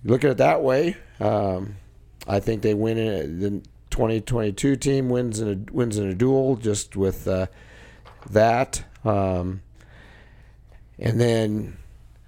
look 0.04 0.24
at 0.24 0.30
it 0.30 0.36
that 0.36 0.62
way. 0.62 0.96
Um, 1.20 1.76
I 2.26 2.40
think 2.40 2.62
they 2.62 2.74
win. 2.74 2.98
In 2.98 3.08
a, 3.08 3.26
the 3.26 3.50
2022 3.90 4.76
team 4.76 5.08
wins 5.08 5.40
in 5.40 5.48
a 5.48 5.72
wins 5.72 5.98
in 5.98 6.08
a 6.08 6.14
duel 6.14 6.56
just 6.56 6.96
with 6.96 7.26
uh, 7.26 7.46
that, 8.30 8.84
um, 9.04 9.62
and 10.98 11.20
then 11.20 11.76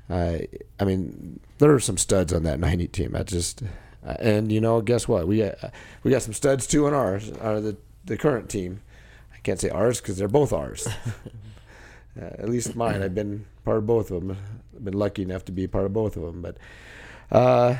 I 0.08 0.48
I 0.78 0.84
mean, 0.84 1.40
there 1.58 1.72
are 1.72 1.80
some 1.80 1.98
studs 1.98 2.32
on 2.32 2.42
that 2.44 2.58
'90 2.58 2.88
team. 2.88 3.14
I 3.14 3.22
just 3.22 3.62
uh, 4.06 4.14
and 4.18 4.50
you 4.50 4.60
know, 4.60 4.80
guess 4.80 5.06
what? 5.06 5.26
We 5.26 5.38
got 5.38 5.72
we 6.02 6.10
got 6.10 6.22
some 6.22 6.32
studs 6.32 6.66
too 6.66 6.86
in 6.86 6.94
ours. 6.94 7.30
Are 7.40 7.60
the 7.60 7.76
the 8.04 8.16
current 8.16 8.48
team? 8.48 8.82
I 9.32 9.38
can't 9.38 9.60
say 9.60 9.70
ours 9.70 10.00
because 10.00 10.16
they're 10.16 10.28
both 10.28 10.52
ours. 10.52 10.86
uh, 12.20 12.24
at 12.24 12.48
least 12.48 12.74
mine. 12.74 13.02
I've 13.02 13.14
been 13.14 13.46
part 13.64 13.78
of 13.78 13.86
both 13.86 14.10
of 14.10 14.26
them. 14.26 14.36
I've 14.74 14.84
been 14.84 14.98
lucky 14.98 15.22
enough 15.22 15.44
to 15.46 15.52
be 15.52 15.66
part 15.66 15.84
of 15.84 15.92
both 15.92 16.16
of 16.16 16.22
them. 16.22 16.42
But 16.42 16.56
uh, 17.30 17.76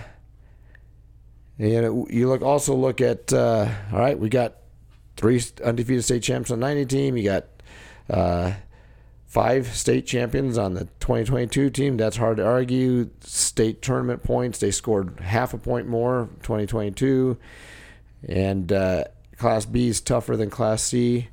you 1.69 2.07
you 2.11 2.29
look 2.29 2.43
also 2.43 2.75
look 2.75 3.01
at 3.01 3.33
uh, 3.33 3.69
all 3.93 3.99
right. 3.99 4.19
We 4.19 4.29
got 4.29 4.57
three 5.17 5.43
undefeated 5.65 6.05
state 6.05 6.23
champs 6.23 6.51
on 6.51 6.61
the 6.61 6.67
'90 6.67 6.87
team. 6.87 7.17
You 7.17 7.25
got 7.25 7.47
uh, 8.09 8.53
five 9.31 9.69
state 9.69 10.07
champions 10.07 10.59
on 10.59 10.75
the 10.75 10.87
2022 10.99 11.71
team. 11.71 11.97
That's 11.97 12.17
hard 12.17 12.39
to 12.39 12.47
argue. 12.47 13.11
State 13.21 13.81
tournament 13.81 14.25
points, 14.25 14.59
they 14.59 14.73
scored 14.73 15.21
half 15.21 15.55
a 15.55 15.59
point 15.59 15.87
more 15.87 16.29
2022. 16.43 17.39
And 18.29 18.73
uh, 18.73 19.05
Class 19.37 19.67
B 19.67 19.89
is 19.89 20.01
tougher 20.01 20.37
than 20.37 20.51
Class 20.51 20.83
C. 20.83 21.29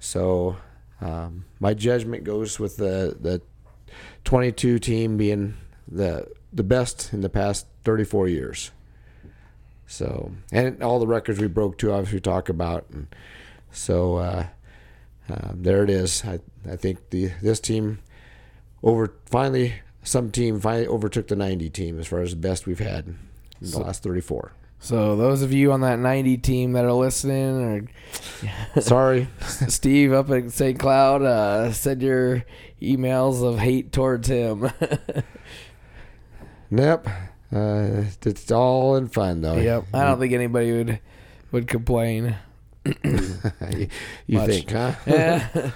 So 0.00 0.56
um, 1.02 1.44
my 1.60 1.74
judgment 1.74 2.24
goes 2.24 2.58
with 2.58 2.78
the, 2.78 3.16
the 3.20 3.42
22 4.24 4.78
team 4.78 5.18
being 5.18 5.54
the, 5.86 6.26
the 6.52 6.64
best 6.64 7.12
in 7.12 7.20
the 7.20 7.28
past 7.28 7.66
34 7.84 8.28
years. 8.28 8.70
So, 9.86 10.32
and 10.50 10.82
all 10.82 10.98
the 10.98 11.06
records 11.06 11.38
we 11.40 11.48
broke 11.48 11.76
too, 11.78 11.92
obviously, 11.92 12.20
talk 12.20 12.48
about. 12.48 12.86
And 12.90 13.08
so, 13.70 14.16
uh, 14.16 14.46
um, 15.28 15.62
there 15.62 15.82
it 15.84 15.90
is. 15.90 16.24
I, 16.24 16.40
I 16.70 16.76
think 16.76 17.10
the 17.10 17.30
this 17.42 17.60
team 17.60 17.98
over 18.82 19.14
finally 19.26 19.74
some 20.02 20.30
team 20.30 20.58
finally 20.60 20.86
overtook 20.88 21.28
the 21.28 21.36
90 21.36 21.70
team 21.70 22.00
as 22.00 22.06
far 22.08 22.20
as 22.20 22.30
the 22.30 22.36
best 22.36 22.66
we've 22.66 22.78
had 22.80 23.06
in 23.06 23.18
the 23.60 23.68
So- 23.68 23.80
last 23.80 24.02
34. 24.02 24.52
So 24.84 25.14
those 25.14 25.42
of 25.42 25.52
you 25.52 25.70
on 25.70 25.82
that 25.82 26.00
90 26.00 26.38
team 26.38 26.72
that 26.72 26.84
are 26.84 26.92
listening, 26.92 27.88
or 28.74 28.80
Sorry. 28.80 29.28
Steve 29.68 30.12
up 30.12 30.28
at 30.30 30.50
St. 30.50 30.76
Cloud, 30.76 31.22
uh, 31.22 31.70
send 31.72 32.02
your 32.02 32.44
emails 32.80 33.44
of 33.44 33.60
hate 33.60 33.92
towards 33.92 34.26
him. 34.26 34.72
Yep. 36.70 37.06
Uh, 37.52 38.04
it's 38.24 38.50
all 38.50 38.96
in 38.96 39.08
fun 39.08 39.40
though. 39.42 39.56
yep. 39.56 39.84
I 39.92 40.04
don't 40.04 40.18
think 40.18 40.32
anybody 40.32 40.72
would 40.72 41.00
would 41.50 41.68
complain. 41.68 42.36
you 42.84 43.88
you 44.26 44.46
think, 44.46 44.70
huh? 44.70 44.92
Yeah. 45.06 45.70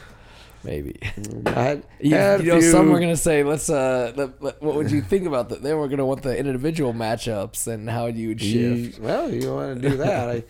Maybe. 0.65 0.99
I 1.47 1.81
You, 2.01 2.17
you 2.39 2.45
know, 2.55 2.61
some 2.61 2.91
were 2.91 2.99
gonna 2.99 3.17
say, 3.17 3.45
"Let's." 3.45 3.71
Uh, 3.71 4.13
let, 4.17 4.43
let- 4.43 4.61
what 4.63 4.75
would 4.75 4.91
you 4.91 5.01
think 5.01 5.25
about 5.27 5.51
that? 5.51 5.63
They 5.63 5.75
were 5.75 5.87
gonna 5.87 6.07
want 6.07 6.23
the 6.23 6.37
individual 6.37 6.93
matchups 6.93 7.69
and 7.69 7.89
how 7.89 8.07
you 8.07 8.29
would 8.29 8.43
you- 8.43 8.87
shift. 8.87 8.99
well, 8.99 9.33
you 9.33 9.55
want 9.55 9.81
to 9.81 9.89
do 9.91 9.97
that? 9.99 10.29
I, 10.29 10.43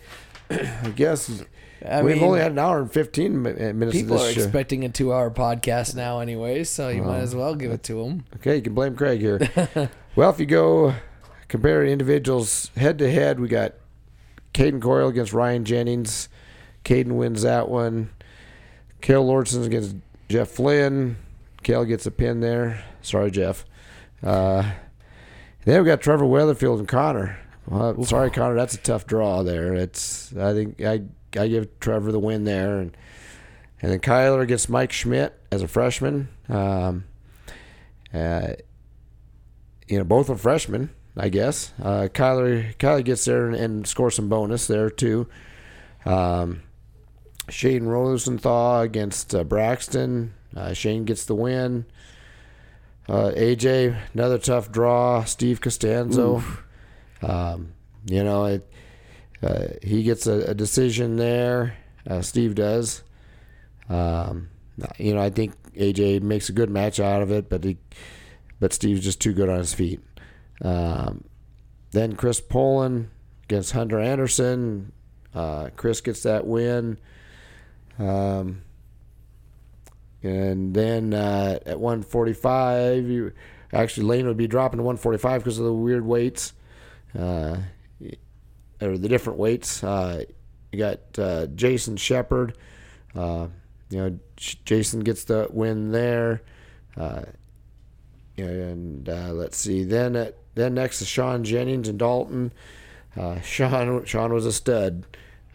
I 0.87 0.89
guess 0.89 1.43
I 1.87 2.01
we've 2.01 2.15
mean, 2.15 2.23
only 2.23 2.39
had 2.39 2.53
an 2.53 2.57
hour 2.57 2.79
and 2.81 2.91
15 2.91 3.41
minutes 3.43 3.95
people 3.95 4.15
are 4.19 4.31
show. 4.31 4.41
expecting 4.41 4.83
a 4.85 4.89
two-hour 4.89 5.29
podcast 5.29 5.93
now, 5.95 6.19
anyway. 6.21 6.63
So 6.63 6.89
you 6.89 7.03
might 7.03 7.19
as 7.19 7.35
well 7.35 7.53
give 7.53 7.69
it 7.71 7.83
to 7.83 8.03
them. 8.03 8.23
Okay, 8.37 8.55
you 8.55 8.61
can 8.63 8.73
blame 8.73 8.95
Craig 8.95 9.19
here. 9.19 9.39
well, 10.15 10.31
if 10.31 10.39
you 10.39 10.47
go 10.47 10.95
compare 11.47 11.85
individuals 11.85 12.71
head 12.75 12.97
to 12.99 13.11
head, 13.11 13.39
we 13.39 13.47
got 13.47 13.73
Caden 14.53 14.81
Coyle 14.81 15.07
against 15.07 15.33
Ryan 15.33 15.65
Jennings. 15.65 16.29
Caden 16.83 17.13
wins 17.13 17.41
that 17.43 17.69
one. 17.69 18.09
Kale 19.01 19.25
Lordson 19.25 19.65
against 19.65 19.95
Jeff 20.29 20.49
Flynn. 20.49 21.17
Kale 21.63 21.85
gets 21.85 22.05
a 22.05 22.11
pin 22.11 22.39
there. 22.39 22.83
Sorry, 23.01 23.31
Jeff. 23.31 23.65
Uh, 24.23 24.71
then 25.65 25.81
we 25.81 25.85
got 25.85 26.01
Trevor 26.01 26.25
Weatherfield 26.25 26.79
and 26.79 26.87
Connor. 26.87 27.37
Well, 27.67 28.03
sorry, 28.05 28.31
Connor. 28.31 28.55
That's 28.55 28.75
a 28.75 28.79
tough 28.79 29.05
draw 29.05 29.43
there. 29.43 29.73
It's 29.73 30.35
I 30.35 30.53
think 30.53 30.81
I 30.81 31.01
I 31.37 31.47
give 31.47 31.79
Trevor 31.79 32.11
the 32.11 32.19
win 32.19 32.45
there, 32.45 32.79
and 32.79 32.95
and 33.81 33.91
then 33.91 33.99
Kyler 33.99 34.41
against 34.41 34.69
Mike 34.69 34.91
Schmidt 34.91 35.37
as 35.51 35.61
a 35.61 35.67
freshman. 35.67 36.29
Um, 36.47 37.03
uh, 38.13 38.53
you 39.87 39.97
know, 39.97 40.03
both 40.03 40.29
are 40.29 40.37
freshmen, 40.37 40.89
I 41.17 41.29
guess. 41.29 41.73
Uh, 41.81 42.07
Kyler 42.13 42.75
Kyler 42.77 43.03
gets 43.03 43.25
there 43.25 43.47
and, 43.47 43.55
and 43.55 43.87
scores 43.87 44.15
some 44.15 44.29
bonus 44.29 44.67
there 44.67 44.89
too. 44.89 45.27
Um, 46.05 46.61
Shane 47.49 47.85
Rosenthal 47.85 48.81
against 48.81 49.33
uh, 49.33 49.43
Braxton. 49.43 50.33
Uh, 50.55 50.73
Shane 50.73 51.05
gets 51.05 51.25
the 51.25 51.35
win. 51.35 51.85
Uh, 53.09 53.31
AJ, 53.35 53.97
another 54.13 54.37
tough 54.37 54.71
draw. 54.71 55.23
Steve 55.23 55.61
Costanzo. 55.61 56.43
Um, 57.21 57.73
you 58.05 58.23
know, 58.23 58.45
it, 58.45 58.69
uh, 59.41 59.67
he 59.81 60.03
gets 60.03 60.27
a, 60.27 60.51
a 60.51 60.53
decision 60.53 61.15
there. 61.15 61.77
Uh, 62.07 62.21
Steve 62.21 62.55
does. 62.55 63.03
Um, 63.89 64.49
you 64.97 65.13
know, 65.15 65.21
I 65.21 65.29
think 65.29 65.53
AJ 65.73 66.21
makes 66.21 66.49
a 66.49 66.53
good 66.53 66.69
match 66.69 66.99
out 66.99 67.21
of 67.21 67.31
it, 67.31 67.49
but 67.49 67.63
he, 67.63 67.77
but 68.59 68.73
Steve's 68.73 69.03
just 69.03 69.21
too 69.21 69.33
good 69.33 69.49
on 69.49 69.57
his 69.57 69.73
feet. 69.73 70.01
Um, 70.61 71.23
then 71.91 72.15
Chris 72.15 72.39
Poland 72.41 73.09
against 73.43 73.71
Hunter 73.71 73.99
Anderson. 73.99 74.91
Uh, 75.33 75.69
Chris 75.75 76.01
gets 76.01 76.23
that 76.23 76.45
win. 76.45 76.97
Um, 77.99 78.63
and 80.23 80.73
then 80.73 81.13
uh, 81.13 81.59
at 81.65 81.79
145, 81.79 83.05
you, 83.05 83.31
actually 83.71 84.05
Lane 84.07 84.27
would 84.27 84.37
be 84.37 84.47
dropping 84.47 84.77
to 84.77 84.83
145 84.83 85.41
because 85.41 85.59
of 85.59 85.65
the 85.65 85.73
weird 85.73 86.05
weights, 86.05 86.53
uh, 87.17 87.57
or 88.81 88.97
the 88.97 89.07
different 89.07 89.39
weights. 89.39 89.83
Uh, 89.83 90.23
you 90.71 90.79
got 90.79 90.99
uh, 91.17 91.47
Jason 91.47 91.97
Shepard. 91.97 92.57
Uh, 93.15 93.47
you 93.89 93.97
know, 93.97 94.19
Jason 94.35 94.99
gets 94.99 95.23
the 95.23 95.47
win 95.49 95.91
there. 95.91 96.41
Uh, 96.95 97.23
and 98.37 99.07
let's 99.07 99.57
see. 99.57 99.83
Then 99.83 100.15
at, 100.15 100.37
then 100.57 100.73
next 100.73 101.01
is 101.01 101.07
Sean 101.07 101.43
Jennings 101.43 101.87
and 101.87 101.99
Dalton. 101.99 102.51
Uh, 103.15 103.39
Sean 103.41 104.05
Sean 104.05 104.33
was 104.33 104.45
a 104.45 104.51
stud, 104.51 105.05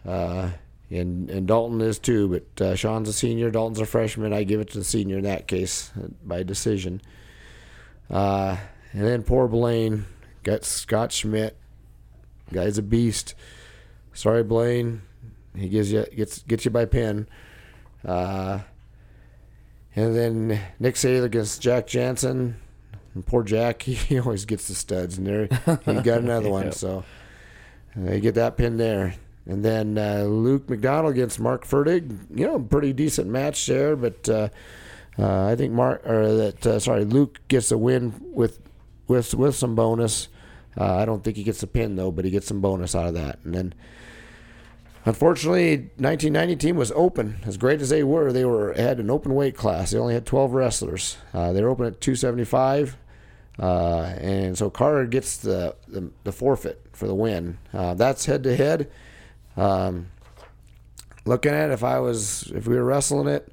uh, 0.07 0.49
and 0.89 1.29
and 1.29 1.47
Dalton 1.47 1.81
is 1.81 1.99
too. 1.99 2.27
But 2.27 2.61
uh, 2.65 2.75
Sean's 2.75 3.09
a 3.09 3.13
senior, 3.13 3.51
Dalton's 3.51 3.79
a 3.79 3.85
freshman. 3.85 4.33
I 4.33 4.43
give 4.43 4.59
it 4.59 4.69
to 4.71 4.77
the 4.79 4.83
senior 4.83 5.17
in 5.17 5.23
that 5.25 5.47
case 5.47 5.91
uh, 5.97 6.07
by 6.23 6.43
decision. 6.43 7.01
Uh, 8.09 8.57
and 8.91 9.03
then 9.03 9.23
poor 9.23 9.47
Blaine 9.47 10.05
got 10.43 10.63
Scott 10.63 11.11
Schmidt. 11.11 11.57
Guy's 12.51 12.77
a 12.77 12.83
beast. 12.83 13.33
Sorry, 14.13 14.43
Blaine. 14.43 15.01
He 15.55 15.69
gives 15.69 15.91
you 15.91 16.05
gets 16.15 16.39
gets 16.43 16.65
you 16.65 16.71
by 16.71 16.85
pin. 16.85 17.27
Uh, 18.05 18.59
and 19.95 20.15
then 20.15 20.59
Nick 20.79 20.95
Saylor 20.95 21.25
against 21.25 21.61
Jack 21.61 21.87
Jansen. 21.87 22.55
And 23.13 23.25
poor 23.25 23.43
Jack, 23.43 23.81
he 23.83 24.19
always 24.19 24.45
gets 24.45 24.67
the 24.67 24.75
studs, 24.75 25.17
and 25.17 25.27
there 25.27 25.47
he 25.85 26.01
got 26.01 26.19
another 26.19 26.49
one. 26.51 26.65
Yep. 26.65 26.73
So 26.73 27.03
they 27.95 28.19
get 28.19 28.35
that 28.35 28.57
pin 28.57 28.77
there. 28.77 29.15
And 29.45 29.63
then 29.63 29.97
uh, 29.97 30.23
Luke 30.23 30.69
McDonald 30.69 31.13
against 31.13 31.39
Mark 31.39 31.65
Fertig. 31.65 32.17
You 32.33 32.47
know, 32.47 32.59
pretty 32.59 32.93
decent 32.93 33.27
match 33.27 33.65
there, 33.65 33.95
but 33.95 34.27
uh, 34.29 34.49
uh, 35.19 35.47
I 35.47 35.55
think 35.55 35.73
Mark 35.73 36.05
or 36.07 36.33
that 36.35 36.65
uh, 36.65 36.79
sorry 36.79 37.05
Luke 37.05 37.39
gets 37.47 37.71
a 37.71 37.77
win 37.77 38.13
with 38.21 38.59
with 39.07 39.33
with 39.33 39.55
some 39.55 39.75
bonus. 39.75 40.29
Uh, 40.77 40.95
I 40.95 41.05
don't 41.05 41.23
think 41.23 41.37
he 41.37 41.43
gets 41.43 41.61
a 41.61 41.67
pin 41.67 41.95
though, 41.95 42.11
but 42.11 42.25
he 42.25 42.31
gets 42.31 42.47
some 42.47 42.61
bonus 42.61 42.95
out 42.95 43.07
of 43.07 43.13
that. 43.13 43.39
And 43.43 43.53
then, 43.53 43.73
unfortunately, 45.05 45.77
1990 45.97 46.55
team 46.55 46.77
was 46.77 46.91
open. 46.93 47.35
As 47.45 47.57
great 47.57 47.81
as 47.81 47.89
they 47.89 48.03
were, 48.03 48.31
they 48.31 48.45
were 48.45 48.73
had 48.73 48.99
an 48.99 49.11
open 49.11 49.35
weight 49.35 49.55
class. 49.55 49.91
They 49.91 49.99
only 49.99 50.13
had 50.13 50.25
12 50.25 50.53
wrestlers. 50.53 51.17
Uh, 51.33 51.53
they 51.53 51.61
were 51.61 51.69
open 51.69 51.85
at 51.85 52.01
275, 52.01 52.97
uh, 53.59 54.13
and 54.17 54.57
so 54.57 54.69
Carter 54.69 55.05
gets 55.05 55.37
the, 55.37 55.75
the 55.87 56.11
the 56.23 56.31
forfeit 56.31 56.81
for 56.93 57.07
the 57.07 57.15
win. 57.15 57.57
Uh, 57.73 57.93
that's 57.93 58.25
head 58.25 58.43
to 58.43 58.55
head. 58.55 58.89
Looking 61.25 61.53
at 61.53 61.69
it, 61.69 61.73
if 61.73 61.83
I 61.83 61.99
was 61.99 62.51
if 62.53 62.67
we 62.67 62.75
were 62.75 62.83
wrestling 62.83 63.27
it, 63.27 63.51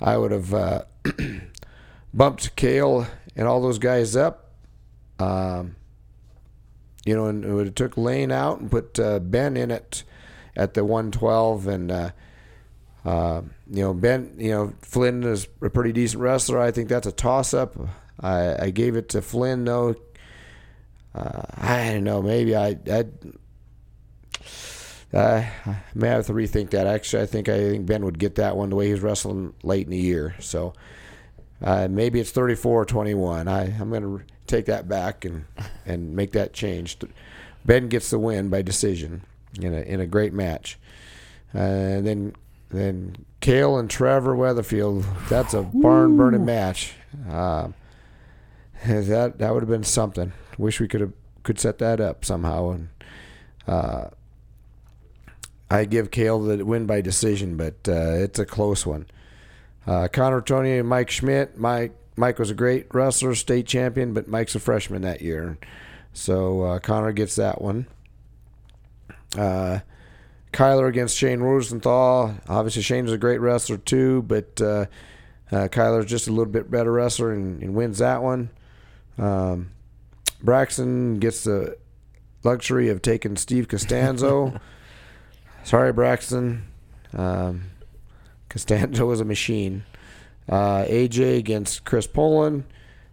I 0.00 0.16
would 0.16 0.30
have 0.30 0.54
uh, 0.54 0.82
bumped 2.14 2.54
Kale 2.56 3.06
and 3.34 3.48
all 3.48 3.60
those 3.60 3.78
guys 3.78 4.14
up. 4.14 4.52
Um, 5.18 5.76
you 7.04 7.16
know, 7.16 7.26
and 7.26 7.44
it 7.44 7.52
would 7.52 7.66
have 7.66 7.74
took 7.74 7.96
Lane 7.96 8.30
out 8.30 8.60
and 8.60 8.70
put 8.70 8.98
uh, 8.98 9.18
Ben 9.18 9.56
in 9.56 9.70
it 9.70 10.04
at 10.54 10.74
the 10.74 10.84
112. 10.84 11.66
And, 11.66 11.90
uh, 11.90 12.10
uh, 13.04 13.42
you 13.70 13.82
know, 13.82 13.94
Ben, 13.94 14.34
you 14.38 14.50
know, 14.50 14.74
Flynn 14.82 15.24
is 15.24 15.48
a 15.62 15.70
pretty 15.70 15.92
decent 15.92 16.22
wrestler. 16.22 16.60
I 16.60 16.70
think 16.70 16.88
that's 16.88 17.06
a 17.06 17.12
toss 17.12 17.54
up. 17.54 17.76
I, 18.20 18.66
I 18.66 18.70
gave 18.70 18.96
it 18.96 19.08
to 19.10 19.22
Flynn, 19.22 19.64
though. 19.64 19.94
Uh, 21.14 21.42
I 21.56 21.92
don't 21.92 22.04
know. 22.04 22.22
Maybe 22.22 22.54
I, 22.54 22.78
I, 22.90 23.04
I 25.12 25.52
may 25.94 26.08
have 26.08 26.26
to 26.26 26.32
rethink 26.32 26.70
that. 26.70 26.86
Actually, 26.86 27.22
I 27.22 27.26
think 27.26 27.48
I 27.48 27.58
think 27.58 27.86
Ben 27.86 28.04
would 28.04 28.18
get 28.18 28.36
that 28.36 28.56
one 28.56 28.70
the 28.70 28.76
way 28.76 28.88
he's 28.88 29.00
wrestling 29.00 29.54
late 29.62 29.86
in 29.86 29.90
the 29.90 29.98
year. 29.98 30.36
So 30.38 30.72
uh, 31.62 31.88
maybe 31.90 32.20
it's 32.20 32.30
34 32.30 32.84
21. 32.84 33.48
I, 33.48 33.62
I'm 33.80 33.90
going 33.90 34.02
to 34.02 34.24
take 34.46 34.66
that 34.66 34.88
back 34.88 35.24
and 35.24 35.46
and 35.84 36.14
make 36.14 36.32
that 36.32 36.52
change. 36.52 36.98
Ben 37.64 37.88
gets 37.88 38.10
the 38.10 38.18
win 38.18 38.48
by 38.48 38.62
decision 38.62 39.22
in 39.60 39.74
a 39.74 39.80
in 39.80 40.00
a 40.00 40.06
great 40.06 40.32
match. 40.32 40.78
Uh, 41.54 41.58
and 41.58 42.06
then 42.06 42.34
then 42.70 43.16
Kale 43.40 43.78
and 43.78 43.90
Trevor 43.90 44.36
Weatherfield. 44.36 45.04
That's 45.28 45.54
a 45.54 45.62
barn 45.62 46.16
burning 46.16 46.44
match. 46.44 46.92
Uh, 47.28 47.68
that 48.86 49.38
that 49.38 49.52
would 49.52 49.62
have 49.62 49.68
been 49.68 49.84
something. 49.84 50.32
Wish 50.58 50.80
we 50.80 50.88
could 50.88 51.00
have 51.00 51.12
could 51.42 51.58
set 51.58 51.78
that 51.78 52.00
up 52.00 52.24
somehow. 52.24 52.70
And 52.70 52.88
uh, 53.66 54.08
I 55.70 55.84
give 55.84 56.10
Kale 56.10 56.40
the 56.40 56.64
win 56.64 56.86
by 56.86 57.00
decision, 57.00 57.56
but 57.56 57.74
uh, 57.88 58.14
it's 58.14 58.38
a 58.38 58.46
close 58.46 58.86
one. 58.86 59.06
Uh, 59.86 60.08
Connor 60.12 60.40
Tony 60.40 60.78
and 60.78 60.88
Mike 60.88 61.10
Schmidt. 61.10 61.58
Mike 61.58 61.94
Mike 62.16 62.38
was 62.38 62.50
a 62.50 62.54
great 62.54 62.86
wrestler, 62.92 63.34
state 63.34 63.66
champion, 63.66 64.12
but 64.12 64.28
Mike's 64.28 64.54
a 64.54 64.60
freshman 64.60 65.02
that 65.02 65.22
year, 65.22 65.58
so 66.12 66.62
uh, 66.62 66.78
Connor 66.78 67.12
gets 67.12 67.36
that 67.36 67.60
one. 67.60 67.86
Uh, 69.36 69.80
Kyler 70.52 70.88
against 70.88 71.16
Shane 71.16 71.40
Rosenthal. 71.40 72.34
Obviously, 72.48 72.82
Shane's 72.82 73.12
a 73.12 73.18
great 73.18 73.38
wrestler 73.38 73.76
too, 73.76 74.22
but 74.22 74.60
uh, 74.60 74.86
uh, 75.52 75.68
Kyler's 75.68 76.10
just 76.10 76.28
a 76.28 76.32
little 76.32 76.52
bit 76.52 76.70
better 76.70 76.92
wrestler 76.92 77.32
and, 77.32 77.62
and 77.62 77.74
wins 77.74 77.98
that 77.98 78.22
one. 78.22 78.50
Um, 79.20 79.70
Braxton 80.42 81.18
gets 81.18 81.44
the 81.44 81.76
luxury 82.42 82.88
of 82.88 83.02
taking 83.02 83.36
Steve 83.36 83.68
Costanzo. 83.68 84.58
Sorry, 85.64 85.92
Braxton. 85.92 86.66
Um, 87.12 87.64
Costanzo 88.48 89.06
was 89.06 89.20
a 89.20 89.24
machine. 89.24 89.84
Uh, 90.48 90.84
AJ 90.84 91.38
against 91.38 91.84
Chris 91.84 92.06
Poland. 92.06 92.64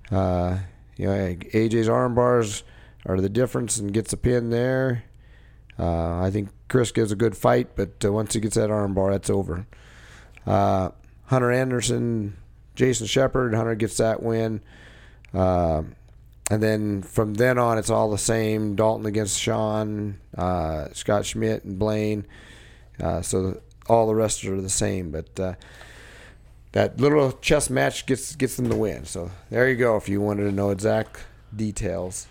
Uh, 0.10 0.60
you 0.96 1.06
know, 1.06 1.14
AJ's 1.14 1.90
arm 1.90 2.16
bars 2.16 2.64
are 3.06 3.20
the 3.20 3.30
difference 3.30 3.78
and 3.78 3.94
gets 3.94 4.14
a 4.14 4.18
pin 4.18 4.50
there. 4.50 5.04
Uh, 5.78 6.20
I 6.22 6.32
think 6.32 6.50
Chris 6.70 6.92
gives 6.92 7.12
a 7.12 7.16
good 7.16 7.38
fight, 7.38 7.76
but 7.76 8.04
uh, 8.04 8.12
once 8.12 8.34
he 8.34 8.40
gets 8.40 8.56
that 8.56 8.72
arm 8.72 8.94
bar, 8.94 9.12
that's 9.12 9.30
over. 9.30 9.68
Uh, 10.46 10.90
Hunter 11.26 11.52
Anderson, 11.52 12.38
Jason 12.76 13.06
Shepard. 13.06 13.54
Hunter 13.54 13.76
gets 13.76 13.98
that 13.98 14.24
win. 14.24 14.62
Uh, 15.38 15.84
and 16.50 16.64
then 16.64 17.02
from 17.04 17.36
then 17.36 17.58
on, 17.58 17.78
it's 17.78 17.90
all 17.90 18.10
the 18.10 18.18
same. 18.18 18.76
Dalton 18.76 19.06
against 19.06 19.40
Sean, 19.40 20.20
uh, 20.36 20.88
Scott 20.94 21.26
Schmidt 21.26 21.64
and 21.64 21.78
Blaine. 21.78 22.26
Uh, 23.00 23.22
so 23.22 23.62
all 23.88 24.08
the 24.08 24.16
rest 24.16 24.44
are 24.46 24.60
the 24.60 24.70
same, 24.70 25.12
but 25.12 25.40
uh, 25.40 25.54
that 26.72 27.00
little 27.00 27.34
chess 27.34 27.70
match 27.70 28.06
gets 28.06 28.36
gets 28.36 28.56
them 28.56 28.70
the 28.70 28.76
win. 28.76 29.06
So 29.06 29.30
there 29.52 29.70
you 29.70 29.76
go. 29.76 29.98
If 29.98 30.10
you 30.10 30.22
wanted 30.22 30.44
to 30.44 30.52
know 30.52 30.72
exact 30.72 31.26
details. 31.56 32.28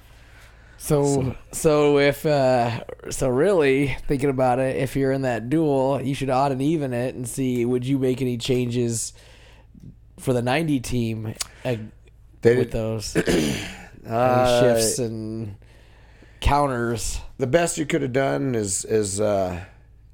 So, 0.78 1.04
so, 1.04 1.36
so 1.52 1.98
if 1.98 2.26
uh, 2.26 2.84
so, 3.10 3.28
really 3.28 3.96
thinking 4.08 4.30
about 4.30 4.58
it, 4.58 4.76
if 4.76 4.96
you're 4.96 5.12
in 5.12 5.22
that 5.22 5.48
duel, 5.48 6.00
you 6.02 6.14
should 6.14 6.28
odd 6.28 6.52
and 6.52 6.60
even 6.60 6.92
it 6.92 7.14
and 7.14 7.28
see 7.28 7.64
would 7.64 7.86
you 7.86 7.98
make 7.98 8.20
any 8.20 8.36
changes 8.36 9.12
for 10.18 10.32
the 10.32 10.42
'90 10.42 10.80
team 10.80 11.34
they 12.46 12.56
with 12.56 12.70
did, 12.70 12.78
those 12.78 13.16
uh, 14.08 14.60
shifts 14.60 14.98
and 14.98 15.56
counters. 16.40 17.20
The 17.38 17.46
best 17.46 17.78
you 17.78 17.86
could 17.86 18.02
have 18.02 18.12
done 18.12 18.54
is 18.54 18.84
is 18.84 19.20
uh, 19.20 19.64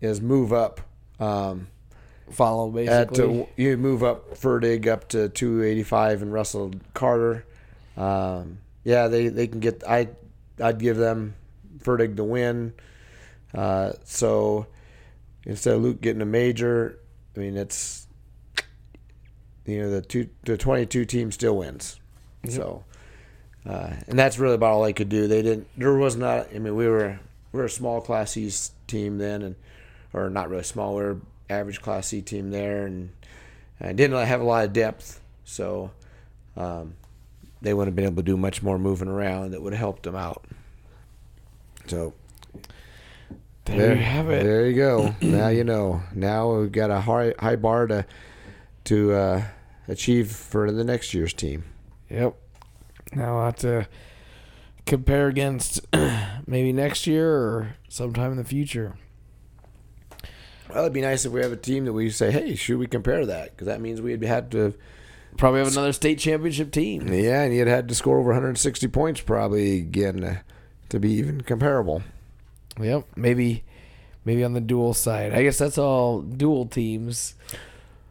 is 0.00 0.20
move 0.20 0.52
up. 0.52 0.80
Um, 1.20 1.68
Follow 2.30 2.70
basically. 2.70 3.42
At, 3.42 3.48
you 3.58 3.76
move 3.76 4.02
up 4.02 4.34
Fertig 4.34 4.86
up 4.86 5.08
to 5.10 5.28
285 5.28 6.22
and 6.22 6.32
Russell 6.32 6.72
Carter. 6.94 7.44
Um, 7.96 8.58
yeah, 8.84 9.08
they, 9.08 9.28
they 9.28 9.46
can 9.46 9.60
get. 9.60 9.82
I 9.86 10.08
I'd 10.60 10.78
give 10.78 10.96
them 10.96 11.34
Fertig 11.78 12.16
the 12.16 12.24
win. 12.24 12.72
Uh, 13.54 13.92
so 14.04 14.66
instead 15.44 15.74
of 15.74 15.82
Luke 15.82 16.00
getting 16.00 16.22
a 16.22 16.26
major, 16.26 16.98
I 17.36 17.40
mean 17.40 17.56
it's 17.56 18.06
you 19.66 19.82
know 19.82 19.90
the 19.90 20.00
two 20.00 20.28
the 20.44 20.56
22 20.56 21.04
team 21.04 21.30
still 21.30 21.58
wins. 21.58 22.00
Mm-hmm. 22.44 22.56
So 22.56 22.84
uh, 23.64 23.90
and 24.08 24.18
that's 24.18 24.38
really 24.38 24.54
about 24.54 24.72
all 24.72 24.82
they 24.82 24.92
could 24.92 25.08
do. 25.08 25.28
They 25.28 25.42
didn't. 25.42 25.68
There 25.76 25.94
was 25.94 26.16
not. 26.16 26.48
I 26.54 26.58
mean, 26.58 26.74
we 26.74 26.88
were 26.88 27.20
we 27.52 27.58
were 27.58 27.66
a 27.66 27.70
small 27.70 28.00
Class 28.00 28.32
C 28.32 28.50
team 28.86 29.18
then, 29.18 29.42
and 29.42 29.56
or 30.12 30.28
not 30.30 30.50
really 30.50 30.64
small. 30.64 30.96
We 30.96 31.02
were 31.02 31.18
average 31.48 31.80
Class 31.80 32.08
C 32.08 32.22
team 32.22 32.50
there, 32.50 32.86
and 32.86 33.10
I 33.80 33.92
didn't 33.92 34.12
really 34.12 34.26
have 34.26 34.40
a 34.40 34.44
lot 34.44 34.64
of 34.64 34.72
depth, 34.72 35.20
so 35.44 35.92
um, 36.56 36.94
they 37.60 37.72
wouldn't 37.72 37.92
have 37.92 37.96
been 37.96 38.06
able 38.06 38.22
to 38.22 38.22
do 38.22 38.36
much 38.36 38.62
more 38.62 38.78
moving 38.78 39.08
around 39.08 39.52
that 39.52 39.62
would 39.62 39.72
have 39.72 39.80
helped 39.80 40.02
them 40.02 40.16
out. 40.16 40.44
So 41.86 42.14
there, 43.64 43.76
there 43.76 43.94
you 43.94 44.02
have 44.02 44.28
it. 44.28 44.42
There 44.42 44.66
you 44.66 44.74
go. 44.74 45.14
now 45.22 45.48
you 45.48 45.62
know. 45.62 46.02
Now 46.12 46.52
we've 46.58 46.72
got 46.72 46.90
a 46.90 47.00
high 47.00 47.32
high 47.38 47.56
bar 47.56 47.86
to 47.86 48.04
to 48.84 49.12
uh, 49.12 49.44
achieve 49.86 50.32
for 50.32 50.72
the 50.72 50.82
next 50.82 51.14
year's 51.14 51.32
team. 51.32 51.62
Yep. 52.12 52.36
Now 53.14 53.38
I'll 53.38 53.44
have 53.46 53.56
to 53.56 53.88
compare 54.86 55.28
against 55.28 55.80
maybe 56.46 56.72
next 56.72 57.06
year 57.06 57.34
or 57.34 57.76
sometime 57.88 58.32
in 58.32 58.36
the 58.36 58.44
future. 58.44 58.94
Well, 60.68 60.84
it'd 60.84 60.92
be 60.92 61.00
nice 61.00 61.24
if 61.24 61.32
we 61.32 61.40
have 61.42 61.52
a 61.52 61.56
team 61.56 61.84
that 61.84 61.92
we 61.92 62.08
say, 62.10 62.30
"Hey, 62.30 62.54
should 62.54 62.78
we 62.78 62.86
compare 62.86 63.26
that?" 63.26 63.50
Because 63.50 63.66
that 63.66 63.80
means 63.80 64.00
we'd 64.00 64.22
had 64.22 64.50
to 64.52 64.74
probably 65.36 65.60
have 65.60 65.72
another 65.72 65.92
state 65.92 66.18
championship 66.18 66.70
team. 66.70 67.12
Yeah, 67.12 67.42
and 67.42 67.54
you'd 67.54 67.68
had 67.68 67.88
to 67.88 67.94
score 67.94 68.18
over 68.18 68.30
160 68.30 68.88
points 68.88 69.20
probably 69.20 69.78
again 69.78 70.20
to, 70.22 70.40
to 70.88 70.98
be 70.98 71.12
even 71.12 71.42
comparable. 71.42 72.02
Yep, 72.80 73.04
maybe 73.16 73.64
maybe 74.24 74.44
on 74.44 74.54
the 74.54 74.60
dual 74.60 74.94
side. 74.94 75.34
I 75.34 75.42
guess 75.42 75.58
that's 75.58 75.78
all 75.78 76.22
dual 76.22 76.66
teams. 76.66 77.34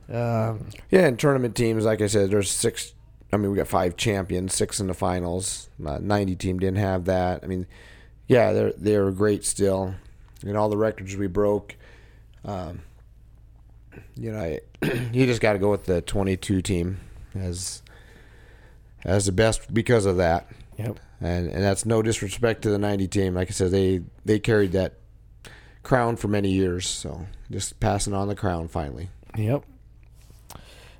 Um, 0.09 0.67
yeah, 0.89 1.07
and 1.07 1.17
tournament 1.17 1.55
teams, 1.55 1.85
like 1.85 2.01
I 2.01 2.07
said, 2.07 2.29
there's 2.29 2.51
six. 2.51 2.93
I 3.33 3.37
mean, 3.37 3.51
we 3.51 3.57
got 3.57 3.67
five 3.67 3.95
champions, 3.95 4.53
six 4.53 4.79
in 4.79 4.87
the 4.87 4.93
finals. 4.93 5.69
Uh, 5.85 5.99
90 5.99 6.35
team 6.35 6.59
didn't 6.59 6.79
have 6.79 7.05
that. 7.05 7.43
I 7.43 7.47
mean, 7.47 7.65
yeah, 8.27 8.51
they're 8.53 8.73
they're 8.77 9.11
great 9.11 9.45
still, 9.45 9.95
and 10.45 10.57
all 10.57 10.69
the 10.69 10.77
records 10.77 11.15
we 11.15 11.27
broke. 11.27 11.75
Um, 12.43 12.81
you 14.15 14.31
know, 14.31 14.57
you 15.11 15.25
just 15.25 15.41
got 15.41 15.53
to 15.53 15.59
go 15.59 15.69
with 15.69 15.85
the 15.85 16.01
22 16.01 16.61
team 16.61 16.99
as 17.35 17.81
as 19.03 19.25
the 19.25 19.31
best 19.31 19.73
because 19.73 20.05
of 20.05 20.17
that. 20.17 20.47
Yep. 20.77 20.99
And 21.19 21.49
and 21.49 21.63
that's 21.63 21.85
no 21.85 22.01
disrespect 22.01 22.63
to 22.63 22.69
the 22.69 22.79
90 22.79 23.07
team. 23.07 23.35
Like 23.35 23.49
I 23.49 23.51
said, 23.51 23.71
they 23.71 24.01
they 24.25 24.39
carried 24.39 24.71
that 24.73 24.93
crown 25.83 26.15
for 26.15 26.27
many 26.27 26.51
years. 26.51 26.87
So 26.87 27.27
just 27.49 27.79
passing 27.79 28.13
on 28.13 28.27
the 28.27 28.35
crown 28.35 28.67
finally. 28.67 29.09
Yep. 29.37 29.63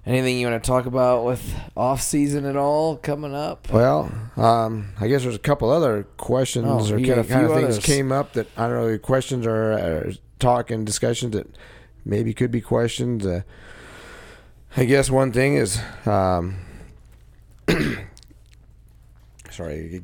Anything 0.04 0.40
you 0.40 0.48
want 0.48 0.64
to 0.64 0.68
talk 0.68 0.88
about 0.88 1.26
with 1.26 1.54
off 1.78 2.02
season 2.02 2.46
at 2.46 2.56
all 2.56 2.98
coming 2.98 3.36
up? 3.36 3.72
Well, 3.72 4.12
um, 4.36 4.94
I 5.00 5.08
guess 5.08 5.22
there's 5.22 5.36
a 5.36 5.40
couple 5.40 5.70
other 5.70 6.04
questions 6.18 6.66
oh, 6.68 6.96
or 6.96 7.00
kind 7.00 7.28
kind 7.28 7.46
of 7.46 7.54
things 7.54 7.78
came 7.78 8.12
up 8.12 8.34
that 8.34 8.48
I 8.58 8.68
don't 8.68 8.76
know. 8.78 8.98
Questions 8.98 9.46
or, 9.46 9.74
or 9.74 10.12
talk 10.40 10.72
and 10.72 10.88
discussions 10.88 11.34
that 11.34 11.56
maybe 12.04 12.34
could 12.34 12.50
be 12.50 12.62
questions. 12.62 13.28
Uh, 13.28 13.44
I 14.76 14.86
guess 14.86 15.12
one 15.12 15.32
thing 15.32 15.54
is, 15.56 15.80
um, 16.08 16.56
sorry, 19.52 20.02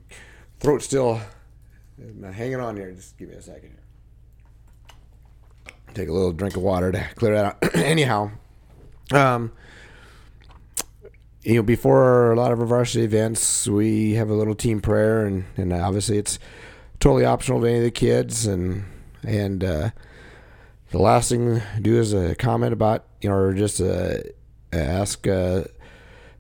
throat 0.60 0.84
still 0.84 1.22
hanging 2.34 2.60
on 2.60 2.78
here. 2.78 2.92
Just 2.92 3.18
give 3.18 3.30
me 3.30 3.36
a 3.36 3.42
second 3.42 3.70
here. 3.70 4.96
Take 5.96 6.10
a 6.10 6.12
little 6.12 6.34
drink 6.34 6.56
of 6.56 6.62
water 6.62 6.92
to 6.92 7.04
clear 7.16 7.34
that 7.34 7.46
out. 7.46 7.76
Anyhow, 7.76 8.30
um, 9.12 9.52
you 11.44 11.56
know, 11.56 11.64
before 11.64 12.32
a 12.32 12.36
lot 12.36 12.52
of 12.52 12.60
our 12.60 12.66
varsity 12.66 13.04
events, 13.04 13.68
we 13.68 14.14
have 14.14 14.30
a 14.30 14.34
little 14.34 14.56
team 14.56 14.82
prayer, 14.82 15.26
and, 15.26 15.46
and 15.56 15.72
obviously 15.74 16.18
it's 16.18 16.40
totally 17.00 17.26
optional 17.26 17.62
to 17.62 17.68
any 17.68 17.78
of 17.78 17.84
the 17.84 17.92
kids, 17.92 18.46
and 18.46 18.86
and 19.24 19.64
uh, 19.64 19.90
the 20.92 21.00
last 21.00 21.30
thing 21.30 21.62
to 21.62 21.82
do 21.82 22.00
is 22.00 22.14
a 22.14 22.36
comment 22.36 22.74
about, 22.74 23.06
you 23.22 23.30
know, 23.30 23.36
or 23.36 23.54
just 23.54 23.82
uh, 23.82 24.18
ask 24.72 25.28
uh, 25.28 25.64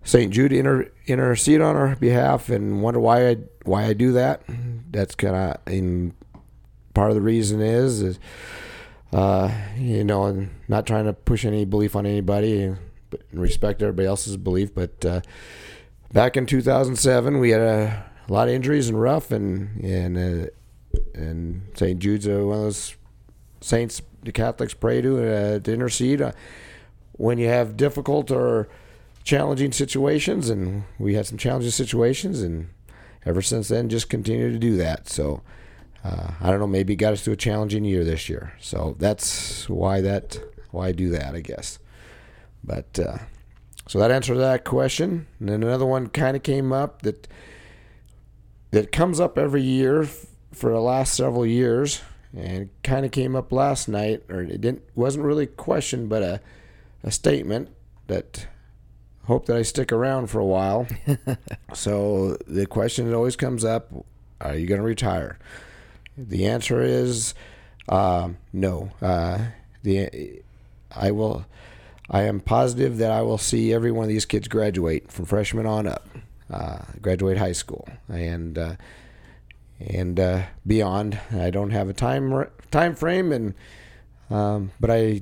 St. 0.03 0.31
Jude 0.31 0.51
to 0.51 0.57
inter- 0.57 0.91
intercede 1.05 1.61
on 1.61 1.75
our 1.75 1.95
behalf 1.95 2.49
and 2.49 2.81
wonder 2.81 2.99
why 2.99 3.29
I 3.29 3.37
why 3.63 3.85
I 3.85 3.93
do 3.93 4.13
that. 4.13 4.43
That's 4.91 5.15
kind 5.15 5.35
of 5.35 6.13
part 6.93 7.11
of 7.11 7.15
the 7.15 7.21
reason 7.21 7.61
is, 7.61 8.01
is 8.01 8.19
uh, 9.11 9.51
you 9.77 10.03
know, 10.03 10.47
not 10.67 10.85
trying 10.85 11.05
to 11.05 11.13
push 11.13 11.45
any 11.45 11.65
belief 11.65 11.95
on 11.95 12.05
anybody, 12.05 12.73
respect 13.34 13.81
everybody 13.81 14.07
else's 14.07 14.38
belief. 14.38 14.73
But 14.73 15.05
uh, 15.05 15.21
back 16.11 16.38
in 16.38 16.45
2007, 16.45 17.39
we 17.39 17.51
had 17.51 17.61
a, 17.61 18.05
a, 18.27 18.34
lot 18.34 18.47
of 18.47 18.53
injuries 18.53 18.89
and 18.89 18.99
rough, 18.99 19.31
and 19.31 19.79
and 19.84 20.17
uh, 20.17 20.47
and 21.13 21.61
St. 21.75 21.99
Jude's 21.99 22.27
one 22.27 22.38
of 22.38 22.49
those 22.49 22.95
saints 23.61 24.01
the 24.23 24.31
Catholics 24.31 24.73
pray 24.73 25.01
to 25.01 25.17
uh, 25.17 25.59
to 25.59 25.73
intercede 25.73 26.21
uh, 26.21 26.31
when 27.13 27.38
you 27.38 27.47
have 27.47 27.77
difficult 27.77 28.31
or 28.31 28.67
challenging 29.23 29.71
situations, 29.71 30.49
and 30.49 30.84
we 30.99 31.15
had 31.15 31.25
some 31.25 31.38
challenging 31.38 31.71
situations, 31.71 32.41
and 32.41 32.69
ever 33.25 33.41
since 33.41 33.67
then, 33.67 33.89
just 33.89 34.09
continue 34.09 34.51
to 34.51 34.59
do 34.59 34.77
that. 34.77 35.09
So 35.09 35.41
uh, 36.03 36.31
I 36.39 36.49
don't 36.49 36.59
know, 36.59 36.67
maybe 36.67 36.95
got 36.95 37.13
us 37.13 37.23
to 37.25 37.31
a 37.31 37.35
challenging 37.35 37.84
year 37.84 38.03
this 38.03 38.29
year. 38.29 38.53
So 38.59 38.95
that's 38.99 39.67
why 39.67 40.01
that 40.01 40.39
why 40.71 40.88
I 40.88 40.91
do 40.91 41.09
that, 41.09 41.35
I 41.35 41.41
guess. 41.41 41.79
But 42.68 42.99
uh, 42.99 43.18
so 43.88 43.98
that 43.98 44.11
answers 44.11 44.38
that 44.38 44.65
question. 44.65 45.26
And 45.39 45.49
then 45.49 45.64
another 45.64 45.85
one 45.85 46.07
kind 46.07 46.35
of 46.35 46.44
came 46.44 46.72
up 46.73 47.02
that 47.03 47.27
that 48.72 48.91
comes 48.91 49.19
up 49.19 49.38
every 49.38 49.64
year 49.64 50.03
f- 50.03 50.26
for 50.52 50.72
the 50.72 50.81
last 50.81 51.14
several 51.14 51.45
years, 51.45 52.02
and 52.35 52.69
kind 52.84 53.06
of 53.06 53.11
came 53.11 53.35
up 53.35 53.52
last 53.53 53.88
night, 53.88 54.23
or 54.30 54.41
it 54.41 54.61
didn't 54.61 54.84
wasn't 54.94 55.26
really 55.26 55.45
a 55.45 55.48
question, 55.48 56.07
but 56.07 56.22
a 56.22 56.41
a 57.02 57.11
statement 57.11 57.69
that 58.07 58.48
hope 59.26 59.45
that 59.45 59.56
I 59.56 59.61
stick 59.61 59.91
around 59.94 60.27
for 60.27 60.39
a 60.39 60.45
while. 60.45 60.88
so 61.73 62.38
the 62.45 62.65
question 62.65 63.07
that 63.07 63.15
always 63.15 63.38
comes 63.38 63.64
up: 63.64 63.89
Are 64.41 64.56
you 64.56 64.68
going 64.68 64.81
to 64.81 64.85
retire? 64.85 65.39
The 66.18 66.48
answer 66.48 66.81
is 66.81 67.34
uh, 67.88 68.30
no. 68.52 68.91
Uh, 69.02 69.45
the 69.84 70.41
I 70.94 71.11
will. 71.11 71.45
I 72.09 72.23
am 72.23 72.39
positive 72.39 72.97
that 72.97 73.11
I 73.11 73.21
will 73.21 73.38
see 73.38 73.73
every 73.73 73.91
one 73.91 74.03
of 74.03 74.09
these 74.09 74.25
kids 74.25 74.47
graduate 74.47 75.11
from 75.11 75.25
freshman 75.25 75.65
on 75.65 75.88
up, 75.88 76.07
uh, 76.49 76.79
graduate 77.01 77.38
high 77.38 77.51
school, 77.51 77.88
and 78.07 78.57
uh, 78.57 78.75
and 79.79 80.19
uh, 80.19 80.43
beyond. 80.65 81.19
I 81.31 81.49
don't 81.49 81.71
have 81.71 81.89
a 81.89 81.93
time 81.93 82.47
time 82.71 82.95
frame, 82.95 83.31
and 83.31 83.53
um, 84.29 84.71
but 84.79 84.89
I 84.89 85.21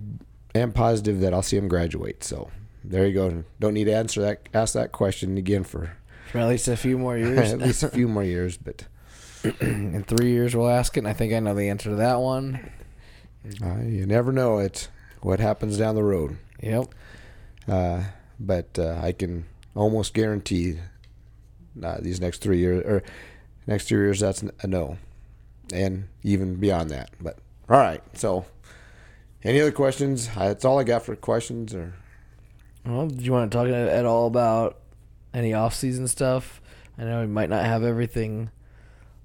am 0.53 0.71
positive 0.71 1.21
that 1.21 1.33
I'll 1.33 1.41
see 1.41 1.57
them 1.57 1.67
graduate. 1.67 2.23
So 2.23 2.51
there 2.83 3.07
you 3.07 3.13
go. 3.13 3.43
Don't 3.59 3.73
need 3.73 3.85
to 3.85 3.95
answer 3.95 4.21
that 4.21 4.49
ask 4.53 4.73
that 4.75 4.91
question 4.91 5.37
again 5.37 5.63
for 5.63 5.97
For 6.31 6.39
at 6.39 6.47
least 6.47 6.67
a 6.67 6.77
few 6.77 6.97
more 6.97 7.17
years. 7.17 7.51
at 7.53 7.59
least 7.59 7.81
a 7.83 7.89
few 7.89 8.07
more 8.07 8.23
years. 8.23 8.57
But 8.57 8.85
In 9.61 10.03
three 10.03 10.31
years, 10.31 10.55
we'll 10.55 10.69
ask 10.69 10.97
it. 10.97 11.01
And 11.01 11.07
I 11.07 11.13
think 11.13 11.33
I 11.33 11.39
know 11.39 11.53
the 11.53 11.69
answer 11.69 11.89
to 11.91 11.95
that 11.97 12.19
one. 12.19 12.71
uh, 13.63 13.81
you 13.81 14.05
never 14.05 14.31
know 14.31 14.57
it 14.57 14.87
what 15.21 15.39
happens 15.39 15.77
down 15.77 15.95
the 15.95 16.03
road. 16.03 16.37
Yep. 16.61 16.85
Uh, 17.67 18.03
but 18.39 18.77
uh, 18.77 18.99
I 19.01 19.11
can 19.11 19.45
almost 19.75 20.13
guarantee 20.13 20.79
uh, 21.83 21.97
these 21.99 22.21
next 22.21 22.41
three 22.41 22.59
years 22.59 22.83
or 22.85 23.03
next 23.67 23.87
two 23.87 23.95
years 23.95 24.19
that's 24.19 24.43
a 24.61 24.67
no, 24.67 24.97
and 25.73 26.07
even 26.23 26.55
beyond 26.55 26.89
that. 26.91 27.09
But 27.19 27.37
all 27.69 27.77
right, 27.77 28.01
so 28.13 28.45
any 29.43 29.59
other 29.61 29.71
questions? 29.71 30.29
That's 30.35 30.65
all 30.65 30.79
I 30.79 30.83
got 30.83 31.03
for 31.03 31.15
questions. 31.15 31.73
Or 31.73 31.93
Well, 32.85 33.07
do 33.07 33.23
you 33.23 33.31
want 33.31 33.51
to 33.51 33.57
talk 33.57 33.67
at 33.67 33.73
at 33.73 34.05
all 34.05 34.27
about 34.27 34.79
any 35.33 35.53
off-season 35.53 36.07
stuff? 36.07 36.61
I 36.97 37.03
know 37.03 37.21
we 37.21 37.27
might 37.27 37.49
not 37.49 37.65
have 37.65 37.83
everything 37.83 38.49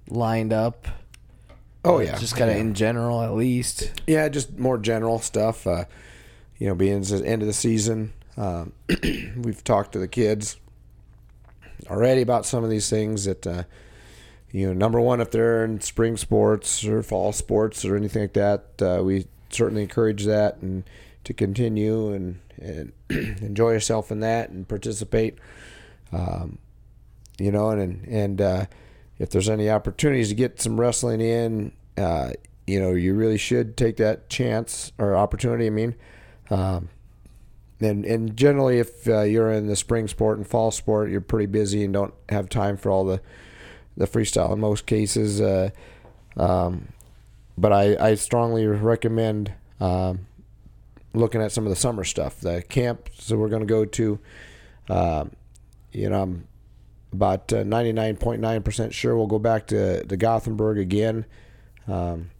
lined 0.09 0.51
up. 0.51 0.87
oh 1.85 1.99
yeah, 1.99 2.17
just 2.17 2.35
kind 2.35 2.49
of 2.49 2.57
yeah. 2.57 2.61
in 2.61 2.73
general, 2.73 3.21
at 3.21 3.33
least. 3.33 4.01
yeah, 4.07 4.27
just 4.29 4.57
more 4.57 4.77
general 4.77 5.19
stuff. 5.19 5.65
Uh, 5.65 5.85
you 6.61 6.67
know, 6.67 6.75
being 6.75 7.01
the 7.01 7.23
end 7.25 7.41
of 7.41 7.47
the 7.47 7.53
season, 7.53 8.13
um, 8.37 8.71
we've 9.35 9.63
talked 9.63 9.93
to 9.93 9.99
the 9.99 10.07
kids 10.07 10.57
already 11.89 12.21
about 12.21 12.45
some 12.45 12.63
of 12.63 12.69
these 12.69 12.87
things 12.87 13.25
that. 13.25 13.45
Uh, 13.45 13.63
you 14.53 14.67
know, 14.67 14.73
number 14.73 14.99
one, 14.99 15.21
if 15.21 15.31
they're 15.31 15.63
in 15.63 15.79
spring 15.79 16.17
sports 16.17 16.83
or 16.83 17.01
fall 17.01 17.31
sports 17.31 17.85
or 17.85 17.95
anything 17.95 18.23
like 18.23 18.33
that, 18.33 18.65
uh, 18.81 19.01
we 19.01 19.25
certainly 19.49 19.81
encourage 19.81 20.25
that 20.25 20.57
and 20.57 20.83
to 21.23 21.33
continue 21.33 22.11
and, 22.11 22.41
and 22.57 22.91
enjoy 23.41 23.71
yourself 23.71 24.11
in 24.11 24.19
that 24.19 24.49
and 24.49 24.67
participate. 24.67 25.37
Um, 26.11 26.57
you 27.39 27.49
know, 27.49 27.69
and 27.69 28.05
and 28.09 28.41
uh, 28.41 28.65
if 29.19 29.29
there's 29.29 29.47
any 29.47 29.69
opportunities 29.69 30.27
to 30.27 30.35
get 30.35 30.61
some 30.61 30.77
wrestling 30.77 31.21
in, 31.21 31.71
uh, 31.97 32.31
you 32.67 32.81
know, 32.81 32.91
you 32.91 33.13
really 33.13 33.37
should 33.37 33.77
take 33.77 33.95
that 33.97 34.29
chance 34.29 34.91
or 34.97 35.15
opportunity. 35.15 35.67
I 35.67 35.69
mean, 35.69 35.95
um, 36.51 36.89
and 37.79 38.05
and 38.05 38.37
generally, 38.37 38.77
if 38.77 39.07
uh, 39.07 39.21
you're 39.21 39.51
in 39.51 39.65
the 39.67 39.75
spring 39.75 40.07
sport 40.07 40.37
and 40.37 40.45
fall 40.45 40.69
sport, 40.69 41.09
you're 41.09 41.21
pretty 41.21 41.47
busy 41.47 41.83
and 41.83 41.93
don't 41.93 42.13
have 42.29 42.49
time 42.49 42.77
for 42.77 42.91
all 42.91 43.05
the 43.05 43.21
the 43.97 44.05
freestyle 44.05 44.53
in 44.53 44.59
most 44.59 44.85
cases. 44.85 45.41
Uh, 45.41 45.71
um, 46.37 46.89
but 47.57 47.73
I, 47.73 47.97
I 47.99 48.15
strongly 48.15 48.65
recommend 48.67 49.53
um, 49.79 50.27
looking 51.13 51.41
at 51.41 51.51
some 51.51 51.65
of 51.65 51.69
the 51.69 51.75
summer 51.75 52.03
stuff. 52.03 52.39
The 52.39 52.61
camps 52.61 53.27
that 53.27 53.37
we're 53.37 53.49
going 53.49 53.61
to 53.61 53.67
go 53.67 53.85
to, 53.85 54.19
um, 54.89 55.31
you 55.91 56.09
know, 56.09 56.21
I'm 56.21 56.47
about 57.11 57.51
uh, 57.51 57.63
99.9% 57.63 58.93
sure 58.93 59.17
we'll 59.17 59.27
go 59.27 59.39
back 59.39 59.67
to, 59.67 60.05
to 60.05 60.17
Gothenburg 60.17 60.77
again. 60.77 61.25
Um, 61.87 62.31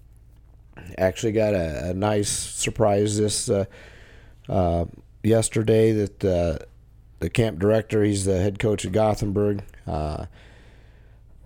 actually 0.97 1.33
got 1.33 1.53
a, 1.53 1.89
a 1.89 1.93
nice 1.93 2.29
surprise 2.29 3.17
this 3.17 3.49
uh, 3.49 3.65
uh, 4.52 4.86
yesterday 5.23 5.94
that 5.94 6.26
uh, 6.26 6.65
the 7.19 7.30
camp 7.30 7.57
director, 7.57 8.03
he's 8.03 8.26
the 8.26 8.40
head 8.40 8.60
coach 8.60 8.86
at 8.86 8.91
Gothenburg, 8.91 9.64
uh, 9.88 10.26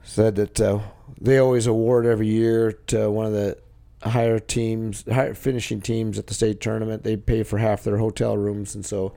said 0.03 0.35
that 0.35 0.59
uh, 0.59 0.79
they 1.21 1.37
always 1.37 1.67
award 1.67 2.05
every 2.05 2.27
year 2.27 2.71
to 2.87 3.09
one 3.11 3.27
of 3.27 3.33
the 3.33 3.57
higher 4.01 4.39
teams, 4.39 5.03
higher 5.11 5.35
finishing 5.35 5.81
teams 5.81 6.17
at 6.17 6.27
the 6.27 6.33
state 6.33 6.59
tournament. 6.59 7.03
They 7.03 7.15
pay 7.15 7.43
for 7.43 7.59
half 7.59 7.83
their 7.83 7.97
hotel 7.97 8.35
rooms, 8.37 8.73
and 8.73 8.85
so, 8.85 9.13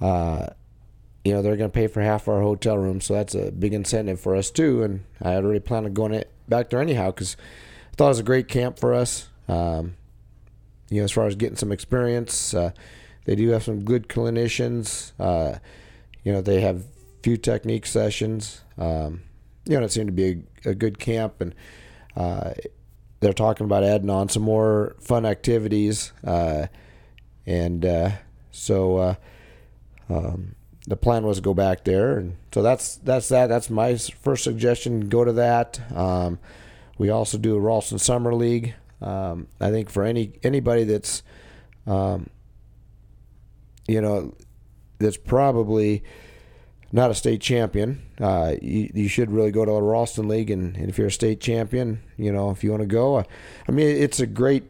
uh, 0.00 0.46
you 1.24 1.32
know, 1.32 1.42
they're 1.42 1.56
going 1.56 1.70
to 1.70 1.74
pay 1.74 1.88
for 1.88 2.00
half 2.00 2.28
our 2.28 2.40
hotel 2.40 2.78
rooms. 2.78 3.04
So 3.06 3.14
that's 3.14 3.34
a 3.34 3.50
big 3.50 3.74
incentive 3.74 4.20
for 4.20 4.36
us 4.36 4.50
too. 4.50 4.82
And 4.84 5.04
I 5.20 5.32
had 5.32 5.44
already 5.44 5.60
planned 5.60 5.86
on 5.86 5.92
going 5.92 6.14
it 6.14 6.30
back 6.48 6.70
there 6.70 6.80
anyhow 6.80 7.10
because 7.10 7.36
I 7.92 7.96
thought 7.96 8.06
it 8.06 8.08
was 8.10 8.18
a 8.20 8.24
great 8.24 8.48
camp 8.48 8.78
for 8.78 8.94
us. 8.94 9.28
Um, 9.48 9.96
you 10.88 11.00
know, 11.00 11.04
as 11.04 11.12
far 11.12 11.26
as 11.26 11.34
getting 11.34 11.56
some 11.56 11.72
experience, 11.72 12.54
uh, 12.54 12.70
they 13.28 13.36
do 13.36 13.50
have 13.50 13.62
some 13.62 13.84
good 13.84 14.08
clinicians. 14.08 15.12
Uh, 15.20 15.58
you 16.24 16.32
know, 16.32 16.40
they 16.40 16.62
have 16.62 16.82
few 17.22 17.36
technique 17.36 17.84
sessions. 17.84 18.62
Um, 18.78 19.20
you 19.66 19.78
know, 19.78 19.84
it 19.84 19.92
seemed 19.92 20.08
to 20.08 20.12
be 20.12 20.44
a, 20.64 20.70
a 20.70 20.74
good 20.74 20.98
camp, 20.98 21.42
and 21.42 21.54
uh, 22.16 22.52
they're 23.20 23.34
talking 23.34 23.66
about 23.66 23.84
adding 23.84 24.08
on 24.08 24.30
some 24.30 24.44
more 24.44 24.96
fun 24.98 25.26
activities. 25.26 26.10
Uh, 26.24 26.68
and 27.44 27.84
uh, 27.84 28.12
so 28.50 28.96
uh, 28.96 29.14
um, 30.08 30.54
the 30.86 30.96
plan 30.96 31.26
was 31.26 31.36
to 31.36 31.42
go 31.42 31.52
back 31.52 31.84
there, 31.84 32.16
and 32.16 32.34
so 32.54 32.62
that's 32.62 32.96
that's 32.96 33.28
that. 33.28 33.48
That's 33.48 33.68
my 33.68 33.98
first 33.98 34.42
suggestion. 34.42 35.10
Go 35.10 35.26
to 35.26 35.32
that. 35.34 35.78
Um, 35.94 36.38
we 36.96 37.10
also 37.10 37.36
do 37.36 37.56
a 37.56 37.60
Ralston 37.60 37.98
Summer 37.98 38.34
League. 38.34 38.74
Um, 39.02 39.48
I 39.60 39.70
think 39.70 39.90
for 39.90 40.04
any 40.04 40.32
anybody 40.42 40.84
that's 40.84 41.22
um, 41.86 42.30
you 43.88 44.00
know 44.00 44.34
that's 44.98 45.16
probably 45.16 46.04
not 46.92 47.10
a 47.10 47.14
state 47.14 47.40
champion, 47.40 48.02
uh, 48.20 48.54
you, 48.62 48.90
you 48.94 49.08
should 49.08 49.30
really 49.30 49.50
go 49.50 49.64
to 49.64 49.70
the 49.72 49.82
Ralston 49.82 50.28
League. 50.28 50.50
And, 50.50 50.76
and 50.76 50.88
if 50.88 50.96
you're 50.96 51.08
a 51.08 51.12
state 51.12 51.40
champion, 51.40 52.02
you 52.16 52.32
know, 52.32 52.50
if 52.50 52.64
you 52.64 52.70
want 52.70 52.82
to 52.82 52.86
go, 52.86 53.16
uh, 53.16 53.24
I 53.68 53.72
mean, 53.72 53.86
it's 53.86 54.20
a 54.20 54.26
great 54.26 54.64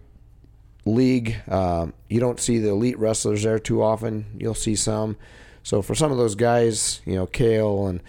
league. 0.85 1.37
Um, 1.49 1.95
you 2.09 2.19
don't 2.19 2.41
see 2.41 2.59
the 2.59 2.71
elite 2.71 2.99
wrestlers 2.99 3.45
there 3.45 3.59
too 3.59 3.83
often. 3.83 4.27
You'll 4.37 4.55
see 4.55 4.75
some. 4.75 5.17
So 5.63 5.81
for 5.83 5.95
some 5.95 6.11
of 6.11 6.19
those 6.19 6.35
guys, 6.35 7.01
you 7.05 7.15
know, 7.15 7.27
Kale 7.27 7.87
and, 7.87 8.01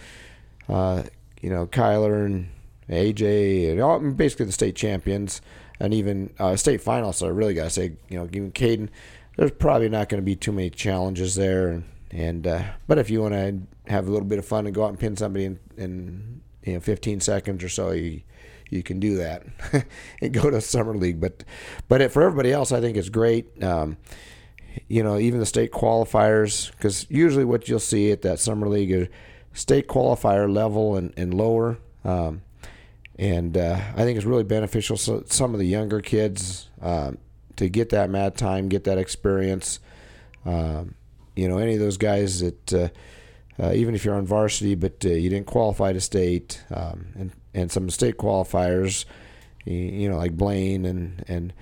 uh, 0.68 1.04
you 1.40 1.50
know, 1.50 1.66
Kyler 1.66 2.26
and 2.26 2.48
AJ 2.88 3.70
and 3.70 3.80
all, 3.80 4.00
basically 4.00 4.46
the 4.46 4.52
state 4.52 4.74
champions 4.74 5.40
and 5.78 5.94
even 5.94 6.32
uh, 6.38 6.56
state 6.56 6.82
finalists, 6.82 7.24
I 7.24 7.30
really 7.30 7.54
got 7.54 7.64
to 7.64 7.70
say, 7.70 7.92
you 8.08 8.18
know, 8.18 8.24
even 8.32 8.50
Caden, 8.50 8.88
there's 9.36 9.52
probably 9.52 9.88
not 9.88 10.08
going 10.08 10.20
to 10.20 10.24
be 10.24 10.36
too 10.36 10.52
many 10.52 10.70
challenges 10.70 11.34
there. 11.34 11.82
And, 12.10 12.46
uh, 12.46 12.62
but 12.86 12.98
if 12.98 13.10
you 13.10 13.22
want 13.22 13.34
to 13.34 13.90
have 13.90 14.08
a 14.08 14.10
little 14.10 14.26
bit 14.26 14.38
of 14.38 14.44
fun 14.44 14.66
and 14.66 14.74
go 14.74 14.84
out 14.84 14.90
and 14.90 14.98
pin 14.98 15.16
somebody 15.16 15.44
in, 15.44 15.58
in 15.76 16.40
you 16.64 16.74
know 16.74 16.80
15 16.80 17.20
seconds 17.20 17.64
or 17.64 17.68
so, 17.68 17.90
you 17.92 18.22
you 18.70 18.84
can 18.84 19.00
do 19.00 19.16
that 19.16 19.42
and 20.22 20.32
go 20.32 20.48
to 20.48 20.60
summer 20.60 20.94
league. 20.96 21.20
But 21.20 21.44
but 21.88 22.10
for 22.12 22.22
everybody 22.22 22.52
else, 22.52 22.72
I 22.72 22.80
think 22.80 22.96
it's 22.96 23.08
great. 23.08 23.62
Um, 23.62 23.96
you 24.88 25.02
know, 25.02 25.18
even 25.18 25.40
the 25.40 25.46
state 25.46 25.72
qualifiers, 25.72 26.70
because 26.72 27.06
usually 27.10 27.44
what 27.44 27.68
you'll 27.68 27.80
see 27.80 28.12
at 28.12 28.22
that 28.22 28.38
summer 28.38 28.68
league 28.68 28.92
is 28.92 29.08
state 29.52 29.88
qualifier 29.88 30.52
level 30.52 30.96
and, 30.96 31.12
and 31.16 31.34
lower. 31.34 31.78
Um, 32.04 32.42
and 33.18 33.56
uh, 33.56 33.80
I 33.96 34.04
think 34.04 34.16
it's 34.16 34.24
really 34.24 34.44
beneficial 34.44 34.96
so 34.96 35.24
some 35.26 35.52
of 35.52 35.60
the 35.60 35.66
younger 35.66 36.00
kids 36.00 36.70
um, 36.80 37.18
to 37.60 37.68
get 37.68 37.90
that 37.90 38.08
mat 38.08 38.38
time, 38.38 38.70
get 38.70 38.84
that 38.84 38.96
experience. 38.96 39.80
Um, 40.46 40.94
you 41.36 41.46
know, 41.46 41.58
any 41.58 41.74
of 41.74 41.80
those 41.80 41.98
guys 41.98 42.40
that 42.40 42.72
uh, 42.72 42.88
uh, 43.62 43.72
even 43.74 43.94
if 43.94 44.02
you're 44.02 44.14
on 44.14 44.24
varsity, 44.24 44.74
but 44.74 45.04
uh, 45.04 45.10
you 45.10 45.28
didn't 45.28 45.46
qualify 45.46 45.92
to 45.92 46.00
state, 46.00 46.64
um, 46.74 47.08
and 47.14 47.32
and 47.52 47.70
some 47.70 47.90
state 47.90 48.16
qualifiers, 48.16 49.04
you, 49.66 49.74
you 49.74 50.08
know, 50.08 50.16
like 50.16 50.38
Blaine 50.38 50.86
and 50.86 51.22
and 51.28 51.52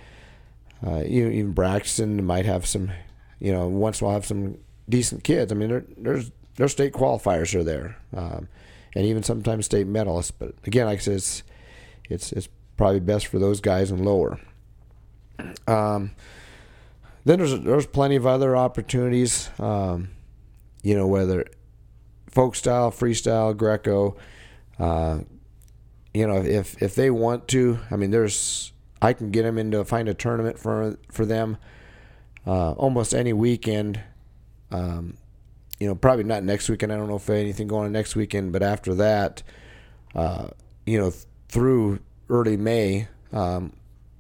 uh, 0.87 1.03
you, 1.05 1.27
even 1.31 1.51
Braxton 1.51 2.25
might 2.25 2.47
have 2.47 2.65
some, 2.65 2.93
you 3.41 3.51
know, 3.51 3.66
once 3.66 4.01
we'll 4.01 4.12
have 4.12 4.25
some 4.25 4.57
decent 4.89 5.25
kids. 5.25 5.51
I 5.51 5.57
mean, 5.57 5.69
there, 5.69 5.85
there's 5.97 6.31
their 6.55 6.69
state 6.69 6.93
qualifiers 6.93 7.57
are 7.57 7.65
there, 7.65 7.97
um, 8.16 8.47
and 8.95 9.05
even 9.05 9.25
sometimes 9.25 9.65
state 9.66 9.89
medalists. 9.89 10.31
But 10.39 10.55
again, 10.65 10.87
like 10.87 11.01
I 11.01 11.03
said, 11.03 11.15
it's 11.15 11.43
it's, 12.09 12.33
it's 12.33 12.49
probably 12.77 13.01
best 13.01 13.27
for 13.27 13.41
those 13.41 13.61
guys 13.61 13.91
and 13.91 14.05
lower. 14.05 14.39
Um, 15.66 16.12
then 17.24 17.39
there's 17.39 17.60
there's 17.60 17.86
plenty 17.86 18.16
of 18.16 18.27
other 18.27 18.56
opportunities. 18.56 19.51
Um, 19.59 20.10
you 20.82 20.97
know, 20.97 21.06
whether 21.06 21.47
folk 22.31 22.55
style, 22.56 22.90
freestyle, 22.90 23.56
Greco. 23.56 24.16
Uh, 24.78 25.20
you 26.15 26.27
know, 26.27 26.43
if 26.43 26.82
if 26.82 26.94
they 26.94 27.10
want 27.10 27.48
to, 27.48 27.78
I 27.90 27.97
mean, 27.97 28.10
there's 28.10 28.73
I 29.01 29.12
can 29.12 29.31
get 29.31 29.43
them 29.43 29.59
into 29.59 29.85
find 29.85 30.09
a 30.09 30.15
tournament 30.15 30.59
for 30.59 30.98
for 31.10 31.27
them 31.27 31.59
uh, 32.47 32.73
almost 32.73 33.15
any 33.15 33.32
weekend. 33.32 34.01
Um, 34.70 35.16
you 35.78 35.86
know, 35.86 35.94
probably 35.94 36.24
not 36.24 36.43
next 36.43 36.69
weekend. 36.69 36.93
I 36.93 36.97
don't 36.97 37.09
know 37.09 37.16
if 37.16 37.31
anything 37.31 37.69
going 37.69 37.86
on 37.86 37.93
next 37.93 38.16
weekend, 38.16 38.52
but 38.52 38.62
after 38.62 38.94
that, 38.94 39.43
uh, 40.15 40.48
you 40.86 40.98
know, 40.98 41.12
through 41.48 42.01
early 42.28 42.56
May, 42.56 43.09
um, 43.32 43.73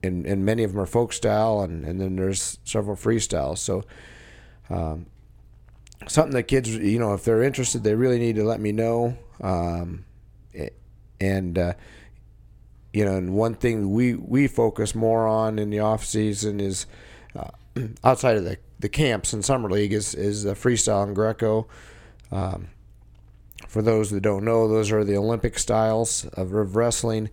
and 0.02 0.26
and 0.26 0.44
many 0.44 0.64
of 0.64 0.72
them 0.72 0.80
are 0.80 0.86
folk 0.86 1.12
style, 1.12 1.60
and 1.60 1.84
and 1.84 2.00
then 2.00 2.16
there's 2.16 2.58
several 2.64 2.96
freestyles. 2.96 3.58
So. 3.58 3.84
Um, 4.70 5.06
something 6.06 6.34
that 6.34 6.42
kids, 6.44 6.68
you 6.68 6.98
know, 6.98 7.14
if 7.14 7.24
they're 7.24 7.42
interested, 7.42 7.82
they 7.82 7.94
really 7.94 8.18
need 8.18 8.36
to 8.36 8.44
let 8.44 8.60
me 8.60 8.70
know. 8.70 9.16
Um, 9.40 10.04
and 11.20 11.58
uh, 11.58 11.74
you 12.92 13.04
know, 13.04 13.16
and 13.16 13.34
one 13.34 13.54
thing 13.54 13.92
we 13.92 14.14
we 14.14 14.46
focus 14.46 14.94
more 14.94 15.26
on 15.26 15.58
in 15.58 15.70
the 15.70 15.80
off 15.80 16.04
season 16.04 16.60
is 16.60 16.86
uh, 17.36 17.50
outside 18.04 18.36
of 18.36 18.44
the 18.44 18.58
the 18.78 18.88
camps 18.88 19.32
in 19.32 19.42
summer 19.42 19.70
league 19.70 19.92
is 19.92 20.14
is 20.14 20.44
the 20.44 20.54
freestyle 20.54 21.04
and 21.04 21.14
Greco. 21.14 21.66
Um, 22.30 22.68
for 23.66 23.82
those 23.82 24.10
that 24.10 24.20
don't 24.20 24.44
know, 24.44 24.68
those 24.68 24.92
are 24.92 25.04
the 25.04 25.16
Olympic 25.16 25.58
styles 25.58 26.24
of, 26.26 26.54
of 26.54 26.76
wrestling. 26.76 27.28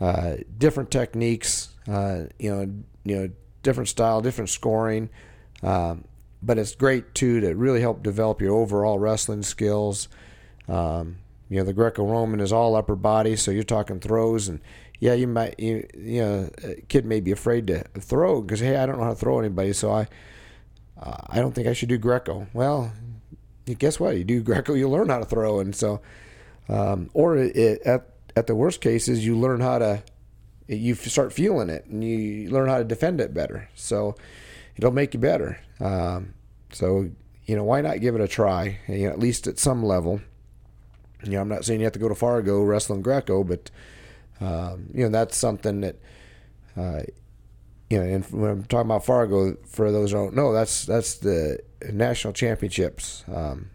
Uh, 0.00 0.36
different 0.56 0.90
techniques, 0.90 1.69
uh, 1.88 2.24
you 2.38 2.50
know, 2.50 2.72
you 3.04 3.16
know, 3.16 3.30
different 3.62 3.88
style, 3.88 4.20
different 4.20 4.50
scoring. 4.50 5.10
Um, 5.62 6.04
but 6.42 6.58
it's 6.58 6.74
great 6.74 7.14
too 7.14 7.40
to 7.40 7.54
really 7.54 7.80
help 7.80 8.02
develop 8.02 8.40
your 8.40 8.54
overall 8.54 8.98
wrestling 8.98 9.42
skills. 9.42 10.08
Um, 10.68 11.18
you 11.48 11.58
know, 11.58 11.64
the 11.64 11.72
Greco-Roman 11.72 12.40
is 12.40 12.52
all 12.52 12.76
upper 12.76 12.96
body, 12.96 13.36
so 13.36 13.50
you're 13.50 13.64
talking 13.64 13.98
throws, 13.98 14.48
and 14.48 14.60
yeah, 15.00 15.14
you 15.14 15.26
might, 15.26 15.58
you, 15.58 15.86
you 15.98 16.20
know, 16.22 16.50
a 16.62 16.80
kid 16.82 17.04
may 17.04 17.20
be 17.20 17.32
afraid 17.32 17.66
to 17.66 17.82
throw 17.98 18.40
because 18.40 18.60
hey, 18.60 18.76
I 18.76 18.86
don't 18.86 18.98
know 18.98 19.04
how 19.04 19.10
to 19.10 19.16
throw 19.16 19.40
anybody, 19.40 19.72
so 19.72 19.90
I, 19.90 20.06
uh, 20.98 21.16
I 21.26 21.40
don't 21.40 21.52
think 21.52 21.66
I 21.66 21.72
should 21.72 21.88
do 21.88 21.98
Greco. 21.98 22.46
Well, 22.52 22.92
guess 23.78 23.98
what? 23.98 24.16
You 24.16 24.24
do 24.24 24.42
Greco, 24.42 24.74
you 24.74 24.88
learn 24.88 25.08
how 25.08 25.18
to 25.18 25.24
throw, 25.24 25.58
and 25.58 25.74
so, 25.74 26.00
um, 26.68 27.10
or 27.14 27.36
it, 27.36 27.82
at 27.82 28.06
at 28.36 28.46
the 28.46 28.54
worst 28.54 28.80
cases, 28.80 29.26
you 29.26 29.36
learn 29.36 29.60
how 29.60 29.78
to, 29.80 30.02
you 30.76 30.94
start 30.94 31.32
feeling 31.32 31.68
it, 31.68 31.86
and 31.86 32.04
you 32.04 32.50
learn 32.50 32.68
how 32.68 32.78
to 32.78 32.84
defend 32.84 33.20
it 33.20 33.34
better. 33.34 33.68
So 33.74 34.14
it'll 34.76 34.92
make 34.92 35.14
you 35.14 35.20
better. 35.20 35.58
Um, 35.80 36.34
so 36.72 37.10
you 37.46 37.56
know, 37.56 37.64
why 37.64 37.80
not 37.80 38.00
give 38.00 38.14
it 38.14 38.20
a 38.20 38.28
try? 38.28 38.78
You 38.86 39.06
know, 39.06 39.10
at 39.10 39.18
least 39.18 39.46
at 39.46 39.58
some 39.58 39.82
level. 39.82 40.20
You 41.24 41.32
know, 41.32 41.40
I'm 41.40 41.48
not 41.48 41.64
saying 41.64 41.80
you 41.80 41.84
have 41.84 41.92
to 41.94 41.98
go 41.98 42.08
to 42.08 42.14
Fargo 42.14 42.62
wrestling 42.62 43.02
Greco, 43.02 43.42
but 43.44 43.70
um, 44.40 44.86
you 44.94 45.04
know 45.04 45.10
that's 45.10 45.36
something 45.36 45.80
that 45.80 45.96
uh, 46.76 47.02
you 47.90 47.98
know. 47.98 48.04
And 48.04 48.24
when 48.26 48.50
I'm 48.50 48.64
talking 48.64 48.86
about 48.86 49.04
Fargo, 49.04 49.56
for 49.66 49.90
those 49.90 50.12
who 50.12 50.18
don't 50.18 50.34
know, 50.34 50.52
that's 50.52 50.86
that's 50.86 51.14
the 51.16 51.58
national 51.92 52.32
championships. 52.32 53.24
Um, 53.32 53.70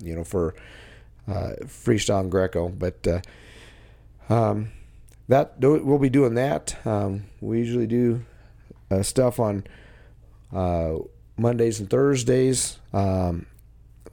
you 0.00 0.14
know, 0.14 0.24
for 0.24 0.54
uh, 1.26 1.52
freestyle 1.64 2.20
and 2.20 2.30
Greco, 2.30 2.68
but 2.68 3.06
uh, 3.08 3.20
um, 4.32 4.70
that 5.28 5.54
we'll 5.58 5.98
be 5.98 6.10
doing 6.10 6.34
that. 6.34 6.76
Um, 6.86 7.24
we 7.40 7.58
usually 7.58 7.86
do 7.86 8.24
uh, 8.90 9.02
stuff 9.02 9.40
on 9.40 9.64
uh, 10.52 10.94
Mondays 11.36 11.80
and 11.80 11.90
Thursdays. 11.90 12.78
Um, 12.92 13.46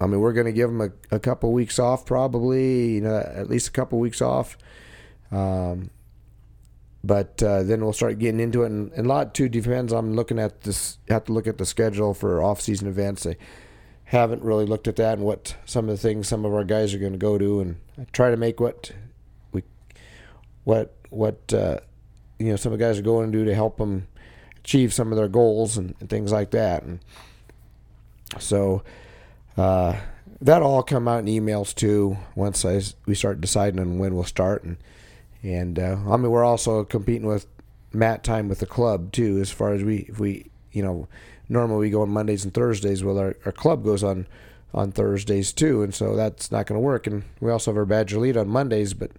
I 0.02 0.08
mean, 0.08 0.20
we're 0.20 0.34
going 0.34 0.48
to 0.48 0.52
give 0.52 0.70
them 0.70 0.82
a, 0.82 1.16
a 1.16 1.20
couple 1.20 1.52
weeks 1.54 1.80
off, 1.80 2.06
probably, 2.06 2.96
you 2.96 3.02
know, 3.02 3.18
at 3.18 3.50
least 3.50 3.68
a 3.68 3.72
couple 3.72 4.00
weeks 4.00 4.22
off. 4.22 4.58
Um, 5.32 5.90
but 7.04 7.42
uh, 7.44 7.64
then 7.64 7.84
we'll 7.84 7.94
start 7.94 8.20
getting 8.20 8.40
into 8.40 8.64
it, 8.64 8.68
and, 8.68 8.92
and, 8.94 9.06
a 9.06 9.10
lot 9.10 9.34
too 9.34 9.50
depends. 9.50 9.92
I'm 9.92 10.16
looking 10.16 10.40
at 10.40 10.62
this. 10.62 11.00
Have 11.10 11.26
to 11.26 11.34
look 11.34 11.48
at 11.48 11.58
the 11.58 11.66
schedule 11.66 12.14
for 12.14 12.42
off-season 12.42 12.88
events. 12.88 13.26
I 13.26 13.36
haven't 14.06 14.42
really 14.42 14.66
looked 14.66 14.88
at 14.88 14.96
that 14.98 15.18
and 15.18 15.24
what 15.24 15.56
some 15.66 15.90
of 15.90 15.96
the 15.96 16.02
things 16.02 16.28
some 16.28 16.46
of 16.46 16.54
our 16.54 16.64
guys 16.64 16.94
are 16.94 17.00
going 17.00 17.12
to 17.12 17.18
go 17.18 17.38
to, 17.38 17.60
and 17.60 17.78
try 18.14 18.32
to 18.32 18.38
make 18.38 18.62
what 18.62 18.92
we, 19.52 19.64
what 20.64 20.96
what 21.14 21.54
uh, 21.54 21.80
you 22.40 22.48
know, 22.48 22.56
some 22.56 22.74
of 22.74 22.80
the 22.80 22.86
guys 22.86 23.00
are 23.00 23.04
going 23.04 23.32
to 23.32 23.38
do 23.38 23.46
to 23.46 23.56
help 23.56 23.78
them 23.78 24.08
achieve 24.58 24.94
some 24.94 25.12
of 25.12 25.18
their 25.18 25.28
goals 25.28 25.78
and, 25.78 25.96
and 26.00 26.10
things 26.10 26.32
like 26.32 26.52
that. 26.52 26.84
And 26.84 27.00
so 28.40 28.84
uh, 29.58 29.96
that 30.42 30.62
all 30.62 30.84
come 30.84 31.08
out 31.08 31.20
in 31.20 31.26
emails 31.26 31.74
too. 31.74 32.18
Once 32.36 32.66
I 32.66 32.82
we 33.06 33.16
start 33.16 33.42
deciding 33.42 33.80
on 33.80 34.00
when 34.00 34.16
we'll 34.16 34.24
start, 34.24 34.64
and 34.64 34.78
and 35.42 35.80
uh, 35.80 35.98
I 36.08 36.18
mean 36.18 36.32
we're 36.32 36.44
also 36.44 36.84
competing 36.84 37.28
with 37.28 37.48
mat 37.94 38.24
time 38.24 38.50
with 38.50 38.60
the 38.60 38.66
club 38.66 39.12
too. 39.12 39.40
As 39.40 39.52
far 39.52 39.74
as 39.74 39.84
we 39.84 40.00
if 40.10 40.20
we 40.20 40.50
you 40.72 40.84
know 40.84 41.08
normally 41.48 41.88
we 41.88 41.90
go 41.92 42.02
on 42.02 42.10
Mondays 42.10 42.44
and 42.44 42.54
Thursdays. 42.54 43.04
Well, 43.04 43.18
our, 43.18 43.36
our 43.46 43.52
club 43.52 43.84
goes 43.84 44.04
on 44.04 44.28
on 44.74 44.92
Thursdays 44.92 45.54
too, 45.54 45.84
and 45.84 45.94
so 45.94 46.16
that's 46.16 46.52
not 46.52 46.66
going 46.66 46.80
to 46.80 46.86
work. 46.86 47.06
And 47.08 47.24
we 47.40 47.52
also 47.52 47.72
have 47.72 47.78
our 47.78 47.86
Badger 47.86 48.18
Elite 48.18 48.38
on 48.38 48.50
Mondays, 48.50 48.94
but 48.94 49.12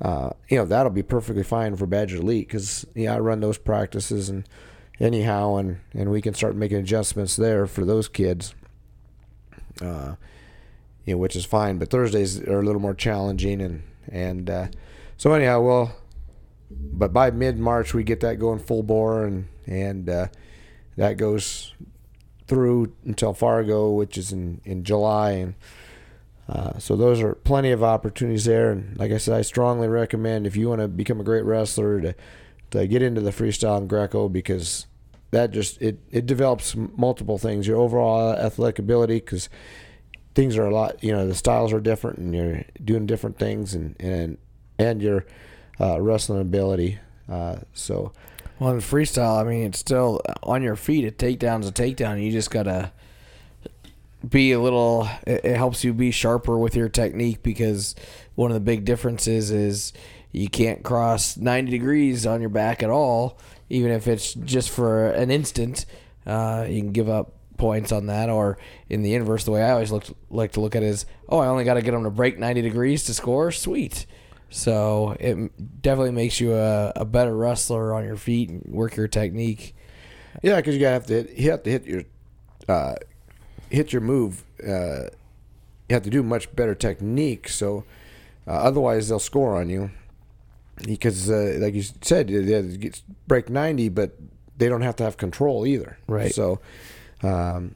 uh, 0.00 0.30
you 0.48 0.56
know 0.56 0.64
that'll 0.64 0.90
be 0.90 1.02
perfectly 1.02 1.42
fine 1.42 1.76
for 1.76 1.86
Badger 1.86 2.16
Elite 2.16 2.46
because 2.46 2.86
yeah, 2.94 3.14
I 3.14 3.18
run 3.18 3.40
those 3.40 3.58
practices 3.58 4.28
and 4.28 4.48
anyhow, 5.00 5.56
and 5.56 5.80
and 5.92 6.10
we 6.10 6.20
can 6.20 6.34
start 6.34 6.56
making 6.56 6.78
adjustments 6.78 7.36
there 7.36 7.66
for 7.66 7.84
those 7.84 8.08
kids. 8.08 8.54
Uh, 9.80 10.14
you 11.04 11.14
know, 11.14 11.18
which 11.18 11.36
is 11.36 11.44
fine, 11.44 11.78
but 11.78 11.90
Thursdays 11.90 12.40
are 12.42 12.60
a 12.60 12.62
little 12.62 12.80
more 12.80 12.94
challenging, 12.94 13.60
and 13.60 13.82
and 14.10 14.50
uh, 14.50 14.68
so 15.16 15.32
anyhow, 15.32 15.60
well, 15.60 15.96
but 16.70 17.12
by 17.12 17.30
mid 17.30 17.58
March 17.58 17.94
we 17.94 18.04
get 18.04 18.20
that 18.20 18.38
going 18.38 18.58
full 18.58 18.82
bore, 18.82 19.24
and 19.24 19.48
and 19.66 20.08
uh, 20.08 20.26
that 20.96 21.16
goes 21.16 21.74
through 22.46 22.92
until 23.04 23.34
Fargo, 23.34 23.90
which 23.90 24.18
is 24.18 24.32
in 24.32 24.60
in 24.64 24.84
July, 24.84 25.32
and 25.32 25.54
uh, 26.48 26.78
so 26.78 26.96
those 26.96 27.20
are 27.20 27.34
plenty 27.34 27.70
of 27.70 27.82
opportunities 27.82 28.46
there. 28.46 28.70
And 28.70 28.98
like 28.98 29.12
I 29.12 29.18
said, 29.18 29.34
I 29.34 29.42
strongly 29.42 29.88
recommend 29.88 30.46
if 30.46 30.56
you 30.56 30.68
want 30.68 30.80
to 30.80 30.88
become 30.88 31.20
a 31.20 31.24
great 31.24 31.44
wrestler 31.44 32.00
to 32.00 32.14
to 32.70 32.86
get 32.86 33.00
into 33.02 33.20
the 33.20 33.30
freestyle 33.30 33.78
and 33.78 33.88
Greco 33.88 34.28
because 34.28 34.86
that 35.30 35.50
just 35.50 35.80
it, 35.80 35.98
it 36.10 36.26
develops 36.26 36.74
multiple 36.76 37.38
things. 37.38 37.66
Your 37.66 37.78
overall 37.78 38.32
athletic 38.32 38.78
ability 38.78 39.16
because 39.16 39.48
things 40.34 40.56
are 40.56 40.66
a 40.66 40.72
lot 40.72 41.02
you 41.02 41.10
know 41.10 41.26
the 41.26 41.34
styles 41.34 41.72
are 41.72 41.80
different 41.80 42.18
and 42.18 42.34
you're 42.34 42.62
doing 42.84 43.06
different 43.06 43.38
things 43.38 43.74
and 43.74 43.96
and 43.98 44.38
and 44.78 45.02
your 45.02 45.26
uh, 45.80 46.00
wrestling 46.00 46.40
ability 46.40 46.98
uh, 47.28 47.56
so. 47.72 48.12
Well 48.60 48.70
in 48.70 48.78
freestyle 48.78 49.40
i 49.40 49.44
mean 49.44 49.66
it's 49.66 49.80
still 49.80 50.20
on 50.42 50.62
your 50.62 50.76
feet 50.76 51.04
a 51.04 51.10
takedown's 51.10 51.68
a 51.68 51.72
takedown. 51.72 52.22
You 52.22 52.30
just 52.30 52.50
gotta 52.50 52.92
be 54.26 54.52
a 54.52 54.60
little 54.60 55.08
it, 55.26 55.44
helps 55.44 55.84
you 55.84 55.92
be 55.94 56.10
sharper 56.10 56.58
with 56.58 56.74
your 56.74 56.88
technique 56.88 57.42
because 57.42 57.94
one 58.34 58.50
of 58.50 58.54
the 58.54 58.60
big 58.60 58.84
differences 58.84 59.50
is 59.50 59.92
you 60.32 60.48
can't 60.48 60.82
cross 60.82 61.36
90 61.36 61.70
degrees 61.70 62.26
on 62.26 62.40
your 62.40 62.50
back 62.50 62.82
at 62.82 62.90
all, 62.90 63.38
even 63.70 63.90
if 63.90 64.06
it's 64.06 64.34
just 64.34 64.70
for 64.70 65.10
an 65.10 65.30
instant. 65.30 65.86
Uh, 66.26 66.66
you 66.68 66.80
can 66.80 66.92
give 66.92 67.08
up 67.08 67.32
points 67.56 67.92
on 67.92 68.06
that. 68.06 68.28
Or 68.28 68.58
in 68.88 69.02
the 69.02 69.14
inverse, 69.14 69.44
the 69.44 69.50
way 69.50 69.62
I 69.62 69.70
always 69.70 69.90
look, 69.90 70.04
like 70.30 70.52
to 70.52 70.60
look 70.60 70.76
at 70.76 70.82
it 70.82 70.86
is, 70.86 71.06
oh, 71.28 71.38
I 71.38 71.48
only 71.48 71.64
got 71.64 71.74
to 71.74 71.82
get 71.82 71.92
them 71.92 72.04
to 72.04 72.10
break 72.10 72.38
90 72.38 72.62
degrees 72.62 73.04
to 73.04 73.14
score. 73.14 73.50
Sweet. 73.50 74.06
So 74.50 75.16
it 75.20 75.82
definitely 75.82 76.12
makes 76.12 76.40
you 76.40 76.54
a, 76.54 76.92
a 76.96 77.04
better 77.04 77.36
wrestler 77.36 77.92
on 77.92 78.04
your 78.04 78.16
feet 78.16 78.48
and 78.48 78.64
work 78.66 78.96
your 78.96 79.08
technique. 79.08 79.74
Yeah, 80.42 80.56
because 80.56 80.74
you 80.74 80.80
gotta 80.80 80.92
have 80.92 81.06
to 81.06 81.14
hit, 81.14 81.38
you 81.38 81.50
have 81.50 81.62
to 81.64 81.70
hit 81.70 81.84
your 81.84 82.02
uh, 82.68 82.94
hit 83.70 83.92
your 83.92 84.02
move. 84.02 84.44
Uh, 84.62 85.10
you 85.88 85.94
have 85.94 86.02
to 86.02 86.10
do 86.10 86.22
much 86.22 86.54
better 86.54 86.74
technique. 86.74 87.48
So 87.48 87.84
uh, 88.46 88.50
otherwise, 88.50 89.08
they'll 89.08 89.18
score 89.18 89.56
on 89.56 89.68
you 89.68 89.90
because, 90.84 91.30
uh, 91.30 91.58
like 91.60 91.74
you 91.74 91.82
said, 92.02 92.28
they 92.28 92.90
break 93.26 93.48
ninety, 93.48 93.88
but 93.88 94.16
they 94.56 94.68
don't 94.68 94.82
have 94.82 94.96
to 94.96 95.04
have 95.04 95.16
control 95.16 95.66
either. 95.66 95.98
Right. 96.06 96.34
So, 96.34 96.60
um, 97.22 97.74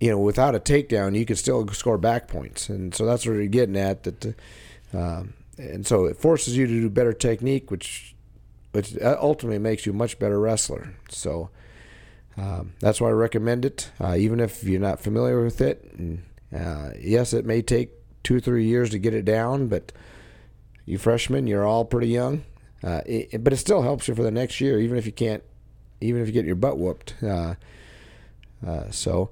you 0.00 0.10
know, 0.10 0.18
without 0.18 0.54
a 0.54 0.60
takedown, 0.60 1.16
you 1.16 1.24
can 1.24 1.36
still 1.36 1.66
score 1.68 1.98
back 1.98 2.26
points, 2.26 2.68
and 2.68 2.94
so 2.94 3.06
that's 3.06 3.26
what 3.26 3.34
you're 3.34 3.46
getting 3.46 3.76
at. 3.76 4.02
That, 4.02 4.34
um, 4.92 5.34
and 5.56 5.86
so 5.86 6.06
it 6.06 6.16
forces 6.16 6.56
you 6.56 6.66
to 6.66 6.80
do 6.80 6.90
better 6.90 7.12
technique, 7.12 7.70
which, 7.70 8.14
which 8.72 8.96
ultimately 9.02 9.58
makes 9.58 9.86
you 9.86 9.92
a 9.92 9.94
much 9.94 10.18
better 10.18 10.40
wrestler. 10.40 10.94
So. 11.08 11.50
Um, 12.36 12.72
that's 12.80 13.00
why 13.00 13.08
I 13.08 13.12
recommend 13.12 13.64
it, 13.64 13.90
uh, 14.00 14.16
even 14.16 14.40
if 14.40 14.64
you're 14.64 14.80
not 14.80 15.00
familiar 15.00 15.42
with 15.44 15.60
it. 15.60 15.84
And, 15.96 16.22
uh, 16.54 16.90
yes, 16.98 17.32
it 17.32 17.44
may 17.46 17.62
take 17.62 17.90
two 18.24 18.40
three 18.40 18.64
years 18.64 18.90
to 18.90 18.98
get 18.98 19.14
it 19.14 19.24
down, 19.24 19.68
but 19.68 19.92
you 20.84 20.98
freshmen, 20.98 21.46
you're 21.46 21.64
all 21.64 21.84
pretty 21.84 22.08
young. 22.08 22.44
Uh, 22.82 23.00
it, 23.06 23.42
but 23.44 23.52
it 23.52 23.56
still 23.56 23.82
helps 23.82 24.08
you 24.08 24.14
for 24.14 24.22
the 24.22 24.30
next 24.30 24.60
year, 24.60 24.78
even 24.80 24.98
if 24.98 25.06
you 25.06 25.12
can't, 25.12 25.42
even 26.00 26.20
if 26.20 26.26
you 26.26 26.32
get 26.32 26.44
your 26.44 26.56
butt 26.56 26.76
whooped. 26.76 27.14
Uh, 27.22 27.54
uh, 28.66 28.90
so 28.90 29.30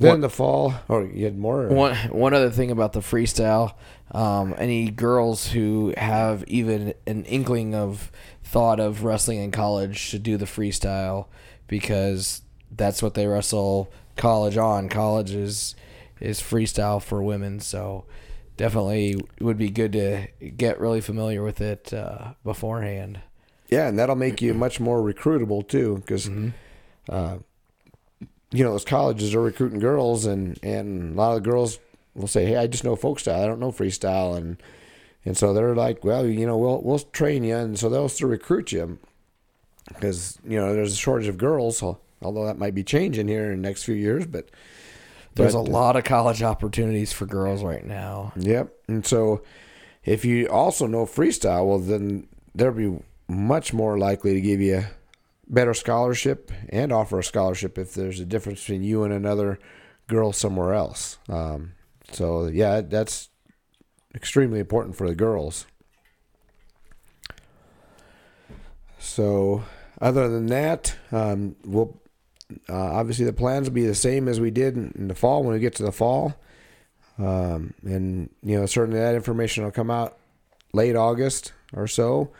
then 0.00 0.10
What- 0.14 0.20
the 0.22 0.30
fall, 0.30 0.74
or 0.88 1.04
you 1.04 1.24
had 1.24 1.38
more. 1.38 1.68
One 1.68 1.94
one 2.10 2.34
other 2.34 2.50
thing 2.50 2.70
about 2.70 2.92
the 2.94 3.00
freestyle, 3.00 3.74
um, 4.10 4.54
any 4.58 4.90
girls 4.90 5.48
who 5.48 5.94
have 5.96 6.44
even 6.48 6.94
an 7.06 7.24
inkling 7.24 7.74
of 7.74 8.10
thought 8.42 8.80
of 8.80 9.04
wrestling 9.04 9.38
in 9.38 9.50
college 9.50 9.96
should 9.96 10.22
do 10.22 10.36
the 10.36 10.46
freestyle 10.46 11.26
because 11.66 12.42
that's 12.70 13.02
what 13.02 13.14
they 13.14 13.26
wrestle 13.26 13.92
college 14.16 14.56
on. 14.56 14.88
College 14.88 15.32
is 15.32 15.74
is 16.20 16.40
freestyle 16.40 17.02
for 17.02 17.22
women, 17.22 17.60
so 17.60 18.04
definitely 18.56 19.20
would 19.40 19.58
be 19.58 19.70
good 19.70 19.92
to 19.92 20.28
get 20.56 20.80
really 20.80 21.00
familiar 21.00 21.42
with 21.42 21.60
it 21.60 21.92
uh, 21.92 22.34
beforehand. 22.44 23.20
Yeah, 23.68 23.88
and 23.88 23.98
that'll 23.98 24.16
make 24.16 24.40
you 24.40 24.54
much 24.54 24.78
more 24.78 25.00
recruitable 25.00 25.66
too, 25.66 25.96
because 25.96 26.28
uh, 27.08 27.38
you 28.52 28.64
know 28.64 28.72
those 28.72 28.84
colleges 28.84 29.34
are 29.34 29.42
recruiting 29.42 29.80
girls, 29.80 30.26
and 30.26 30.58
and 30.62 31.14
a 31.14 31.16
lot 31.16 31.36
of 31.36 31.42
the 31.42 31.50
girls 31.50 31.78
will 32.14 32.28
say, 32.28 32.46
"Hey, 32.46 32.56
I 32.56 32.66
just 32.66 32.84
know 32.84 32.96
folk 32.96 33.18
style. 33.20 33.42
I 33.42 33.46
don't 33.46 33.60
know 33.60 33.72
freestyle," 33.72 34.36
and 34.36 34.62
and 35.24 35.36
so 35.36 35.52
they're 35.52 35.74
like, 35.74 36.04
"Well, 36.04 36.26
you 36.26 36.46
know, 36.46 36.56
we'll 36.56 36.80
we'll 36.82 37.00
train 37.00 37.42
you," 37.42 37.56
and 37.56 37.78
so 37.78 37.88
they'll 37.88 38.08
still 38.08 38.28
recruit 38.28 38.72
you 38.72 38.98
because 39.88 40.38
you 40.46 40.58
know 40.58 40.74
there's 40.74 40.92
a 40.92 40.96
shortage 40.96 41.28
of 41.28 41.38
girls. 41.38 41.82
al- 41.82 42.00
Although 42.22 42.46
that 42.46 42.58
might 42.58 42.74
be 42.74 42.82
changing 42.84 43.28
here 43.28 43.50
in 43.52 43.60
the 43.60 43.68
next 43.68 43.82
few 43.84 43.94
years, 43.94 44.26
but 44.26 44.48
There's 45.34 45.52
but, 45.52 45.68
a 45.68 45.70
lot 45.70 45.96
of 45.96 46.04
college 46.04 46.42
opportunities 46.42 47.12
for 47.12 47.26
girls 47.26 47.62
right 47.62 47.84
now. 47.84 48.32
Yep. 48.36 48.72
And 48.88 49.04
so 49.04 49.42
if 50.04 50.24
you 50.24 50.48
also 50.48 50.86
know 50.86 51.04
freestyle, 51.04 51.66
well, 51.66 51.78
then 51.78 52.26
they'll 52.54 52.72
be 52.72 52.98
much 53.28 53.74
more 53.74 53.98
likely 53.98 54.32
to 54.32 54.40
give 54.40 54.60
you 54.60 54.78
a 54.78 54.90
better 55.48 55.74
scholarship 55.74 56.50
and 56.70 56.92
offer 56.92 57.18
a 57.18 57.24
scholarship 57.24 57.76
if 57.76 57.92
there's 57.92 58.20
a 58.20 58.24
difference 58.24 58.60
between 58.60 58.84
you 58.84 59.02
and 59.04 59.12
another 59.12 59.58
girl 60.06 60.32
somewhere 60.32 60.72
else. 60.72 61.18
Um, 61.28 61.72
so, 62.10 62.46
yeah, 62.46 62.80
that's 62.80 63.28
extremely 64.14 64.60
important 64.60 64.96
for 64.96 65.06
the 65.08 65.14
girls. 65.14 65.66
So, 68.98 69.64
other 70.00 70.28
than 70.28 70.46
that, 70.46 70.96
um, 71.12 71.56
we'll 71.64 72.00
uh, 72.68 72.74
obviously 72.74 73.24
the 73.24 73.32
plans 73.32 73.68
will 73.68 73.74
be 73.74 73.86
the 73.86 73.94
same 73.94 74.28
as 74.28 74.40
we 74.40 74.50
did 74.50 74.76
in, 74.76 74.92
in 74.96 75.08
the 75.08 75.14
fall 75.14 75.42
when 75.42 75.54
we 75.54 75.60
get 75.60 75.74
to 75.76 75.82
the 75.82 75.92
fall. 75.92 76.34
Um, 77.18 77.74
and 77.84 78.28
you 78.42 78.58
know 78.58 78.66
certainly 78.66 79.00
that 79.00 79.14
information 79.14 79.64
will 79.64 79.70
come 79.70 79.90
out 79.90 80.18
late 80.72 80.96
August 80.96 81.52
or 81.72 81.86
so. 81.86 82.30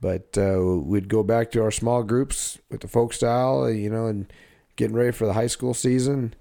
But 0.00 0.36
uh, 0.36 0.60
we'd 0.60 1.08
go 1.08 1.22
back 1.22 1.50
to 1.52 1.62
our 1.62 1.70
small 1.70 2.02
groups 2.02 2.58
with 2.70 2.82
the 2.82 2.88
folk 2.88 3.12
style, 3.12 3.70
you 3.70 3.88
know, 3.88 4.06
and 4.06 4.30
getting 4.76 4.94
ready 4.94 5.12
for 5.12 5.26
the 5.26 5.32
high 5.32 5.46
school 5.46 5.72
season. 5.72 6.34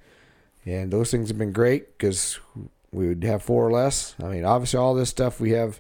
And 0.65 0.91
those 0.91 1.09
things 1.09 1.29
have 1.29 1.37
been 1.37 1.53
great 1.53 1.97
because 1.97 2.39
we 2.91 3.07
would 3.07 3.23
have 3.23 3.43
four 3.43 3.65
or 3.65 3.71
less. 3.71 4.15
I 4.21 4.27
mean, 4.27 4.43
obviously, 4.43 4.79
all 4.79 4.93
this 4.93 5.09
stuff 5.09 5.39
we 5.39 5.51
have 5.51 5.79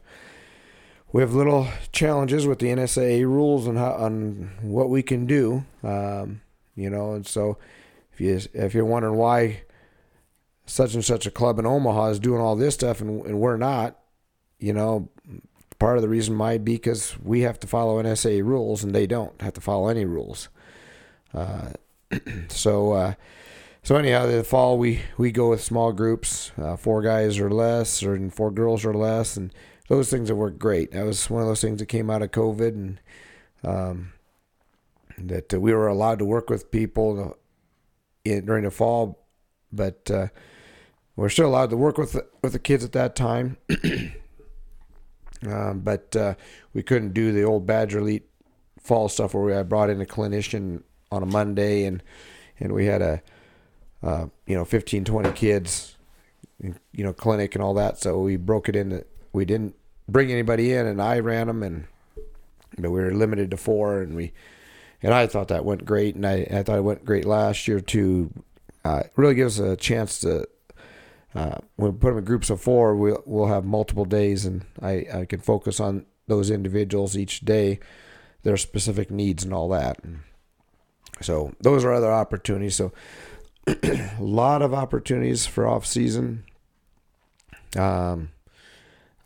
we 1.15 1.21
have 1.21 1.33
little 1.33 1.65
challenges 1.93 2.45
with 2.45 2.59
the 2.59 2.67
NSAA 2.67 3.21
rules 3.21 3.67
and 3.67 3.77
how 3.77 3.93
on 3.93 4.51
what 4.61 4.89
we 4.89 5.01
can 5.01 5.25
do. 5.25 5.63
Um, 5.81 6.41
you 6.75 6.89
know, 6.89 7.13
and 7.13 7.25
so 7.25 7.57
if 8.11 8.19
you 8.19 8.37
if 8.53 8.73
you're 8.73 8.83
wondering 8.83 9.15
why 9.15 9.63
such 10.65 10.93
and 10.93 11.05
such 11.05 11.25
a 11.25 11.31
club 11.31 11.57
in 11.57 11.65
Omaha 11.65 12.07
is 12.07 12.19
doing 12.19 12.41
all 12.41 12.57
this 12.57 12.73
stuff 12.73 12.99
and, 12.99 13.25
and 13.25 13.39
we're 13.39 13.55
not, 13.55 13.97
you 14.59 14.73
know, 14.73 15.07
part 15.79 15.95
of 15.95 16.01
the 16.01 16.09
reason 16.09 16.35
might 16.35 16.65
be 16.65 16.73
because 16.73 17.17
we 17.23 17.43
have 17.43 17.61
to 17.61 17.67
follow 17.67 18.03
NSAA 18.03 18.43
rules 18.43 18.83
and 18.83 18.93
they 18.93 19.07
don't 19.07 19.41
have 19.41 19.53
to 19.53 19.61
follow 19.61 19.87
any 19.87 20.03
rules. 20.03 20.49
Uh, 21.33 21.69
so, 22.49 22.91
uh, 22.91 23.13
so 23.83 23.95
anyhow, 23.95 24.25
the 24.25 24.43
fall 24.43 24.77
we, 24.77 24.99
we 25.17 25.31
go 25.31 25.51
with 25.51 25.63
small 25.63 25.93
groups, 25.93 26.51
uh, 26.57 26.75
four 26.75 27.01
guys 27.01 27.39
or 27.39 27.49
less, 27.49 28.03
or 28.03 28.29
four 28.31 28.51
girls 28.51 28.83
or 28.83 28.93
less, 28.93 29.37
and 29.37 29.53
those 29.87 30.09
things 30.09 30.29
have 30.29 30.37
worked 30.37 30.59
great. 30.59 30.91
That 30.91 31.05
was 31.05 31.29
one 31.29 31.41
of 31.41 31.47
those 31.47 31.61
things 31.61 31.79
that 31.79 31.87
came 31.87 32.09
out 32.09 32.21
of 32.21 32.31
COVID, 32.31 32.69
and 32.69 32.99
um, 33.63 34.13
that 35.17 35.53
uh, 35.53 35.59
we 35.59 35.73
were 35.73 35.87
allowed 35.87 36.19
to 36.19 36.25
work 36.25 36.49
with 36.49 36.71
people 36.71 37.37
in, 38.23 38.45
during 38.45 38.63
the 38.63 38.71
fall, 38.71 39.19
but 39.71 40.09
uh, 40.11 40.27
we're 41.15 41.29
still 41.29 41.47
allowed 41.47 41.69
to 41.69 41.77
work 41.77 41.97
with 41.97 42.13
the, 42.13 42.25
with 42.41 42.53
the 42.53 42.59
kids 42.59 42.83
at 42.83 42.91
that 42.93 43.15
time. 43.15 43.57
um, 45.47 45.79
but 45.79 46.15
uh, 46.15 46.35
we 46.73 46.83
couldn't 46.83 47.13
do 47.13 47.31
the 47.31 47.43
old 47.43 47.65
Badger 47.65 47.99
Elite 47.99 48.27
fall 48.81 49.09
stuff 49.09 49.33
where 49.33 49.43
we, 49.43 49.53
I 49.53 49.63
brought 49.63 49.89
in 49.89 50.01
a 50.01 50.05
clinician 50.05 50.83
on 51.11 51.23
a 51.23 51.25
Monday 51.25 51.85
and 51.85 52.03
and 52.59 52.71
we 52.71 52.85
had 52.85 53.01
a 53.01 53.21
uh, 54.03 54.27
you 54.45 54.55
know 54.55 54.63
15 54.63 55.05
20 55.05 55.31
kids 55.31 55.95
you 56.61 57.03
know 57.03 57.13
clinic 57.13 57.55
and 57.55 57.63
all 57.63 57.73
that 57.73 57.99
so 57.99 58.19
we 58.19 58.37
broke 58.37 58.69
it 58.69 58.75
into 58.75 59.03
we 59.35 59.45
didn't 59.45 59.75
bring 60.07 60.31
anybody 60.31 60.73
in 60.73 60.85
and 60.85 61.01
I 61.01 61.19
ran 61.19 61.47
them 61.47 61.63
and 61.63 61.87
but 62.77 62.91
we 62.91 63.01
were 63.01 63.13
limited 63.13 63.51
to 63.51 63.57
four 63.57 64.01
and 64.01 64.15
we 64.15 64.33
and 65.01 65.13
I 65.13 65.27
thought 65.27 65.49
that 65.49 65.65
went 65.65 65.85
great 65.85 66.15
and 66.15 66.25
I, 66.25 66.47
I 66.51 66.63
thought 66.63 66.77
it 66.77 66.83
went 66.83 67.05
great 67.05 67.25
last 67.25 67.67
year 67.67 67.79
too 67.79 68.31
uh, 68.83 69.03
really 69.15 69.35
gives 69.35 69.59
us 69.59 69.73
a 69.73 69.75
chance 69.75 70.19
to 70.19 70.47
uh, 71.35 71.57
when 71.75 71.91
we 71.91 71.97
put 71.97 72.09
them 72.09 72.19
in 72.19 72.23
groups 72.23 72.49
of 72.49 72.61
four, 72.61 72.95
we'll 72.95 73.21
we'll 73.25 73.47
have 73.47 73.65
multiple 73.65 74.05
days, 74.05 74.45
and 74.45 74.65
I, 74.81 75.05
I 75.13 75.25
can 75.25 75.41
focus 75.41 75.81
on 75.81 76.05
those 76.27 76.49
individuals 76.49 77.17
each 77.17 77.41
day, 77.41 77.79
their 78.43 78.55
specific 78.55 79.11
needs 79.11 79.43
and 79.43 79.53
all 79.53 79.67
that. 79.69 80.01
And 80.01 80.21
so 81.21 81.53
those 81.59 81.83
are 81.83 81.93
other 81.93 82.11
opportunities. 82.11 82.75
So 82.75 82.93
a 83.67 84.15
lot 84.19 84.61
of 84.61 84.73
opportunities 84.73 85.45
for 85.45 85.67
off 85.67 85.85
season. 85.85 86.45
Um, 87.75 88.29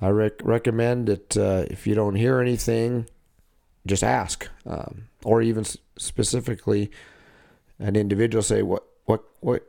I 0.01 0.09
rec- 0.09 0.43
recommend 0.43 1.07
that 1.07 1.37
uh, 1.37 1.65
if 1.69 1.85
you 1.85 1.93
don't 1.95 2.15
hear 2.15 2.39
anything, 2.39 3.07
just 3.85 4.03
ask, 4.03 4.47
um, 4.65 5.09
or 5.23 5.41
even 5.41 5.61
s- 5.65 5.77
specifically, 5.97 6.91
an 7.79 7.95
individual 7.95 8.41
say 8.41 8.61
what 8.61 8.83
what 9.05 9.23
what 9.41 9.63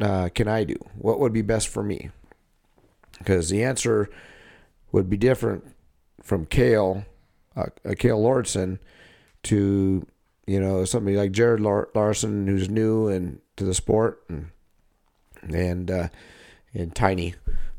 uh, 0.00 0.28
can 0.34 0.48
I 0.48 0.64
do? 0.64 0.76
What 0.96 1.20
would 1.20 1.32
be 1.32 1.42
best 1.42 1.68
for 1.68 1.82
me? 1.82 2.10
Because 3.18 3.50
the 3.50 3.64
answer 3.64 4.08
would 4.92 5.10
be 5.10 5.16
different 5.16 5.64
from 6.22 6.46
Kale, 6.46 7.04
uh, 7.56 7.66
uh, 7.84 7.94
Kale 7.98 8.20
Lordson, 8.20 8.78
to 9.44 10.06
you 10.46 10.60
know 10.60 10.84
somebody 10.84 11.16
like 11.16 11.32
Jared 11.32 11.60
Lar- 11.60 11.88
Larson 11.94 12.46
who's 12.46 12.68
new 12.68 13.08
and 13.08 13.40
to 13.56 13.64
the 13.64 13.74
sport, 13.74 14.22
and 14.28 14.50
and 15.42 15.90
uh, 15.90 16.08
and 16.74 16.94
Tiny. 16.94 17.34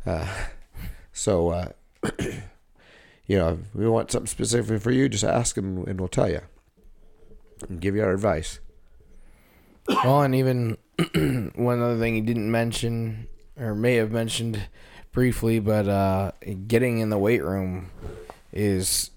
Uh, 0.05 0.27
so 1.11 1.49
uh, 1.49 1.69
you 2.19 3.37
know, 3.37 3.59
we 3.73 3.87
want 3.87 4.11
something 4.11 4.27
specific 4.27 4.81
for 4.81 4.91
you, 4.91 5.09
just 5.09 5.23
ask 5.23 5.57
him 5.57 5.83
and 5.85 5.99
we'll 5.99 6.07
tell 6.07 6.29
you 6.29 6.41
and 7.67 7.81
give 7.81 7.95
you 7.95 8.03
our 8.03 8.13
advice. 8.13 8.59
Well, 9.87 10.21
and 10.21 10.35
even 10.35 10.77
one 11.55 11.81
other 11.81 11.97
thing 11.97 12.15
he 12.15 12.21
didn't 12.21 12.51
mention, 12.51 13.27
or 13.59 13.73
may 13.73 13.95
have 13.95 14.11
mentioned 14.11 14.67
briefly, 15.11 15.59
but 15.59 15.87
uh, 15.87 16.31
getting 16.67 16.99
in 16.99 17.09
the 17.09 17.17
weight 17.17 17.43
room 17.43 17.89
is 18.53 19.11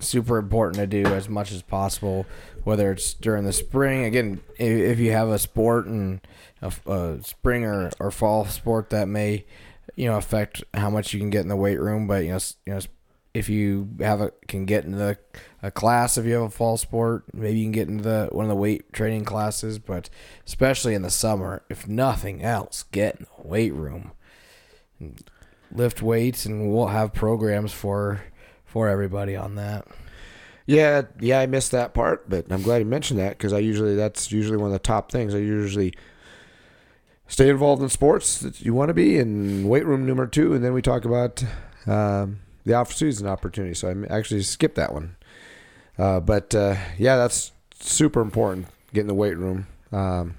super 0.00 0.38
important 0.38 0.76
to 0.76 0.86
do 0.86 1.08
as 1.12 1.28
much 1.28 1.52
as 1.52 1.62
possible. 1.62 2.26
Whether 2.64 2.92
it's 2.92 3.14
during 3.14 3.44
the 3.44 3.52
spring, 3.52 4.04
again, 4.04 4.40
if, 4.58 4.92
if 4.92 4.98
you 5.00 5.12
have 5.12 5.28
a 5.28 5.38
sport 5.38 5.86
and 5.86 6.20
a, 6.60 6.72
a 6.86 7.22
spring 7.22 7.64
or, 7.64 7.90
or 7.98 8.10
fall 8.10 8.44
sport 8.46 8.90
that 8.90 9.08
may, 9.08 9.44
you 9.96 10.06
know, 10.06 10.16
affect 10.16 10.64
how 10.74 10.90
much 10.90 11.12
you 11.12 11.20
can 11.20 11.30
get 11.30 11.42
in 11.42 11.48
the 11.48 11.56
weight 11.56 11.80
room. 11.80 12.06
But 12.06 12.24
you 12.24 12.32
know, 12.32 12.38
you 12.66 12.72
know, 12.74 12.80
if 13.34 13.48
you 13.48 13.88
have 14.00 14.20
a 14.20 14.32
can 14.46 14.66
get 14.66 14.84
into 14.84 14.98
the, 14.98 15.18
a 15.62 15.70
class 15.70 16.18
if 16.18 16.26
you 16.26 16.34
have 16.34 16.42
a 16.42 16.50
fall 16.50 16.76
sport, 16.76 17.24
maybe 17.32 17.58
you 17.58 17.64
can 17.64 17.72
get 17.72 17.88
into 17.88 18.04
the 18.04 18.28
one 18.32 18.44
of 18.44 18.48
the 18.48 18.56
weight 18.56 18.92
training 18.92 19.24
classes. 19.24 19.78
But 19.78 20.10
especially 20.46 20.94
in 20.94 21.02
the 21.02 21.10
summer, 21.10 21.62
if 21.68 21.88
nothing 21.88 22.42
else, 22.42 22.84
get 22.92 23.16
in 23.16 23.26
the 23.36 23.48
weight 23.48 23.74
room, 23.74 24.12
lift 25.70 26.02
weights, 26.02 26.46
and 26.46 26.72
we'll 26.72 26.88
have 26.88 27.12
programs 27.12 27.72
for 27.72 28.22
for 28.64 28.88
everybody 28.88 29.36
on 29.36 29.54
that. 29.56 29.86
Yeah, 30.64 31.02
yeah, 31.18 31.40
I 31.40 31.46
missed 31.46 31.72
that 31.72 31.92
part, 31.92 32.30
but 32.30 32.46
I'm 32.50 32.62
glad 32.62 32.78
you 32.78 32.84
mentioned 32.84 33.18
that 33.18 33.36
because 33.36 33.52
I 33.52 33.58
usually 33.58 33.96
that's 33.96 34.30
usually 34.30 34.58
one 34.58 34.68
of 34.68 34.72
the 34.72 34.78
top 34.78 35.10
things. 35.10 35.34
I 35.34 35.38
usually 35.38 35.92
stay 37.32 37.48
involved 37.48 37.80
in 37.82 37.88
sports 37.88 38.40
that 38.40 38.60
you 38.60 38.74
want 38.74 38.90
to 38.90 38.94
be, 38.94 39.16
in 39.16 39.66
weight 39.66 39.86
room 39.86 40.06
number 40.06 40.26
two, 40.26 40.52
and 40.52 40.62
then 40.62 40.74
we 40.74 40.82
talk 40.82 41.06
about 41.06 41.42
um, 41.86 42.40
the 42.66 42.74
off 42.74 42.92
season 42.92 43.26
opportunity. 43.26 43.72
So 43.72 43.88
I 43.88 44.14
actually 44.14 44.42
skipped 44.42 44.74
that 44.74 44.92
one, 44.92 45.16
uh, 45.98 46.20
but 46.20 46.54
uh, 46.54 46.76
yeah, 46.98 47.16
that's 47.16 47.52
super 47.80 48.20
important. 48.20 48.66
Get 48.92 49.00
in 49.00 49.06
the 49.06 49.14
weight 49.14 49.38
room, 49.38 49.66
um, 49.92 50.34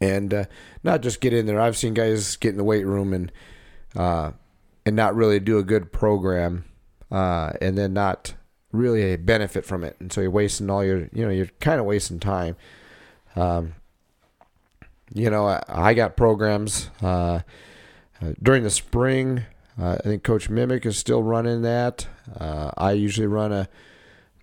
and 0.00 0.32
uh, 0.32 0.44
not 0.84 1.02
just 1.02 1.20
get 1.20 1.32
in 1.32 1.46
there. 1.46 1.60
I've 1.60 1.76
seen 1.76 1.94
guys 1.94 2.36
get 2.36 2.50
in 2.50 2.56
the 2.56 2.62
weight 2.62 2.86
room 2.86 3.12
and 3.12 3.32
uh, 3.96 4.30
and 4.86 4.94
not 4.94 5.16
really 5.16 5.40
do 5.40 5.58
a 5.58 5.64
good 5.64 5.92
program, 5.92 6.66
uh, 7.10 7.50
and 7.60 7.76
then 7.76 7.92
not 7.92 8.34
really 8.70 9.16
benefit 9.16 9.64
from 9.64 9.82
it, 9.82 9.96
and 9.98 10.12
so 10.12 10.20
you're 10.20 10.30
wasting 10.30 10.70
all 10.70 10.84
your 10.84 11.08
you 11.12 11.24
know 11.24 11.32
you're 11.32 11.50
kind 11.58 11.80
of 11.80 11.86
wasting 11.86 12.20
time. 12.20 12.54
Um, 13.34 13.74
you 15.12 15.30
know, 15.30 15.46
I, 15.46 15.62
I 15.68 15.94
got 15.94 16.16
programs 16.16 16.90
uh, 17.02 17.40
uh, 18.22 18.32
during 18.42 18.62
the 18.62 18.70
spring. 18.70 19.42
Uh, 19.80 19.96
I 19.98 20.02
think 20.02 20.22
Coach 20.22 20.50
Mimic 20.50 20.86
is 20.86 20.98
still 20.98 21.22
running 21.22 21.62
that. 21.62 22.06
Uh, 22.38 22.70
I 22.76 22.92
usually 22.92 23.26
run 23.26 23.52
a 23.52 23.68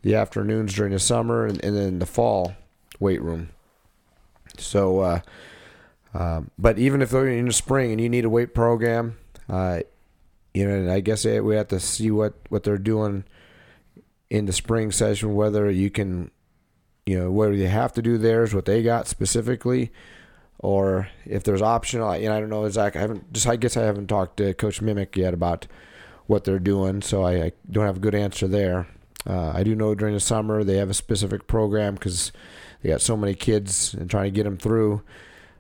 the 0.04 0.16
afternoons 0.16 0.74
during 0.74 0.94
the 0.94 1.00
summer 1.00 1.46
and, 1.46 1.64
and 1.64 1.76
then 1.76 2.00
the 2.00 2.06
fall 2.06 2.56
weight 3.00 3.22
room. 3.22 3.50
So, 4.58 5.22
um, 6.14 6.52
but 6.58 6.80
even 6.80 7.02
if 7.02 7.10
they're 7.10 7.28
in 7.28 7.46
the 7.46 7.54
spring 7.54 7.92
and 7.92 8.00
you 8.00 8.08
need 8.08 8.24
a 8.24 8.30
weight 8.30 8.54
program, 8.54 9.18
you 9.50 10.68
know, 10.68 10.94
I 10.94 11.00
guess 11.02 11.26
we 11.26 11.56
have 11.56 11.68
to 11.70 11.80
see 11.80 12.10
what, 12.12 12.36
what 12.50 12.64
they're 12.64 12.78
doing 12.78 13.26
in 14.30 14.46
the 14.46 14.54
spring 14.54 14.92
session, 14.92 15.36
whether 15.36 15.70
you 15.70 15.90
can, 15.90 16.32
you 17.06 17.18
know, 17.18 17.32
whether 17.32 17.54
you 17.54 17.68
have 17.68 17.94
to 17.94 18.02
do 18.02 18.18
theirs, 18.18 18.54
what 18.54 18.66
they 18.66 18.84
got 18.84 19.08
specifically, 19.08 19.92
or 20.60 21.10
if 21.26 21.44
there's 21.44 21.62
optional. 21.62 22.16
You 22.18 22.30
know, 22.30 22.36
I 22.36 22.40
don't 22.40 22.50
know 22.50 22.66
exactly. 22.66 23.00
I 23.00 23.02
haven't 23.04 23.34
just. 23.34 23.48
I 23.48 23.56
guess 23.56 23.78
I 23.78 23.84
haven't 23.84 24.08
talked 24.08 24.38
to 24.38 24.54
Coach 24.54 24.82
Mimic 24.82 25.16
yet 25.16 25.34
about 25.34 25.68
what 26.26 26.44
they're 26.44 26.60
doing, 26.60 27.02
so 27.02 27.24
I, 27.24 27.44
I 27.44 27.52
don't 27.70 27.86
have 27.86 27.98
a 27.98 28.02
good 28.02 28.16
answer 28.16 28.48
there. 28.48 28.88
Uh, 29.26 29.52
I 29.54 29.64
do 29.64 29.76
know 29.76 29.96
during 29.96 30.14
the 30.14 30.20
summer 30.20 30.64
they 30.64 30.78
have 30.78 30.90
a 30.90 30.94
specific 30.94 31.48
program 31.48 31.96
because 31.96 32.32
they 32.82 32.90
got 32.90 33.02
so 33.02 33.18
many 33.18 33.34
kids 33.34 33.94
and 33.94 34.10
trying 34.10 34.26
to 34.26 34.32
get 34.32 34.44
them 34.44 34.58
through. 34.58 35.02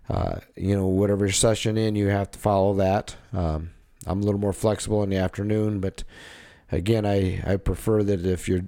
Uh, 0.09 0.39
you 0.55 0.75
know, 0.75 0.87
whatever 0.87 1.29
session 1.31 1.77
in, 1.77 1.95
you 1.95 2.07
have 2.07 2.31
to 2.31 2.39
follow 2.39 2.73
that. 2.75 3.15
Um, 3.33 3.71
I'm 4.05 4.21
a 4.21 4.25
little 4.25 4.39
more 4.39 4.53
flexible 4.53 5.03
in 5.03 5.09
the 5.09 5.17
afternoon, 5.17 5.79
but 5.81 6.03
again, 6.71 7.05
I, 7.05 7.41
I 7.45 7.57
prefer 7.57 8.03
that 8.03 8.25
if 8.25 8.47
you're 8.47 8.65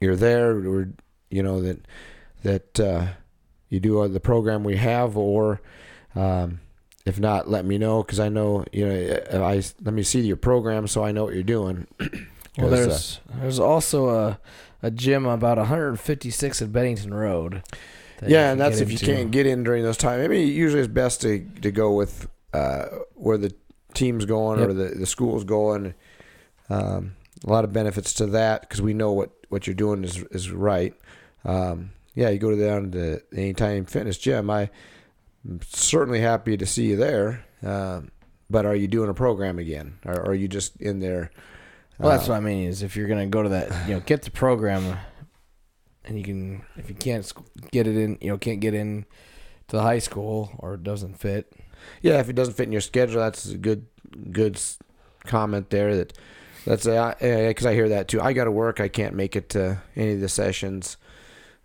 you're 0.00 0.16
there, 0.16 0.50
or 0.50 0.90
you 1.30 1.42
know 1.42 1.62
that 1.62 1.86
that 2.42 2.80
uh, 2.80 3.06
you 3.68 3.80
do 3.80 4.06
the 4.08 4.20
program 4.20 4.64
we 4.64 4.76
have, 4.76 5.16
or 5.16 5.60
um, 6.14 6.60
if 7.04 7.18
not, 7.18 7.48
let 7.48 7.64
me 7.64 7.78
know 7.78 8.02
because 8.02 8.20
I 8.20 8.28
know 8.28 8.64
you 8.72 8.86
know 8.86 9.44
I 9.44 9.62
let 9.82 9.94
me 9.94 10.02
see 10.02 10.20
your 10.20 10.36
program 10.36 10.86
so 10.86 11.04
I 11.04 11.12
know 11.12 11.24
what 11.24 11.34
you're 11.34 11.42
doing. 11.42 11.86
well, 12.58 12.70
there's 12.70 13.20
uh, 13.30 13.40
there's 13.40 13.58
also 13.58 14.08
a 14.10 14.38
a 14.82 14.90
gym 14.90 15.26
about 15.26 15.58
156 15.58 16.62
at 16.62 16.72
Bennington 16.72 17.14
Road. 17.14 17.62
Yeah, 18.26 18.50
and 18.50 18.60
that's 18.60 18.80
if 18.80 18.90
you 18.90 18.98
can't 18.98 19.30
get 19.30 19.46
in 19.46 19.62
during 19.62 19.82
those 19.82 19.96
times. 19.96 20.26
mean, 20.28 20.48
usually 20.48 20.80
it's 20.80 20.92
best 20.92 21.20
to 21.22 21.44
to 21.62 21.70
go 21.70 21.92
with 21.92 22.28
uh, 22.52 22.86
where 23.14 23.36
the 23.36 23.52
team's 23.94 24.24
going 24.24 24.60
yep. 24.60 24.68
or 24.68 24.72
the 24.72 24.88
the 24.94 25.06
school's 25.06 25.44
going. 25.44 25.94
Um, 26.68 27.16
a 27.46 27.50
lot 27.50 27.64
of 27.64 27.72
benefits 27.72 28.14
to 28.14 28.26
that 28.26 28.62
because 28.62 28.80
we 28.80 28.94
know 28.94 29.12
what 29.12 29.30
what 29.48 29.66
you're 29.66 29.74
doing 29.74 30.04
is 30.04 30.22
is 30.30 30.50
right. 30.50 30.94
Um, 31.44 31.90
yeah, 32.16 32.30
you 32.30 32.38
go 32.38 32.50
to 32.50 32.56
down 32.56 32.90
to 32.92 33.20
Anytime 33.32 33.84
Fitness 33.84 34.18
Gym. 34.18 34.50
I'm 34.50 34.70
certainly 35.68 36.20
happy 36.20 36.56
to 36.56 36.66
see 36.66 36.86
you 36.86 36.96
there. 36.96 37.44
Um, 37.62 38.10
but 38.48 38.64
are 38.64 38.74
you 38.74 38.88
doing 38.88 39.10
a 39.10 39.14
program 39.14 39.58
again, 39.58 39.98
or 40.04 40.26
are 40.26 40.34
you 40.34 40.48
just 40.48 40.80
in 40.80 40.98
there? 40.98 41.30
Well, 41.98 42.10
that's 42.10 42.28
uh, 42.28 42.32
what 42.32 42.38
I 42.38 42.40
mean. 42.40 42.68
Is 42.68 42.82
if 42.82 42.96
you're 42.96 43.06
gonna 43.06 43.26
go 43.26 43.42
to 43.42 43.50
that, 43.50 43.88
you 43.88 43.94
know, 43.94 44.00
get 44.00 44.22
the 44.22 44.30
program, 44.30 44.98
and 46.04 46.18
you 46.18 46.24
can, 46.24 46.64
if 46.76 46.88
you 46.88 46.94
can't 46.94 47.30
get 47.70 47.86
it 47.86 47.96
in, 47.96 48.18
you 48.20 48.30
know, 48.30 48.38
can't 48.38 48.60
get 48.60 48.72
in 48.72 49.04
to 49.68 49.76
the 49.76 49.82
high 49.82 49.98
school 49.98 50.50
or 50.58 50.74
it 50.74 50.84
doesn't 50.84 51.18
fit. 51.18 51.52
Yeah, 52.00 52.18
if 52.20 52.28
it 52.28 52.34
doesn't 52.34 52.54
fit 52.54 52.66
in 52.66 52.72
your 52.72 52.80
schedule, 52.80 53.20
that's 53.20 53.46
a 53.46 53.58
good, 53.58 53.86
good 54.30 54.60
comment 55.24 55.70
there. 55.70 55.96
That 55.96 56.12
that's 56.64 56.84
because 56.84 57.66
I, 57.66 57.70
I 57.70 57.74
hear 57.74 57.90
that 57.90 58.08
too. 58.08 58.20
I 58.20 58.32
got 58.32 58.44
to 58.44 58.50
work. 58.50 58.80
I 58.80 58.88
can't 58.88 59.14
make 59.14 59.36
it 59.36 59.50
to 59.50 59.82
any 59.94 60.14
of 60.14 60.20
the 60.20 60.28
sessions. 60.28 60.96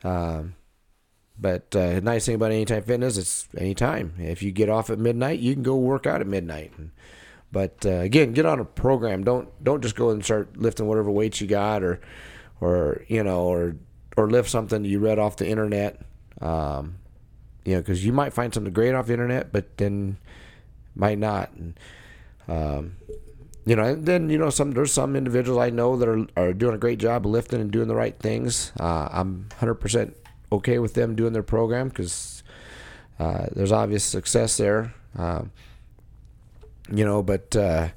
Um, 0.04 0.56
but 1.40 1.76
uh, 1.76 2.00
nice 2.02 2.26
thing 2.26 2.36
about 2.36 2.52
Anytime 2.52 2.84
Fitness, 2.84 3.18
it's 3.18 3.48
anytime. 3.58 4.14
If 4.20 4.44
you 4.44 4.52
get 4.52 4.70
off 4.70 4.90
at 4.90 5.00
midnight, 5.00 5.40
you 5.40 5.54
can 5.54 5.64
go 5.64 5.76
work 5.76 6.06
out 6.06 6.22
at 6.22 6.28
midnight. 6.28 6.72
But 7.52 7.86
uh, 7.86 8.00
again, 8.00 8.34
get 8.34 8.46
on 8.46 8.60
a 8.60 8.66
program. 8.66 9.24
Don't 9.24 9.50
don't 9.64 9.82
just 9.82 9.96
go 9.96 10.12
and 10.12 10.24
start 10.24 10.56
lifting 10.58 10.88
whatever 10.88 11.10
weights 11.12 11.42
you 11.42 11.48
got, 11.48 11.84
or 11.84 12.00
or 12.62 13.04
you 13.08 13.24
know, 13.24 13.44
or 13.44 13.76
or 14.18 14.30
lift 14.30 14.50
something 14.50 14.86
you 14.86 15.00
read 15.00 15.20
off 15.20 15.38
the 15.38 15.48
internet. 15.48 16.02
Um, 16.40 16.96
you 17.66 17.76
know, 17.76 17.82
because 17.82 18.06
you 18.06 18.14
might 18.14 18.34
find 18.34 18.54
something 18.54 18.74
great 18.74 18.94
off 18.94 19.08
the 19.08 19.14
internet, 19.14 19.52
but 19.52 19.78
then 19.78 20.18
might 20.96 21.18
not. 21.18 21.52
And, 21.54 21.80
um, 22.48 22.96
you 23.66 23.76
know, 23.76 23.84
and 23.84 24.06
then 24.06 24.30
you 24.30 24.38
know, 24.38 24.50
some 24.50 24.72
there's 24.72 24.92
some 24.92 25.16
individuals 25.16 25.60
I 25.60 25.70
know 25.70 25.96
that 25.98 26.08
are 26.08 26.26
are 26.36 26.54
doing 26.54 26.76
a 26.76 26.80
great 26.80 27.00
job 27.00 27.26
of 27.26 27.32
lifting 27.32 27.62
and 27.62 27.72
doing 27.72 27.88
the 27.88 27.96
right 27.96 28.18
things. 28.18 28.72
Uh, 28.80 29.08
I'm 29.12 29.48
100 29.52 29.76
percent 29.76 30.18
okay 30.52 30.80
with 30.80 30.94
them 30.94 31.16
doing 31.16 31.34
their 31.34 31.44
program 31.44 31.90
because 31.90 32.44
uh, 33.20 33.46
there's 33.52 33.72
obvious 33.72 34.04
success 34.04 34.58
there. 34.58 34.94
Um, 35.16 35.52
you 36.92 37.06
know, 37.06 37.22
but 37.22 37.56
uh, 37.56 37.90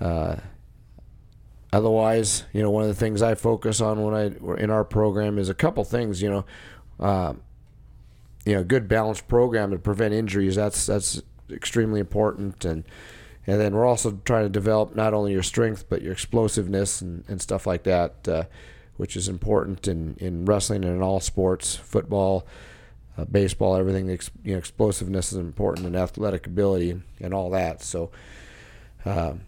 uh, 0.00 0.36
otherwise, 1.72 2.44
you 2.52 2.62
know, 2.62 2.70
one 2.70 2.82
of 2.82 2.88
the 2.88 2.94
things 2.94 3.22
I 3.22 3.34
focus 3.34 3.80
on 3.80 4.02
when 4.02 4.14
I 4.14 4.60
in 4.60 4.70
our 4.70 4.84
program 4.84 5.38
is 5.38 5.48
a 5.48 5.54
couple 5.54 5.84
things. 5.84 6.20
You 6.20 6.30
know, 6.30 6.44
uh, 7.00 7.32
you 8.44 8.54
know, 8.54 8.62
good 8.62 8.88
balanced 8.88 9.26
program 9.26 9.70
to 9.70 9.78
prevent 9.78 10.12
injuries. 10.12 10.56
That's 10.56 10.86
that's 10.86 11.22
extremely 11.50 11.98
important, 11.98 12.64
and 12.64 12.84
and 13.48 13.60
then 13.60 13.74
we're 13.74 13.86
also 13.86 14.20
trying 14.24 14.44
to 14.44 14.48
develop 14.48 14.94
not 14.94 15.12
only 15.12 15.32
your 15.32 15.42
strength 15.42 15.86
but 15.88 16.02
your 16.02 16.12
explosiveness 16.12 17.00
and, 17.00 17.24
and 17.26 17.42
stuff 17.42 17.66
like 17.66 17.82
that. 17.82 18.28
Uh, 18.28 18.44
which 18.98 19.16
is 19.16 19.28
important 19.28 19.88
in, 19.88 20.16
in 20.18 20.44
wrestling 20.44 20.84
and 20.84 20.96
in 20.96 21.02
all 21.02 21.20
sports, 21.20 21.76
football, 21.76 22.44
uh, 23.16 23.24
baseball, 23.24 23.76
everything. 23.76 24.08
You 24.44 24.52
know, 24.52 24.58
explosiveness 24.58 25.32
is 25.32 25.38
important 25.38 25.86
and 25.86 25.96
athletic 25.96 26.46
ability 26.46 26.90
and, 26.90 27.02
and 27.20 27.32
all 27.32 27.48
that. 27.50 27.80
So, 27.80 28.10
um, 29.04 29.42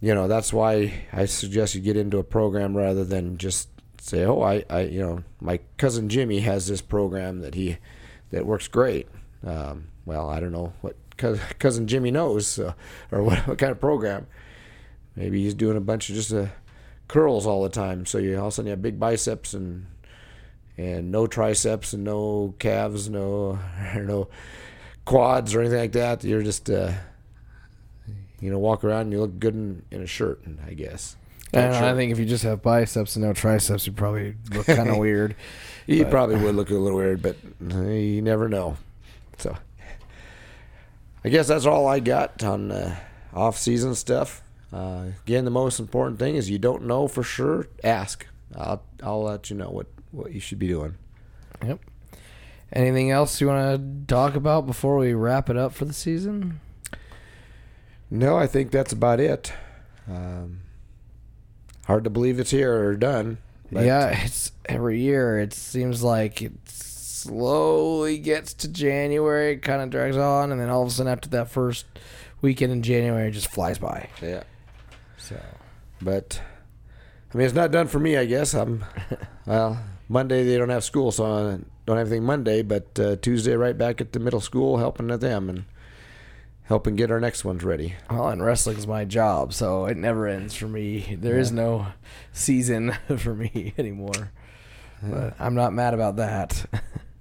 you 0.00 0.14
know, 0.14 0.26
that's 0.26 0.52
why 0.52 1.04
I 1.12 1.26
suggest 1.26 1.76
you 1.76 1.80
get 1.80 1.96
into 1.96 2.18
a 2.18 2.24
program 2.24 2.76
rather 2.76 3.04
than 3.04 3.38
just 3.38 3.68
say, 3.98 4.24
"Oh, 4.24 4.42
I, 4.42 4.64
I 4.68 4.80
you 4.82 5.00
know, 5.00 5.22
my 5.40 5.60
cousin 5.78 6.08
Jimmy 6.08 6.40
has 6.40 6.66
this 6.66 6.82
program 6.82 7.40
that 7.40 7.54
he 7.54 7.78
that 8.30 8.44
works 8.44 8.66
great." 8.66 9.08
Um, 9.46 9.88
well, 10.04 10.28
I 10.28 10.40
don't 10.40 10.52
know 10.52 10.72
what 10.80 10.96
cousin 11.58 11.86
Jimmy 11.86 12.10
knows 12.10 12.58
uh, 12.58 12.74
or 13.10 13.22
what, 13.22 13.38
what 13.46 13.58
kind 13.58 13.72
of 13.72 13.80
program. 13.80 14.26
Maybe 15.16 15.42
he's 15.42 15.54
doing 15.54 15.76
a 15.76 15.80
bunch 15.80 16.08
of 16.08 16.14
just 16.14 16.32
a 16.32 16.50
curls 17.08 17.46
all 17.46 17.62
the 17.62 17.68
time. 17.68 18.06
So 18.06 18.18
you 18.18 18.38
all 18.38 18.46
of 18.46 18.48
a 18.48 18.52
sudden 18.52 18.66
you 18.66 18.70
have 18.70 18.82
big 18.82 18.98
biceps 18.98 19.54
and 19.54 19.86
and 20.78 21.12
no 21.12 21.26
triceps 21.26 21.92
and 21.92 22.04
no 22.04 22.54
calves, 22.58 23.08
no 23.08 23.58
no 23.96 24.28
quads 25.04 25.54
or 25.54 25.60
anything 25.60 25.78
like 25.78 25.92
that. 25.92 26.24
You're 26.24 26.42
just 26.42 26.70
uh, 26.70 26.92
you 28.40 28.50
know 28.50 28.58
walk 28.58 28.84
around 28.84 29.02
and 29.02 29.12
you 29.12 29.20
look 29.20 29.38
good 29.38 29.54
in, 29.54 29.82
in 29.90 30.02
a 30.02 30.06
shirt, 30.06 30.42
I 30.66 30.74
guess. 30.74 31.16
And 31.54 31.74
I 31.74 31.94
think 31.94 32.12
if 32.12 32.18
you 32.18 32.24
just 32.24 32.44
have 32.44 32.62
biceps 32.62 33.14
and 33.14 33.24
no 33.24 33.34
triceps, 33.34 33.86
you 33.86 33.92
probably 33.92 34.36
look 34.52 34.64
kind 34.64 34.88
of 34.88 34.96
weird. 34.98 35.36
You 35.86 36.06
probably 36.06 36.36
would 36.36 36.54
look 36.54 36.70
a 36.70 36.74
little 36.74 36.96
weird, 36.96 37.20
but 37.20 37.36
you 37.60 38.22
never 38.22 38.48
know. 38.48 38.78
So 39.36 39.54
I 41.24 41.28
guess 41.28 41.48
that's 41.48 41.66
all 41.66 41.86
I 41.86 42.00
got 42.00 42.42
on 42.42 42.72
uh, 42.72 42.96
off-season 43.32 43.94
stuff. 43.94 44.42
Uh, 44.72 45.06
again, 45.26 45.44
the 45.44 45.50
most 45.50 45.78
important 45.78 46.18
thing 46.18 46.34
is 46.34 46.50
you 46.50 46.58
don't 46.58 46.84
know 46.84 47.06
for 47.06 47.22
sure. 47.22 47.68
Ask. 47.84 48.26
I'll 48.56 48.82
I'll 49.02 49.22
let 49.22 49.50
you 49.50 49.56
know 49.56 49.70
what 49.70 49.86
what 50.10 50.32
you 50.32 50.40
should 50.40 50.58
be 50.58 50.68
doing. 50.68 50.96
Yep. 51.64 51.80
Anything 52.72 53.10
else 53.10 53.40
you 53.40 53.48
want 53.48 53.78
to 53.78 54.06
talk 54.14 54.34
about 54.34 54.66
before 54.66 54.96
we 54.96 55.12
wrap 55.12 55.50
it 55.50 55.56
up 55.56 55.74
for 55.74 55.84
the 55.84 55.92
season? 55.92 56.60
No, 58.10 58.36
I 58.36 58.46
think 58.46 58.70
that's 58.70 58.92
about 58.92 59.20
it. 59.20 59.52
Um, 60.08 60.60
hard 61.86 62.04
to 62.04 62.10
believe 62.10 62.40
it's 62.40 62.50
here 62.50 62.74
or 62.74 62.96
done. 62.96 63.38
yeah, 63.70 64.24
it's 64.24 64.52
every 64.66 65.00
year. 65.00 65.38
It 65.38 65.52
seems 65.52 66.02
like 66.02 66.42
it 66.42 66.52
slowly 67.22 68.18
gets 68.18 68.54
to 68.54 68.68
January, 68.68 69.52
it 69.52 69.62
kind 69.62 69.82
of 69.82 69.90
drags 69.90 70.16
on, 70.16 70.52
and 70.52 70.60
then 70.60 70.68
all 70.68 70.82
of 70.82 70.88
a 70.88 70.90
sudden 70.90 71.12
after 71.12 71.28
that 71.30 71.50
first 71.50 71.86
weekend 72.40 72.72
in 72.72 72.82
January, 72.82 73.28
it 73.28 73.32
just 73.32 73.48
flies 73.48 73.78
by. 73.78 74.08
Yeah. 74.20 74.42
So, 75.16 75.40
but 76.00 76.40
I 77.32 77.38
mean, 77.38 77.46
it's 77.46 77.54
not 77.54 77.70
done 77.70 77.86
for 77.86 77.98
me. 77.98 78.16
I 78.16 78.24
guess 78.24 78.54
I'm. 78.54 78.84
well, 79.46 79.80
Monday 80.08 80.44
they 80.44 80.58
don't 80.58 80.68
have 80.68 80.84
school, 80.84 81.12
so 81.12 81.24
I 81.24 81.58
don't 81.86 81.96
have 81.96 82.08
anything 82.08 82.24
Monday. 82.24 82.62
But 82.62 82.98
uh, 82.98 83.16
Tuesday, 83.16 83.54
right 83.54 83.76
back 83.76 84.00
at 84.00 84.12
the 84.12 84.20
middle 84.20 84.40
school, 84.40 84.78
helping 84.78 85.06
them 85.06 85.48
and 85.48 85.64
helping 86.64 86.96
get 86.96 87.10
our 87.10 87.20
next 87.20 87.44
ones 87.44 87.62
ready. 87.62 87.94
Well, 88.10 88.28
and 88.28 88.44
wrestling's 88.44 88.86
my 88.86 89.04
job, 89.04 89.52
so 89.52 89.86
it 89.86 89.96
never 89.96 90.26
ends 90.26 90.54
for 90.54 90.66
me. 90.66 91.16
There 91.20 91.34
yeah. 91.34 91.40
is 91.40 91.52
no 91.52 91.86
season 92.32 92.96
for 93.16 93.34
me 93.34 93.74
anymore. 93.78 94.32
But 95.02 95.34
I'm 95.38 95.54
not 95.54 95.72
mad 95.72 95.94
about 95.94 96.16
that. 96.16 96.66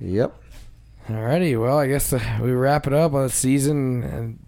yep. 0.00 0.34
Alrighty, 1.08 1.60
well, 1.60 1.78
I 1.78 1.86
guess 1.86 2.12
uh, 2.12 2.38
we 2.42 2.52
wrap 2.52 2.86
it 2.86 2.92
up 2.92 3.14
on 3.14 3.22
the 3.22 3.30
season 3.30 4.02
and 4.02 4.38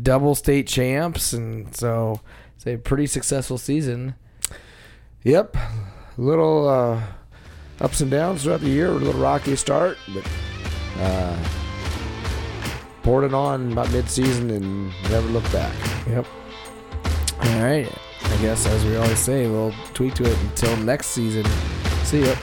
double 0.00 0.34
state 0.34 0.66
champs, 0.66 1.32
and 1.32 1.74
so 1.76 2.20
it's 2.56 2.66
a 2.66 2.76
pretty 2.76 3.06
successful 3.06 3.58
season. 3.58 4.14
Yep, 5.22 5.56
a 5.56 6.20
little 6.20 6.68
uh, 6.68 7.00
ups 7.80 8.00
and 8.00 8.10
downs 8.10 8.42
throughout 8.42 8.60
the 8.60 8.68
year. 8.68 8.88
A 8.88 8.94
little 8.94 9.20
rocky 9.20 9.54
start, 9.54 9.96
but 10.12 10.28
uh, 10.98 11.36
poured 13.02 13.24
it 13.24 13.34
on 13.34 13.72
about 13.72 13.90
mid-season 13.92 14.50
and 14.50 14.88
never 15.10 15.28
looked 15.28 15.52
back. 15.52 15.74
Yep. 16.08 16.26
All 17.42 17.62
right. 17.62 17.88
I 18.24 18.36
guess 18.40 18.66
as 18.66 18.84
we 18.84 18.96
always 18.96 19.18
say, 19.18 19.46
we'll 19.46 19.74
tweet 19.94 20.14
to 20.16 20.24
it 20.24 20.38
until 20.40 20.76
next 20.78 21.08
season. 21.08 21.44
See 22.04 22.24
ya. 22.24 22.34